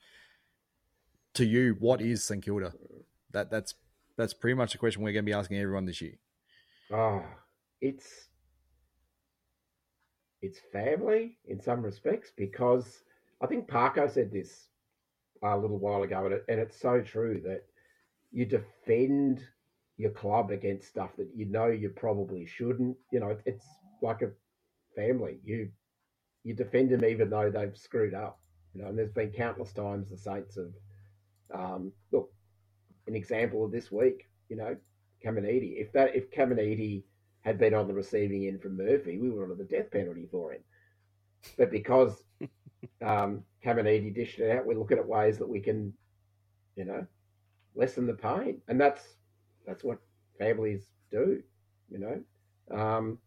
to 1.33 1.45
you, 1.45 1.75
what 1.79 2.01
is 2.01 2.23
St 2.23 2.43
Kilda? 2.43 2.73
That 3.33 3.51
that's 3.51 3.75
that's 4.17 4.33
pretty 4.33 4.55
much 4.55 4.71
the 4.71 4.77
question 4.77 5.01
we're 5.01 5.11
going 5.11 5.25
to 5.25 5.29
be 5.29 5.33
asking 5.33 5.57
everyone 5.57 5.85
this 5.85 6.01
year. 6.01 6.19
Oh, 6.91 7.23
it's 7.81 8.29
it's 10.41 10.59
family 10.71 11.37
in 11.47 11.59
some 11.61 11.81
respects 11.81 12.31
because 12.35 13.03
I 13.41 13.47
think 13.47 13.67
Parko 13.67 14.11
said 14.11 14.31
this 14.31 14.67
a 15.41 15.57
little 15.57 15.79
while 15.79 16.03
ago, 16.03 16.25
and, 16.25 16.33
it, 16.35 16.45
and 16.47 16.59
it's 16.59 16.79
so 16.79 17.01
true 17.01 17.41
that 17.45 17.63
you 18.31 18.45
defend 18.45 19.43
your 19.97 20.11
club 20.11 20.51
against 20.51 20.89
stuff 20.89 21.11
that 21.17 21.29
you 21.35 21.45
know 21.45 21.67
you 21.67 21.89
probably 21.89 22.45
shouldn't. 22.45 22.97
You 23.11 23.19
know, 23.19 23.37
it's 23.45 23.65
like 24.01 24.21
a 24.21 24.31
family. 24.95 25.39
You 25.43 25.69
you 26.43 26.53
defend 26.53 26.91
them 26.91 27.05
even 27.05 27.29
though 27.29 27.49
they've 27.49 27.77
screwed 27.77 28.13
up. 28.13 28.39
You 28.73 28.81
know, 28.81 28.89
and 28.89 28.97
there's 28.97 29.11
been 29.11 29.31
countless 29.31 29.71
times 29.71 30.09
the 30.09 30.17
Saints 30.17 30.57
have 30.57 30.73
um, 31.53 31.91
look 32.11 32.32
an 33.07 33.15
example 33.15 33.65
of 33.65 33.71
this 33.71 33.91
week. 33.91 34.27
You 34.49 34.57
know, 34.57 34.75
Caminiti. 35.23 35.81
If 35.81 35.91
that 35.93 36.15
if 36.15 36.31
Caminiti 36.31 37.03
had 37.41 37.57
been 37.57 37.73
on 37.73 37.87
the 37.87 37.93
receiving 37.93 38.47
end 38.47 38.61
from 38.61 38.77
Murphy, 38.77 39.17
we 39.17 39.29
would 39.29 39.49
have 39.49 39.57
the 39.57 39.63
death 39.63 39.91
penalty 39.91 40.27
for 40.31 40.53
him. 40.53 40.61
But 41.57 41.71
because 41.71 42.23
um, 43.01 43.43
Caminiti 43.63 44.13
dished 44.13 44.39
it 44.39 44.51
out, 44.57 44.65
we're 44.65 44.77
looking 44.77 44.97
at 44.97 45.07
ways 45.07 45.37
that 45.37 45.47
we 45.49 45.59
can, 45.59 45.93
you 46.75 46.85
know, 46.85 47.05
lessen 47.75 48.07
the 48.07 48.13
pain, 48.13 48.61
and 48.67 48.79
that's 48.79 49.15
that's 49.65 49.83
what 49.83 49.99
families 50.37 50.87
do. 51.11 51.41
You 51.89 51.99
know, 51.99 52.77
um, 52.77 53.19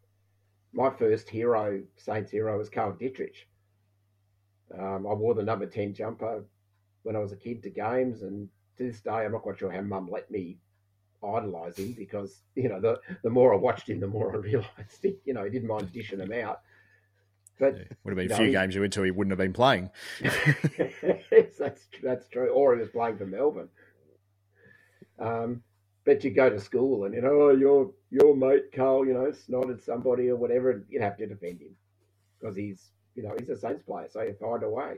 my 0.73 0.91
first 0.91 1.29
hero, 1.29 1.83
Saints 1.97 2.31
hero, 2.31 2.59
was 2.59 2.71
Carl 2.71 2.93
Ditterich. 2.93 3.45
Um, 4.77 5.07
I 5.07 5.13
wore 5.15 5.35
the 5.35 5.43
number 5.43 5.67
ten 5.67 5.95
jumper 5.95 6.45
when 7.03 7.17
I 7.17 7.21
was 7.21 7.33
a 7.33 7.37
kid 7.37 7.63
to 7.63 7.71
games, 7.71 8.23
and 8.23 8.49
to 8.79 8.85
this 8.85 9.01
day, 9.01 9.11
I'm 9.11 9.33
not 9.33 9.43
quite 9.43 9.59
sure 9.59 9.71
how 9.71 9.81
Mum 9.81 10.09
let 10.11 10.31
me 10.31 10.59
idolise 11.23 11.79
him 11.79 11.93
because 11.93 12.43
you 12.55 12.69
know 12.69 12.81
the 12.81 13.01
the 13.23 13.31
more 13.31 13.53
I 13.55 13.57
watched 13.57 13.89
him, 13.89 14.01
the 14.01 14.07
more 14.07 14.33
I 14.35 14.37
realised 14.39 15.03
he, 15.03 15.17
you 15.25 15.35
know 15.35 15.45
he 15.45 15.51
didn't 15.51 15.69
mind 15.69 15.93
dishing 15.93 16.19
them 16.19 16.33
out. 16.33 16.61
But 17.59 17.75
Would 18.05 18.11
have 18.11 18.17
been 18.17 18.33
a 18.33 18.37
few 18.37 18.47
he- 18.47 18.53
games 18.53 18.75
you 18.75 18.83
went 18.83 18.93
to, 18.95 19.03
he 19.03 19.11
wouldn't 19.11 19.33
have 19.33 19.39
been 19.39 19.53
playing. 19.53 19.91
that's 21.59 21.89
that's 22.03 22.27
true. 22.29 22.49
Or 22.51 22.75
he 22.75 22.81
was 22.81 22.91
playing 22.91 23.17
for 23.17 23.27
Melbourne. 23.27 23.69
Um, 25.19 25.63
but 26.05 26.23
you 26.23 26.31
go 26.31 26.51
to 26.51 26.61
school 26.61 27.05
and 27.05 27.15
you 27.15 27.23
know 27.23 27.33
oh, 27.33 27.51
your 27.51 27.93
your 28.11 28.37
mate 28.37 28.73
Carl, 28.73 29.07
you 29.07 29.15
know, 29.15 29.33
snotted 29.33 29.83
somebody 29.83 30.29
or 30.29 30.37
whatever, 30.37 30.71
and 30.71 30.85
you'd 30.91 31.03
have 31.03 31.17
to 31.17 31.27
defend 31.27 31.63
him 31.63 31.75
because 32.39 32.57
he's 32.57 32.91
you 33.15 33.23
know 33.23 33.35
he's 33.39 33.49
a 33.49 33.57
Saints 33.57 33.83
player, 33.83 34.09
so 34.11 34.21
you 34.23 34.37
find 34.39 34.63
a 34.63 34.69
way. 34.69 34.97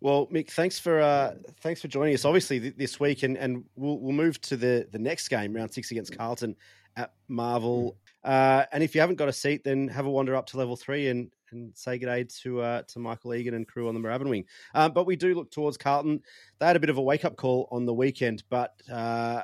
Well, 0.00 0.28
Mick, 0.28 0.50
thanks 0.50 0.78
for 0.78 1.00
uh, 1.00 1.34
thanks 1.60 1.80
for 1.80 1.88
joining 1.88 2.14
us. 2.14 2.24
Obviously, 2.24 2.60
th- 2.60 2.76
this 2.76 3.00
week, 3.00 3.24
and, 3.24 3.36
and 3.36 3.64
we'll 3.74 3.98
we'll 3.98 4.12
move 4.12 4.40
to 4.42 4.56
the 4.56 4.86
the 4.92 4.98
next 4.98 5.28
game, 5.28 5.54
round 5.54 5.72
six 5.72 5.90
against 5.90 6.16
Carlton 6.16 6.54
at 6.96 7.12
Marvel. 7.28 7.96
Uh, 8.24 8.64
and 8.72 8.82
if 8.82 8.94
you 8.94 9.00
haven't 9.00 9.16
got 9.16 9.28
a 9.28 9.32
seat, 9.32 9.64
then 9.64 9.88
have 9.88 10.06
a 10.06 10.10
wander 10.10 10.36
up 10.36 10.46
to 10.46 10.56
level 10.56 10.76
three 10.76 11.08
and 11.08 11.30
and 11.50 11.76
say 11.76 11.98
good 11.98 12.06
day 12.06 12.24
to 12.42 12.60
uh, 12.60 12.82
to 12.82 12.98
Michael 12.98 13.34
Egan 13.34 13.54
and 13.54 13.66
crew 13.66 13.88
on 13.88 13.94
the 13.94 14.00
Moorabbin 14.00 14.28
wing. 14.28 14.44
Um, 14.74 14.92
but 14.92 15.06
we 15.06 15.16
do 15.16 15.34
look 15.34 15.50
towards 15.50 15.76
Carlton. 15.76 16.20
They 16.58 16.66
had 16.66 16.76
a 16.76 16.80
bit 16.80 16.90
of 16.90 16.98
a 16.98 17.02
wake 17.02 17.24
up 17.24 17.36
call 17.36 17.68
on 17.72 17.84
the 17.84 17.94
weekend, 17.94 18.44
but 18.50 18.74
uh, 18.92 19.42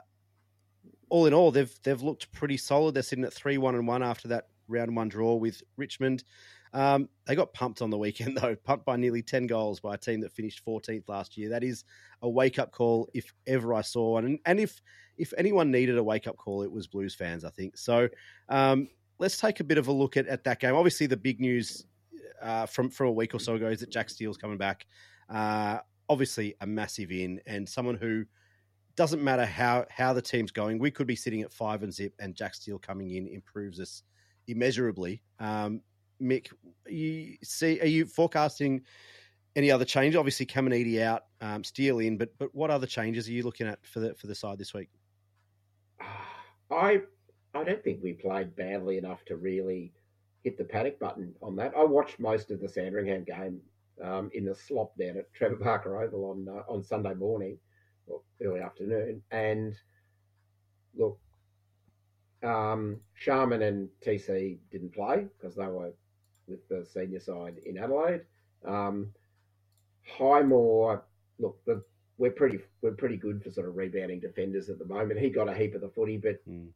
all 1.09 1.26
in 1.26 1.34
all, 1.34 1.50
they've 1.50 1.74
they've 1.82 2.02
looked 2.02 2.30
pretty 2.32 2.57
solid. 2.57 2.94
They're 2.94 3.02
sitting 3.02 3.24
at 3.24 3.32
three 3.32 3.59
one 3.59 3.74
and 3.74 3.88
one 3.88 4.02
after 4.02 4.28
that 4.28 4.48
round 4.68 4.94
one 4.94 5.09
draw 5.09 5.34
with 5.34 5.62
Richmond. 5.76 6.24
Um, 6.74 7.08
they 7.24 7.36
got 7.36 7.54
pumped 7.54 7.80
on 7.80 7.88
the 7.88 7.96
weekend, 7.96 8.36
though, 8.42 8.56
pumped 8.56 8.84
by 8.84 8.96
nearly 8.96 9.22
10 9.22 9.46
goals 9.46 9.80
by 9.80 9.94
a 9.94 9.98
team 9.98 10.20
that 10.20 10.32
finished 10.32 10.64
14th 10.66 11.08
last 11.08 11.38
year. 11.38 11.48
That 11.48 11.64
is 11.64 11.84
a 12.20 12.28
wake 12.28 12.58
up 12.58 12.72
call 12.72 13.08
if 13.14 13.32
ever 13.46 13.72
I 13.72 13.80
saw 13.80 14.14
one. 14.14 14.24
And, 14.24 14.38
and 14.44 14.60
if, 14.60 14.82
if 15.16 15.32
anyone 15.38 15.70
needed 15.70 15.96
a 15.96 16.04
wake 16.04 16.26
up 16.26 16.36
call, 16.36 16.62
it 16.62 16.70
was 16.70 16.86
Blues 16.86 17.14
fans, 17.14 17.44
I 17.44 17.50
think. 17.50 17.78
So 17.78 18.08
um, 18.48 18.88
let's 19.18 19.38
take 19.38 19.60
a 19.60 19.64
bit 19.64 19.78
of 19.78 19.88
a 19.88 19.92
look 19.92 20.16
at, 20.16 20.26
at 20.26 20.44
that 20.44 20.60
game. 20.60 20.74
Obviously, 20.74 21.06
the 21.06 21.16
big 21.16 21.40
news 21.40 21.86
uh, 22.42 22.66
from, 22.66 22.90
from 22.90 23.06
a 23.06 23.12
week 23.12 23.34
or 23.34 23.40
so 23.40 23.54
ago 23.54 23.68
is 23.68 23.80
that 23.80 23.90
Jack 23.90 24.10
Steele's 24.10 24.36
coming 24.36 24.58
back. 24.58 24.86
Uh, 25.30 25.78
obviously, 26.08 26.54
a 26.60 26.66
massive 26.66 27.12
in 27.12 27.40
and 27.46 27.68
someone 27.68 27.94
who 27.94 28.24
doesn't 28.96 29.22
matter 29.22 29.46
how, 29.46 29.86
how 29.90 30.12
the 30.12 30.22
team's 30.22 30.50
going. 30.50 30.78
We 30.78 30.90
could 30.90 31.06
be 31.06 31.16
sitting 31.16 31.42
at 31.42 31.52
five 31.52 31.82
and 31.82 31.92
zip, 31.92 32.14
and 32.18 32.34
Jack 32.34 32.54
Steele 32.54 32.78
coming 32.78 33.12
in 33.12 33.28
improves 33.28 33.80
us 33.80 34.02
immeasurably. 34.46 35.22
Um, 35.38 35.80
Mick, 36.20 36.52
you 36.88 37.36
see, 37.42 37.80
are 37.80 37.86
you 37.86 38.06
forecasting 38.06 38.82
any 39.56 39.70
other 39.70 39.84
change? 39.84 40.16
Obviously, 40.16 40.46
Caminiti 40.46 41.02
out, 41.02 41.24
um, 41.40 41.64
Steele 41.64 41.98
in, 42.00 42.16
but 42.16 42.30
but 42.38 42.54
what 42.54 42.70
other 42.70 42.86
changes 42.86 43.28
are 43.28 43.32
you 43.32 43.42
looking 43.42 43.66
at 43.66 43.84
for 43.86 44.00
the 44.00 44.14
for 44.14 44.26
the 44.26 44.34
side 44.34 44.58
this 44.58 44.74
week? 44.74 44.90
I 46.70 47.02
I 47.54 47.64
don't 47.64 47.82
think 47.82 48.02
we 48.02 48.12
played 48.12 48.56
badly 48.56 48.98
enough 48.98 49.24
to 49.26 49.36
really 49.36 49.92
hit 50.42 50.58
the 50.58 50.64
panic 50.64 50.98
button 50.98 51.34
on 51.40 51.56
that. 51.56 51.72
I 51.76 51.84
watched 51.84 52.20
most 52.20 52.50
of 52.50 52.60
the 52.60 52.68
Sandringham 52.68 53.24
game 53.24 53.60
um, 54.02 54.30
in 54.34 54.44
the 54.44 54.54
slop 54.54 54.96
down 54.98 55.16
at 55.16 55.32
Trevor 55.32 55.56
Barker 55.56 56.02
Oval 56.02 56.30
on 56.30 56.48
uh, 56.48 56.72
on 56.72 56.82
Sunday 56.82 57.14
morning 57.14 57.58
or 58.06 58.20
early 58.42 58.60
afternoon, 58.60 59.22
and 59.30 59.74
look, 60.94 61.18
um, 62.42 63.00
Sharman 63.14 63.62
and 63.62 63.88
TC 64.04 64.58
didn't 64.70 64.94
play 64.94 65.26
because 65.38 65.56
they 65.56 65.66
were 65.66 65.92
with 66.49 66.66
the 66.68 66.84
senior 66.84 67.20
side 67.20 67.57
in 67.64 67.78
Adelaide. 67.78 68.22
Um, 68.64 69.11
Highmore, 70.18 71.05
look, 71.38 71.59
the, 71.64 71.82
we're 72.18 72.30
pretty 72.30 72.61
we're 72.82 72.92
pretty 72.92 73.16
good 73.16 73.42
for 73.42 73.51
sort 73.51 73.68
of 73.68 73.76
rebounding 73.76 74.20
defenders 74.20 74.68
at 74.68 74.78
the 74.78 74.84
moment. 74.84 75.18
He 75.20 75.30
got 75.30 75.49
a 75.49 75.55
heap 75.55 75.74
of 75.74 75.80
the 75.80 75.88
footy, 75.88 76.16
but 76.18 76.40
Mm. 76.49 76.68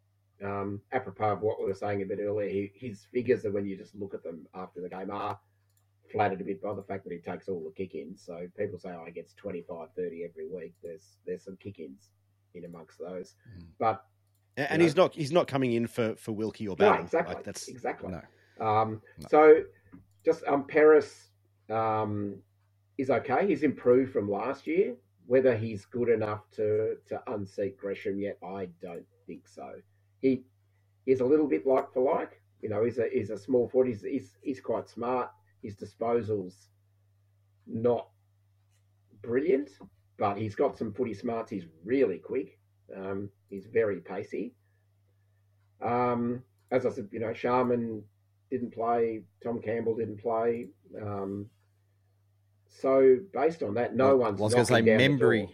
um, 0.42 0.80
apropos 0.92 1.32
of 1.32 1.42
what 1.42 1.58
we 1.60 1.66
were 1.66 1.74
saying 1.74 2.02
a 2.02 2.06
bit 2.06 2.18
earlier, 2.20 2.48
he, 2.48 2.72
his 2.74 3.04
figures 3.12 3.44
are 3.44 3.52
when 3.52 3.66
you 3.66 3.76
just 3.76 3.94
look 3.94 4.14
at 4.14 4.22
them 4.22 4.46
after 4.54 4.80
the 4.80 4.88
game 4.88 5.10
are 5.10 5.38
flattered 6.10 6.40
a 6.40 6.44
bit 6.44 6.62
by 6.62 6.72
the 6.74 6.82
fact 6.82 7.04
that 7.04 7.12
he 7.12 7.18
takes 7.18 7.48
all 7.48 7.62
the 7.62 7.70
kick-ins. 7.72 8.22
So 8.22 8.48
people 8.56 8.78
say, 8.78 8.88
oh, 8.90 9.04
he 9.04 9.12
gets 9.12 9.34
25, 9.34 9.88
30 9.94 10.24
every 10.24 10.48
week. 10.48 10.74
There's 10.82 11.18
there's 11.26 11.44
some 11.44 11.56
kick-ins 11.58 12.10
in 12.54 12.64
amongst 12.64 12.98
those, 12.98 13.34
Mm. 13.56 13.66
but 13.78 14.04
And, 14.56 14.70
and 14.70 14.82
he's 14.82 14.96
not 14.96 15.14
he's 15.14 15.32
not 15.32 15.46
coming 15.46 15.74
in 15.74 15.86
for 15.86 16.16
for 16.16 16.32
Wilkie 16.32 16.66
or 16.66 16.76
no, 16.78 16.94
exactly, 16.94 17.34
Like 17.34 17.44
that's 17.44 17.68
exactly. 17.68 18.10
No. 18.10 18.22
Um, 18.60 19.02
No. 19.18 19.28
So, 19.28 19.64
just 20.24 20.44
um, 20.46 20.64
Paris 20.66 21.30
um, 21.70 22.36
is 22.98 23.10
okay. 23.10 23.46
He's 23.46 23.62
improved 23.62 24.12
from 24.12 24.30
last 24.30 24.66
year. 24.66 24.94
Whether 25.26 25.56
he's 25.56 25.84
good 25.84 26.08
enough 26.08 26.50
to 26.52 26.96
to 27.06 27.22
unseat 27.32 27.76
Gresham 27.76 28.18
yet, 28.18 28.38
I 28.42 28.68
don't 28.80 29.06
think 29.26 29.46
so. 29.46 29.74
He 30.20 30.44
is 31.06 31.20
a 31.20 31.24
little 31.24 31.46
bit 31.48 31.66
like 31.66 31.92
for 31.92 32.02
like. 32.02 32.40
You 32.62 32.68
know, 32.70 32.84
he's 32.84 32.98
a 32.98 33.08
he's 33.12 33.30
a 33.30 33.38
small 33.38 33.68
foot. 33.68 33.86
He's 33.86 34.02
he's, 34.02 34.36
he's 34.42 34.60
quite 34.60 34.88
smart. 34.88 35.30
His 35.62 35.76
disposals 35.76 36.54
not 37.66 38.08
brilliant, 39.22 39.70
but 40.18 40.38
he's 40.38 40.54
got 40.54 40.76
some 40.76 40.92
footy 40.92 41.14
smarts. 41.14 41.50
He's 41.50 41.66
really 41.84 42.18
quick. 42.18 42.58
Um, 42.96 43.30
he's 43.50 43.66
very 43.66 44.00
pacey. 44.00 44.54
Um, 45.82 46.42
as 46.70 46.86
I 46.86 46.90
said, 46.90 47.08
you 47.12 47.20
know, 47.20 47.32
Sharman 47.32 48.02
didn't 48.50 48.72
play. 48.72 49.22
Tom 49.42 49.60
Campbell 49.60 49.96
didn't 49.96 50.20
play. 50.20 50.68
Um, 51.00 51.48
so 52.68 53.18
based 53.32 53.62
on 53.62 53.74
that, 53.74 53.94
no 53.96 54.08
Well, 54.16 54.18
one's. 54.30 54.40
I 54.40 54.44
was 54.44 54.54
gonna 54.54 54.64
say 54.66 54.80
knocking 54.80 54.86
down 54.98 54.98
the 54.98 55.24
Membrey- 55.24 55.48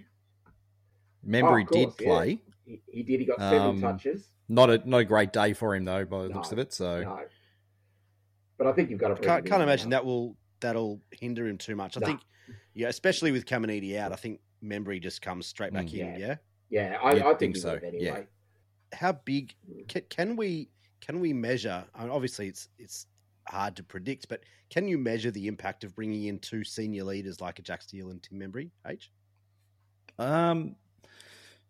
Membrey 1.26 1.62
of 1.62 1.68
course, 1.68 1.94
did 1.96 2.04
yeah. 2.06 2.14
play. 2.14 2.38
He, 2.66 2.82
he 2.86 3.02
did. 3.02 3.20
He 3.20 3.26
got 3.26 3.38
seven 3.38 3.60
Um, 3.62 3.80
touches. 3.80 4.28
Not 4.48 4.70
a 4.70 4.88
not 4.88 4.98
a 4.98 5.04
great 5.04 5.32
day 5.32 5.52
for 5.54 5.74
him 5.74 5.84
though, 5.84 6.04
by 6.04 6.22
the 6.24 6.28
looks 6.28 6.52
of 6.52 6.58
it. 6.58 6.72
So 6.72 7.02
No, 7.02 7.20
but 8.58 8.66
I 8.66 8.72
think 8.72 8.90
you've 8.90 9.00
got 9.00 9.08
to. 9.16 9.22
can't, 9.22 9.44
can't 9.46 9.62
imagine 9.62 9.90
that 9.90 10.04
will 10.04 10.36
that'll 10.60 11.00
hinder 11.10 11.46
him 11.46 11.58
too 11.58 11.76
much. 11.76 11.96
I 11.96 12.00
No. 12.00 12.06
think, 12.06 12.20
yeah, 12.74 12.88
especially 12.88 13.32
with 13.32 13.46
Caminiti 13.46 13.96
out, 13.96 14.12
I 14.12 14.16
think 14.16 14.40
Membrey 14.62 15.00
just 15.02 15.22
comes 15.22 15.46
straight 15.46 15.72
back 15.72 15.86
Mm. 15.86 15.92
in. 15.94 15.98
Yeah. 15.98 16.16
Yeah. 16.18 16.36
Yeah, 16.70 16.98
I, 17.02 17.12
Yeah, 17.14 17.22
I 17.22 17.34
think, 17.34 17.38
think 17.38 17.56
so, 17.56 17.78
would 17.82 17.94
yeah. 18.00 18.22
How 18.92 19.12
big 19.12 19.54
can, 19.88 20.02
can 20.08 20.36
we 20.36 20.68
can 21.04 21.20
we 21.20 21.32
measure? 21.32 21.84
Obviously, 21.94 22.48
it's 22.48 22.68
it's 22.78 23.06
hard 23.48 23.76
to 23.76 23.82
predict, 23.82 24.28
but 24.28 24.40
can 24.70 24.88
you 24.88 24.96
measure 24.96 25.30
the 25.30 25.46
impact 25.46 25.84
of 25.84 25.94
bringing 25.94 26.24
in 26.24 26.38
two 26.38 26.64
senior 26.64 27.04
leaders 27.04 27.40
like 27.40 27.58
a 27.58 27.62
Jack 27.62 27.82
Steele 27.82 28.10
and 28.10 28.22
Tim 28.22 28.38
Membrey? 28.40 28.70
H. 28.86 29.10
Um, 30.18 30.76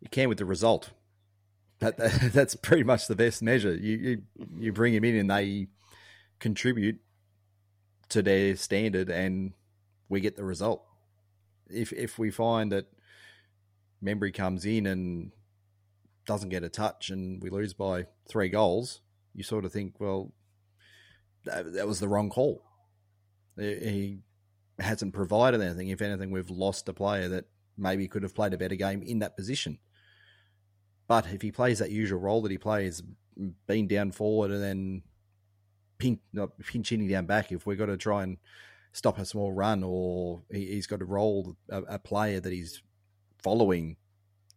you 0.01 0.09
can 0.11 0.28
with 0.28 0.39
the 0.39 0.44
result. 0.44 0.90
That, 1.81 1.97
that- 1.97 2.20
that's 2.32 2.55
pretty 2.55 2.85
much 2.85 3.06
the 3.09 3.16
best 3.16 3.43
measure. 3.43 3.74
You 3.74 3.97
you 3.97 4.23
you 4.59 4.73
bring 4.73 4.94
him 4.94 5.05
in 5.05 5.16
and 5.16 5.31
they 5.31 5.66
contribute 6.39 7.01
to 8.11 8.23
their 8.23 8.55
standard, 8.56 9.09
and 9.11 9.52
we 10.09 10.20
get 10.20 10.36
the 10.36 10.44
result. 10.44 10.85
If 11.69 11.93
if 11.93 12.19
we 12.19 12.31
find 12.31 12.70
that 12.73 12.86
Membrey 14.02 14.32
comes 14.32 14.65
in 14.65 14.86
and 14.86 15.32
doesn't 16.27 16.51
get 16.51 16.62
a 16.62 16.69
touch, 16.69 17.11
and 17.11 17.43
we 17.43 17.51
lose 17.51 17.74
by 17.74 18.06
three 18.28 18.48
goals, 18.48 19.01
you 19.35 19.43
sort 19.43 19.65
of 19.65 19.73
think, 19.73 19.94
well, 19.98 20.32
that, 21.44 21.73
that 21.74 21.86
was 21.86 22.01
the 22.01 22.09
wrong 22.09 22.31
call. 22.31 22.62
He 23.56 24.19
hasn't 24.78 25.12
provided 25.12 25.61
anything. 25.61 25.89
If 25.89 26.02
anything, 26.02 26.31
we've 26.31 26.51
lost 26.51 26.89
a 26.89 26.93
player 26.93 27.28
that 27.28 27.47
maybe 27.77 28.09
could 28.09 28.23
have 28.23 28.35
played 28.35 28.55
a 28.55 28.59
better 28.59 28.77
game 28.77 29.02
in 29.02 29.20
that 29.20 29.36
position. 29.36 29.78
But 31.06 31.27
if 31.32 31.43
he 31.43 31.52
plays 31.52 31.81
that 31.81 31.90
usual 31.90 32.20
role 32.20 32.43
that 32.43 32.51
he 32.51 32.59
plays, 32.59 33.02
being 33.66 33.89
down 33.89 34.12
forward 34.12 34.51
and 34.51 34.62
then 34.62 35.02
pinch, 35.98 36.20
not 36.32 36.59
pinch 36.59 36.89
hitting 36.89 37.09
down 37.09 37.27
back, 37.27 37.52
if 37.52 37.66
we've 37.66 37.78
got 37.78 37.86
to 37.86 37.97
try 37.97 38.23
and 38.23 38.39
stop 38.93 39.19
a 39.19 39.24
small 39.24 39.52
run 39.52 39.82
or 39.85 40.43
he, 40.51 40.66
he's 40.66 40.86
got 40.86 41.01
to 41.01 41.05
roll 41.05 41.56
a, 41.69 41.82
a 41.82 41.98
player 41.98 42.40
that 42.40 42.52
he's 42.52 42.81
following 43.43 43.97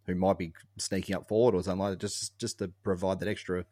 who 0.05 0.15
might 0.15 0.37
be 0.37 0.53
sneaking 0.77 1.15
up 1.15 1.27
forward 1.27 1.53
or 1.53 1.63
something 1.63 1.79
like 1.79 1.91
that, 1.91 1.99
just, 1.99 2.37
just 2.39 2.59
to 2.59 2.71
provide 2.83 3.19
that 3.19 3.27
extra 3.27 3.65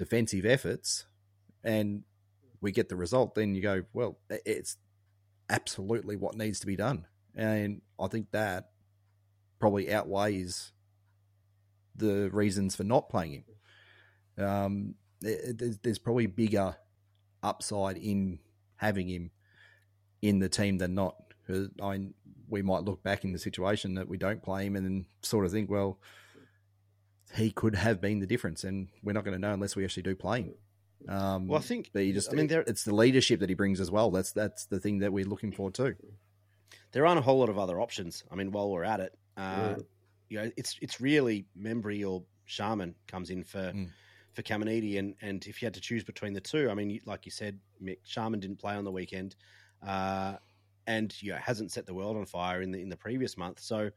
defensive 0.00 0.46
efforts 0.46 1.04
and 1.62 2.04
we 2.62 2.72
get 2.72 2.88
the 2.88 2.96
result, 2.96 3.34
then 3.34 3.54
you 3.54 3.60
go, 3.60 3.84
well, 3.92 4.18
it's 4.30 4.78
absolutely 5.50 6.16
what 6.16 6.34
needs 6.34 6.58
to 6.60 6.66
be 6.66 6.74
done. 6.74 7.06
And 7.36 7.82
I 7.98 8.08
think 8.08 8.30
that 8.30 8.70
probably 9.58 9.92
outweighs 9.92 10.72
the 11.94 12.30
reasons 12.32 12.74
for 12.74 12.82
not 12.82 13.10
playing 13.10 13.44
him. 14.36 14.42
Um, 14.42 14.94
there's, 15.20 15.98
probably 15.98 16.26
bigger 16.26 16.76
upside 17.42 17.98
in 17.98 18.38
having 18.76 19.06
him 19.06 19.30
in 20.22 20.38
the 20.38 20.48
team 20.48 20.78
than 20.78 20.94
not. 20.94 21.14
I, 21.82 22.08
we 22.48 22.62
might 22.62 22.84
look 22.84 23.02
back 23.02 23.24
in 23.24 23.34
the 23.34 23.38
situation 23.38 23.94
that 23.96 24.08
we 24.08 24.16
don't 24.16 24.42
play 24.42 24.64
him 24.64 24.76
and 24.76 24.86
then 24.86 25.06
sort 25.20 25.44
of 25.44 25.52
think, 25.52 25.68
well, 25.68 25.98
he 27.36 27.50
could 27.50 27.74
have 27.76 28.00
been 28.00 28.18
the 28.20 28.26
difference, 28.26 28.64
and 28.64 28.88
we're 29.02 29.12
not 29.12 29.24
going 29.24 29.34
to 29.34 29.38
know 29.40 29.52
unless 29.52 29.76
we 29.76 29.84
actually 29.84 30.02
do 30.02 30.14
play 30.16 30.42
him. 30.42 30.54
Um, 31.08 31.46
Well, 31.48 31.58
I 31.58 31.62
think 31.62 31.90
but 31.92 32.00
you 32.00 32.12
just, 32.12 32.30
I 32.30 32.36
mean, 32.36 32.46
there 32.48 32.60
it's 32.62 32.84
the 32.84 32.94
leadership 32.94 33.40
that 33.40 33.48
he 33.48 33.54
brings 33.54 33.80
as 33.80 33.90
well. 33.90 34.10
That's 34.10 34.32
that's 34.32 34.66
the 34.66 34.78
thing 34.80 34.98
that 34.98 35.12
we're 35.12 35.24
looking 35.24 35.52
for 35.52 35.70
too. 35.70 35.94
there 36.92 37.06
aren't 37.06 37.18
a 37.18 37.22
whole 37.22 37.38
lot 37.38 37.48
of 37.48 37.58
other 37.58 37.80
options. 37.80 38.24
I 38.30 38.34
mean, 38.34 38.50
while 38.50 38.70
we're 38.70 38.84
at 38.84 39.00
it, 39.00 39.16
uh, 39.36 39.40
Mm. 39.76 39.86
you 40.28 40.38
know, 40.42 40.50
it's 40.56 40.76
it's 40.82 41.00
really 41.00 41.46
Membrey 41.58 42.04
or 42.08 42.24
Sharman 42.46 42.94
comes 43.06 43.30
in 43.30 43.44
for 43.44 43.72
Mm. 43.72 43.88
for 44.34 44.42
Caminiti, 44.42 44.98
and 44.98 45.14
and 45.22 45.46
if 45.46 45.62
you 45.62 45.66
had 45.66 45.74
to 45.74 45.80
choose 45.80 46.04
between 46.04 46.32
the 46.34 46.40
two, 46.40 46.68
I 46.68 46.74
mean, 46.74 47.00
like 47.06 47.24
you 47.26 47.30
said, 47.32 47.58
Mick 47.82 47.98
Sharman 48.04 48.40
didn't 48.40 48.58
play 48.58 48.74
on 48.74 48.84
the 48.84 48.92
weekend, 48.92 49.36
uh, 49.86 50.36
and 50.86 51.14
you 51.22 51.32
know, 51.32 51.38
hasn't 51.38 51.70
set 51.72 51.86
the 51.86 51.94
world 51.94 52.16
on 52.16 52.26
fire 52.26 52.60
in 52.60 52.72
the 52.72 52.80
in 52.80 52.88
the 52.88 52.96
previous 52.96 53.36
month. 53.36 53.60
So, 53.60 53.90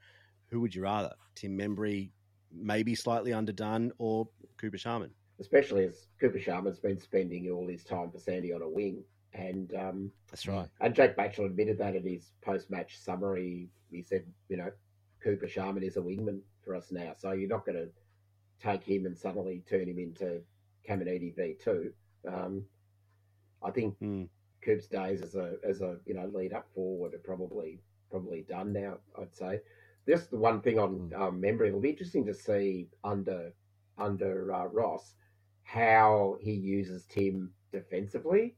who 0.48 0.62
would 0.62 0.74
you 0.76 0.84
rather, 0.84 1.14
Tim 1.36 1.58
Membrey, 1.58 2.12
maybe 2.54 2.96
slightly 2.96 3.34
underdone, 3.34 3.92
or 3.98 4.28
Cooper 4.58 4.78
Sharman? 4.78 5.12
especially 5.40 5.84
as 5.84 6.08
Cooper 6.22 6.38
Sharman's 6.38 6.80
been 6.80 7.00
spending 7.00 7.50
all 7.50 7.68
his 7.68 7.84
time 7.84 8.12
for 8.12 8.20
Sandy 8.20 8.54
on 8.54 8.62
a 8.62 8.70
wing. 8.70 9.04
And 9.34 9.74
um, 9.74 10.12
That's 10.30 10.48
right. 10.48 10.70
and 10.80 10.94
Jake 10.94 11.18
Batchel 11.18 11.48
admitted 11.48 11.80
that 11.80 11.96
in 11.96 12.06
his 12.06 12.32
post-match 12.44 13.00
summary. 13.00 13.68
He 13.92 14.04
said, 14.04 14.26
you 14.48 14.58
know, 14.58 14.72
Cooper 15.24 15.48
Sharman 15.48 15.82
is 15.84 15.98
a 15.98 16.02
wingman 16.02 16.40
for 16.64 16.76
us 16.76 16.92
now, 16.92 17.14
so 17.18 17.32
you're 17.32 17.50
not 17.50 17.66
going 17.66 17.78
to 17.78 17.90
take 18.62 18.84
him 18.84 19.06
and 19.08 19.18
suddenly 19.18 19.64
turn 19.68 19.90
him 19.90 19.98
into 19.98 20.40
Caminiti 20.88 21.36
V 21.36 21.56
two. 21.62 21.92
Um, 22.32 22.64
I 23.64 23.72
think 23.72 23.98
Mm. 24.00 24.30
Coop's 24.62 24.88
days 24.88 25.22
as 25.24 25.36
a 25.36 25.56
as 25.68 25.82
a 25.82 25.98
you 26.06 26.14
know 26.14 26.30
lead 26.34 26.54
up 26.54 26.68
forward 26.74 27.14
are 27.16 27.20
probably 27.20 27.80
probably 28.12 28.46
done 28.48 28.72
now. 28.72 28.98
I'd 29.20 29.36
say. 29.36 29.60
Just 30.08 30.32
the 30.32 30.38
one 30.38 30.62
thing 30.62 30.80
on 30.80 31.12
um, 31.16 31.42
Membrey. 31.42 31.68
It'll 31.70 31.80
be 31.80 31.90
interesting 31.92 32.26
to 32.26 32.34
see 32.34 32.90
under 33.04 33.54
under 33.98 34.54
uh, 34.54 34.66
Ross 34.66 35.16
how 35.64 36.38
he 36.42 36.52
uses 36.54 37.06
Tim 37.06 37.54
defensively. 37.72 38.56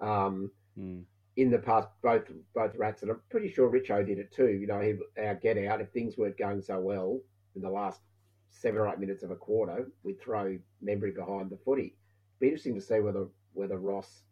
Um, 0.00 0.50
Mm. 0.78 1.04
in 1.36 1.50
the 1.50 1.58
past, 1.58 1.88
both 2.02 2.30
both 2.54 2.76
rats, 2.76 3.00
and 3.02 3.10
I'm 3.10 3.20
pretty 3.30 3.48
sure 3.48 3.70
Richo 3.70 4.04
did 4.06 4.18
it 4.18 4.30
too. 4.30 4.50
You 4.50 4.66
know, 4.66 4.80
he 4.80 4.94
our 5.22 5.34
get 5.34 5.56
out 5.56 5.80
if 5.80 5.90
things 5.90 6.18
weren't 6.18 6.36
going 6.36 6.60
so 6.60 6.78
well 6.80 7.20
in 7.54 7.62
the 7.62 7.70
last 7.70 8.02
seven 8.50 8.78
or 8.80 8.88
eight 8.88 8.98
minutes 8.98 9.22
of 9.22 9.30
a 9.30 9.36
quarter, 9.36 9.90
we'd 10.02 10.20
throw 10.20 10.58
Membrey 10.84 11.14
behind 11.14 11.48
the 11.50 11.56
footy. 11.56 11.96
Be 12.40 12.48
interesting 12.48 12.74
to 12.74 12.80
see 12.82 13.00
whether 13.00 13.26
whether 13.54 13.78
Ross, 13.78 14.22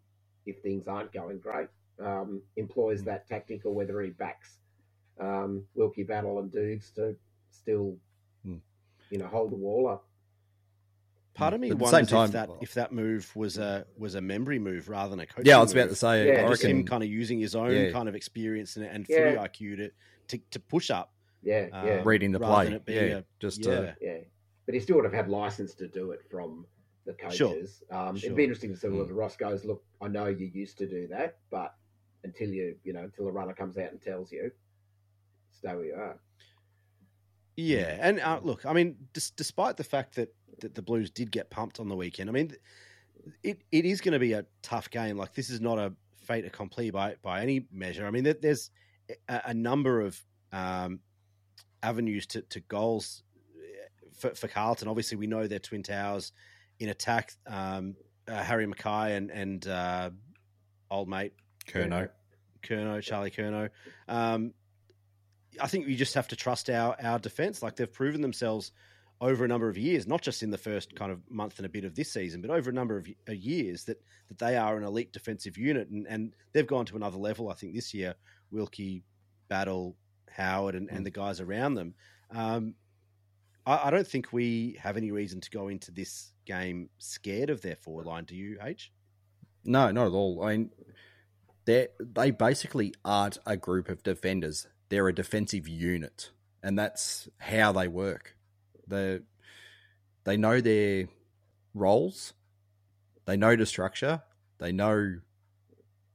if 0.44 0.60
things 0.60 0.86
aren't 0.86 1.12
going 1.12 1.38
great, 1.38 1.68
um, 1.98 2.42
employs 2.56 3.02
that 3.04 3.26
tactic 3.26 3.64
or 3.64 3.74
whether 3.74 4.02
he 4.02 4.10
backs 4.10 4.58
um, 5.20 5.64
Wilkie 5.74 6.02
Battle 6.02 6.38
and 6.40 6.50
Dukes 6.52 6.90
to 6.92 7.16
still, 7.50 7.96
Hmm. 8.44 8.56
you 9.10 9.18
know, 9.18 9.26
hold 9.26 9.52
the 9.52 9.56
wall 9.56 9.88
up. 9.88 10.06
Part 11.34 11.52
of 11.52 11.60
me 11.60 11.70
At 11.70 11.78
the 11.78 11.82
wonders 11.84 12.08
same 12.08 12.16
time- 12.16 12.26
if 12.26 12.32
that 12.32 12.50
if 12.60 12.74
that 12.74 12.92
move 12.92 13.34
was 13.34 13.58
a 13.58 13.86
was 13.96 14.14
a 14.14 14.20
Membrey 14.20 14.60
move 14.60 14.88
rather 14.88 15.10
than 15.10 15.20
a 15.20 15.26
coaching. 15.26 15.46
Yeah, 15.46 15.58
I 15.58 15.62
was 15.62 15.72
about 15.72 15.86
move. 15.86 15.90
to 15.90 15.96
say. 15.96 16.28
Yeah, 16.28 16.46
I 16.46 16.48
just 16.48 16.62
him 16.62 16.84
kind 16.84 17.02
of 17.02 17.08
using 17.08 17.40
his 17.40 17.56
own 17.56 17.72
Yeah. 17.72 17.90
kind 17.90 18.08
of 18.08 18.14
experience 18.14 18.76
and, 18.76 18.86
and 18.86 19.04
Yeah. 19.08 19.32
footy 19.32 19.36
IQ 19.38 19.76
to, 19.76 19.90
to 20.28 20.38
to 20.52 20.60
push 20.60 20.90
up. 20.90 21.12
Yeah, 21.42 21.68
Um, 21.72 21.86
yeah, 21.86 22.02
reading 22.04 22.30
the 22.32 22.38
play. 22.38 22.64
than 22.66 22.74
it 22.74 22.84
being 22.84 23.08
Yeah, 23.10 23.18
a- 23.18 23.24
just 23.40 23.64
yeah. 23.66 23.72
uh, 23.72 23.94
yeah. 24.00 24.18
But 24.64 24.74
he 24.74 24.80
still 24.80 24.96
would 24.96 25.04
have 25.04 25.12
had 25.12 25.28
license 25.28 25.74
to 25.74 25.88
do 25.88 26.12
it 26.12 26.22
from 26.30 26.66
the 27.04 27.14
Sure. 27.30 27.50
coaches. 27.50 27.82
Um, 27.90 28.16
Sure. 28.16 28.28
It'd 28.28 28.36
be 28.36 28.44
interesting 28.44 28.70
to 28.70 28.76
see 28.78 28.86
Mm. 28.88 28.98
whether 28.98 29.12
Ross 29.12 29.36
goes, 29.36 29.64
look, 29.64 29.84
I 30.00 30.08
know 30.08 30.26
you 30.28 30.46
used 30.46 30.78
to 30.78 30.86
do 30.86 31.06
that, 31.08 31.36
but 31.50 31.74
until 32.22 32.48
you, 32.48 32.78
you 32.84 32.92
know, 32.94 33.02
until 33.02 33.26
the 33.26 33.32
runner 33.32 33.52
comes 33.52 33.76
out 33.76 33.90
and 33.92 34.00
tells 34.00 34.32
you, 34.32 34.50
stay 35.54 35.74
where 35.74 35.84
you 35.84 35.94
are. 35.94 36.18
Yeah, 37.56 37.98
and 38.00 38.20
uh, 38.20 38.40
look, 38.42 38.66
I 38.66 38.72
mean, 38.72 38.96
dis- 39.12 39.30
despite 39.30 39.76
the 39.76 39.84
fact 39.84 40.16
that, 40.16 40.34
that 40.60 40.74
the 40.74 40.82
Blues 40.82 41.10
did 41.10 41.30
get 41.30 41.50
pumped 41.50 41.78
on 41.78 41.88
the 41.88 41.96
weekend, 41.96 42.28
I 42.28 42.32
mean, 42.32 42.52
it 43.42 43.62
it 43.70 43.84
is 43.84 44.00
going 44.00 44.12
to 44.12 44.18
be 44.18 44.32
a 44.32 44.44
tough 44.62 44.90
game. 44.90 45.16
Like 45.16 45.34
this 45.34 45.50
is 45.50 45.60
not 45.60 45.78
a 45.78 45.92
fait 46.16 46.44
accompli 46.44 46.90
by 46.90 47.16
by 47.22 47.42
any 47.42 47.66
measure. 47.70 48.06
I 48.06 48.10
mean, 48.10 48.24
there, 48.24 48.34
there's 48.34 48.70
a, 49.28 49.42
a 49.46 49.54
number 49.54 50.00
of 50.00 50.20
um, 50.52 51.00
avenues 51.82 52.26
to, 52.28 52.42
to 52.42 52.60
goals 52.60 53.22
eh, 53.56 53.86
for, 54.16 54.34
for 54.34 54.48
Carlton. 54.48 54.88
Obviously, 54.88 55.16
we 55.16 55.26
know 55.26 55.46
their 55.46 55.58
twin 55.58 55.82
towers 55.82 56.32
in 56.80 56.88
attack. 56.88 57.32
Um, 57.46 57.94
uh, 58.26 58.42
Harry 58.42 58.66
McKay 58.66 59.16
and 59.16 59.30
and 59.30 59.66
uh, 59.66 60.10
old 60.90 61.08
mate 61.08 61.32
Curnow. 61.66 62.08
Curnow, 62.62 63.02
Charlie 63.02 63.30
Curnow. 63.30 63.68
Um, 64.08 64.54
I 65.60 65.66
think 65.66 65.86
we 65.86 65.96
just 65.96 66.14
have 66.14 66.28
to 66.28 66.36
trust 66.36 66.70
our 66.70 66.96
our 67.02 67.18
defense. 67.18 67.62
Like 67.62 67.76
they've 67.76 67.92
proven 67.92 68.20
themselves 68.20 68.72
over 69.20 69.44
a 69.44 69.48
number 69.48 69.68
of 69.68 69.78
years, 69.78 70.06
not 70.06 70.22
just 70.22 70.42
in 70.42 70.50
the 70.50 70.58
first 70.58 70.94
kind 70.94 71.12
of 71.12 71.20
month 71.30 71.58
and 71.58 71.66
a 71.66 71.68
bit 71.68 71.84
of 71.84 71.94
this 71.94 72.12
season, 72.12 72.40
but 72.40 72.50
over 72.50 72.70
a 72.70 72.72
number 72.74 72.98
of 72.98 73.08
years 73.28 73.84
that 73.84 74.02
that 74.28 74.38
they 74.38 74.56
are 74.56 74.76
an 74.76 74.84
elite 74.84 75.12
defensive 75.12 75.56
unit, 75.56 75.88
and 75.88 76.06
and 76.08 76.34
they've 76.52 76.66
gone 76.66 76.86
to 76.86 76.96
another 76.96 77.18
level. 77.18 77.48
I 77.48 77.54
think 77.54 77.74
this 77.74 77.94
year, 77.94 78.14
Wilkie, 78.50 79.02
Battle, 79.48 79.96
Howard, 80.30 80.74
and, 80.74 80.90
and 80.90 81.06
the 81.06 81.10
guys 81.10 81.40
around 81.40 81.74
them. 81.74 81.94
Um, 82.30 82.74
I, 83.66 83.88
I 83.88 83.90
don't 83.90 84.06
think 84.06 84.32
we 84.32 84.78
have 84.80 84.96
any 84.96 85.10
reason 85.10 85.40
to 85.40 85.50
go 85.50 85.68
into 85.68 85.90
this 85.90 86.32
game 86.44 86.90
scared 86.98 87.50
of 87.50 87.62
their 87.62 87.76
forward 87.76 88.06
line. 88.06 88.24
Do 88.24 88.36
you, 88.36 88.58
H? 88.62 88.92
No, 89.64 89.90
not 89.90 90.06
at 90.08 90.12
all. 90.12 90.42
I 90.44 90.56
mean, 90.56 90.70
they 91.64 91.88
they 91.98 92.30
basically 92.30 92.94
aren't 93.04 93.38
a 93.46 93.56
group 93.56 93.88
of 93.88 94.02
defenders. 94.02 94.66
They're 94.88 95.08
a 95.08 95.14
defensive 95.14 95.68
unit, 95.68 96.30
and 96.62 96.78
that's 96.78 97.28
how 97.38 97.72
they 97.72 97.88
work. 97.88 98.36
They 98.86 99.20
they 100.24 100.36
know 100.36 100.60
their 100.60 101.08
roles, 101.74 102.34
they 103.26 103.36
know 103.36 103.56
the 103.56 103.66
structure, 103.66 104.22
they 104.58 104.72
know 104.72 105.20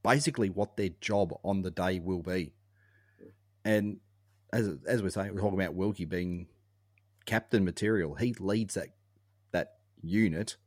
basically 0.04 0.50
what 0.50 0.78
their 0.78 0.90
job 1.02 1.34
on 1.44 1.62
the 1.62 1.72
day 1.72 2.00
will 2.00 2.22
be. 2.22 2.54
And 3.66 4.00
as 4.54 4.70
as 4.88 5.02
we're 5.02 5.10
saying, 5.10 5.34
we're 5.34 5.42
talking 5.42 5.60
about 5.60 5.76
Wilkie 5.76 6.06
being 6.06 6.48
captain 7.26 7.64
material. 7.66 8.16
He 8.16 8.34
leads 8.40 8.76
that 8.76 8.90
that 9.52 9.76
unit 10.02 10.58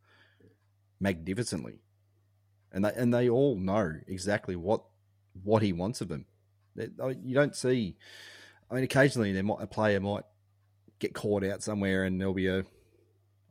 magnificently 1.00 1.82
and 2.72 2.84
they 2.84 2.92
and 2.94 3.12
they 3.12 3.28
all 3.28 3.56
know 3.56 4.00
exactly 4.06 4.56
what 4.56 4.82
what 5.44 5.62
he 5.62 5.72
wants 5.72 6.00
of 6.00 6.08
them. 6.08 6.24
You 6.76 7.34
don't 7.34 7.54
see. 7.54 7.96
I 8.70 8.74
mean, 8.74 8.84
occasionally 8.84 9.32
there 9.32 9.42
might, 9.42 9.60
a 9.60 9.66
player 9.66 10.00
might 10.00 10.24
get 10.98 11.14
caught 11.14 11.44
out 11.44 11.62
somewhere, 11.62 12.04
and 12.04 12.20
there'll 12.20 12.34
be 12.34 12.48
a. 12.48 12.64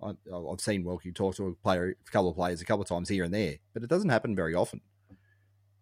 I've 0.03 0.59
seen 0.59 0.83
Wilkie 0.83 1.11
talk 1.11 1.35
to 1.35 1.47
a 1.47 1.53
player, 1.53 1.95
a 2.07 2.11
couple 2.11 2.29
of 2.29 2.35
players, 2.35 2.59
a 2.59 2.65
couple 2.65 2.81
of 2.81 2.89
times 2.89 3.07
here 3.07 3.23
and 3.23 3.33
there, 3.33 3.57
but 3.73 3.83
it 3.83 3.89
doesn't 3.89 4.09
happen 4.09 4.35
very 4.35 4.55
often. 4.55 4.81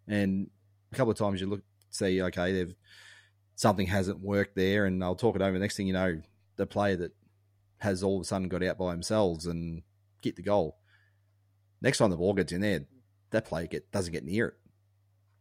And 0.07 0.49
a 0.91 0.95
couple 0.95 1.11
of 1.11 1.17
times 1.17 1.39
you 1.39 1.47
look, 1.47 1.61
see, 1.89 2.21
okay, 2.23 2.51
they've 2.51 2.75
something 3.55 3.87
hasn't 3.87 4.19
worked 4.19 4.55
there, 4.55 4.85
and 4.85 5.01
they'll 5.01 5.15
talk 5.15 5.35
it 5.37 5.41
over. 5.41 5.57
Next 5.57 5.77
thing 5.77 5.87
you 5.87 5.93
know, 5.93 6.21
the 6.57 6.65
player 6.65 6.97
that 6.97 7.13
has 7.77 8.03
all 8.03 8.17
of 8.17 8.21
a 8.21 8.25
sudden 8.25 8.49
got 8.49 8.63
out 8.63 8.77
by 8.77 8.91
themselves 8.91 9.45
and 9.45 9.83
get 10.21 10.35
the 10.35 10.41
goal. 10.41 10.77
Next 11.81 11.99
time 11.99 12.09
the 12.09 12.17
ball 12.17 12.33
gets 12.33 12.51
in 12.51 12.59
there, 12.59 12.81
that 13.31 13.45
player 13.45 13.67
get 13.67 13.89
doesn't 13.91 14.11
get 14.11 14.25
near 14.25 14.47
it 14.47 14.53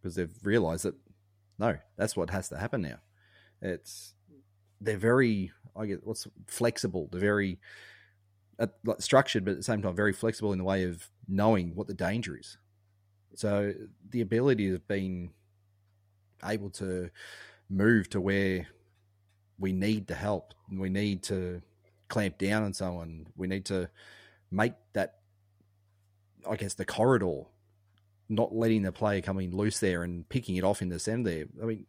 because 0.00 0.14
they've 0.14 0.38
realised 0.44 0.84
that 0.84 0.94
no, 1.59 1.76
that's 1.97 2.16
what 2.16 2.30
has 2.30 2.48
to 2.51 2.59
happen 2.59 2.82
now. 2.82 2.98
It's 3.60 4.14
they're 4.80 4.97
very 4.97 5.52
I 5.76 5.86
get 5.86 6.06
what's 6.06 6.26
flexible. 6.47 7.09
They're 7.10 7.20
very 7.20 7.59
uh, 8.59 8.66
like 8.85 9.01
structured, 9.02 9.44
but 9.44 9.52
at 9.52 9.56
the 9.59 9.62
same 9.62 9.82
time 9.82 9.94
very 9.94 10.12
flexible 10.12 10.52
in 10.52 10.59
the 10.59 10.64
way 10.64 10.85
of 10.85 11.09
knowing 11.26 11.74
what 11.74 11.86
the 11.86 11.94
danger 11.94 12.36
is. 12.36 12.59
So 13.35 13.72
the 14.10 14.20
ability 14.20 14.70
of 14.70 14.86
being 14.89 15.30
able 16.44 16.70
to 16.70 17.10
move 17.68 18.09
to 18.10 18.20
where 18.20 18.66
we 19.59 19.72
need 19.72 20.06
the 20.06 20.14
help, 20.14 20.55
we 20.70 20.89
need 20.89 21.22
to 21.24 21.62
clamp 22.09 22.39
down 22.39 22.62
on 22.62 22.72
someone, 22.72 23.26
we 23.36 23.47
need 23.47 23.64
to 23.66 23.90
make 24.51 24.72
that 24.94 25.16
I 26.48 26.56
guess 26.56 26.74
the 26.74 26.85
corridor 26.85 27.43
not 28.28 28.55
letting 28.55 28.82
the 28.82 28.92
player 28.92 29.20
come 29.20 29.38
in 29.40 29.56
loose 29.56 29.78
there 29.80 30.02
and 30.02 30.28
picking 30.28 30.56
it 30.56 30.64
off 30.64 30.82
in 30.82 30.88
the 30.88 30.98
centre 30.98 31.30
there. 31.30 31.44
I 31.62 31.66
mean, 31.66 31.86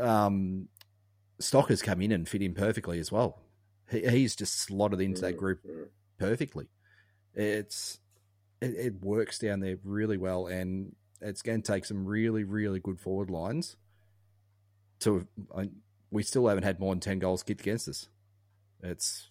um, 0.00 0.68
Stocker's 1.40 1.82
come 1.82 2.02
in 2.02 2.12
and 2.12 2.28
fit 2.28 2.42
in 2.42 2.54
perfectly 2.54 2.98
as 2.98 3.10
well. 3.10 3.38
He, 3.90 4.06
he's 4.08 4.36
just 4.36 4.60
slotted 4.60 5.00
into 5.00 5.22
that 5.22 5.36
group 5.36 5.60
Mm, 5.66 5.86
perfectly. 6.18 6.68
It's 7.34 7.98
it, 8.60 8.74
it 8.74 9.04
works 9.04 9.38
down 9.38 9.60
there 9.60 9.78
really 9.82 10.18
well, 10.18 10.46
and 10.46 10.94
it's 11.20 11.42
going 11.42 11.62
to 11.62 11.72
take 11.72 11.84
some 11.84 12.06
really, 12.06 12.44
really 12.44 12.80
good 12.80 13.00
forward 13.00 13.30
lines. 13.30 13.76
To 15.00 15.26
I, 15.56 15.70
we 16.10 16.22
still 16.22 16.46
haven't 16.46 16.64
had 16.64 16.78
more 16.78 16.94
than 16.94 17.00
ten 17.00 17.18
goals 17.18 17.42
kicked 17.42 17.62
against 17.62 17.88
us. 17.88 18.08
It's 18.82 19.30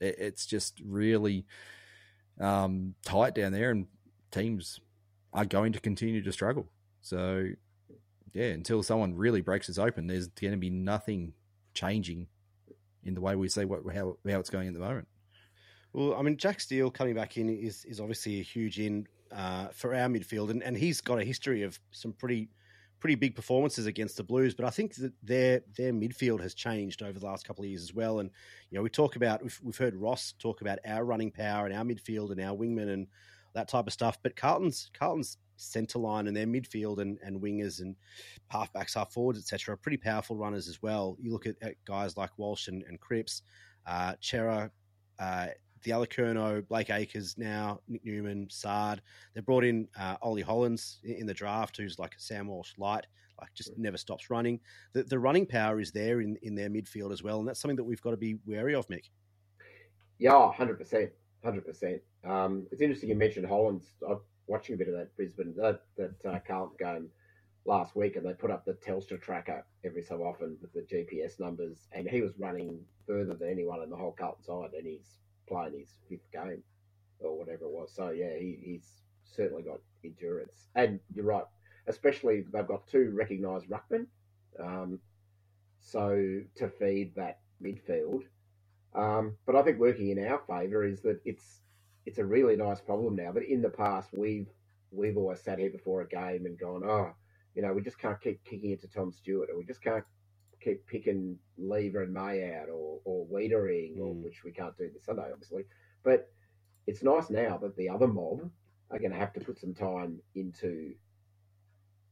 it, 0.00 0.16
it's 0.18 0.46
just 0.46 0.80
really 0.84 1.44
um, 2.40 2.94
tight 3.04 3.34
down 3.34 3.52
there, 3.52 3.70
and 3.70 3.86
teams 4.30 4.80
are 5.32 5.44
going 5.44 5.72
to 5.72 5.80
continue 5.80 6.22
to 6.22 6.32
struggle. 6.32 6.66
So, 7.02 7.48
yeah, 8.32 8.46
until 8.46 8.82
someone 8.82 9.14
really 9.14 9.40
breaks 9.40 9.68
us 9.68 9.78
open, 9.78 10.06
there's 10.06 10.28
going 10.28 10.52
to 10.52 10.58
be 10.58 10.70
nothing 10.70 11.32
changing 11.74 12.26
in 13.04 13.14
the 13.14 13.20
way 13.20 13.34
we 13.34 13.48
see 13.48 13.64
what 13.64 13.80
how 13.94 14.16
how 14.28 14.40
it's 14.40 14.50
going 14.50 14.68
at 14.68 14.74
the 14.74 14.80
moment. 14.80 15.08
Well, 15.92 16.14
I 16.14 16.22
mean, 16.22 16.36
Jack 16.36 16.60
Steele 16.60 16.90
coming 16.90 17.14
back 17.14 17.36
in 17.36 17.48
is 17.48 17.84
is 17.84 18.00
obviously 18.00 18.40
a 18.40 18.42
huge 18.42 18.78
in 18.78 19.06
uh, 19.32 19.68
for 19.68 19.94
our 19.94 20.08
midfield, 20.08 20.50
and, 20.50 20.62
and 20.62 20.76
he's 20.76 21.00
got 21.00 21.18
a 21.18 21.24
history 21.24 21.62
of 21.62 21.78
some 21.90 22.12
pretty 22.12 22.50
pretty 23.00 23.14
big 23.14 23.34
performances 23.34 23.86
against 23.86 24.18
the 24.18 24.22
Blues. 24.22 24.54
But 24.54 24.66
I 24.66 24.70
think 24.70 24.94
that 24.96 25.12
their 25.22 25.62
their 25.76 25.92
midfield 25.92 26.40
has 26.40 26.54
changed 26.54 27.02
over 27.02 27.18
the 27.18 27.26
last 27.26 27.46
couple 27.46 27.64
of 27.64 27.70
years 27.70 27.82
as 27.82 27.94
well. 27.94 28.20
And 28.20 28.30
you 28.70 28.78
know, 28.78 28.82
we 28.82 28.90
talk 28.90 29.16
about 29.16 29.42
we've, 29.42 29.58
we've 29.62 29.76
heard 29.76 29.96
Ross 29.96 30.34
talk 30.38 30.60
about 30.60 30.78
our 30.86 31.04
running 31.04 31.30
power 31.30 31.66
and 31.66 31.74
our 31.74 31.84
midfield 31.84 32.30
and 32.30 32.40
our 32.40 32.56
wingmen 32.56 32.92
and 32.92 33.06
that 33.54 33.68
type 33.68 33.86
of 33.86 33.92
stuff. 33.92 34.18
But 34.22 34.36
Carlton's 34.36 34.90
Carlton's 34.98 35.38
centre 35.56 35.98
line 35.98 36.26
and 36.26 36.36
their 36.36 36.46
midfield 36.46 37.00
and, 37.00 37.18
and 37.22 37.40
wingers 37.40 37.80
and 37.80 37.94
halfbacks, 38.52 38.94
half 38.94 39.12
forwards, 39.12 39.38
etc., 39.38 39.74
are 39.74 39.76
pretty 39.76 39.98
powerful 39.98 40.36
runners 40.36 40.68
as 40.68 40.82
well. 40.82 41.16
You 41.20 41.32
look 41.32 41.46
at, 41.46 41.56
at 41.62 41.74
guys 41.84 42.16
like 42.16 42.30
Walsh 42.38 42.68
and, 42.68 42.82
and 42.84 42.98
Cripps, 43.00 43.42
uh, 43.86 44.14
Chera, 44.22 44.70
uh, 45.18 45.48
the 45.82 45.90
Curnow, 45.90 46.66
Blake 46.68 46.90
Acres 46.90 47.36
now, 47.38 47.80
Nick 47.88 48.04
Newman, 48.04 48.48
Saad. 48.50 49.00
They 49.34 49.40
brought 49.40 49.64
in 49.64 49.88
uh, 49.98 50.16
Ollie 50.22 50.42
Hollands 50.42 51.00
in, 51.04 51.16
in 51.16 51.26
the 51.26 51.34
draft, 51.34 51.76
who's 51.76 51.98
like 51.98 52.14
a 52.14 52.20
Sam 52.20 52.48
Walsh 52.48 52.72
light, 52.78 53.06
like 53.40 53.52
just 53.54 53.76
never 53.78 53.96
stops 53.96 54.30
running. 54.30 54.60
The, 54.92 55.04
the 55.04 55.18
running 55.18 55.46
power 55.46 55.80
is 55.80 55.92
there 55.92 56.20
in, 56.20 56.36
in 56.42 56.54
their 56.54 56.68
midfield 56.68 57.12
as 57.12 57.22
well, 57.22 57.38
and 57.38 57.48
that's 57.48 57.60
something 57.60 57.76
that 57.76 57.84
we've 57.84 58.02
got 58.02 58.10
to 58.10 58.16
be 58.16 58.36
wary 58.46 58.74
of, 58.74 58.88
Mick. 58.88 59.04
Yeah, 60.18 60.52
hundred 60.52 60.78
percent, 60.78 61.10
hundred 61.42 61.66
percent. 61.66 62.00
Um, 62.24 62.66
it's 62.70 62.80
interesting 62.80 63.08
you 63.08 63.16
mentioned 63.16 63.46
Holland. 63.46 63.82
I'm 64.08 64.20
watching 64.46 64.74
a 64.74 64.78
bit 64.78 64.88
of 64.88 64.94
that 64.94 65.16
Brisbane 65.16 65.54
that 65.56 65.82
that 65.96 66.14
uh, 66.24 66.38
Carlton 66.46 66.76
game 66.78 67.08
last 67.64 67.94
week, 67.94 68.16
and 68.16 68.26
they 68.26 68.32
put 68.32 68.50
up 68.50 68.64
the 68.64 68.74
Telstra 68.74 69.20
tracker 69.20 69.64
every 69.84 70.02
so 70.02 70.22
often 70.22 70.56
with 70.60 70.72
the 70.72 70.82
GPS 70.82 71.38
numbers, 71.38 71.88
and 71.92 72.08
he 72.08 72.20
was 72.20 72.32
running 72.38 72.80
further 73.06 73.34
than 73.34 73.50
anyone 73.50 73.82
in 73.82 73.90
the 73.90 73.96
whole 73.96 74.12
Carlton 74.12 74.44
side, 74.44 74.72
and 74.76 74.86
he's 74.86 75.18
playing 75.48 75.78
his 75.78 75.94
fifth 76.08 76.30
game 76.32 76.62
or 77.20 77.38
whatever 77.38 77.64
it 77.64 77.70
was. 77.70 77.92
So 77.94 78.10
yeah, 78.10 78.36
he, 78.38 78.58
he's 78.62 79.02
certainly 79.24 79.62
got 79.62 79.80
endurance, 80.04 80.68
and 80.74 81.00
you're 81.14 81.24
right. 81.24 81.44
Especially 81.86 82.44
they've 82.52 82.66
got 82.66 82.86
two 82.86 83.10
recognised 83.14 83.66
ruckmen, 83.68 84.06
um, 84.58 84.98
so 85.78 86.40
to 86.56 86.68
feed 86.68 87.14
that 87.16 87.40
midfield. 87.62 88.22
Um, 88.94 89.36
but 89.46 89.56
I 89.56 89.62
think 89.62 89.78
working 89.78 90.10
in 90.10 90.24
our 90.26 90.40
favour 90.48 90.84
is 90.84 91.00
that 91.02 91.20
it's 91.24 91.60
it's 92.06 92.18
a 92.18 92.24
really 92.24 92.56
nice 92.56 92.80
problem 92.80 93.16
now. 93.16 93.30
But 93.32 93.44
in 93.44 93.62
the 93.62 93.68
past, 93.70 94.10
we've 94.12 94.48
we've 94.90 95.16
always 95.16 95.40
sat 95.40 95.58
here 95.58 95.70
before 95.70 96.02
a 96.02 96.08
game 96.08 96.46
and 96.46 96.58
gone, 96.58 96.82
oh, 96.84 97.12
you 97.54 97.62
know, 97.62 97.72
we 97.72 97.82
just 97.82 97.98
can't 97.98 98.20
keep 98.20 98.42
kicking 98.44 98.70
it 98.70 98.80
to 98.80 98.88
Tom 98.88 99.12
Stewart, 99.12 99.48
or 99.50 99.58
we 99.58 99.64
just 99.64 99.82
can't 99.82 100.04
keep 100.60 100.86
picking 100.86 101.38
Lever 101.56 102.02
and 102.02 102.12
May 102.12 102.54
out, 102.54 102.68
or 102.68 103.00
or 103.04 103.26
Weitering, 103.26 103.96
mm. 103.96 104.00
or 104.00 104.14
which 104.14 104.42
we 104.44 104.52
can't 104.52 104.76
do 104.76 104.90
this 104.92 105.04
Sunday, 105.04 105.30
obviously. 105.32 105.64
But 106.02 106.28
it's 106.86 107.02
nice 107.02 107.30
now 107.30 107.58
that 107.58 107.76
the 107.76 107.88
other 107.88 108.08
mob 108.08 108.50
are 108.90 108.98
going 108.98 109.12
to 109.12 109.16
have 109.16 109.32
to 109.34 109.40
put 109.40 109.60
some 109.60 109.74
time 109.74 110.20
into 110.34 110.94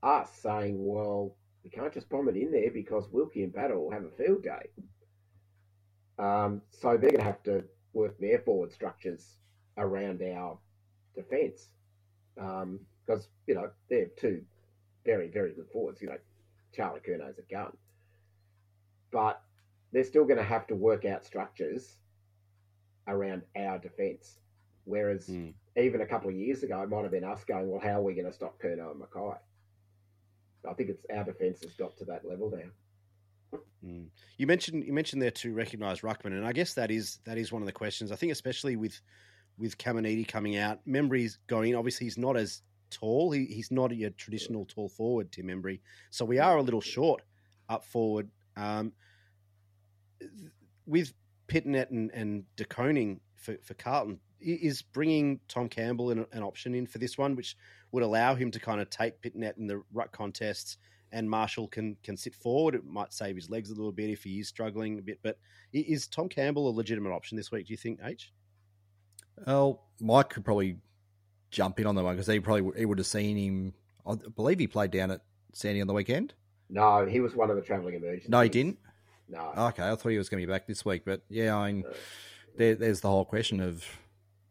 us 0.02 0.30
saying, 0.40 0.76
well, 0.78 1.34
we 1.64 1.70
can't 1.70 1.92
just 1.92 2.09
bomb 2.09 2.28
it 2.28 2.36
in 2.36 2.52
there 2.52 2.70
because 2.70 3.09
Wilkie 3.10 3.42
and 3.42 3.52
Battle 3.52 3.82
will 3.82 3.90
have 3.90 4.05
a 4.05 4.10
field 4.10 4.44
day. 4.44 4.70
Um, 6.18 6.62
so 6.70 6.96
they're 6.96 7.10
going 7.10 7.18
to 7.18 7.22
have 7.22 7.42
to 7.44 7.64
work 7.92 8.18
their 8.18 8.38
forward 8.40 8.72
structures 8.72 9.36
around 9.76 10.22
our 10.22 10.58
defence 11.14 11.68
because 12.34 12.62
um, 12.62 12.80
you 13.46 13.54
know 13.54 13.70
they're 13.88 14.10
two 14.18 14.42
very 15.04 15.28
very 15.28 15.52
good 15.52 15.68
forwards. 15.72 16.00
You 16.02 16.08
know, 16.08 16.18
Charlie 16.74 17.00
Curnow's 17.00 17.38
a 17.38 17.52
gun, 17.52 17.76
but 19.12 19.40
they're 19.92 20.04
still 20.04 20.24
going 20.24 20.38
to 20.38 20.44
have 20.44 20.66
to 20.68 20.74
work 20.74 21.04
out 21.04 21.24
structures 21.24 21.96
around 23.06 23.42
our 23.56 23.78
defence. 23.78 24.38
Whereas 24.84 25.26
mm. 25.26 25.52
even 25.76 26.00
a 26.00 26.06
couple 26.06 26.30
of 26.30 26.36
years 26.36 26.62
ago, 26.62 26.82
it 26.82 26.88
might 26.88 27.02
have 27.02 27.10
been 27.10 27.24
us 27.24 27.44
going, 27.44 27.70
"Well, 27.70 27.80
how 27.80 28.00
are 28.00 28.02
we 28.02 28.14
going 28.14 28.26
to 28.26 28.32
stop 28.32 28.60
Curnow 28.60 28.90
and 28.90 29.00
McKay?" 29.00 29.38
I 30.68 30.74
think 30.74 30.90
it's 30.90 31.06
our 31.14 31.24
defence 31.24 31.62
has 31.62 31.74
got 31.74 31.96
to 31.98 32.04
that 32.06 32.26
level 32.26 32.50
now. 32.50 32.70
Mm. 33.84 34.08
You 34.36 34.46
mentioned 34.46 34.84
you 34.84 34.92
mentioned 34.92 35.22
there 35.22 35.30
to 35.30 35.54
recognise 35.54 36.00
ruckman, 36.00 36.32
and 36.32 36.44
I 36.44 36.52
guess 36.52 36.74
that 36.74 36.90
is 36.90 37.20
that 37.24 37.38
is 37.38 37.52
one 37.52 37.62
of 37.62 37.66
the 37.66 37.72
questions. 37.72 38.12
I 38.12 38.16
think 38.16 38.32
especially 38.32 38.76
with 38.76 39.00
with 39.58 39.78
Caminiti 39.78 40.26
coming 40.26 40.56
out, 40.56 40.80
Membrey's 40.86 41.38
going. 41.46 41.74
Obviously, 41.74 42.06
he's 42.06 42.18
not 42.18 42.36
as 42.36 42.62
tall. 42.90 43.30
He, 43.32 43.46
he's 43.46 43.70
not 43.70 43.92
a 43.92 44.10
traditional 44.10 44.64
tall 44.64 44.88
forward, 44.88 45.32
Tim 45.32 45.46
Membrey. 45.46 45.80
So 46.10 46.24
we 46.24 46.38
are 46.38 46.56
a 46.56 46.62
little 46.62 46.80
short 46.80 47.22
up 47.68 47.84
forward. 47.84 48.28
Um, 48.56 48.92
with 50.86 51.12
Pittonet 51.48 51.90
and, 51.90 52.10
and 52.12 52.44
De 52.56 52.64
Koning 52.64 53.20
for, 53.36 53.56
for 53.62 53.74
Carlton, 53.74 54.20
is 54.40 54.82
bringing 54.82 55.40
Tom 55.48 55.68
Campbell 55.68 56.10
an, 56.10 56.26
an 56.32 56.42
option 56.42 56.74
in 56.74 56.86
for 56.86 56.98
this 56.98 57.18
one, 57.18 57.36
which 57.36 57.56
would 57.92 58.02
allow 58.02 58.34
him 58.34 58.50
to 58.52 58.60
kind 58.60 58.80
of 58.80 58.90
take 58.90 59.20
Pittonet 59.20 59.58
in 59.58 59.66
the 59.66 59.82
ruck 59.92 60.12
contests 60.12 60.78
and 61.12 61.28
Marshall 61.28 61.68
can 61.68 61.97
can 62.02 62.16
sit 62.16 62.35
forward. 62.35 62.74
It 62.74 62.85
might 62.85 63.12
save 63.12 63.36
his 63.36 63.51
legs 63.51 63.70
a 63.70 63.74
little 63.74 63.93
bit 63.93 64.10
if 64.10 64.24
he 64.24 64.40
is 64.40 64.48
struggling 64.48 64.98
a 64.98 65.02
bit. 65.02 65.18
But 65.22 65.39
is 65.72 66.06
Tom 66.06 66.28
Campbell 66.28 66.68
a 66.68 66.70
legitimate 66.70 67.10
option 67.12 67.36
this 67.36 67.51
week? 67.51 67.66
Do 67.66 67.72
you 67.72 67.76
think, 67.76 68.01
H? 68.05 68.32
Well, 69.47 69.85
Mike 70.01 70.30
could 70.30 70.44
probably 70.44 70.78
jump 71.51 71.80
in 71.80 71.86
on 71.86 71.94
the 71.94 72.02
one 72.02 72.14
because 72.14 72.26
he 72.26 72.40
probably 72.40 72.78
he 72.78 72.86
would 72.86 72.98
have 72.98 73.06
seen 73.06 73.36
him. 73.36 73.74
I 74.06 74.14
believe 74.35 74.59
he 74.59 74.66
played 74.66 74.90
down 74.90 75.10
at 75.10 75.20
Sandy 75.52 75.80
on 75.80 75.86
the 75.86 75.94
weekend. 75.94 76.35
No, 76.70 77.06
he 77.06 77.20
was 77.20 77.35
one 77.35 77.51
of 77.51 77.56
the 77.56 77.62
travelling 77.62 77.94
emergencies. 77.94 78.28
No, 78.28 78.40
he 78.40 78.48
didn't. 78.48 78.78
No. 79.28 79.52
Okay, 79.56 79.82
I 79.82 79.94
thought 79.94 80.09
he 80.09 80.18
was 80.18 80.28
going 80.28 80.40
to 80.40 80.47
be 80.47 80.52
back 80.52 80.66
this 80.66 80.85
week, 80.85 81.02
but 81.05 81.22
yeah, 81.28 81.56
I 81.56 81.72
mean, 81.72 81.82
no. 81.82 81.93
there, 82.56 82.74
there's 82.74 83.01
the 83.01 83.09
whole 83.09 83.24
question 83.24 83.60
of 83.60 83.85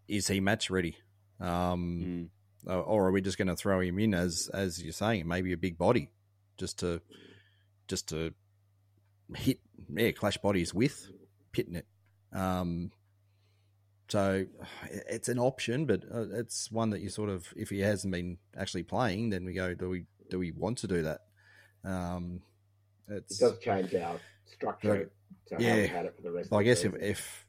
is 0.07 0.27
he 0.27 0.39
match 0.39 0.69
ready, 0.69 0.97
um, 1.39 2.29
mm. 2.67 2.85
or 2.87 3.07
are 3.07 3.11
we 3.11 3.21
just 3.21 3.37
going 3.37 3.47
to 3.47 3.55
throw 3.55 3.79
him 3.81 3.99
in 3.99 4.13
as 4.13 4.49
as 4.53 4.81
you're 4.81 4.93
saying, 4.93 5.27
maybe 5.27 5.51
a 5.51 5.57
big 5.57 5.77
body? 5.77 6.11
Just 6.57 6.79
to 6.79 7.01
just 7.87 8.09
to 8.09 8.33
hit 9.35 9.59
yeah 9.93 10.11
clash 10.11 10.37
bodies 10.37 10.73
with 10.73 11.09
Pittonet. 11.53 11.83
Um, 12.33 12.91
so 14.09 14.45
it's 14.91 15.29
an 15.29 15.39
option, 15.39 15.85
but 15.85 16.03
uh, 16.13 16.25
it's 16.33 16.71
one 16.71 16.89
that 16.91 17.01
you 17.01 17.09
sort 17.09 17.29
of 17.29 17.53
if 17.55 17.69
he 17.69 17.79
hasn't 17.79 18.11
been 18.11 18.37
actually 18.57 18.83
playing, 18.83 19.29
then 19.29 19.45
we 19.45 19.53
go 19.53 19.73
do 19.73 19.89
we 19.89 20.05
do 20.29 20.39
we 20.39 20.51
want 20.51 20.77
to 20.79 20.87
do 20.87 21.03
that? 21.03 21.21
Um, 21.83 22.41
it 23.09 23.27
does 23.39 23.57
change 23.59 23.93
our 23.95 24.19
structure. 24.45 25.09
But, 25.49 25.61
yeah, 25.61 26.09
well, 26.49 26.59
I 26.59 26.63
guess 26.63 26.83
if, 26.83 26.93
if 26.95 27.45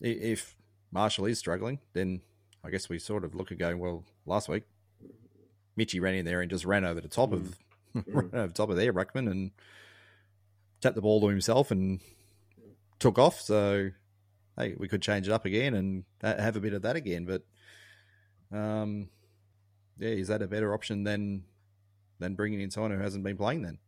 if 0.00 0.56
Marshall 0.92 1.26
is 1.26 1.38
struggling, 1.38 1.78
then 1.94 2.20
I 2.62 2.70
guess 2.70 2.88
we 2.88 2.98
sort 2.98 3.24
of 3.24 3.34
look 3.34 3.52
at 3.52 3.58
going 3.58 3.78
well. 3.78 4.04
Last 4.26 4.48
week, 4.48 4.64
Mitchy 5.76 5.98
ran 5.98 6.14
in 6.14 6.24
there 6.26 6.42
and 6.42 6.50
just 6.50 6.64
ran 6.66 6.84
over 6.84 7.00
the 7.00 7.08
top 7.08 7.30
mm. 7.30 7.34
of 7.34 7.58
right 7.94 8.26
over 8.32 8.52
top 8.52 8.70
of 8.70 8.76
there, 8.76 8.92
Ruckman, 8.92 9.30
and 9.30 9.50
tapped 10.80 10.96
the 10.96 11.02
ball 11.02 11.20
to 11.20 11.28
himself 11.28 11.70
and 11.70 12.00
took 12.98 13.18
off. 13.18 13.40
So, 13.40 13.90
hey, 14.56 14.74
we 14.78 14.88
could 14.88 15.02
change 15.02 15.28
it 15.28 15.32
up 15.32 15.44
again 15.44 15.74
and 15.74 16.04
have 16.22 16.56
a 16.56 16.60
bit 16.60 16.74
of 16.74 16.82
that 16.82 16.96
again. 16.96 17.26
But, 17.26 17.42
um, 18.56 19.08
yeah, 19.98 20.10
is 20.10 20.28
that 20.28 20.42
a 20.42 20.48
better 20.48 20.72
option 20.74 21.04
than 21.04 21.44
than 22.18 22.34
bringing 22.34 22.60
in 22.60 22.70
someone 22.70 22.92
who 22.92 22.98
hasn't 22.98 23.24
been 23.24 23.36
playing 23.36 23.62
then? 23.62 23.78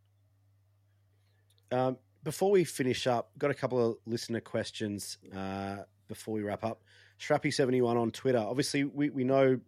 Um, 1.70 1.96
before 2.22 2.50
we 2.50 2.64
finish 2.64 3.06
up, 3.06 3.30
got 3.38 3.50
a 3.50 3.54
couple 3.54 3.84
of 3.84 3.96
listener 4.06 4.40
questions 4.40 5.18
uh, 5.36 5.78
before 6.08 6.34
we 6.34 6.42
wrap 6.42 6.64
up. 6.64 6.82
Strappy71 7.18 7.96
on 7.96 8.10
Twitter. 8.10 8.38
Obviously, 8.38 8.84
we, 8.84 9.10
we 9.10 9.24
know 9.24 9.60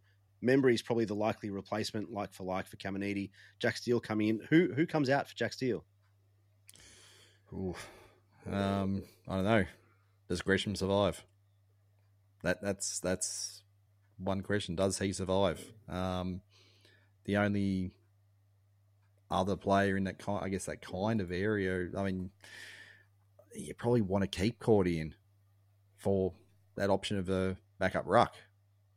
Membrey 0.44 0.74
is 0.74 0.82
probably 0.82 1.04
the 1.04 1.14
likely 1.14 1.50
replacement, 1.50 2.12
like 2.12 2.32
for 2.32 2.44
like, 2.44 2.66
for 2.66 2.76
Caminiti. 2.76 3.30
Jack 3.58 3.76
Steele 3.76 4.00
coming 4.00 4.28
in. 4.28 4.40
Who 4.50 4.72
who 4.74 4.86
comes 4.86 5.08
out 5.08 5.28
for 5.28 5.34
Jack 5.34 5.52
Steele? 5.52 5.84
Ooh, 7.52 7.74
um, 8.50 9.02
I 9.28 9.36
don't 9.36 9.44
know. 9.44 9.64
Does 10.28 10.42
Gresham 10.42 10.76
survive? 10.76 11.24
That 12.42 12.60
that's 12.62 13.00
that's 13.00 13.62
one 14.18 14.42
question. 14.42 14.76
Does 14.76 14.98
he 14.98 15.12
survive? 15.12 15.64
Um, 15.88 16.40
the 17.24 17.36
only 17.36 17.90
other 19.30 19.56
player 19.56 19.96
in 19.96 20.04
that 20.04 20.18
kind, 20.18 20.44
I 20.44 20.48
guess, 20.48 20.66
that 20.66 20.82
kind 20.82 21.20
of 21.20 21.32
area. 21.32 21.88
I 21.96 22.02
mean, 22.04 22.30
you 23.54 23.74
probably 23.74 24.02
want 24.02 24.22
to 24.22 24.28
keep 24.28 24.58
Cordy 24.58 25.00
in 25.00 25.14
for 25.96 26.32
that 26.76 26.90
option 26.90 27.18
of 27.18 27.30
a 27.30 27.56
backup 27.78 28.04
ruck, 28.06 28.34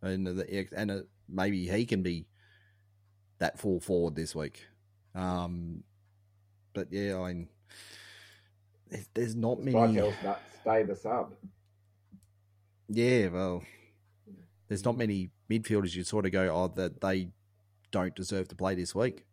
and 0.02 0.28
the, 0.28 0.68
and 0.76 0.92
a, 0.92 1.04
maybe 1.30 1.68
he 1.68 1.86
can 1.86 2.04
be 2.04 2.26
that 3.40 3.60
full 3.60 3.80
forward 3.80 4.16
this 4.16 4.36
week. 4.36 4.66
Um, 5.16 5.84
but 6.74 6.88
yeah, 6.92 7.20
I 7.20 7.34
mean, 7.34 7.48
there's, 8.90 9.10
there's 9.14 9.36
not 9.36 9.60
many. 9.60 9.72
stay 10.62 10.84
the 10.84 10.96
sub. 10.96 11.34
Yeah, 12.90 13.28
well, 13.28 13.64
there's 14.68 14.86
not 14.86 14.98
many 14.98 15.30
midfielders 15.50 15.96
you 15.96 16.04
sort 16.04 16.26
of 16.26 16.32
go, 16.32 16.50
oh, 16.54 16.68
that 16.76 17.02
they 17.02 17.30
don't 17.92 18.16
deserve 18.16 18.48
to 18.50 18.56
play 18.56 18.76
this 18.76 18.94
week. 18.94 19.26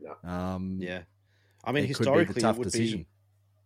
No. 0.00 0.30
Um, 0.30 0.78
yeah, 0.80 1.02
I 1.64 1.72
mean, 1.72 1.84
historically, 1.84 2.42
it 2.42 2.56
would 2.56 2.64
decision. 2.64 3.00
be 3.00 3.06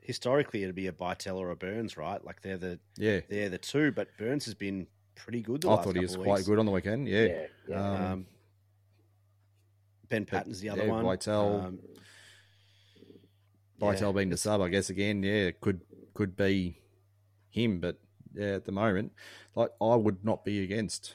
historically 0.02 0.62
it'd 0.62 0.74
be 0.74 0.88
a 0.88 0.92
Bytel 0.92 1.36
or 1.36 1.50
a 1.50 1.56
Byrnes, 1.56 1.96
right? 1.96 2.22
Like 2.24 2.42
they're 2.42 2.58
the 2.58 2.78
yeah 2.96 3.20
they're 3.28 3.48
the 3.48 3.58
two, 3.58 3.92
but 3.92 4.08
Byrnes 4.18 4.44
has 4.44 4.54
been 4.54 4.86
pretty 5.14 5.42
good. 5.42 5.64
I 5.64 5.76
thought 5.76 5.96
he 5.96 6.02
was 6.02 6.16
quite 6.16 6.44
good 6.44 6.58
on 6.58 6.66
the 6.66 6.72
weekend. 6.72 7.08
Yeah, 7.08 7.24
yeah. 7.24 7.46
yeah. 7.68 7.76
Um, 7.76 8.04
um, 8.04 8.26
ben 10.08 10.24
Paton's 10.26 10.60
the 10.60 10.70
other 10.70 10.84
yeah, 10.84 10.90
one. 10.90 11.04
Bytel, 11.04 11.64
um, 11.64 11.78
yeah. 13.80 14.12
being 14.12 14.30
the 14.30 14.36
sub, 14.36 14.60
I 14.60 14.68
guess. 14.68 14.90
Again, 14.90 15.22
yeah, 15.22 15.50
could 15.60 15.80
could 16.14 16.36
be 16.36 16.78
him, 17.50 17.80
but 17.80 17.98
yeah, 18.34 18.54
at 18.54 18.64
the 18.64 18.72
moment, 18.72 19.12
like 19.54 19.70
I 19.80 19.96
would 19.96 20.24
not 20.24 20.44
be 20.44 20.62
against 20.62 21.14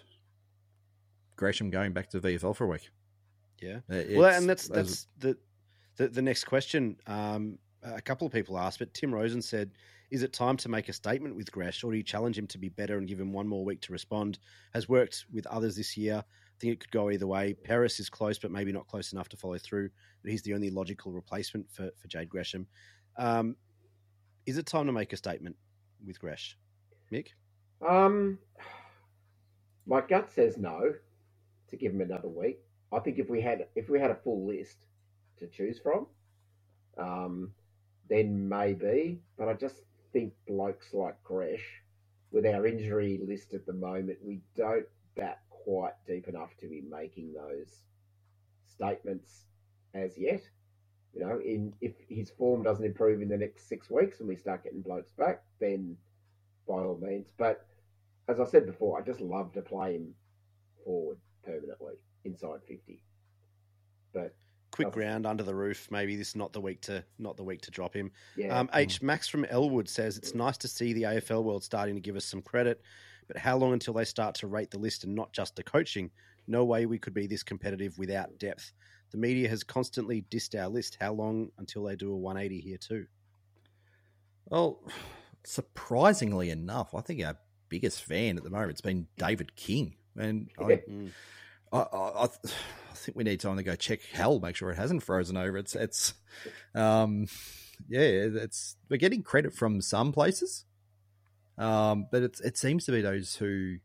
Gresham 1.35 1.69
going 1.69 1.93
back 1.93 2.09
to 2.11 2.19
VFL 2.19 2.55
for 2.55 2.65
a 2.65 2.67
week. 2.67 2.89
Yeah, 3.61 3.79
it's, 3.89 4.17
well, 4.17 4.35
and 4.35 4.49
that's 4.49 4.67
that's 4.67 5.07
the, 5.17 5.37
the 5.95 6.07
the 6.09 6.21
next 6.21 6.43
question. 6.45 6.97
Um, 7.07 7.57
a 7.83 8.01
couple 8.01 8.27
of 8.27 8.33
people 8.33 8.57
asked, 8.57 8.79
but 8.79 8.93
Tim 8.93 9.13
Rosen 9.13 9.41
said 9.41 9.71
Is 10.09 10.23
it 10.23 10.31
time 10.31 10.55
to 10.57 10.69
make 10.69 10.87
a 10.87 10.93
statement 10.93 11.35
with 11.35 11.51
Gresh, 11.51 11.83
or 11.83 11.91
do 11.91 11.97
you 11.97 12.03
challenge 12.03 12.37
him 12.37 12.47
to 12.47 12.57
be 12.57 12.69
better 12.69 12.97
and 12.97 13.07
give 13.07 13.19
him 13.19 13.33
one 13.33 13.47
more 13.47 13.65
week 13.65 13.81
to 13.81 13.91
respond? 13.91 14.39
Has 14.73 14.87
worked 14.87 15.25
with 15.31 15.45
others 15.47 15.75
this 15.75 15.97
year. 15.97 16.23
I 16.25 16.59
think 16.59 16.73
it 16.73 16.79
could 16.79 16.91
go 16.91 17.11
either 17.11 17.27
way. 17.27 17.53
Paris 17.53 17.99
is 17.99 18.09
close, 18.09 18.39
but 18.39 18.49
maybe 18.49 18.71
not 18.71 18.87
close 18.87 19.11
enough 19.11 19.29
to 19.29 19.37
follow 19.37 19.57
through. 19.57 19.89
But 20.23 20.31
he's 20.31 20.43
the 20.43 20.53
only 20.53 20.69
logical 20.69 21.11
replacement 21.11 21.69
for, 21.71 21.91
for 21.97 22.07
Jade 22.07 22.29
Gresham. 22.29 22.67
Um, 23.17 23.57
is 24.45 24.57
it 24.57 24.65
time 24.65 24.85
to 24.85 24.93
make 24.93 25.11
a 25.11 25.17
statement 25.17 25.57
with 26.05 26.19
Gresh? 26.19 26.57
Mick? 27.11 27.27
Um, 27.85 28.39
my 29.85 30.01
gut 30.01 30.31
says 30.31 30.57
no 30.57 30.93
to 31.67 31.75
give 31.75 31.91
him 31.91 32.01
another 32.01 32.29
week. 32.29 32.59
I 32.91 32.99
think 32.99 33.19
if 33.19 33.29
we 33.29 33.41
had 33.41 33.67
if 33.75 33.89
we 33.89 33.99
had 33.99 34.11
a 34.11 34.15
full 34.15 34.47
list 34.47 34.77
to 35.39 35.47
choose 35.47 35.79
from, 35.79 36.07
um, 36.97 37.51
then 38.09 38.47
maybe. 38.47 39.19
But 39.37 39.49
I 39.49 39.53
just 39.53 39.81
think 40.13 40.33
blokes 40.47 40.93
like 40.93 41.21
Gresh, 41.23 41.81
with 42.31 42.45
our 42.45 42.65
injury 42.65 43.19
list 43.25 43.53
at 43.53 43.65
the 43.65 43.73
moment, 43.73 44.19
we 44.23 44.41
don't 44.55 44.85
bat 45.15 45.39
quite 45.49 45.93
deep 46.05 46.27
enough 46.27 46.55
to 46.61 46.67
be 46.67 46.81
making 46.81 47.33
those 47.33 47.81
statements 48.67 49.45
as 49.93 50.17
yet. 50.17 50.41
You 51.13 51.21
know, 51.21 51.39
in 51.39 51.73
if 51.81 51.93
his 52.09 52.29
form 52.29 52.63
doesn't 52.63 52.85
improve 52.85 53.21
in 53.21 53.29
the 53.29 53.37
next 53.37 53.67
six 53.67 53.89
weeks 53.89 54.19
and 54.19 54.29
we 54.29 54.35
start 54.35 54.63
getting 54.63 54.81
blokes 54.81 55.11
back, 55.13 55.43
then 55.59 55.97
by 56.67 56.75
all 56.75 56.99
means. 57.01 57.27
But 57.37 57.65
as 58.27 58.39
I 58.39 58.45
said 58.45 58.65
before, 58.65 58.99
I 58.99 59.03
just 59.03 59.21
love 59.21 59.53
to 59.53 59.61
play 59.61 59.95
him 59.95 60.13
forward 60.83 61.17
permanently 61.43 61.95
inside 62.23 62.59
fifty. 62.67 63.01
But 64.13 64.35
quick 64.77 64.93
ground 64.93 65.25
under 65.25 65.43
the 65.43 65.53
roof. 65.53 65.87
Maybe 65.91 66.15
this 66.15 66.29
is 66.29 66.35
not 66.35 66.53
the 66.53 66.61
week 66.61 66.81
to 66.81 67.03
not 67.19 67.35
the 67.37 67.43
week 67.43 67.61
to 67.61 67.71
drop 67.71 67.93
him. 67.93 68.11
yeah, 68.35 68.57
Um, 68.57 68.69
H 68.73 69.01
Max 69.01 69.27
from 69.27 69.45
Elwood 69.45 69.89
says 69.89 70.17
it's 70.17 70.33
nice 70.35 70.57
to 70.57 70.67
see 70.67 70.93
the 70.93 71.03
AFL 71.03 71.43
world 71.43 71.63
starting 71.63 71.95
to 71.95 72.01
give 72.01 72.15
us 72.15 72.25
some 72.25 72.41
credit, 72.41 72.81
but 73.27 73.37
how 73.37 73.57
long 73.57 73.73
until 73.73 73.93
they 73.93 74.05
start 74.05 74.35
to 74.35 74.47
rate 74.47 74.71
the 74.71 74.79
list 74.79 75.03
and 75.03 75.13
not 75.13 75.33
just 75.33 75.55
the 75.55 75.63
coaching? 75.63 76.09
No 76.47 76.63
way 76.63 76.85
we 76.85 76.97
could 76.97 77.13
be 77.13 77.27
this 77.27 77.43
competitive 77.43 77.97
without 77.97 78.37
depth. 78.39 78.71
The 79.11 79.17
media 79.17 79.49
has 79.49 79.63
constantly 79.63 80.23
dissed 80.31 80.57
our 80.59 80.67
list. 80.69 80.97
How 80.99 81.13
long 81.13 81.49
until 81.57 81.83
they 81.83 81.95
do 81.95 82.11
a 82.13 82.15
180 82.15 82.61
here 82.61 82.77
too? 82.77 83.05
Well, 84.45 84.79
surprisingly 85.43 86.49
enough, 86.49 86.93
I 86.93 87.01
think 87.01 87.23
our 87.25 87.37
biggest 87.69 88.03
fan 88.03 88.37
at 88.37 88.43
the 88.43 88.49
moment 88.49 88.71
has 88.71 88.81
been 88.81 89.07
David 89.17 89.55
King, 89.55 89.95
and 90.15 90.49
I, 90.59 90.63
Mm. 90.89 91.11
I, 91.71 91.79
I, 91.79 92.23
I 92.91 92.95
think 92.95 93.15
we 93.17 93.23
need 93.23 93.39
time 93.39 93.57
to 93.57 93.63
go 93.63 93.75
check 93.75 94.01
hell, 94.11 94.39
make 94.39 94.55
sure 94.55 94.71
it 94.71 94.77
hasn't 94.77 95.03
frozen 95.03 95.37
over. 95.37 95.57
It's 95.57 95.75
it's, 95.75 96.13
um, 96.75 97.27
yeah, 97.87 98.01
it's 98.01 98.75
we're 98.89 98.97
getting 98.97 99.23
credit 99.23 99.53
from 99.53 99.81
some 99.81 100.11
places, 100.11 100.65
um, 101.57 102.07
but 102.11 102.23
it's 102.23 102.41
it 102.41 102.57
seems 102.57 102.85
to 102.85 102.91
be 102.91 103.01
those 103.01 103.35
who 103.35 103.77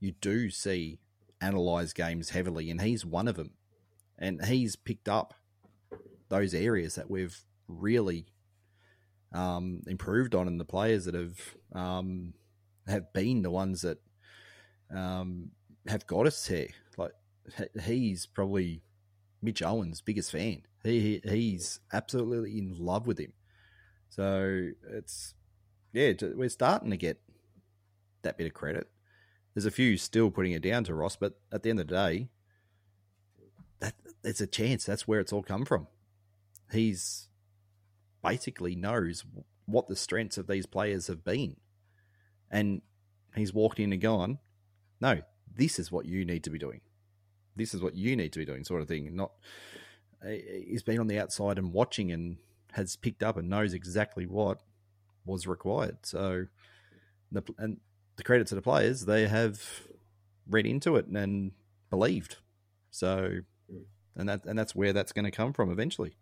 you 0.00 0.12
do 0.20 0.50
see 0.50 0.98
analyze 1.40 1.92
games 1.92 2.30
heavily, 2.30 2.70
and 2.70 2.80
he's 2.80 3.04
one 3.04 3.28
of 3.28 3.36
them, 3.36 3.50
and 4.18 4.44
he's 4.44 4.76
picked 4.76 5.08
up 5.08 5.34
those 6.28 6.54
areas 6.54 6.96
that 6.96 7.10
we've 7.10 7.38
really 7.68 8.26
um, 9.32 9.82
improved 9.86 10.34
on, 10.34 10.48
and 10.48 10.58
the 10.58 10.64
players 10.64 11.04
that 11.04 11.14
have 11.14 11.38
um, 11.72 12.32
have 12.86 13.12
been 13.12 13.42
the 13.42 13.50
ones 13.50 13.82
that 13.82 13.98
um, 14.94 15.50
have 15.88 16.06
got 16.06 16.26
us 16.26 16.46
here. 16.46 16.68
He's 17.84 18.26
probably 18.26 18.82
Mitch 19.42 19.62
Owens' 19.62 20.00
biggest 20.00 20.32
fan. 20.32 20.62
He, 20.82 21.20
he 21.22 21.30
he's 21.30 21.80
absolutely 21.92 22.58
in 22.58 22.76
love 22.78 23.06
with 23.06 23.18
him. 23.18 23.32
So 24.08 24.70
it's 24.90 25.34
yeah, 25.92 26.12
we're 26.34 26.48
starting 26.48 26.90
to 26.90 26.96
get 26.96 27.20
that 28.22 28.38
bit 28.38 28.46
of 28.46 28.54
credit. 28.54 28.88
There's 29.54 29.66
a 29.66 29.70
few 29.70 29.96
still 29.96 30.30
putting 30.30 30.52
it 30.52 30.62
down 30.62 30.84
to 30.84 30.94
Ross, 30.94 31.16
but 31.16 31.40
at 31.50 31.62
the 31.62 31.70
end 31.70 31.80
of 31.80 31.88
the 31.88 31.94
day, 31.94 32.28
that 33.80 33.94
it's 34.22 34.40
a 34.40 34.46
chance. 34.46 34.84
That's 34.84 35.08
where 35.08 35.20
it's 35.20 35.32
all 35.32 35.42
come 35.42 35.64
from. 35.64 35.86
He's 36.72 37.28
basically 38.22 38.74
knows 38.74 39.24
what 39.66 39.88
the 39.88 39.96
strengths 39.96 40.36
of 40.38 40.46
these 40.46 40.66
players 40.66 41.06
have 41.06 41.24
been, 41.24 41.56
and 42.50 42.82
he's 43.34 43.54
walked 43.54 43.80
in 43.80 43.92
and 43.92 44.02
gone, 44.02 44.38
"No, 45.00 45.22
this 45.56 45.78
is 45.78 45.90
what 45.90 46.06
you 46.06 46.24
need 46.24 46.44
to 46.44 46.50
be 46.50 46.58
doing. 46.58 46.80
This 47.56 47.74
is 47.74 47.82
what 47.82 47.94
you 47.94 48.14
need 48.16 48.32
to 48.34 48.38
be 48.38 48.44
doing," 48.44 48.64
sort 48.64 48.82
of 48.82 48.88
thing. 48.88 49.14
Not 49.16 49.32
he's 50.24 50.82
been 50.82 50.98
on 50.98 51.06
the 51.06 51.18
outside 51.18 51.58
and 51.58 51.72
watching 51.72 52.12
and 52.12 52.36
has 52.72 52.96
picked 52.96 53.22
up 53.22 53.36
and 53.36 53.48
knows 53.48 53.74
exactly 53.74 54.26
what 54.26 54.60
was 55.24 55.46
required. 55.46 55.98
So, 56.02 56.46
the 57.32 57.42
and 57.58 57.78
the 58.16 58.22
credit 58.22 58.46
to 58.48 58.54
the 58.54 58.62
players, 58.62 59.04
they 59.04 59.26
have 59.26 59.62
read 60.48 60.66
into 60.66 60.96
it 60.96 61.06
and 61.06 61.52
believed. 61.90 62.36
So, 62.90 63.38
and 64.14 64.28
that 64.28 64.44
and 64.44 64.58
that's 64.58 64.74
where 64.74 64.92
that's 64.92 65.12
going 65.12 65.24
to 65.24 65.30
come 65.30 65.52
from 65.52 65.70
eventually. 65.70 66.16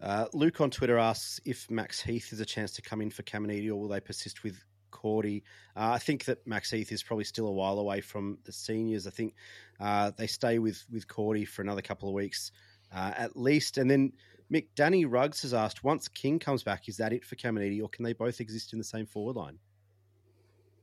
Uh, 0.00 0.26
Luke 0.32 0.60
on 0.60 0.70
Twitter 0.70 0.96
asks 0.96 1.40
if 1.44 1.68
Max 1.70 2.00
Heath 2.00 2.32
is 2.32 2.38
a 2.38 2.46
chance 2.46 2.72
to 2.74 2.82
come 2.82 3.00
in 3.00 3.10
for 3.10 3.24
Caminiti 3.24 3.68
or 3.68 3.74
will 3.74 3.88
they 3.88 3.98
persist 3.98 4.44
with 4.44 4.62
Cordy? 4.90 5.44
Uh, 5.76 5.90
I 5.92 5.98
think 5.98 6.24
that 6.26 6.46
Max 6.46 6.70
Heath 6.70 6.92
is 6.92 7.02
probably 7.02 7.24
still 7.24 7.46
a 7.46 7.52
while 7.52 7.78
away 7.78 8.00
from 8.00 8.38
the 8.44 8.52
seniors. 8.52 9.06
I 9.06 9.10
think 9.10 9.34
uh, 9.80 10.12
they 10.16 10.26
stay 10.26 10.58
with, 10.58 10.84
with 10.90 11.08
Cordy 11.08 11.44
for 11.44 11.62
another 11.62 11.82
couple 11.82 12.08
of 12.08 12.14
weeks 12.14 12.52
uh, 12.94 13.12
at 13.16 13.36
least. 13.36 13.78
And 13.78 13.90
then 13.90 14.12
Mick 14.52 14.68
Danny 14.74 15.04
Ruggs 15.04 15.42
has 15.42 15.54
asked 15.54 15.84
once 15.84 16.08
King 16.08 16.38
comes 16.38 16.62
back, 16.62 16.88
is 16.88 16.96
that 16.96 17.12
it 17.12 17.24
for 17.24 17.36
Caminiti 17.36 17.82
or 17.82 17.88
can 17.88 18.04
they 18.04 18.12
both 18.12 18.40
exist 18.40 18.72
in 18.72 18.78
the 18.78 18.84
same 18.84 19.06
forward 19.06 19.36
line? 19.36 19.58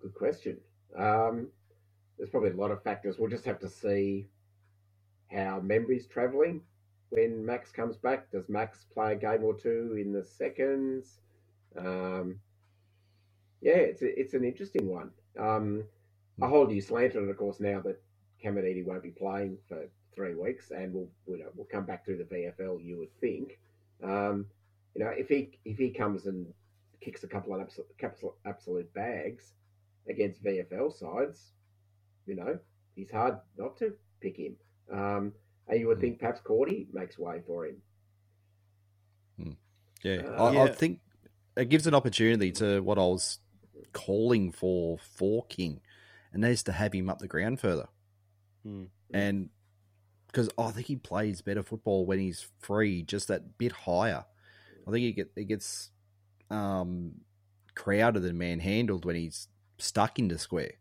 good 0.02 0.14
question. 0.14 0.58
Um, 0.96 1.48
there's 2.18 2.30
probably 2.30 2.52
a 2.52 2.56
lot 2.56 2.72
of 2.72 2.84
factors. 2.84 3.18
We'll 3.18 3.30
just 3.30 3.46
have 3.46 3.60
to 3.60 3.70
see 3.70 4.28
how 5.32 5.60
Membrey's 5.60 6.06
travelling 6.06 6.62
when 7.10 7.44
Max 7.44 7.72
comes 7.72 7.98
back. 7.98 8.32
Does 8.32 8.48
Max 8.48 8.86
play 8.94 9.14
a 9.14 9.16
game 9.16 9.44
or 9.44 9.56
two 9.56 9.98
in 10.00 10.14
the 10.14 10.24
seconds? 10.24 11.22
Um, 11.78 12.40
yeah, 13.66 13.78
it's 13.78 14.04
a, 14.04 14.20
it's 14.20 14.36
an 14.36 14.44
interesting 14.44 14.88
one. 14.88 15.10
Um, 15.40 15.86
I 16.40 16.48
hold 16.48 16.72
you 16.72 16.82
slanted, 16.82 17.28
of 17.28 17.36
course, 17.36 17.60
now 17.60 17.82
that 17.82 18.00
Caminiti 18.44 18.86
won't 18.86 19.02
be 19.02 19.10
playing 19.10 19.58
for 19.68 19.88
three 20.16 20.36
weeks, 20.36 20.70
and 20.70 20.94
we'll 20.94 21.10
you 21.28 21.40
know, 21.40 21.50
we'll 21.56 21.66
come 21.66 21.84
back 21.84 22.06
through 22.06 22.18
the 22.18 22.26
VFL. 22.26 22.86
You 22.86 23.00
would 23.00 23.20
think, 23.20 23.60
um, 24.04 24.46
you 24.94 25.04
know, 25.04 25.10
if 25.10 25.30
he 25.30 25.58
if 25.66 25.80
he 25.80 25.90
comes 25.90 26.28
and 26.28 26.46
kicks 27.02 27.24
a 27.24 27.28
couple 27.28 27.56
of 27.56 27.62
absolute, 27.62 28.34
absolute 28.46 28.94
bags 28.94 29.54
against 30.08 30.44
VFL 30.44 30.94
sides, 30.94 31.54
you 32.28 32.36
know, 32.36 32.60
he's 32.96 33.10
hard 33.10 33.40
not 33.58 33.78
to 33.78 33.94
pick 34.22 34.38
him. 34.38 34.56
Um, 34.94 35.34
and 35.68 35.80
you 35.80 35.88
would 35.88 36.00
think 36.00 36.20
perhaps 36.20 36.40
Cordy 36.40 36.88
makes 36.94 37.18
way 37.18 37.42
for 37.48 37.66
him. 37.66 37.78
Yeah, 40.04 40.22
Uh, 40.38 40.44
I, 40.44 40.64
I 40.66 40.72
think 40.72 41.00
it 41.58 41.70
gives 41.70 41.88
an 41.88 41.96
opportunity 41.96 42.52
to 42.52 42.82
what 42.82 43.00
I 43.00 43.02
was 43.02 43.40
calling 43.96 44.52
for 44.52 45.00
for 45.00 45.46
King, 45.48 45.82
and 46.32 46.44
that 46.44 46.52
is 46.52 46.62
to 46.64 46.74
have 46.74 46.94
him 46.94 47.10
up 47.10 47.20
the 47.20 47.28
ground 47.28 47.60
further. 47.60 47.88
Hmm. 48.64 48.84
And 49.12 49.50
because 50.28 50.50
I 50.58 50.70
think 50.72 50.88
he 50.88 50.98
plays 50.98 51.42
better 51.42 51.64
football 51.64 52.06
when 52.06 52.20
he's 52.20 52.46
free, 52.60 53.02
just 53.02 53.30
that 53.30 53.58
bit 53.58 53.72
higher. 53.72 54.26
I 54.88 54.92
think 54.92 55.04
he 55.04 55.14
get 55.14 55.32
he 55.36 55.46
gets 55.46 55.92
um, 56.52 57.22
crowded 57.74 58.26
and 58.26 58.38
manhandled 58.38 59.06
when 59.06 59.16
he's 59.16 59.48
stuck 59.80 60.20
into 60.20 60.38
square, 60.38 60.74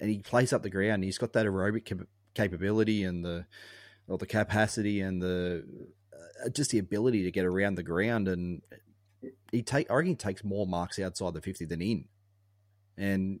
and 0.00 0.10
he 0.10 0.18
plays 0.18 0.52
up 0.52 0.62
the 0.62 0.70
ground. 0.70 1.02
He's 1.02 1.18
got 1.18 1.32
that 1.32 1.46
aerobic 1.46 1.86
cap- 1.86 2.06
capability 2.34 3.02
and 3.04 3.24
the 3.24 3.46
or 4.06 4.18
the 4.18 4.26
capacity 4.26 5.00
and 5.00 5.22
the 5.22 5.64
uh, 6.12 6.48
just 6.50 6.70
the 6.70 6.78
ability 6.78 7.22
to 7.24 7.30
get 7.30 7.44
around 7.44 7.74
the 7.76 7.82
ground 7.82 8.28
and 8.28 8.62
he 9.50 9.62
take 9.62 9.90
I 9.90 9.94
reckon 9.94 10.10
he 10.10 10.14
takes 10.14 10.44
more 10.44 10.66
marks 10.66 10.98
outside 10.98 11.34
the 11.34 11.40
fifty 11.40 11.64
than 11.64 11.82
in, 11.82 12.04
and 12.98 13.40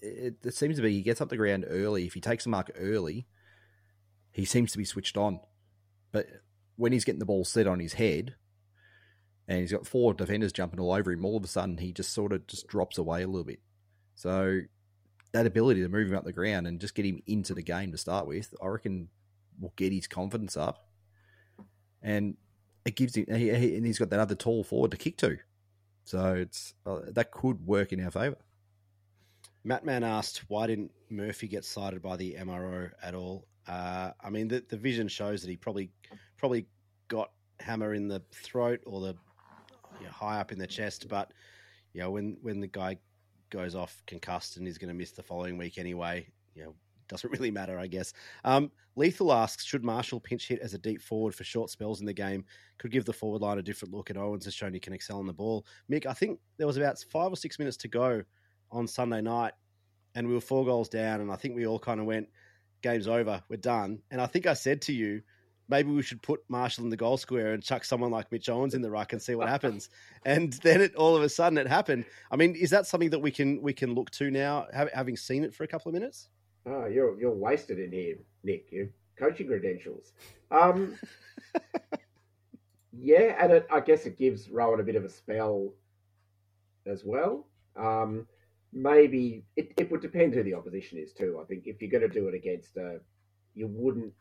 it, 0.00 0.36
it 0.44 0.54
seems 0.54 0.76
to 0.76 0.82
be 0.82 0.92
he 0.92 1.02
gets 1.02 1.20
up 1.20 1.28
the 1.28 1.36
ground 1.36 1.64
early. 1.68 2.06
If 2.06 2.14
he 2.14 2.20
takes 2.20 2.46
a 2.46 2.48
mark 2.48 2.70
early, 2.78 3.26
he 4.30 4.44
seems 4.44 4.72
to 4.72 4.78
be 4.78 4.84
switched 4.84 5.16
on, 5.16 5.40
but 6.12 6.26
when 6.76 6.92
he's 6.92 7.04
getting 7.04 7.18
the 7.18 7.26
ball 7.26 7.44
set 7.44 7.66
on 7.66 7.80
his 7.80 7.94
head, 7.94 8.36
and 9.48 9.58
he's 9.60 9.72
got 9.72 9.86
four 9.86 10.14
defenders 10.14 10.52
jumping 10.52 10.78
all 10.80 10.92
over 10.92 11.10
him, 11.10 11.24
all 11.24 11.36
of 11.36 11.44
a 11.44 11.48
sudden 11.48 11.78
he 11.78 11.92
just 11.92 12.12
sort 12.12 12.32
of 12.32 12.46
just 12.46 12.68
drops 12.68 12.96
away 12.98 13.22
a 13.22 13.26
little 13.26 13.44
bit. 13.44 13.58
So 14.14 14.60
that 15.32 15.46
ability 15.46 15.82
to 15.82 15.88
move 15.88 16.08
him 16.08 16.16
up 16.16 16.24
the 16.24 16.32
ground 16.32 16.66
and 16.66 16.80
just 16.80 16.94
get 16.94 17.04
him 17.04 17.20
into 17.26 17.54
the 17.54 17.62
game 17.62 17.90
to 17.92 17.98
start 17.98 18.26
with, 18.26 18.54
I 18.62 18.66
reckon 18.68 19.08
will 19.60 19.72
get 19.76 19.92
his 19.92 20.06
confidence 20.06 20.56
up, 20.56 20.88
and 22.02 22.36
it 22.86 22.96
gives 22.96 23.16
him, 23.16 23.26
he, 23.28 23.52
he- 23.54 23.76
and 23.76 23.84
he's 23.84 23.98
got 23.98 24.10
that 24.10 24.20
other 24.20 24.34
tall 24.34 24.64
forward 24.64 24.92
to 24.92 24.96
kick 24.96 25.16
to, 25.18 25.38
so 26.10 26.34
it's 26.34 26.74
uh, 26.86 27.00
that 27.12 27.30
could 27.30 27.64
work 27.64 27.92
in 27.92 28.04
our 28.04 28.10
favour. 28.10 28.36
Matt 29.62 29.84
Man 29.84 30.02
asked, 30.02 30.42
why 30.48 30.66
didn't 30.66 30.90
Murphy 31.08 31.46
get 31.46 31.64
cited 31.64 32.02
by 32.02 32.16
the 32.16 32.34
MRO 32.34 32.90
at 33.00 33.14
all? 33.14 33.46
Uh, 33.68 34.10
I 34.20 34.30
mean, 34.30 34.48
the, 34.48 34.64
the 34.68 34.76
vision 34.76 35.06
shows 35.06 35.42
that 35.42 35.50
he 35.50 35.56
probably 35.56 35.90
probably 36.36 36.66
got 37.06 37.30
hammer 37.60 37.94
in 37.94 38.08
the 38.08 38.22
throat 38.32 38.80
or 38.86 39.00
the 39.00 39.16
you 40.00 40.06
know, 40.06 40.10
high 40.10 40.40
up 40.40 40.50
in 40.50 40.58
the 40.58 40.66
chest, 40.66 41.06
but 41.08 41.32
you 41.92 42.00
know 42.00 42.10
when 42.10 42.36
when 42.42 42.58
the 42.58 42.66
guy 42.66 42.96
goes 43.50 43.76
off 43.76 44.02
concussed 44.06 44.56
and 44.56 44.66
is 44.66 44.78
going 44.78 44.88
to 44.88 44.94
miss 44.94 45.12
the 45.12 45.22
following 45.22 45.58
week 45.58 45.78
anyway, 45.78 46.26
you 46.54 46.64
know 46.64 46.74
doesn't 47.10 47.30
really 47.30 47.50
matter, 47.50 47.78
I 47.78 47.86
guess. 47.86 48.12
Um, 48.44 48.70
Lethal 48.96 49.32
asks, 49.32 49.64
should 49.64 49.84
Marshall 49.84 50.20
pinch 50.20 50.48
hit 50.48 50.60
as 50.60 50.74
a 50.74 50.78
deep 50.78 51.02
forward 51.02 51.34
for 51.34 51.44
short 51.44 51.70
spells 51.70 52.00
in 52.00 52.06
the 52.06 52.12
game? 52.12 52.44
Could 52.78 52.90
give 52.90 53.04
the 53.04 53.12
forward 53.12 53.42
line 53.42 53.58
a 53.58 53.62
different 53.62 53.92
look, 53.94 54.10
and 54.10 54.18
Owens 54.18 54.44
has 54.46 54.54
shown 54.54 54.72
he 54.72 54.80
can 54.80 54.92
excel 54.92 55.18
on 55.18 55.26
the 55.26 55.32
ball. 55.32 55.66
Mick, 55.90 56.06
I 56.06 56.14
think 56.14 56.40
there 56.56 56.66
was 56.66 56.76
about 56.76 56.98
five 57.10 57.32
or 57.32 57.36
six 57.36 57.58
minutes 57.58 57.76
to 57.78 57.88
go 57.88 58.22
on 58.70 58.86
Sunday 58.86 59.20
night, 59.20 59.52
and 60.14 60.26
we 60.26 60.34
were 60.34 60.40
four 60.40 60.64
goals 60.64 60.88
down, 60.88 61.20
and 61.20 61.30
I 61.30 61.36
think 61.36 61.56
we 61.56 61.66
all 61.66 61.78
kind 61.78 62.00
of 62.00 62.06
went, 62.06 62.28
game's 62.82 63.08
over, 63.08 63.42
we're 63.48 63.56
done. 63.56 64.00
And 64.10 64.20
I 64.20 64.26
think 64.26 64.46
I 64.46 64.54
said 64.54 64.82
to 64.82 64.92
you, 64.92 65.22
maybe 65.70 65.90
we 65.90 66.02
should 66.02 66.20
put 66.20 66.40
Marshall 66.48 66.84
in 66.84 66.90
the 66.90 66.96
goal 66.96 67.16
square 67.16 67.52
and 67.52 67.62
chuck 67.62 67.84
someone 67.84 68.10
like 68.10 68.30
Mitch 68.32 68.48
Owens 68.48 68.74
in 68.74 68.82
the 68.82 68.90
ruck 68.90 69.12
and 69.12 69.22
see 69.22 69.34
what 69.34 69.48
happens. 69.48 69.88
and 70.24 70.52
then 70.64 70.80
it, 70.80 70.94
all 70.96 71.16
of 71.16 71.22
a 71.22 71.28
sudden 71.28 71.58
it 71.58 71.68
happened. 71.68 72.04
I 72.30 72.36
mean, 72.36 72.54
is 72.56 72.70
that 72.70 72.86
something 72.86 73.10
that 73.10 73.20
we 73.20 73.30
can 73.30 73.62
we 73.62 73.72
can 73.72 73.94
look 73.94 74.10
to 74.12 74.30
now, 74.30 74.66
having 74.72 75.16
seen 75.16 75.44
it 75.44 75.54
for 75.54 75.64
a 75.64 75.68
couple 75.68 75.88
of 75.88 75.94
minutes? 75.94 76.28
Oh, 76.66 76.86
you're 76.86 77.18
you're 77.18 77.34
wasted 77.34 77.78
in 77.78 77.92
here, 77.92 78.16
Nick. 78.44 78.70
Your 78.70 78.88
coaching 79.18 79.46
credentials. 79.46 80.12
Um, 80.50 80.96
yeah, 82.92 83.36
and 83.40 83.52
it, 83.52 83.66
I 83.70 83.80
guess 83.80 84.06
it 84.06 84.18
gives 84.18 84.50
Rowan 84.50 84.80
a 84.80 84.84
bit 84.84 84.96
of 84.96 85.04
a 85.04 85.08
spell 85.08 85.72
as 86.86 87.04
well. 87.04 87.46
Um, 87.76 88.26
maybe 88.72 89.44
it, 89.56 89.72
it 89.76 89.90
would 89.90 90.00
depend 90.00 90.34
who 90.34 90.42
the 90.42 90.54
opposition 90.54 90.98
is 90.98 91.12
too. 91.12 91.40
I 91.42 91.44
think 91.46 91.66
if 91.66 91.80
you're 91.80 91.90
going 91.90 92.08
to 92.08 92.20
do 92.20 92.28
it 92.28 92.34
against 92.34 92.76
a, 92.76 93.00
you 93.54 93.66
wouldn't 93.68 94.12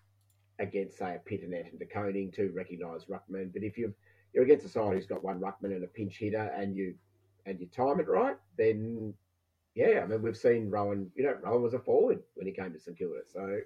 against 0.60 0.98
say 0.98 1.16
a 1.16 1.30
Pittonet 1.30 1.72
and 1.72 1.82
a 1.82 1.86
Koning 1.86 2.32
to 2.34 2.52
recognise 2.56 3.06
ruckman. 3.06 3.52
But 3.54 3.64
if 3.64 3.78
you 3.78 3.94
you're 4.34 4.44
against 4.44 4.66
a 4.66 4.70
side 4.70 4.94
who's 4.94 5.08
got 5.08 5.24
one 5.24 5.40
ruckman 5.40 5.76
and 5.76 5.84
a 5.84 5.88
pinch 5.88 6.18
hitter, 6.18 6.52
and 6.56 6.76
you 6.76 6.96
and 7.46 7.60
you 7.60 7.68
time 7.68 8.00
it 8.00 8.08
right, 8.08 8.38
then 8.58 9.14
yeah, 9.76 10.02
I 10.04 10.08
mean 10.08 10.22
we've 10.22 10.38
seen 10.38 10.70
Rowan. 10.70 11.12
You 11.16 11.24
know, 11.24 11.36
Rowan 11.42 11.64
was 11.64 11.74
a 11.74 11.80
forward 11.80 12.20
when 12.36 12.48
he 12.48 12.54
came 12.54 12.74
to 12.74 12.80
St 12.80 12.98
Kilda, 12.98 13.22
so 13.32 13.60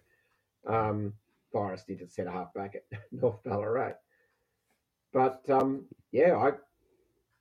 um, 0.68 1.14
Forrest 1.52 1.88
did 1.88 2.12
centre 2.12 2.32
half 2.32 2.54
back 2.54 2.76
at 2.76 3.00
North 3.12 3.44
Ballarat. 3.44 3.94
But 5.12 5.48
um, 5.50 5.86
yeah, 6.12 6.36
I 6.36 6.52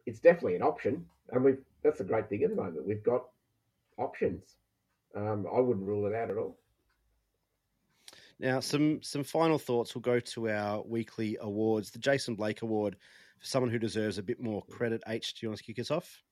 it's 0.06 0.20
definitely 0.20 0.56
an 0.56 0.62
option, 0.62 1.05
and 1.30 1.44
we've 1.44 1.62
that's 1.82 2.01
a 2.01 2.05
great 2.05 2.28
thing 2.28 2.43
at 2.43 2.51
the 2.51 2.56
moment. 2.56 2.86
We've 2.86 3.02
got 3.02 3.24
options. 3.98 4.56
Um, 5.14 5.47
I 5.55 5.60
wouldn't 5.60 5.86
rule 5.86 6.06
it 6.06 6.14
out 6.14 6.30
at 6.30 6.36
all. 6.36 6.59
Now, 8.39 8.60
some 8.60 9.02
some 9.02 9.24
final 9.24 9.59
thoughts. 9.59 9.94
We'll 9.94 10.02
go 10.02 10.20
to 10.20 10.51
our 10.51 10.82
weekly 10.82 11.36
awards. 11.40 11.90
The 11.90 11.98
Jason 11.98 12.34
Blake 12.34 12.62
Award 12.62 12.97
for 13.39 13.47
someone 13.47 13.70
who 13.70 13.78
deserves 13.78 14.18
a 14.18 14.22
bit 14.22 14.40
more 14.40 14.62
credit. 14.64 15.02
H, 15.06 15.34
do 15.34 15.47
you 15.47 15.51
want 15.51 15.59
to 15.59 15.64
kick 15.64 15.78
us 15.78 15.90
off? 15.90 16.22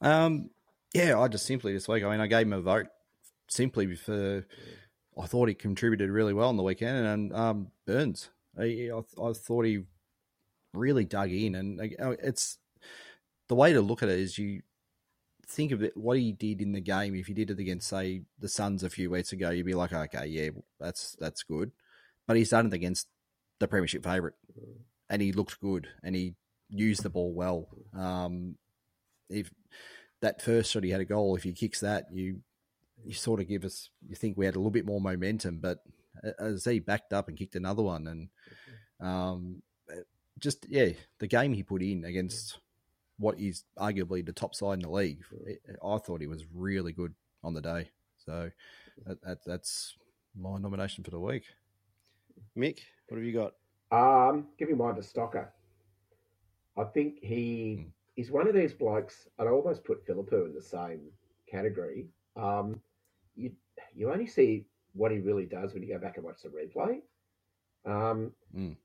Um, 0.00 0.50
yeah, 0.94 1.18
I 1.18 1.28
just 1.28 1.46
simply 1.46 1.72
this 1.72 1.88
week. 1.88 2.04
I 2.04 2.10
mean, 2.10 2.20
I 2.20 2.26
gave 2.26 2.46
him 2.46 2.52
a 2.52 2.60
vote 2.60 2.86
simply 3.48 3.94
for 3.96 4.44
I 5.20 5.26
thought 5.26 5.48
he 5.48 5.54
contributed 5.54 6.10
really 6.10 6.32
well 6.32 6.48
on 6.48 6.56
the 6.56 6.62
weekend, 6.62 7.06
and 7.06 7.34
um, 7.34 7.68
Byrnes. 7.86 8.30
I, 8.58 8.90
I, 8.92 9.22
I 9.22 9.32
thought 9.32 9.64
he 9.64 9.84
really 10.72 11.04
dug 11.04 11.30
in, 11.30 11.54
and 11.54 11.80
uh, 11.80 12.10
it's 12.22 12.58
the 13.48 13.54
way 13.54 13.72
to 13.72 13.80
look 13.80 14.02
at 14.02 14.08
it 14.08 14.18
is 14.18 14.38
you 14.38 14.62
think 15.46 15.72
of 15.72 15.82
it, 15.82 15.96
what 15.96 16.18
he 16.18 16.32
did 16.32 16.60
in 16.60 16.72
the 16.72 16.80
game. 16.80 17.14
If 17.14 17.26
he 17.26 17.34
did 17.34 17.50
it 17.50 17.58
against, 17.58 17.88
say, 17.88 18.22
the 18.38 18.48
Suns 18.48 18.82
a 18.82 18.90
few 18.90 19.10
weeks 19.10 19.32
ago, 19.32 19.50
you'd 19.50 19.66
be 19.66 19.74
like, 19.74 19.92
okay, 19.92 20.26
yeah, 20.26 20.50
that's 20.78 21.16
that's 21.20 21.42
good. 21.42 21.72
But 22.26 22.36
he's 22.36 22.50
done 22.50 22.66
it 22.66 22.72
against 22.72 23.08
the 23.58 23.68
premiership 23.68 24.04
favourite, 24.04 24.34
and 25.08 25.20
he 25.20 25.32
looked 25.32 25.60
good, 25.60 25.88
and 26.02 26.14
he 26.14 26.34
used 26.68 27.02
the 27.02 27.10
ball 27.10 27.32
well. 27.32 27.68
Um, 27.96 28.56
if 29.28 29.50
that 30.20 30.42
first 30.42 30.70
shot 30.70 30.84
he 30.84 30.90
had 30.90 31.00
a 31.00 31.06
goal, 31.06 31.36
if 31.36 31.42
he 31.42 31.52
kicks 31.52 31.80
that, 31.80 32.06
you 32.12 32.40
you 33.04 33.14
sort 33.14 33.40
of 33.40 33.48
give 33.48 33.64
us 33.64 33.88
you 34.08 34.14
think 34.14 34.36
we 34.36 34.44
had 34.44 34.56
a 34.56 34.58
little 34.58 34.70
bit 34.70 34.86
more 34.86 35.00
momentum, 35.00 35.58
but 35.58 35.78
as 36.38 36.64
he 36.64 36.80
backed 36.80 37.12
up 37.12 37.28
and 37.28 37.38
kicked 37.38 37.56
another 37.56 37.82
one, 37.82 38.06
and 38.06 38.28
um, 39.00 39.62
just 40.38 40.66
yeah, 40.68 40.90
the 41.18 41.26
game 41.26 41.52
he 41.52 41.62
put 41.62 41.82
in 41.82 42.04
against 42.04 42.58
what 43.18 43.38
is 43.38 43.64
arguably 43.78 44.24
the 44.24 44.32
top 44.32 44.54
side 44.54 44.74
in 44.74 44.80
the 44.80 44.90
league, 44.90 45.22
I 45.84 45.98
thought 45.98 46.20
he 46.20 46.26
was 46.26 46.44
really 46.52 46.92
good 46.92 47.14
on 47.44 47.54
the 47.54 47.60
day. 47.60 47.90
So 48.24 48.50
that, 49.06 49.22
that, 49.22 49.38
that's 49.44 49.94
my 50.38 50.58
nomination 50.58 51.04
for 51.04 51.10
the 51.10 51.20
week. 51.20 51.44
Mick, 52.56 52.80
what 53.08 53.18
have 53.18 53.24
you 53.24 53.32
got? 53.32 53.54
Um, 53.92 54.48
give 54.58 54.68
me 54.68 54.74
mine 54.74 54.94
to 54.94 55.02
Stocker. 55.02 55.48
I 56.78 56.84
think 56.84 57.18
he 57.20 57.74
hmm. 57.82 57.88
He's 58.20 58.30
one 58.30 58.46
of 58.46 58.54
these 58.54 58.74
blokes. 58.74 59.28
I'd 59.38 59.46
almost 59.46 59.82
put 59.82 60.06
Phillipou 60.06 60.44
in 60.44 60.54
the 60.54 60.60
same 60.60 61.00
category. 61.50 62.04
Um, 62.36 62.78
you 63.34 63.50
you 63.94 64.12
only 64.12 64.26
see 64.26 64.66
what 64.92 65.10
he 65.10 65.20
really 65.20 65.46
does 65.46 65.72
when 65.72 65.82
you 65.82 65.88
go 65.88 65.98
back 65.98 66.18
and 66.18 66.26
watch 66.26 66.42
the 66.42 66.50
replay. 66.50 67.00
Um, 67.86 68.32
mm. 68.54 68.76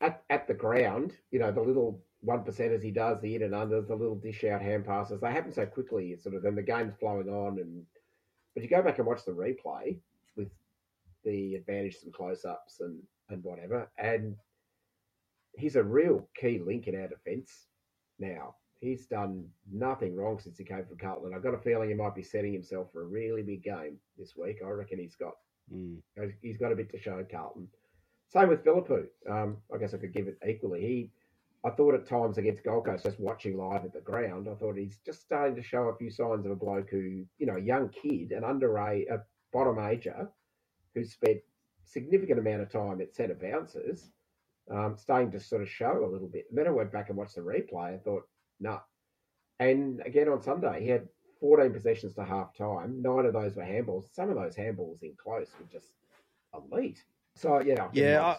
at, 0.00 0.24
at 0.30 0.48
the 0.48 0.54
ground, 0.54 1.12
you 1.30 1.38
know, 1.38 1.52
the 1.52 1.60
little 1.60 2.02
one 2.22 2.42
percenters 2.42 2.82
he 2.82 2.90
does, 2.90 3.20
the 3.20 3.36
in 3.36 3.44
and 3.44 3.54
unders, 3.54 3.86
the 3.86 3.94
little 3.94 4.16
dish 4.16 4.42
out 4.42 4.62
hand 4.62 4.84
passes, 4.84 5.20
they 5.20 5.30
happen 5.30 5.52
so 5.52 5.64
quickly. 5.64 6.08
It's 6.08 6.24
sort 6.24 6.34
of 6.34 6.42
then 6.42 6.56
the 6.56 6.62
game's 6.62 6.96
flowing 6.98 7.28
on, 7.28 7.60
and 7.60 7.86
but 8.54 8.64
you 8.64 8.68
go 8.68 8.82
back 8.82 8.98
and 8.98 9.06
watch 9.06 9.24
the 9.24 9.30
replay 9.30 9.96
with 10.34 10.50
the 11.22 11.54
advantage, 11.54 12.00
some 12.00 12.10
close 12.10 12.44
ups 12.44 12.80
and 12.80 13.00
and 13.28 13.44
whatever, 13.44 13.88
and 13.96 14.34
he's 15.56 15.76
a 15.76 15.84
real 15.84 16.28
key 16.34 16.58
link 16.58 16.88
in 16.88 17.00
our 17.00 17.06
defence 17.06 17.68
now 18.20 18.54
he's 18.80 19.06
done 19.06 19.44
nothing 19.70 20.16
wrong 20.16 20.38
since 20.38 20.58
he 20.58 20.64
came 20.64 20.84
from 20.84 20.96
Carlton. 20.98 21.32
I've 21.34 21.42
got 21.42 21.54
a 21.54 21.58
feeling 21.58 21.88
he 21.88 21.94
might 21.94 22.14
be 22.14 22.22
setting 22.22 22.52
himself 22.52 22.88
for 22.92 23.02
a 23.02 23.06
really 23.06 23.42
big 23.42 23.62
game 23.62 23.98
this 24.18 24.34
week. 24.36 24.58
I 24.64 24.70
reckon 24.70 24.98
he's 24.98 25.16
got 25.16 25.34
mm. 25.72 25.98
he's 26.42 26.56
got 26.56 26.72
a 26.72 26.76
bit 26.76 26.90
to 26.90 27.00
show 27.00 27.24
Carlton. 27.30 27.68
Same 28.28 28.48
with 28.48 28.64
Phillipou. 28.64 29.06
Um, 29.28 29.58
I 29.74 29.78
guess 29.78 29.92
I 29.92 29.98
could 29.98 30.14
give 30.14 30.28
it 30.28 30.38
equally. 30.48 30.80
He, 30.80 31.10
I 31.64 31.70
thought 31.70 31.94
at 31.94 32.06
times 32.06 32.38
against 32.38 32.64
Gold 32.64 32.86
Coast, 32.86 33.04
just 33.04 33.20
watching 33.20 33.58
live 33.58 33.84
at 33.84 33.92
the 33.92 34.00
ground, 34.00 34.48
I 34.48 34.54
thought 34.54 34.76
he's 34.76 34.98
just 35.04 35.20
starting 35.20 35.56
to 35.56 35.62
show 35.62 35.88
a 35.88 35.96
few 35.96 36.10
signs 36.10 36.46
of 36.46 36.52
a 36.52 36.56
bloke 36.56 36.88
who, 36.90 37.24
you 37.38 37.46
know, 37.46 37.56
a 37.56 37.60
young 37.60 37.88
kid, 37.90 38.30
an 38.30 38.44
under 38.44 38.78
a, 38.78 39.04
a 39.06 39.18
bottom 39.52 39.76
major, 39.76 40.28
who 40.94 41.04
spent 41.04 41.38
significant 41.84 42.38
amount 42.38 42.62
of 42.62 42.70
time 42.70 43.00
at 43.00 43.14
centre 43.14 43.34
bounces, 43.34 44.12
um, 44.70 44.96
starting 44.96 45.30
to 45.32 45.40
sort 45.40 45.62
of 45.62 45.68
show 45.68 46.04
a 46.04 46.10
little 46.10 46.28
bit. 46.28 46.46
And 46.48 46.58
then 46.58 46.66
I 46.66 46.70
went 46.70 46.92
back 46.92 47.08
and 47.08 47.18
watched 47.18 47.34
the 47.34 47.40
replay. 47.40 47.94
I 47.94 47.98
thought, 47.98 48.28
no. 48.60 48.80
And 49.58 50.00
again 50.04 50.28
on 50.28 50.42
Sunday, 50.42 50.82
he 50.82 50.88
had 50.88 51.08
14 51.40 51.72
possessions 51.72 52.14
to 52.14 52.24
half 52.24 52.54
time. 52.56 53.02
Nine 53.02 53.26
of 53.26 53.32
those 53.32 53.56
were 53.56 53.62
handballs. 53.62 54.14
Some 54.14 54.30
of 54.30 54.36
those 54.36 54.56
handballs 54.56 55.02
in 55.02 55.14
close 55.16 55.48
were 55.58 55.66
just 55.70 55.92
elite. 56.54 57.02
So, 57.34 57.60
yeah, 57.60 57.88
yeah, 57.92 58.22
I, 58.24 58.38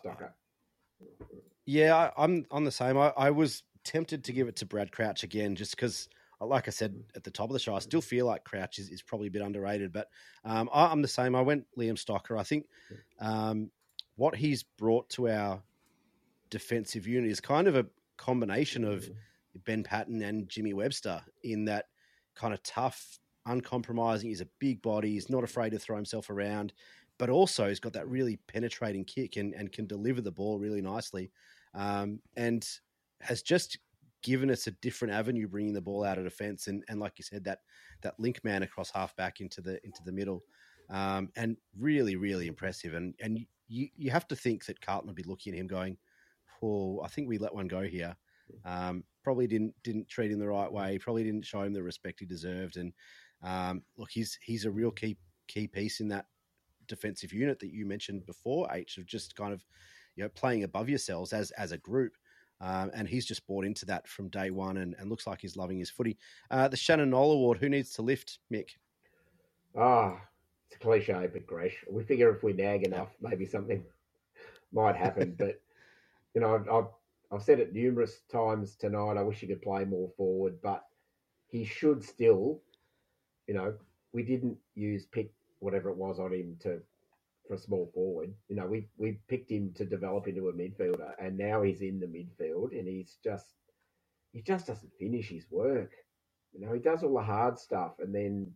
yeah, 1.65 2.11
I'm 2.17 2.45
on 2.51 2.63
the 2.63 2.71
same. 2.71 2.97
I, 2.97 3.13
I 3.15 3.31
was 3.31 3.63
tempted 3.83 4.25
to 4.25 4.33
give 4.33 4.47
it 4.47 4.57
to 4.57 4.65
Brad 4.65 4.91
Crouch 4.91 5.23
again 5.23 5.55
just 5.55 5.75
because 5.75 6.07
like 6.39 6.67
I 6.67 6.71
said 6.71 7.03
at 7.15 7.23
the 7.23 7.31
top 7.31 7.49
of 7.49 7.53
the 7.53 7.59
show, 7.59 7.75
I 7.75 7.79
still 7.79 8.01
feel 8.01 8.25
like 8.25 8.43
Crouch 8.43 8.79
is, 8.79 8.89
is 8.89 9.01
probably 9.01 9.27
a 9.27 9.31
bit 9.31 9.41
underrated, 9.43 9.93
but 9.93 10.07
um, 10.43 10.69
I, 10.73 10.91
am 10.91 11.01
the 11.01 11.07
same. 11.07 11.35
I 11.35 11.41
went 11.41 11.65
Liam 11.77 11.93
Stocker. 11.93 12.39
I 12.39 12.43
think 12.43 12.65
um, 13.19 13.69
what 14.15 14.35
he's 14.35 14.63
brought 14.63 15.09
to 15.11 15.29
our 15.29 15.61
defensive 16.51 17.07
unit 17.07 17.31
is 17.31 17.39
kind 17.41 17.67
of 17.67 17.75
a 17.75 17.87
combination 18.17 18.83
of 18.83 19.09
Ben 19.65 19.83
Paton 19.83 20.21
and 20.21 20.47
Jimmy 20.47 20.73
Webster 20.73 21.21
in 21.43 21.65
that 21.65 21.85
kind 22.35 22.53
of 22.53 22.61
tough, 22.61 23.19
uncompromising. 23.47 24.29
He's 24.29 24.41
a 24.41 24.49
big 24.59 24.81
body. 24.81 25.13
He's 25.13 25.29
not 25.29 25.43
afraid 25.43 25.71
to 25.71 25.79
throw 25.79 25.95
himself 25.95 26.29
around, 26.29 26.73
but 27.17 27.29
also 27.29 27.67
he's 27.67 27.79
got 27.79 27.93
that 27.93 28.07
really 28.07 28.37
penetrating 28.47 29.05
kick 29.05 29.37
and, 29.37 29.53
and 29.55 29.71
can 29.71 29.87
deliver 29.87 30.21
the 30.21 30.31
ball 30.31 30.59
really 30.59 30.81
nicely. 30.81 31.31
Um, 31.73 32.19
and 32.35 32.67
has 33.21 33.41
just 33.41 33.79
given 34.21 34.51
us 34.51 34.67
a 34.67 34.71
different 34.71 35.13
avenue 35.13 35.47
bringing 35.47 35.73
the 35.73 35.81
ball 35.81 36.03
out 36.03 36.17
of 36.17 36.23
defence 36.23 36.67
and, 36.67 36.83
and 36.87 36.99
like 36.99 37.13
you 37.17 37.23
said 37.23 37.43
that 37.43 37.59
that 38.01 38.19
link 38.19 38.43
man 38.43 38.63
across 38.63 38.91
half 38.91 39.15
back 39.15 39.41
into 39.41 39.61
the 39.61 39.83
into 39.83 40.03
the 40.05 40.11
middle 40.11 40.43
um, 40.89 41.29
and 41.35 41.57
really 41.79 42.15
really 42.15 42.47
impressive 42.47 42.93
and 42.93 43.15
and 43.19 43.39
you 43.67 43.87
you 43.95 44.11
have 44.11 44.27
to 44.27 44.35
think 44.35 44.65
that 44.65 44.81
Carlton 44.81 45.07
would 45.07 45.15
be 45.15 45.23
looking 45.23 45.53
at 45.53 45.59
him 45.59 45.67
going 45.67 45.97
I 47.03 47.07
think 47.07 47.27
we 47.27 47.37
let 47.37 47.53
one 47.53 47.67
go 47.67 47.81
here 47.81 48.15
um, 48.65 49.03
probably 49.23 49.47
didn't 49.47 49.73
didn't 49.83 50.07
treat 50.07 50.31
him 50.31 50.39
the 50.39 50.47
right 50.47 50.71
way. 50.71 50.97
Probably 50.97 51.23
didn't 51.23 51.45
show 51.45 51.61
him 51.61 51.73
the 51.73 51.83
respect 51.83 52.19
he 52.19 52.25
deserved. 52.25 52.77
And 52.77 52.93
um, 53.43 53.83
look, 53.97 54.09
he's 54.11 54.37
he's 54.41 54.65
a 54.65 54.71
real 54.71 54.91
key 54.91 55.17
key 55.47 55.67
piece 55.67 55.99
in 55.99 56.07
that 56.09 56.25
defensive 56.87 57.33
unit 57.33 57.59
that 57.59 57.71
you 57.71 57.85
mentioned 57.85 58.25
before. 58.25 58.67
H 58.71 58.97
of 58.97 59.05
just 59.05 59.35
kind 59.35 59.53
of 59.53 59.63
you 60.15 60.23
know 60.23 60.29
playing 60.29 60.63
above 60.63 60.89
yourselves 60.89 61.33
as 61.33 61.51
as 61.51 61.71
a 61.71 61.77
group. 61.77 62.13
Um, 62.59 62.91
and 62.93 63.07
he's 63.07 63.25
just 63.25 63.47
bought 63.47 63.65
into 63.65 63.87
that 63.87 64.07
from 64.07 64.29
day 64.29 64.51
one 64.51 64.77
and, 64.77 64.95
and 64.99 65.09
looks 65.09 65.25
like 65.25 65.41
he's 65.41 65.57
loving 65.57 65.79
his 65.79 65.89
footy. 65.89 66.19
Uh, 66.51 66.67
the 66.67 66.77
Shannon 66.77 67.09
Noll 67.09 67.31
Award, 67.31 67.57
who 67.57 67.69
needs 67.69 67.91
to 67.93 68.03
lift, 68.03 68.37
Mick? 68.53 68.69
Ah, 69.75 70.21
it's 70.67 70.75
a 70.75 70.79
cliche, 70.79 71.27
but 71.33 71.47
Gresh. 71.47 71.83
We 71.89 72.03
figure 72.03 72.29
if 72.29 72.43
we 72.43 72.53
nag 72.53 72.83
enough, 72.83 73.07
maybe 73.19 73.47
something 73.47 73.83
might 74.71 74.95
happen. 74.95 75.33
but, 75.39 75.59
you 76.33 76.41
know, 76.41 76.55
I've, 76.55 76.69
I've 76.69 76.89
I've 77.33 77.43
said 77.43 77.59
it 77.59 77.73
numerous 77.73 78.21
times 78.31 78.75
tonight. 78.75 79.17
I 79.17 79.23
wish 79.23 79.39
he 79.39 79.47
could 79.47 79.61
play 79.61 79.85
more 79.85 80.09
forward, 80.17 80.59
but 80.61 80.83
he 81.47 81.63
should 81.65 82.03
still, 82.03 82.61
you 83.47 83.53
know, 83.55 83.73
we 84.13 84.23
didn't 84.23 84.57
use 84.75 85.05
pick 85.07 85.31
whatever 85.59 85.89
it 85.89 85.97
was 85.97 86.19
on 86.19 86.33
him 86.33 86.57
to 86.61 86.81
for 87.47 87.55
a 87.55 87.59
small 87.59 87.91
forward. 87.93 88.33
You 88.49 88.55
know, 88.57 88.67
we 88.67 88.87
we 88.97 89.19
picked 89.27 89.51
him 89.51 89.73
to 89.75 89.85
develop 89.85 90.27
into 90.27 90.49
a 90.49 90.53
midfielder, 90.53 91.13
and 91.19 91.37
now 91.37 91.61
he's 91.63 91.81
in 91.81 91.99
the 91.99 92.07
midfield, 92.07 92.77
and 92.77 92.87
he's 92.87 93.17
just 93.23 93.47
he 94.33 94.41
just 94.41 94.67
doesn't 94.67 94.93
finish 94.99 95.29
his 95.29 95.45
work. 95.51 95.93
You 96.53 96.61
know, 96.61 96.73
he 96.73 96.79
does 96.79 97.03
all 97.03 97.15
the 97.15 97.23
hard 97.23 97.59
stuff, 97.59 97.93
and 97.99 98.13
then 98.13 98.51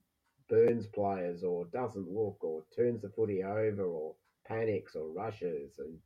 burns 0.50 0.88
players, 0.88 1.44
or 1.44 1.66
doesn't 1.66 2.12
look, 2.12 2.38
or 2.44 2.64
turns 2.76 3.02
the 3.02 3.10
footy 3.10 3.44
over, 3.44 3.84
or 3.84 4.16
panics, 4.48 4.96
or 4.96 5.10
rushes, 5.10 5.80
and 5.80 5.98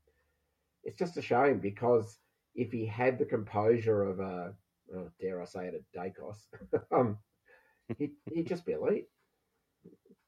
it's 0.84 0.98
just 0.98 1.18
a 1.18 1.22
shame 1.22 1.60
because 1.60 2.18
if 2.56 2.72
he 2.72 2.86
had 2.86 3.18
the 3.18 3.26
composure 3.26 4.04
of 4.04 4.20
a, 4.20 4.54
oh, 4.96 5.10
dare 5.20 5.42
I 5.42 5.46
say 5.46 5.68
it, 5.68 5.84
a 5.96 5.98
Daicos, 5.98 6.38
um, 6.96 7.18
he'd, 7.98 8.12
he'd 8.32 8.48
just 8.48 8.66
be 8.66 8.74
elite. 8.74 9.08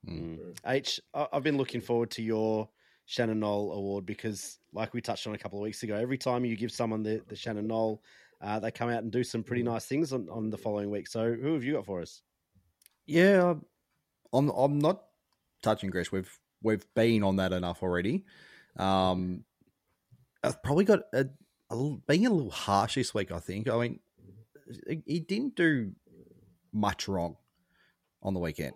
Mm. 0.07 0.57
H, 0.65 0.99
I've 1.13 1.43
been 1.43 1.57
looking 1.57 1.81
forward 1.81 2.09
to 2.11 2.23
your 2.23 2.69
Shannon 3.05 3.39
Noll 3.39 3.73
award 3.73 4.05
because, 4.05 4.59
like 4.73 4.93
we 4.93 5.01
touched 5.01 5.27
on 5.27 5.35
a 5.35 5.37
couple 5.37 5.59
of 5.59 5.63
weeks 5.63 5.83
ago, 5.83 5.95
every 5.95 6.17
time 6.17 6.45
you 6.45 6.55
give 6.55 6.71
someone 6.71 7.03
the, 7.03 7.21
the 7.27 7.35
Shannon 7.35 7.67
Noll, 7.67 8.01
uh, 8.41 8.59
they 8.59 8.71
come 8.71 8.89
out 8.89 9.03
and 9.03 9.11
do 9.11 9.23
some 9.23 9.43
pretty 9.43 9.63
nice 9.63 9.85
things 9.85 10.13
on, 10.13 10.27
on 10.29 10.49
the 10.49 10.57
following 10.57 10.89
week. 10.89 11.07
So, 11.07 11.33
who 11.33 11.53
have 11.53 11.63
you 11.63 11.73
got 11.73 11.85
for 11.85 12.01
us? 12.01 12.21
Yeah, 13.05 13.55
I'm 14.33 14.49
I'm 14.49 14.79
not 14.79 15.03
touching 15.61 15.89
Gresh. 15.89 16.11
We've 16.11 16.39
we've 16.63 16.85
been 16.95 17.23
on 17.23 17.35
that 17.37 17.53
enough 17.53 17.83
already. 17.83 18.25
Um, 18.77 19.43
I've 20.43 20.61
probably 20.63 20.85
got 20.85 21.01
a, 21.13 21.27
a, 21.69 21.97
being 22.07 22.25
a 22.25 22.31
little 22.31 22.51
harsh 22.51 22.95
this 22.95 23.13
week. 23.13 23.31
I 23.31 23.39
think. 23.39 23.69
I 23.69 23.77
mean, 23.77 23.99
he 25.05 25.19
didn't 25.19 25.55
do 25.55 25.91
much 26.73 27.07
wrong 27.07 27.35
on 28.23 28.33
the 28.33 28.39
weekend. 28.39 28.73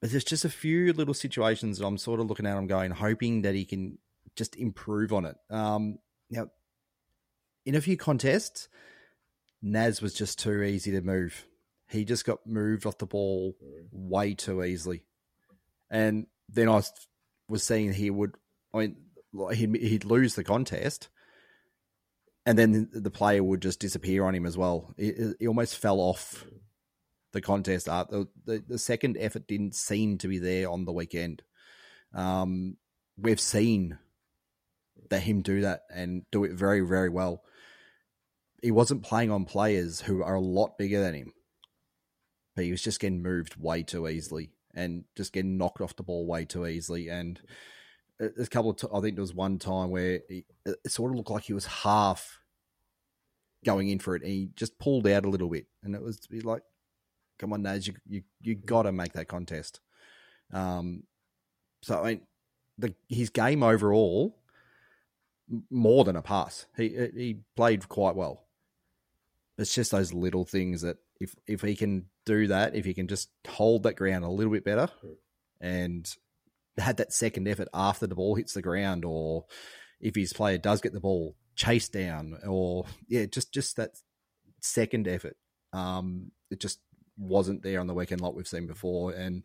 But 0.00 0.10
there's 0.10 0.24
just 0.24 0.44
a 0.44 0.50
few 0.50 0.92
little 0.92 1.14
situations 1.14 1.78
that 1.78 1.86
I'm 1.86 1.98
sort 1.98 2.20
of 2.20 2.26
looking 2.26 2.46
at. 2.46 2.56
I'm 2.56 2.66
going, 2.66 2.90
hoping 2.90 3.42
that 3.42 3.54
he 3.54 3.64
can 3.64 3.98
just 4.34 4.56
improve 4.56 5.12
on 5.12 5.26
it. 5.26 5.36
Um, 5.50 5.98
now, 6.30 6.48
in 7.64 7.76
a 7.76 7.80
few 7.80 7.96
contests, 7.96 8.68
Naz 9.62 10.02
was 10.02 10.14
just 10.14 10.38
too 10.38 10.62
easy 10.62 10.90
to 10.92 11.02
move. 11.02 11.46
He 11.88 12.04
just 12.04 12.24
got 12.24 12.46
moved 12.46 12.86
off 12.86 12.98
the 12.98 13.06
ball 13.06 13.54
way 13.92 14.34
too 14.34 14.64
easily. 14.64 15.04
And 15.90 16.26
then 16.48 16.68
I 16.68 16.82
was 17.48 17.62
seeing 17.62 17.92
he 17.92 18.10
would, 18.10 18.34
I 18.74 18.78
mean, 18.78 18.96
he'd, 19.54 19.76
he'd 19.76 20.04
lose 20.04 20.34
the 20.34 20.44
contest 20.44 21.08
and 22.44 22.58
then 22.58 22.88
the 22.92 23.10
player 23.10 23.42
would 23.42 23.62
just 23.62 23.80
disappear 23.80 24.24
on 24.24 24.34
him 24.34 24.46
as 24.46 24.56
well. 24.56 24.94
He, 24.96 25.12
he 25.38 25.46
almost 25.46 25.78
fell 25.78 26.00
off 26.00 26.44
the 27.32 27.40
contest 27.40 27.88
art. 27.88 28.10
The, 28.10 28.28
the, 28.44 28.64
the 28.66 28.78
second 28.78 29.16
effort 29.18 29.46
didn't 29.46 29.74
seem 29.74 30.18
to 30.18 30.28
be 30.28 30.38
there 30.38 30.68
on 30.68 30.84
the 30.84 30.92
weekend. 30.92 31.42
Um, 32.14 32.76
we've 33.16 33.40
seen 33.40 33.98
that 35.08 35.20
him 35.20 35.42
do 35.42 35.62
that 35.62 35.82
and 35.94 36.22
do 36.30 36.44
it 36.44 36.52
very 36.52 36.80
very 36.80 37.08
well. 37.08 37.42
He 38.62 38.70
wasn't 38.70 39.02
playing 39.02 39.30
on 39.30 39.44
players 39.44 40.00
who 40.00 40.22
are 40.22 40.34
a 40.34 40.40
lot 40.40 40.78
bigger 40.78 41.00
than 41.00 41.14
him, 41.14 41.32
but 42.54 42.64
he 42.64 42.70
was 42.70 42.82
just 42.82 43.00
getting 43.00 43.22
moved 43.22 43.56
way 43.56 43.82
too 43.82 44.08
easily 44.08 44.50
and 44.74 45.04
just 45.16 45.32
getting 45.32 45.58
knocked 45.58 45.80
off 45.80 45.96
the 45.96 46.02
ball 46.02 46.26
way 46.26 46.44
too 46.44 46.66
easily. 46.66 47.08
And 47.08 47.40
there's 48.28 48.46
a 48.46 48.50
couple 48.50 48.70
of, 48.70 48.76
t- 48.76 48.86
I 48.92 49.00
think 49.00 49.16
there 49.16 49.22
was 49.22 49.34
one 49.34 49.58
time 49.58 49.90
where 49.90 50.20
he, 50.28 50.44
it 50.64 50.90
sort 50.90 51.10
of 51.10 51.16
looked 51.16 51.30
like 51.30 51.44
he 51.44 51.52
was 51.52 51.66
half 51.66 52.40
going 53.64 53.88
in 53.88 53.98
for 53.98 54.14
it, 54.16 54.22
and 54.22 54.30
he 54.30 54.50
just 54.54 54.78
pulled 54.78 55.06
out 55.06 55.24
a 55.24 55.30
little 55.30 55.48
bit, 55.48 55.66
and 55.82 55.94
it 55.94 56.02
was 56.02 56.20
like, 56.42 56.62
come 57.38 57.52
on, 57.52 57.62
Naz, 57.62 57.86
you 57.86 57.94
you 58.08 58.22
you 58.40 58.54
got 58.54 58.82
to 58.82 58.92
make 58.92 59.12
that 59.14 59.28
contest. 59.28 59.80
Um, 60.52 61.04
so 61.82 62.02
I 62.02 62.10
mean, 62.10 62.20
the 62.78 62.94
his 63.08 63.30
game 63.30 63.62
overall 63.62 64.38
more 65.70 66.04
than 66.04 66.16
a 66.16 66.22
pass. 66.22 66.66
He 66.76 66.88
he 67.14 67.38
played 67.56 67.88
quite 67.88 68.16
well. 68.16 68.44
It's 69.58 69.74
just 69.74 69.90
those 69.90 70.12
little 70.12 70.44
things 70.44 70.82
that 70.82 70.98
if 71.20 71.34
if 71.46 71.60
he 71.60 71.76
can 71.76 72.06
do 72.24 72.46
that, 72.48 72.74
if 72.74 72.84
he 72.84 72.94
can 72.94 73.08
just 73.08 73.30
hold 73.46 73.82
that 73.82 73.96
ground 73.96 74.24
a 74.24 74.30
little 74.30 74.52
bit 74.52 74.64
better, 74.64 74.88
and 75.60 76.12
had 76.78 76.96
that 76.98 77.12
second 77.12 77.48
effort 77.48 77.68
after 77.74 78.06
the 78.06 78.14
ball 78.14 78.34
hits 78.34 78.54
the 78.54 78.62
ground, 78.62 79.04
or 79.04 79.44
if 80.00 80.14
his 80.14 80.32
player 80.32 80.58
does 80.58 80.80
get 80.80 80.92
the 80.92 81.00
ball 81.00 81.36
chased 81.54 81.92
down, 81.92 82.38
or 82.46 82.86
yeah, 83.08 83.26
just 83.26 83.52
just 83.52 83.76
that 83.76 83.90
second 84.60 85.08
effort. 85.08 85.36
Um, 85.72 86.32
it 86.50 86.60
just 86.60 86.80
wasn't 87.16 87.62
there 87.62 87.80
on 87.80 87.86
the 87.86 87.94
weekend 87.94 88.20
like 88.20 88.34
we've 88.34 88.46
seen 88.46 88.66
before. 88.66 89.12
And 89.12 89.42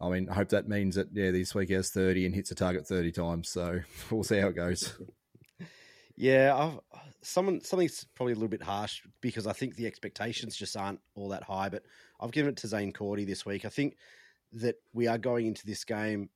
I 0.00 0.08
mean, 0.08 0.28
I 0.28 0.34
hope 0.34 0.50
that 0.50 0.68
means 0.68 0.94
that 0.94 1.08
yeah, 1.12 1.30
this 1.30 1.54
week 1.54 1.68
he 1.68 1.74
has 1.74 1.90
thirty 1.90 2.26
and 2.26 2.34
hits 2.34 2.50
a 2.50 2.54
target 2.54 2.86
thirty 2.86 3.12
times. 3.12 3.48
So 3.48 3.80
we'll 4.10 4.24
see 4.24 4.38
how 4.38 4.48
it 4.48 4.56
goes. 4.56 4.96
Yeah, 6.20 6.52
I've, 6.56 6.80
someone 7.22 7.60
something's 7.60 8.04
probably 8.16 8.32
a 8.32 8.34
little 8.34 8.48
bit 8.48 8.60
harsh 8.60 9.02
because 9.20 9.46
I 9.46 9.52
think 9.52 9.76
the 9.76 9.86
expectations 9.86 10.56
just 10.56 10.76
aren't 10.76 10.98
all 11.14 11.28
that 11.28 11.44
high. 11.44 11.68
But 11.68 11.84
I've 12.20 12.32
given 12.32 12.50
it 12.50 12.56
to 12.58 12.66
Zaine 12.66 12.92
Cordy 12.92 13.24
this 13.24 13.46
week. 13.46 13.64
I 13.64 13.68
think 13.68 13.96
that 14.52 14.76
we 14.92 15.06
are 15.06 15.18
going 15.18 15.46
into 15.46 15.66
this 15.66 15.84
game 15.84 16.30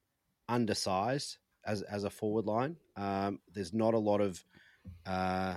undersized 0.49 1.39
as 1.65 1.83
as 1.83 2.05
a 2.05 2.11
forward 2.11 2.47
line. 2.47 2.77
Um, 2.97 3.41
there's 3.53 3.73
not 3.73 3.95
a 3.95 3.99
lot 3.99 4.21
of 4.21 4.45
uh, 5.07 5.55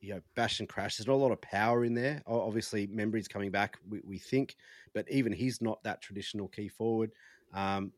you 0.00 0.14
know, 0.14 0.20
bash 0.34 0.60
and 0.60 0.68
crash. 0.68 0.96
There's 0.96 1.06
not 1.06 1.14
a 1.14 1.16
lot 1.16 1.32
of 1.32 1.40
power 1.40 1.84
in 1.84 1.94
there. 1.94 2.22
Obviously, 2.26 2.86
Membrey's 2.86 3.28
coming 3.28 3.50
back, 3.50 3.78
we, 3.88 4.00
we, 4.04 4.18
think, 4.18 4.56
but 4.94 5.10
even 5.10 5.32
he's 5.32 5.60
not 5.60 5.82
that 5.84 6.00
traditional 6.00 6.48
key 6.48 6.68
forward. 6.68 7.12
Um, 7.52 7.92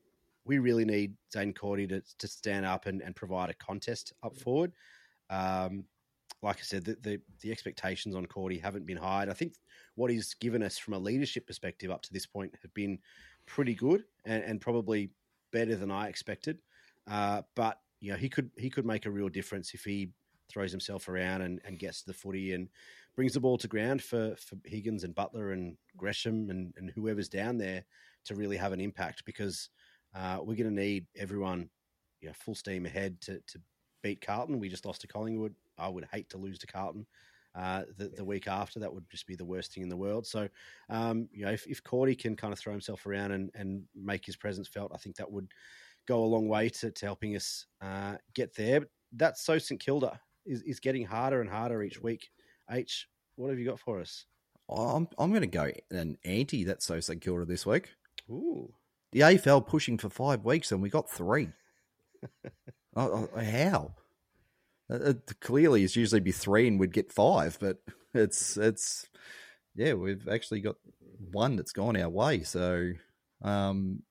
we 0.45 0.59
really 0.59 0.85
need 0.85 1.15
Zaine 1.33 1.55
Cordy 1.55 1.87
to, 1.87 2.03
to 2.19 2.27
stand 2.27 2.67
up 2.67 2.87
and, 2.87 3.01
and 3.01 3.15
provide 3.15 3.51
a 3.51 3.55
contest 3.55 4.13
up 4.23 4.37
forward. 4.37 4.73
Um, 5.31 5.85
like 6.43 6.59
I 6.59 6.63
said, 6.63 6.85
the, 6.85 6.97
the, 7.01 7.21
the 7.41 7.53
expectations 7.53 8.17
on 8.17 8.27
Cordy 8.27 8.59
haven't 8.59 8.85
been 8.85 8.97
high. 8.97 9.23
And 9.23 9.31
I 9.31 9.35
think 9.35 9.55
what 9.95 10.11
he's 10.11 10.35
given 10.35 10.63
us 10.63 10.77
from 10.77 10.95
a 10.95 10.99
leadership 10.99 11.47
perspective 11.47 11.93
up 11.93 12.03
to 12.03 12.13
this 12.13 12.27
point 12.27 12.55
have 12.63 12.75
been 12.75 12.99
pretty 13.47 13.75
good 13.75 14.05
and, 14.25 14.43
and 14.45 14.61
probably 14.61 15.11
better 15.53 15.77
than 15.77 15.91
I 15.91 16.09
expected. 16.09 16.59
Uh, 17.11 17.43
but 17.55 17.79
you 18.01 18.11
know, 18.13 18.19
he 18.19 18.29
could 18.29 18.51
he 18.57 18.71
could 18.71 18.87
make 18.87 19.07
a 19.07 19.11
real 19.11 19.29
difference 19.29 19.75
if 19.75 19.85
he 19.85 20.11
throws 20.49 20.71
himself 20.71 21.09
around 21.09 21.43
and, 21.43 21.61
and 21.65 21.79
gets 21.79 22.03
the 22.03 22.13
footy 22.13 22.53
and 22.53 22.69
brings 23.15 23.35
the 23.35 23.41
ball 23.41 23.57
to 23.59 23.69
ground 23.69 24.03
for, 24.03 24.35
for 24.37 24.57
Higgins 24.65 25.05
and 25.05 25.15
Butler 25.15 25.53
and 25.53 25.77
Gresham 25.97 26.51
and, 26.51 26.75
and 26.77 26.91
whoever's 26.91 27.29
down 27.29 27.59
there 27.59 27.85
to 28.25 28.35
really 28.35 28.57
have 28.57 28.73
an 28.73 28.81
impact 28.81 29.25
because 29.25 29.71
uh, 30.15 30.39
we're 30.41 30.57
going 30.57 30.69
to 30.69 30.83
need 30.83 31.07
everyone 31.17 31.69
you 32.21 32.29
know, 32.29 32.35
full 32.35 32.55
steam 32.55 32.87
ahead 32.87 33.21
to, 33.23 33.41
to 33.47 33.59
beat 34.03 34.25
Carlton. 34.25 34.59
We 34.59 34.69
just 34.69 34.85
lost 34.85 35.01
to 35.03 35.07
Collingwood. 35.07 35.55
I 35.79 35.89
would 35.89 36.07
hate 36.13 36.29
to 36.31 36.39
lose 36.39 36.59
to 36.61 36.67
Carlton. 36.67 37.07
Uh, 37.55 37.83
the, 37.99 38.09
the 38.09 38.25
week 38.25 38.49
after, 38.49 38.81
that 38.81 38.93
would 38.93 39.05
just 39.11 39.27
be 39.27 39.37
the 39.37 39.45
worst 39.45 39.75
thing 39.75 39.83
in 39.83 39.89
the 39.89 39.97
world. 39.97 40.27
So, 40.27 40.49
um, 40.89 41.29
you 41.33 41.45
know, 41.45 41.51
if, 41.51 41.67
if 41.67 41.83
Cordy 41.85 42.15
can 42.15 42.35
kind 42.35 42.53
of 42.53 42.59
throw 42.59 42.73
himself 42.73 43.07
around 43.07 43.33
and, 43.33 43.51
and 43.55 43.83
make 43.95 44.25
his 44.25 44.37
presence 44.37 44.69
felt, 44.69 44.93
I 44.95 44.99
think 44.99 45.17
that 45.17 45.31
would 45.31 45.49
go 46.09 46.23
a 46.23 46.25
long 46.25 46.49
way 46.49 46.69
to, 46.69 46.91
to 46.91 47.07
helping 47.07 47.37
us 47.37 47.67
uh, 47.81 48.17
get 48.35 48.55
there. 48.55 48.81
But 48.81 48.89
that's 49.15 49.45
so 49.45 49.59
St 49.59 49.81
Kilda 49.81 50.19
is, 50.47 50.63
is 50.63 50.81
getting 50.81 51.05
harder 51.05 51.41
and 51.41 51.51
harder 51.51 51.83
each 51.83 52.03
week. 52.03 52.31
H, 52.71 53.09
what 53.37 53.51
have 53.51 53.59
you 53.59 53.67
got 53.67 53.81
for 53.81 54.01
us? 54.01 54.27
I'm 54.69 55.09
I'm 55.19 55.31
going 55.31 55.43
to 55.43 55.47
go 55.47 55.71
an 55.91 56.17
anti 56.25 56.65
that's 56.65 56.87
so 56.87 57.01
St 57.01 57.21
Kilda 57.21 57.45
this 57.45 57.67
week. 57.67 57.91
Ooh, 58.31 58.73
the 59.11 59.21
AFL 59.21 59.67
pushing 59.67 59.99
for 59.99 60.09
five 60.09 60.45
weeks 60.45 60.73
and 60.73 60.81
we 60.81 60.89
got 60.89 61.11
three. 61.11 61.49
oh, 62.97 63.29
oh, 63.35 63.41
how? 63.41 63.95
Uh, 64.93 65.15
clearly, 65.41 65.85
it's 65.85 65.97
usually 65.97 66.21
be 66.21 66.33
three 66.33 66.69
and 66.69 66.79
we'd 66.79 66.93
get 66.93 67.13
five, 67.13 67.59
but 67.61 67.79
it's 68.15 68.57
it's 68.57 69.07
yeah, 69.75 69.95
we've 69.95 70.29
actually 70.29 70.61
got 70.61 70.77
one 71.31 71.57
that's 71.57 71.73
gone 71.73 71.97
our 71.97 72.09
way. 72.09 72.43
So, 72.43 72.93
um, 73.43 74.03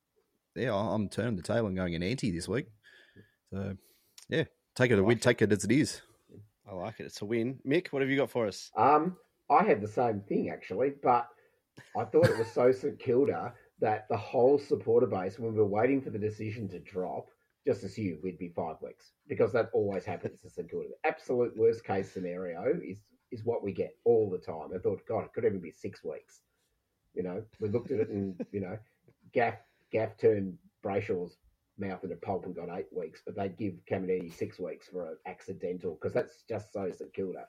yeah, 0.55 0.73
I'm 0.73 1.09
turning 1.09 1.35
the 1.35 1.43
table 1.43 1.67
and 1.67 1.75
going 1.75 1.95
an 1.95 2.03
anti 2.03 2.31
this 2.31 2.47
week. 2.47 2.67
So, 3.53 3.75
yeah, 4.29 4.45
take 4.75 4.91
it. 4.91 4.97
Like 4.97 5.05
we 5.05 5.15
take 5.15 5.41
it 5.41 5.51
as 5.51 5.63
it 5.63 5.71
is. 5.71 6.01
I 6.67 6.73
like 6.73 6.99
it. 6.99 7.05
It's 7.05 7.21
a 7.21 7.25
win. 7.25 7.59
Mick, 7.67 7.87
what 7.87 8.01
have 8.01 8.09
you 8.09 8.17
got 8.17 8.31
for 8.31 8.47
us? 8.47 8.71
Um, 8.77 9.17
I 9.49 9.63
had 9.63 9.81
the 9.81 9.87
same 9.87 10.21
thing 10.21 10.49
actually, 10.49 10.93
but 11.03 11.27
I 11.97 12.05
thought 12.05 12.29
it 12.29 12.37
was 12.37 12.51
so 12.51 12.71
St 12.71 12.97
Kilda 12.97 13.53
that 13.81 14.07
the 14.09 14.17
whole 14.17 14.57
supporter 14.57 15.07
base, 15.07 15.37
when 15.37 15.53
we 15.53 15.59
were 15.59 15.65
waiting 15.65 16.01
for 16.01 16.11
the 16.11 16.19
decision 16.19 16.69
to 16.69 16.79
drop, 16.79 17.27
just 17.65 17.83
assume 17.83 18.19
we'd 18.23 18.39
be 18.39 18.49
five 18.49 18.77
weeks 18.81 19.11
because 19.27 19.53
that 19.53 19.69
always 19.73 20.05
happens 20.05 20.41
to 20.41 20.49
St 20.49 20.69
Kilda. 20.69 20.89
The 20.89 21.09
absolute 21.09 21.55
worst 21.57 21.85
case 21.85 22.11
scenario 22.11 22.63
is 22.83 23.01
is 23.31 23.45
what 23.45 23.63
we 23.63 23.73
get 23.73 23.95
all 24.05 24.29
the 24.29 24.39
time. 24.39 24.69
I 24.75 24.79
thought, 24.79 25.01
God, 25.07 25.25
it 25.25 25.33
could 25.33 25.45
even 25.45 25.61
be 25.61 25.71
six 25.71 26.03
weeks. 26.03 26.41
You 27.15 27.23
know, 27.23 27.43
we 27.59 27.69
looked 27.69 27.91
at 27.91 27.99
it 28.01 28.09
and 28.09 28.35
you 28.51 28.61
know, 28.61 28.77
Gaff 29.33 29.55
Gaff 29.91 30.17
turned 30.17 30.57
Brayshaw's 30.85 31.37
mouth 31.79 32.03
into 32.03 32.15
pulp 32.17 32.45
and 32.45 32.55
got 32.55 32.69
eight 32.77 32.87
weeks, 32.91 33.21
but 33.25 33.35
they'd 33.35 33.57
give 33.57 33.73
Caminiti 33.89 34.33
six 34.33 34.59
weeks 34.59 34.87
for 34.89 35.11
an 35.11 35.17
accidental 35.27 35.95
because 35.95 36.13
that's 36.13 36.43
just 36.49 36.73
so 36.73 36.91
St 36.91 37.13
Kilda. 37.13 37.45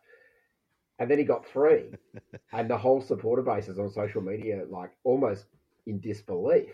and 0.98 1.10
then 1.10 1.18
he 1.18 1.24
got 1.24 1.46
three, 1.46 1.90
and 2.52 2.70
the 2.70 2.78
whole 2.78 3.02
supporter 3.02 3.42
base 3.42 3.68
is 3.68 3.78
on 3.78 3.90
social 3.90 4.22
media 4.22 4.64
like 4.70 4.92
almost 5.04 5.46
in 5.86 6.00
disbelief. 6.00 6.72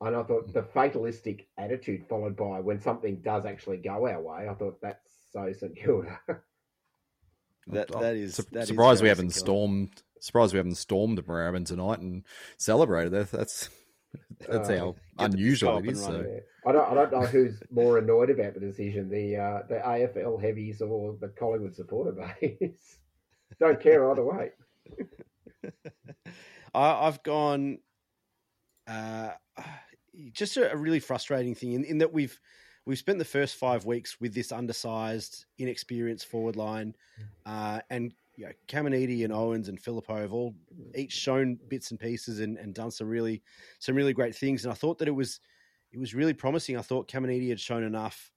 And 0.00 0.14
I 0.14 0.22
thought 0.22 0.52
the 0.52 0.62
fatalistic 0.62 1.48
attitude 1.56 2.04
followed 2.08 2.36
by 2.36 2.60
when 2.60 2.80
something 2.80 3.16
does 3.22 3.46
actually 3.46 3.78
go 3.78 4.06
our 4.06 4.20
way, 4.20 4.46
I 4.48 4.54
thought 4.54 4.80
that's 4.82 5.10
so 5.32 5.50
St 5.52 5.74
Kilda. 5.76 6.18
that 7.68 7.88
that 7.88 8.14
is 8.16 8.34
Sur- 8.34 8.42
that 8.52 8.62
is 8.62 8.68
surprised 8.68 9.02
we 9.02 9.08
haven't 9.08 9.30
stormed. 9.30 10.02
Surprised 10.20 10.52
we 10.52 10.58
haven't 10.58 10.76
stormed 10.76 11.16
the 11.18 11.22
Moorabbin 11.22 11.64
tonight 11.66 12.00
and 12.00 12.24
celebrated. 12.58 13.12
That, 13.12 13.30
that's 13.30 13.70
that's 14.48 14.68
Uh, 14.68 14.76
how 14.78 14.96
unusual 15.18 15.80
disco 15.80 15.84
it 15.84 15.88
up 15.88 15.92
is. 15.92 15.98
and 15.98 16.06
So. 16.06 16.12
running. 16.20 16.40
I 16.66 16.72
don't, 16.72 16.90
I 16.90 16.94
don't 16.94 17.12
know 17.12 17.26
who's 17.26 17.62
more 17.70 17.98
annoyed 17.98 18.28
about 18.30 18.54
the 18.54 18.60
decision, 18.60 19.08
the 19.08 19.36
uh, 19.36 19.62
the 19.68 19.76
AFL 19.76 20.42
heavies 20.42 20.82
or 20.82 21.16
the 21.20 21.28
Collingwood 21.28 21.74
supporter 21.76 22.12
base. 22.40 22.98
don't 23.60 23.80
care 23.80 24.10
either 24.10 24.24
way. 24.24 24.50
I, 26.74 27.06
I've 27.06 27.22
gone 27.22 27.78
uh, 28.86 29.30
just 30.32 30.56
a, 30.56 30.72
a 30.72 30.76
really 30.76 31.00
frustrating 31.00 31.54
thing 31.54 31.72
in, 31.72 31.84
in 31.84 31.98
that 31.98 32.12
we've 32.12 32.38
we've 32.84 32.98
spent 32.98 33.18
the 33.18 33.24
first 33.24 33.56
five 33.56 33.84
weeks 33.84 34.20
with 34.20 34.34
this 34.34 34.52
undersized, 34.52 35.46
inexperienced 35.58 36.26
forward 36.26 36.56
line, 36.56 36.94
uh, 37.44 37.80
and 37.90 38.12
you 38.36 38.46
know, 38.46 38.52
Caminiti 38.68 39.24
and 39.24 39.32
Owens 39.32 39.68
and 39.68 39.82
Phillipou 39.82 40.20
have 40.20 40.32
all 40.32 40.54
each 40.94 41.12
shown 41.12 41.58
bits 41.68 41.90
and 41.90 41.98
pieces 41.98 42.40
and, 42.40 42.58
and 42.58 42.74
done 42.74 42.90
some 42.90 43.08
really 43.08 43.42
some 43.78 43.94
really 43.94 44.12
great 44.12 44.34
things. 44.34 44.64
And 44.64 44.72
I 44.72 44.74
thought 44.74 44.98
that 44.98 45.08
it 45.08 45.14
was 45.14 45.40
it 45.92 45.98
was 45.98 46.14
really 46.14 46.34
promising. 46.34 46.76
I 46.76 46.82
thought 46.82 47.08
Caminiti 47.08 47.48
had 47.48 47.60
shown 47.60 47.82
enough 47.82 48.30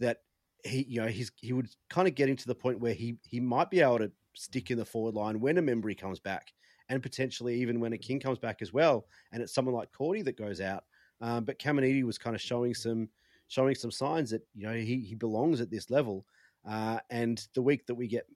that 0.00 0.18
he 0.64 0.84
you 0.88 1.00
know 1.00 1.08
he's 1.08 1.32
he 1.40 1.52
would 1.52 1.68
kind 1.90 2.06
of 2.06 2.14
getting 2.14 2.36
to 2.36 2.46
the 2.46 2.54
point 2.54 2.80
where 2.80 2.94
he 2.94 3.16
he 3.24 3.40
might 3.40 3.70
be 3.70 3.80
able 3.80 3.98
to 3.98 4.12
stick 4.34 4.70
in 4.70 4.78
the 4.78 4.84
forward 4.84 5.14
line 5.14 5.40
when 5.40 5.58
a 5.58 5.62
Membrey 5.62 5.98
comes 5.98 6.18
back 6.18 6.52
and 6.88 7.02
potentially 7.02 7.54
even 7.60 7.80
when 7.80 7.92
a 7.92 7.98
King 7.98 8.20
comes 8.20 8.38
back 8.38 8.62
as 8.62 8.72
well. 8.72 9.06
And 9.32 9.42
it's 9.42 9.54
someone 9.54 9.74
like 9.74 9.92
Cordy 9.92 10.22
that 10.22 10.36
goes 10.36 10.60
out. 10.60 10.84
Um, 11.22 11.44
but 11.44 11.58
Caminiti 11.58 12.02
was 12.02 12.18
kind 12.18 12.36
of 12.36 12.42
showing 12.42 12.74
some 12.74 13.08
showing 13.48 13.74
some 13.74 13.90
signs 13.90 14.30
that 14.30 14.42
you 14.54 14.66
know 14.66 14.74
he 14.74 14.98
he 14.98 15.14
belongs 15.14 15.60
at 15.60 15.70
this 15.70 15.88
level. 15.88 16.26
Uh, 16.68 16.98
and 17.10 17.46
the 17.54 17.62
week 17.62 17.86
that 17.86 17.94
we 17.94 18.06
get 18.06 18.26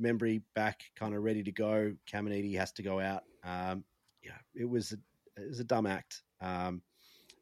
Membrey 0.00 0.42
back, 0.54 0.82
kind 0.96 1.14
of 1.14 1.22
ready 1.22 1.42
to 1.42 1.52
go, 1.52 1.94
Caminiti 2.12 2.56
has 2.56 2.72
to 2.72 2.82
go 2.82 3.00
out. 3.00 3.22
Um, 3.44 3.84
yeah, 4.22 4.38
it 4.54 4.68
was 4.68 4.92
a, 4.92 5.40
it 5.40 5.48
was 5.48 5.60
a 5.60 5.64
dumb 5.64 5.86
act, 5.86 6.22
um, 6.40 6.82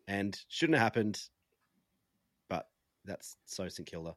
and 0.08 0.38
shouldn't 0.48 0.78
have 0.78 0.84
happened. 0.84 1.20
But 2.48 2.68
that's 3.04 3.36
so 3.46 3.68
St 3.68 3.88
Kilda. 3.88 4.14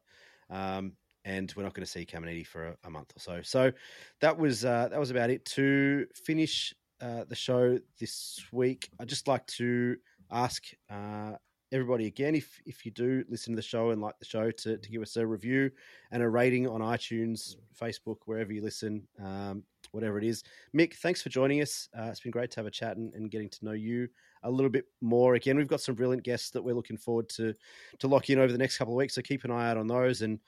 Um, 0.50 0.92
and 1.24 1.52
we're 1.56 1.64
not 1.64 1.74
going 1.74 1.84
to 1.84 1.90
see 1.90 2.06
Caminiti 2.06 2.46
for 2.46 2.66
a, 2.66 2.76
a 2.84 2.90
month 2.90 3.12
or 3.16 3.20
so. 3.20 3.40
So 3.42 3.72
that 4.20 4.38
was 4.38 4.64
uh, 4.64 4.88
that 4.90 5.00
was 5.00 5.10
about 5.10 5.30
it. 5.30 5.44
To 5.46 6.06
finish 6.14 6.74
uh, 7.00 7.24
the 7.28 7.34
show 7.34 7.78
this 7.98 8.44
week, 8.52 8.90
I'd 9.00 9.08
just 9.08 9.28
like 9.28 9.46
to 9.48 9.96
ask 10.30 10.64
uh, 10.90 11.32
everybody 11.72 12.06
again 12.06 12.34
if 12.34 12.60
if 12.64 12.84
you 12.86 12.92
do 12.92 13.24
listen 13.28 13.52
to 13.52 13.56
the 13.56 13.62
show 13.62 13.90
and 13.90 14.00
like 14.00 14.18
the 14.18 14.24
show 14.24 14.50
to, 14.50 14.76
to 14.76 14.90
give 14.90 15.02
us 15.02 15.16
a 15.16 15.26
review 15.26 15.70
and 16.12 16.22
a 16.22 16.28
rating 16.28 16.68
on 16.68 16.80
iTunes, 16.80 17.56
Facebook, 17.78 18.18
wherever 18.26 18.52
you 18.52 18.62
listen, 18.62 19.06
um, 19.22 19.62
whatever 19.92 20.18
it 20.18 20.24
is. 20.24 20.42
Mick, 20.74 20.94
thanks 20.94 21.22
for 21.22 21.28
joining 21.28 21.60
us. 21.62 21.88
Uh, 21.98 22.04
it's 22.04 22.20
been 22.20 22.30
great 22.30 22.50
to 22.52 22.60
have 22.60 22.66
a 22.66 22.70
chat 22.70 22.96
and, 22.96 23.12
and 23.14 23.30
getting 23.30 23.48
to 23.48 23.64
know 23.64 23.72
you 23.72 24.08
a 24.42 24.50
little 24.50 24.70
bit 24.70 24.84
more. 25.00 25.34
Again, 25.34 25.56
we've 25.56 25.68
got 25.68 25.80
some 25.80 25.94
brilliant 25.94 26.22
guests 26.22 26.50
that 26.50 26.62
we're 26.62 26.74
looking 26.74 26.96
forward 26.96 27.28
to 27.30 27.54
to 27.98 28.08
lock 28.08 28.30
in 28.30 28.38
over 28.38 28.52
the 28.52 28.58
next 28.58 28.78
couple 28.78 28.94
of 28.94 28.98
weeks. 28.98 29.14
So 29.14 29.22
keep 29.22 29.44
an 29.44 29.50
eye 29.50 29.70
out 29.70 29.76
on 29.76 29.86
those 29.86 30.22
and 30.22 30.38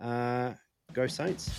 uh, 0.00 0.52
go 0.92 1.06
Saints. 1.06 1.50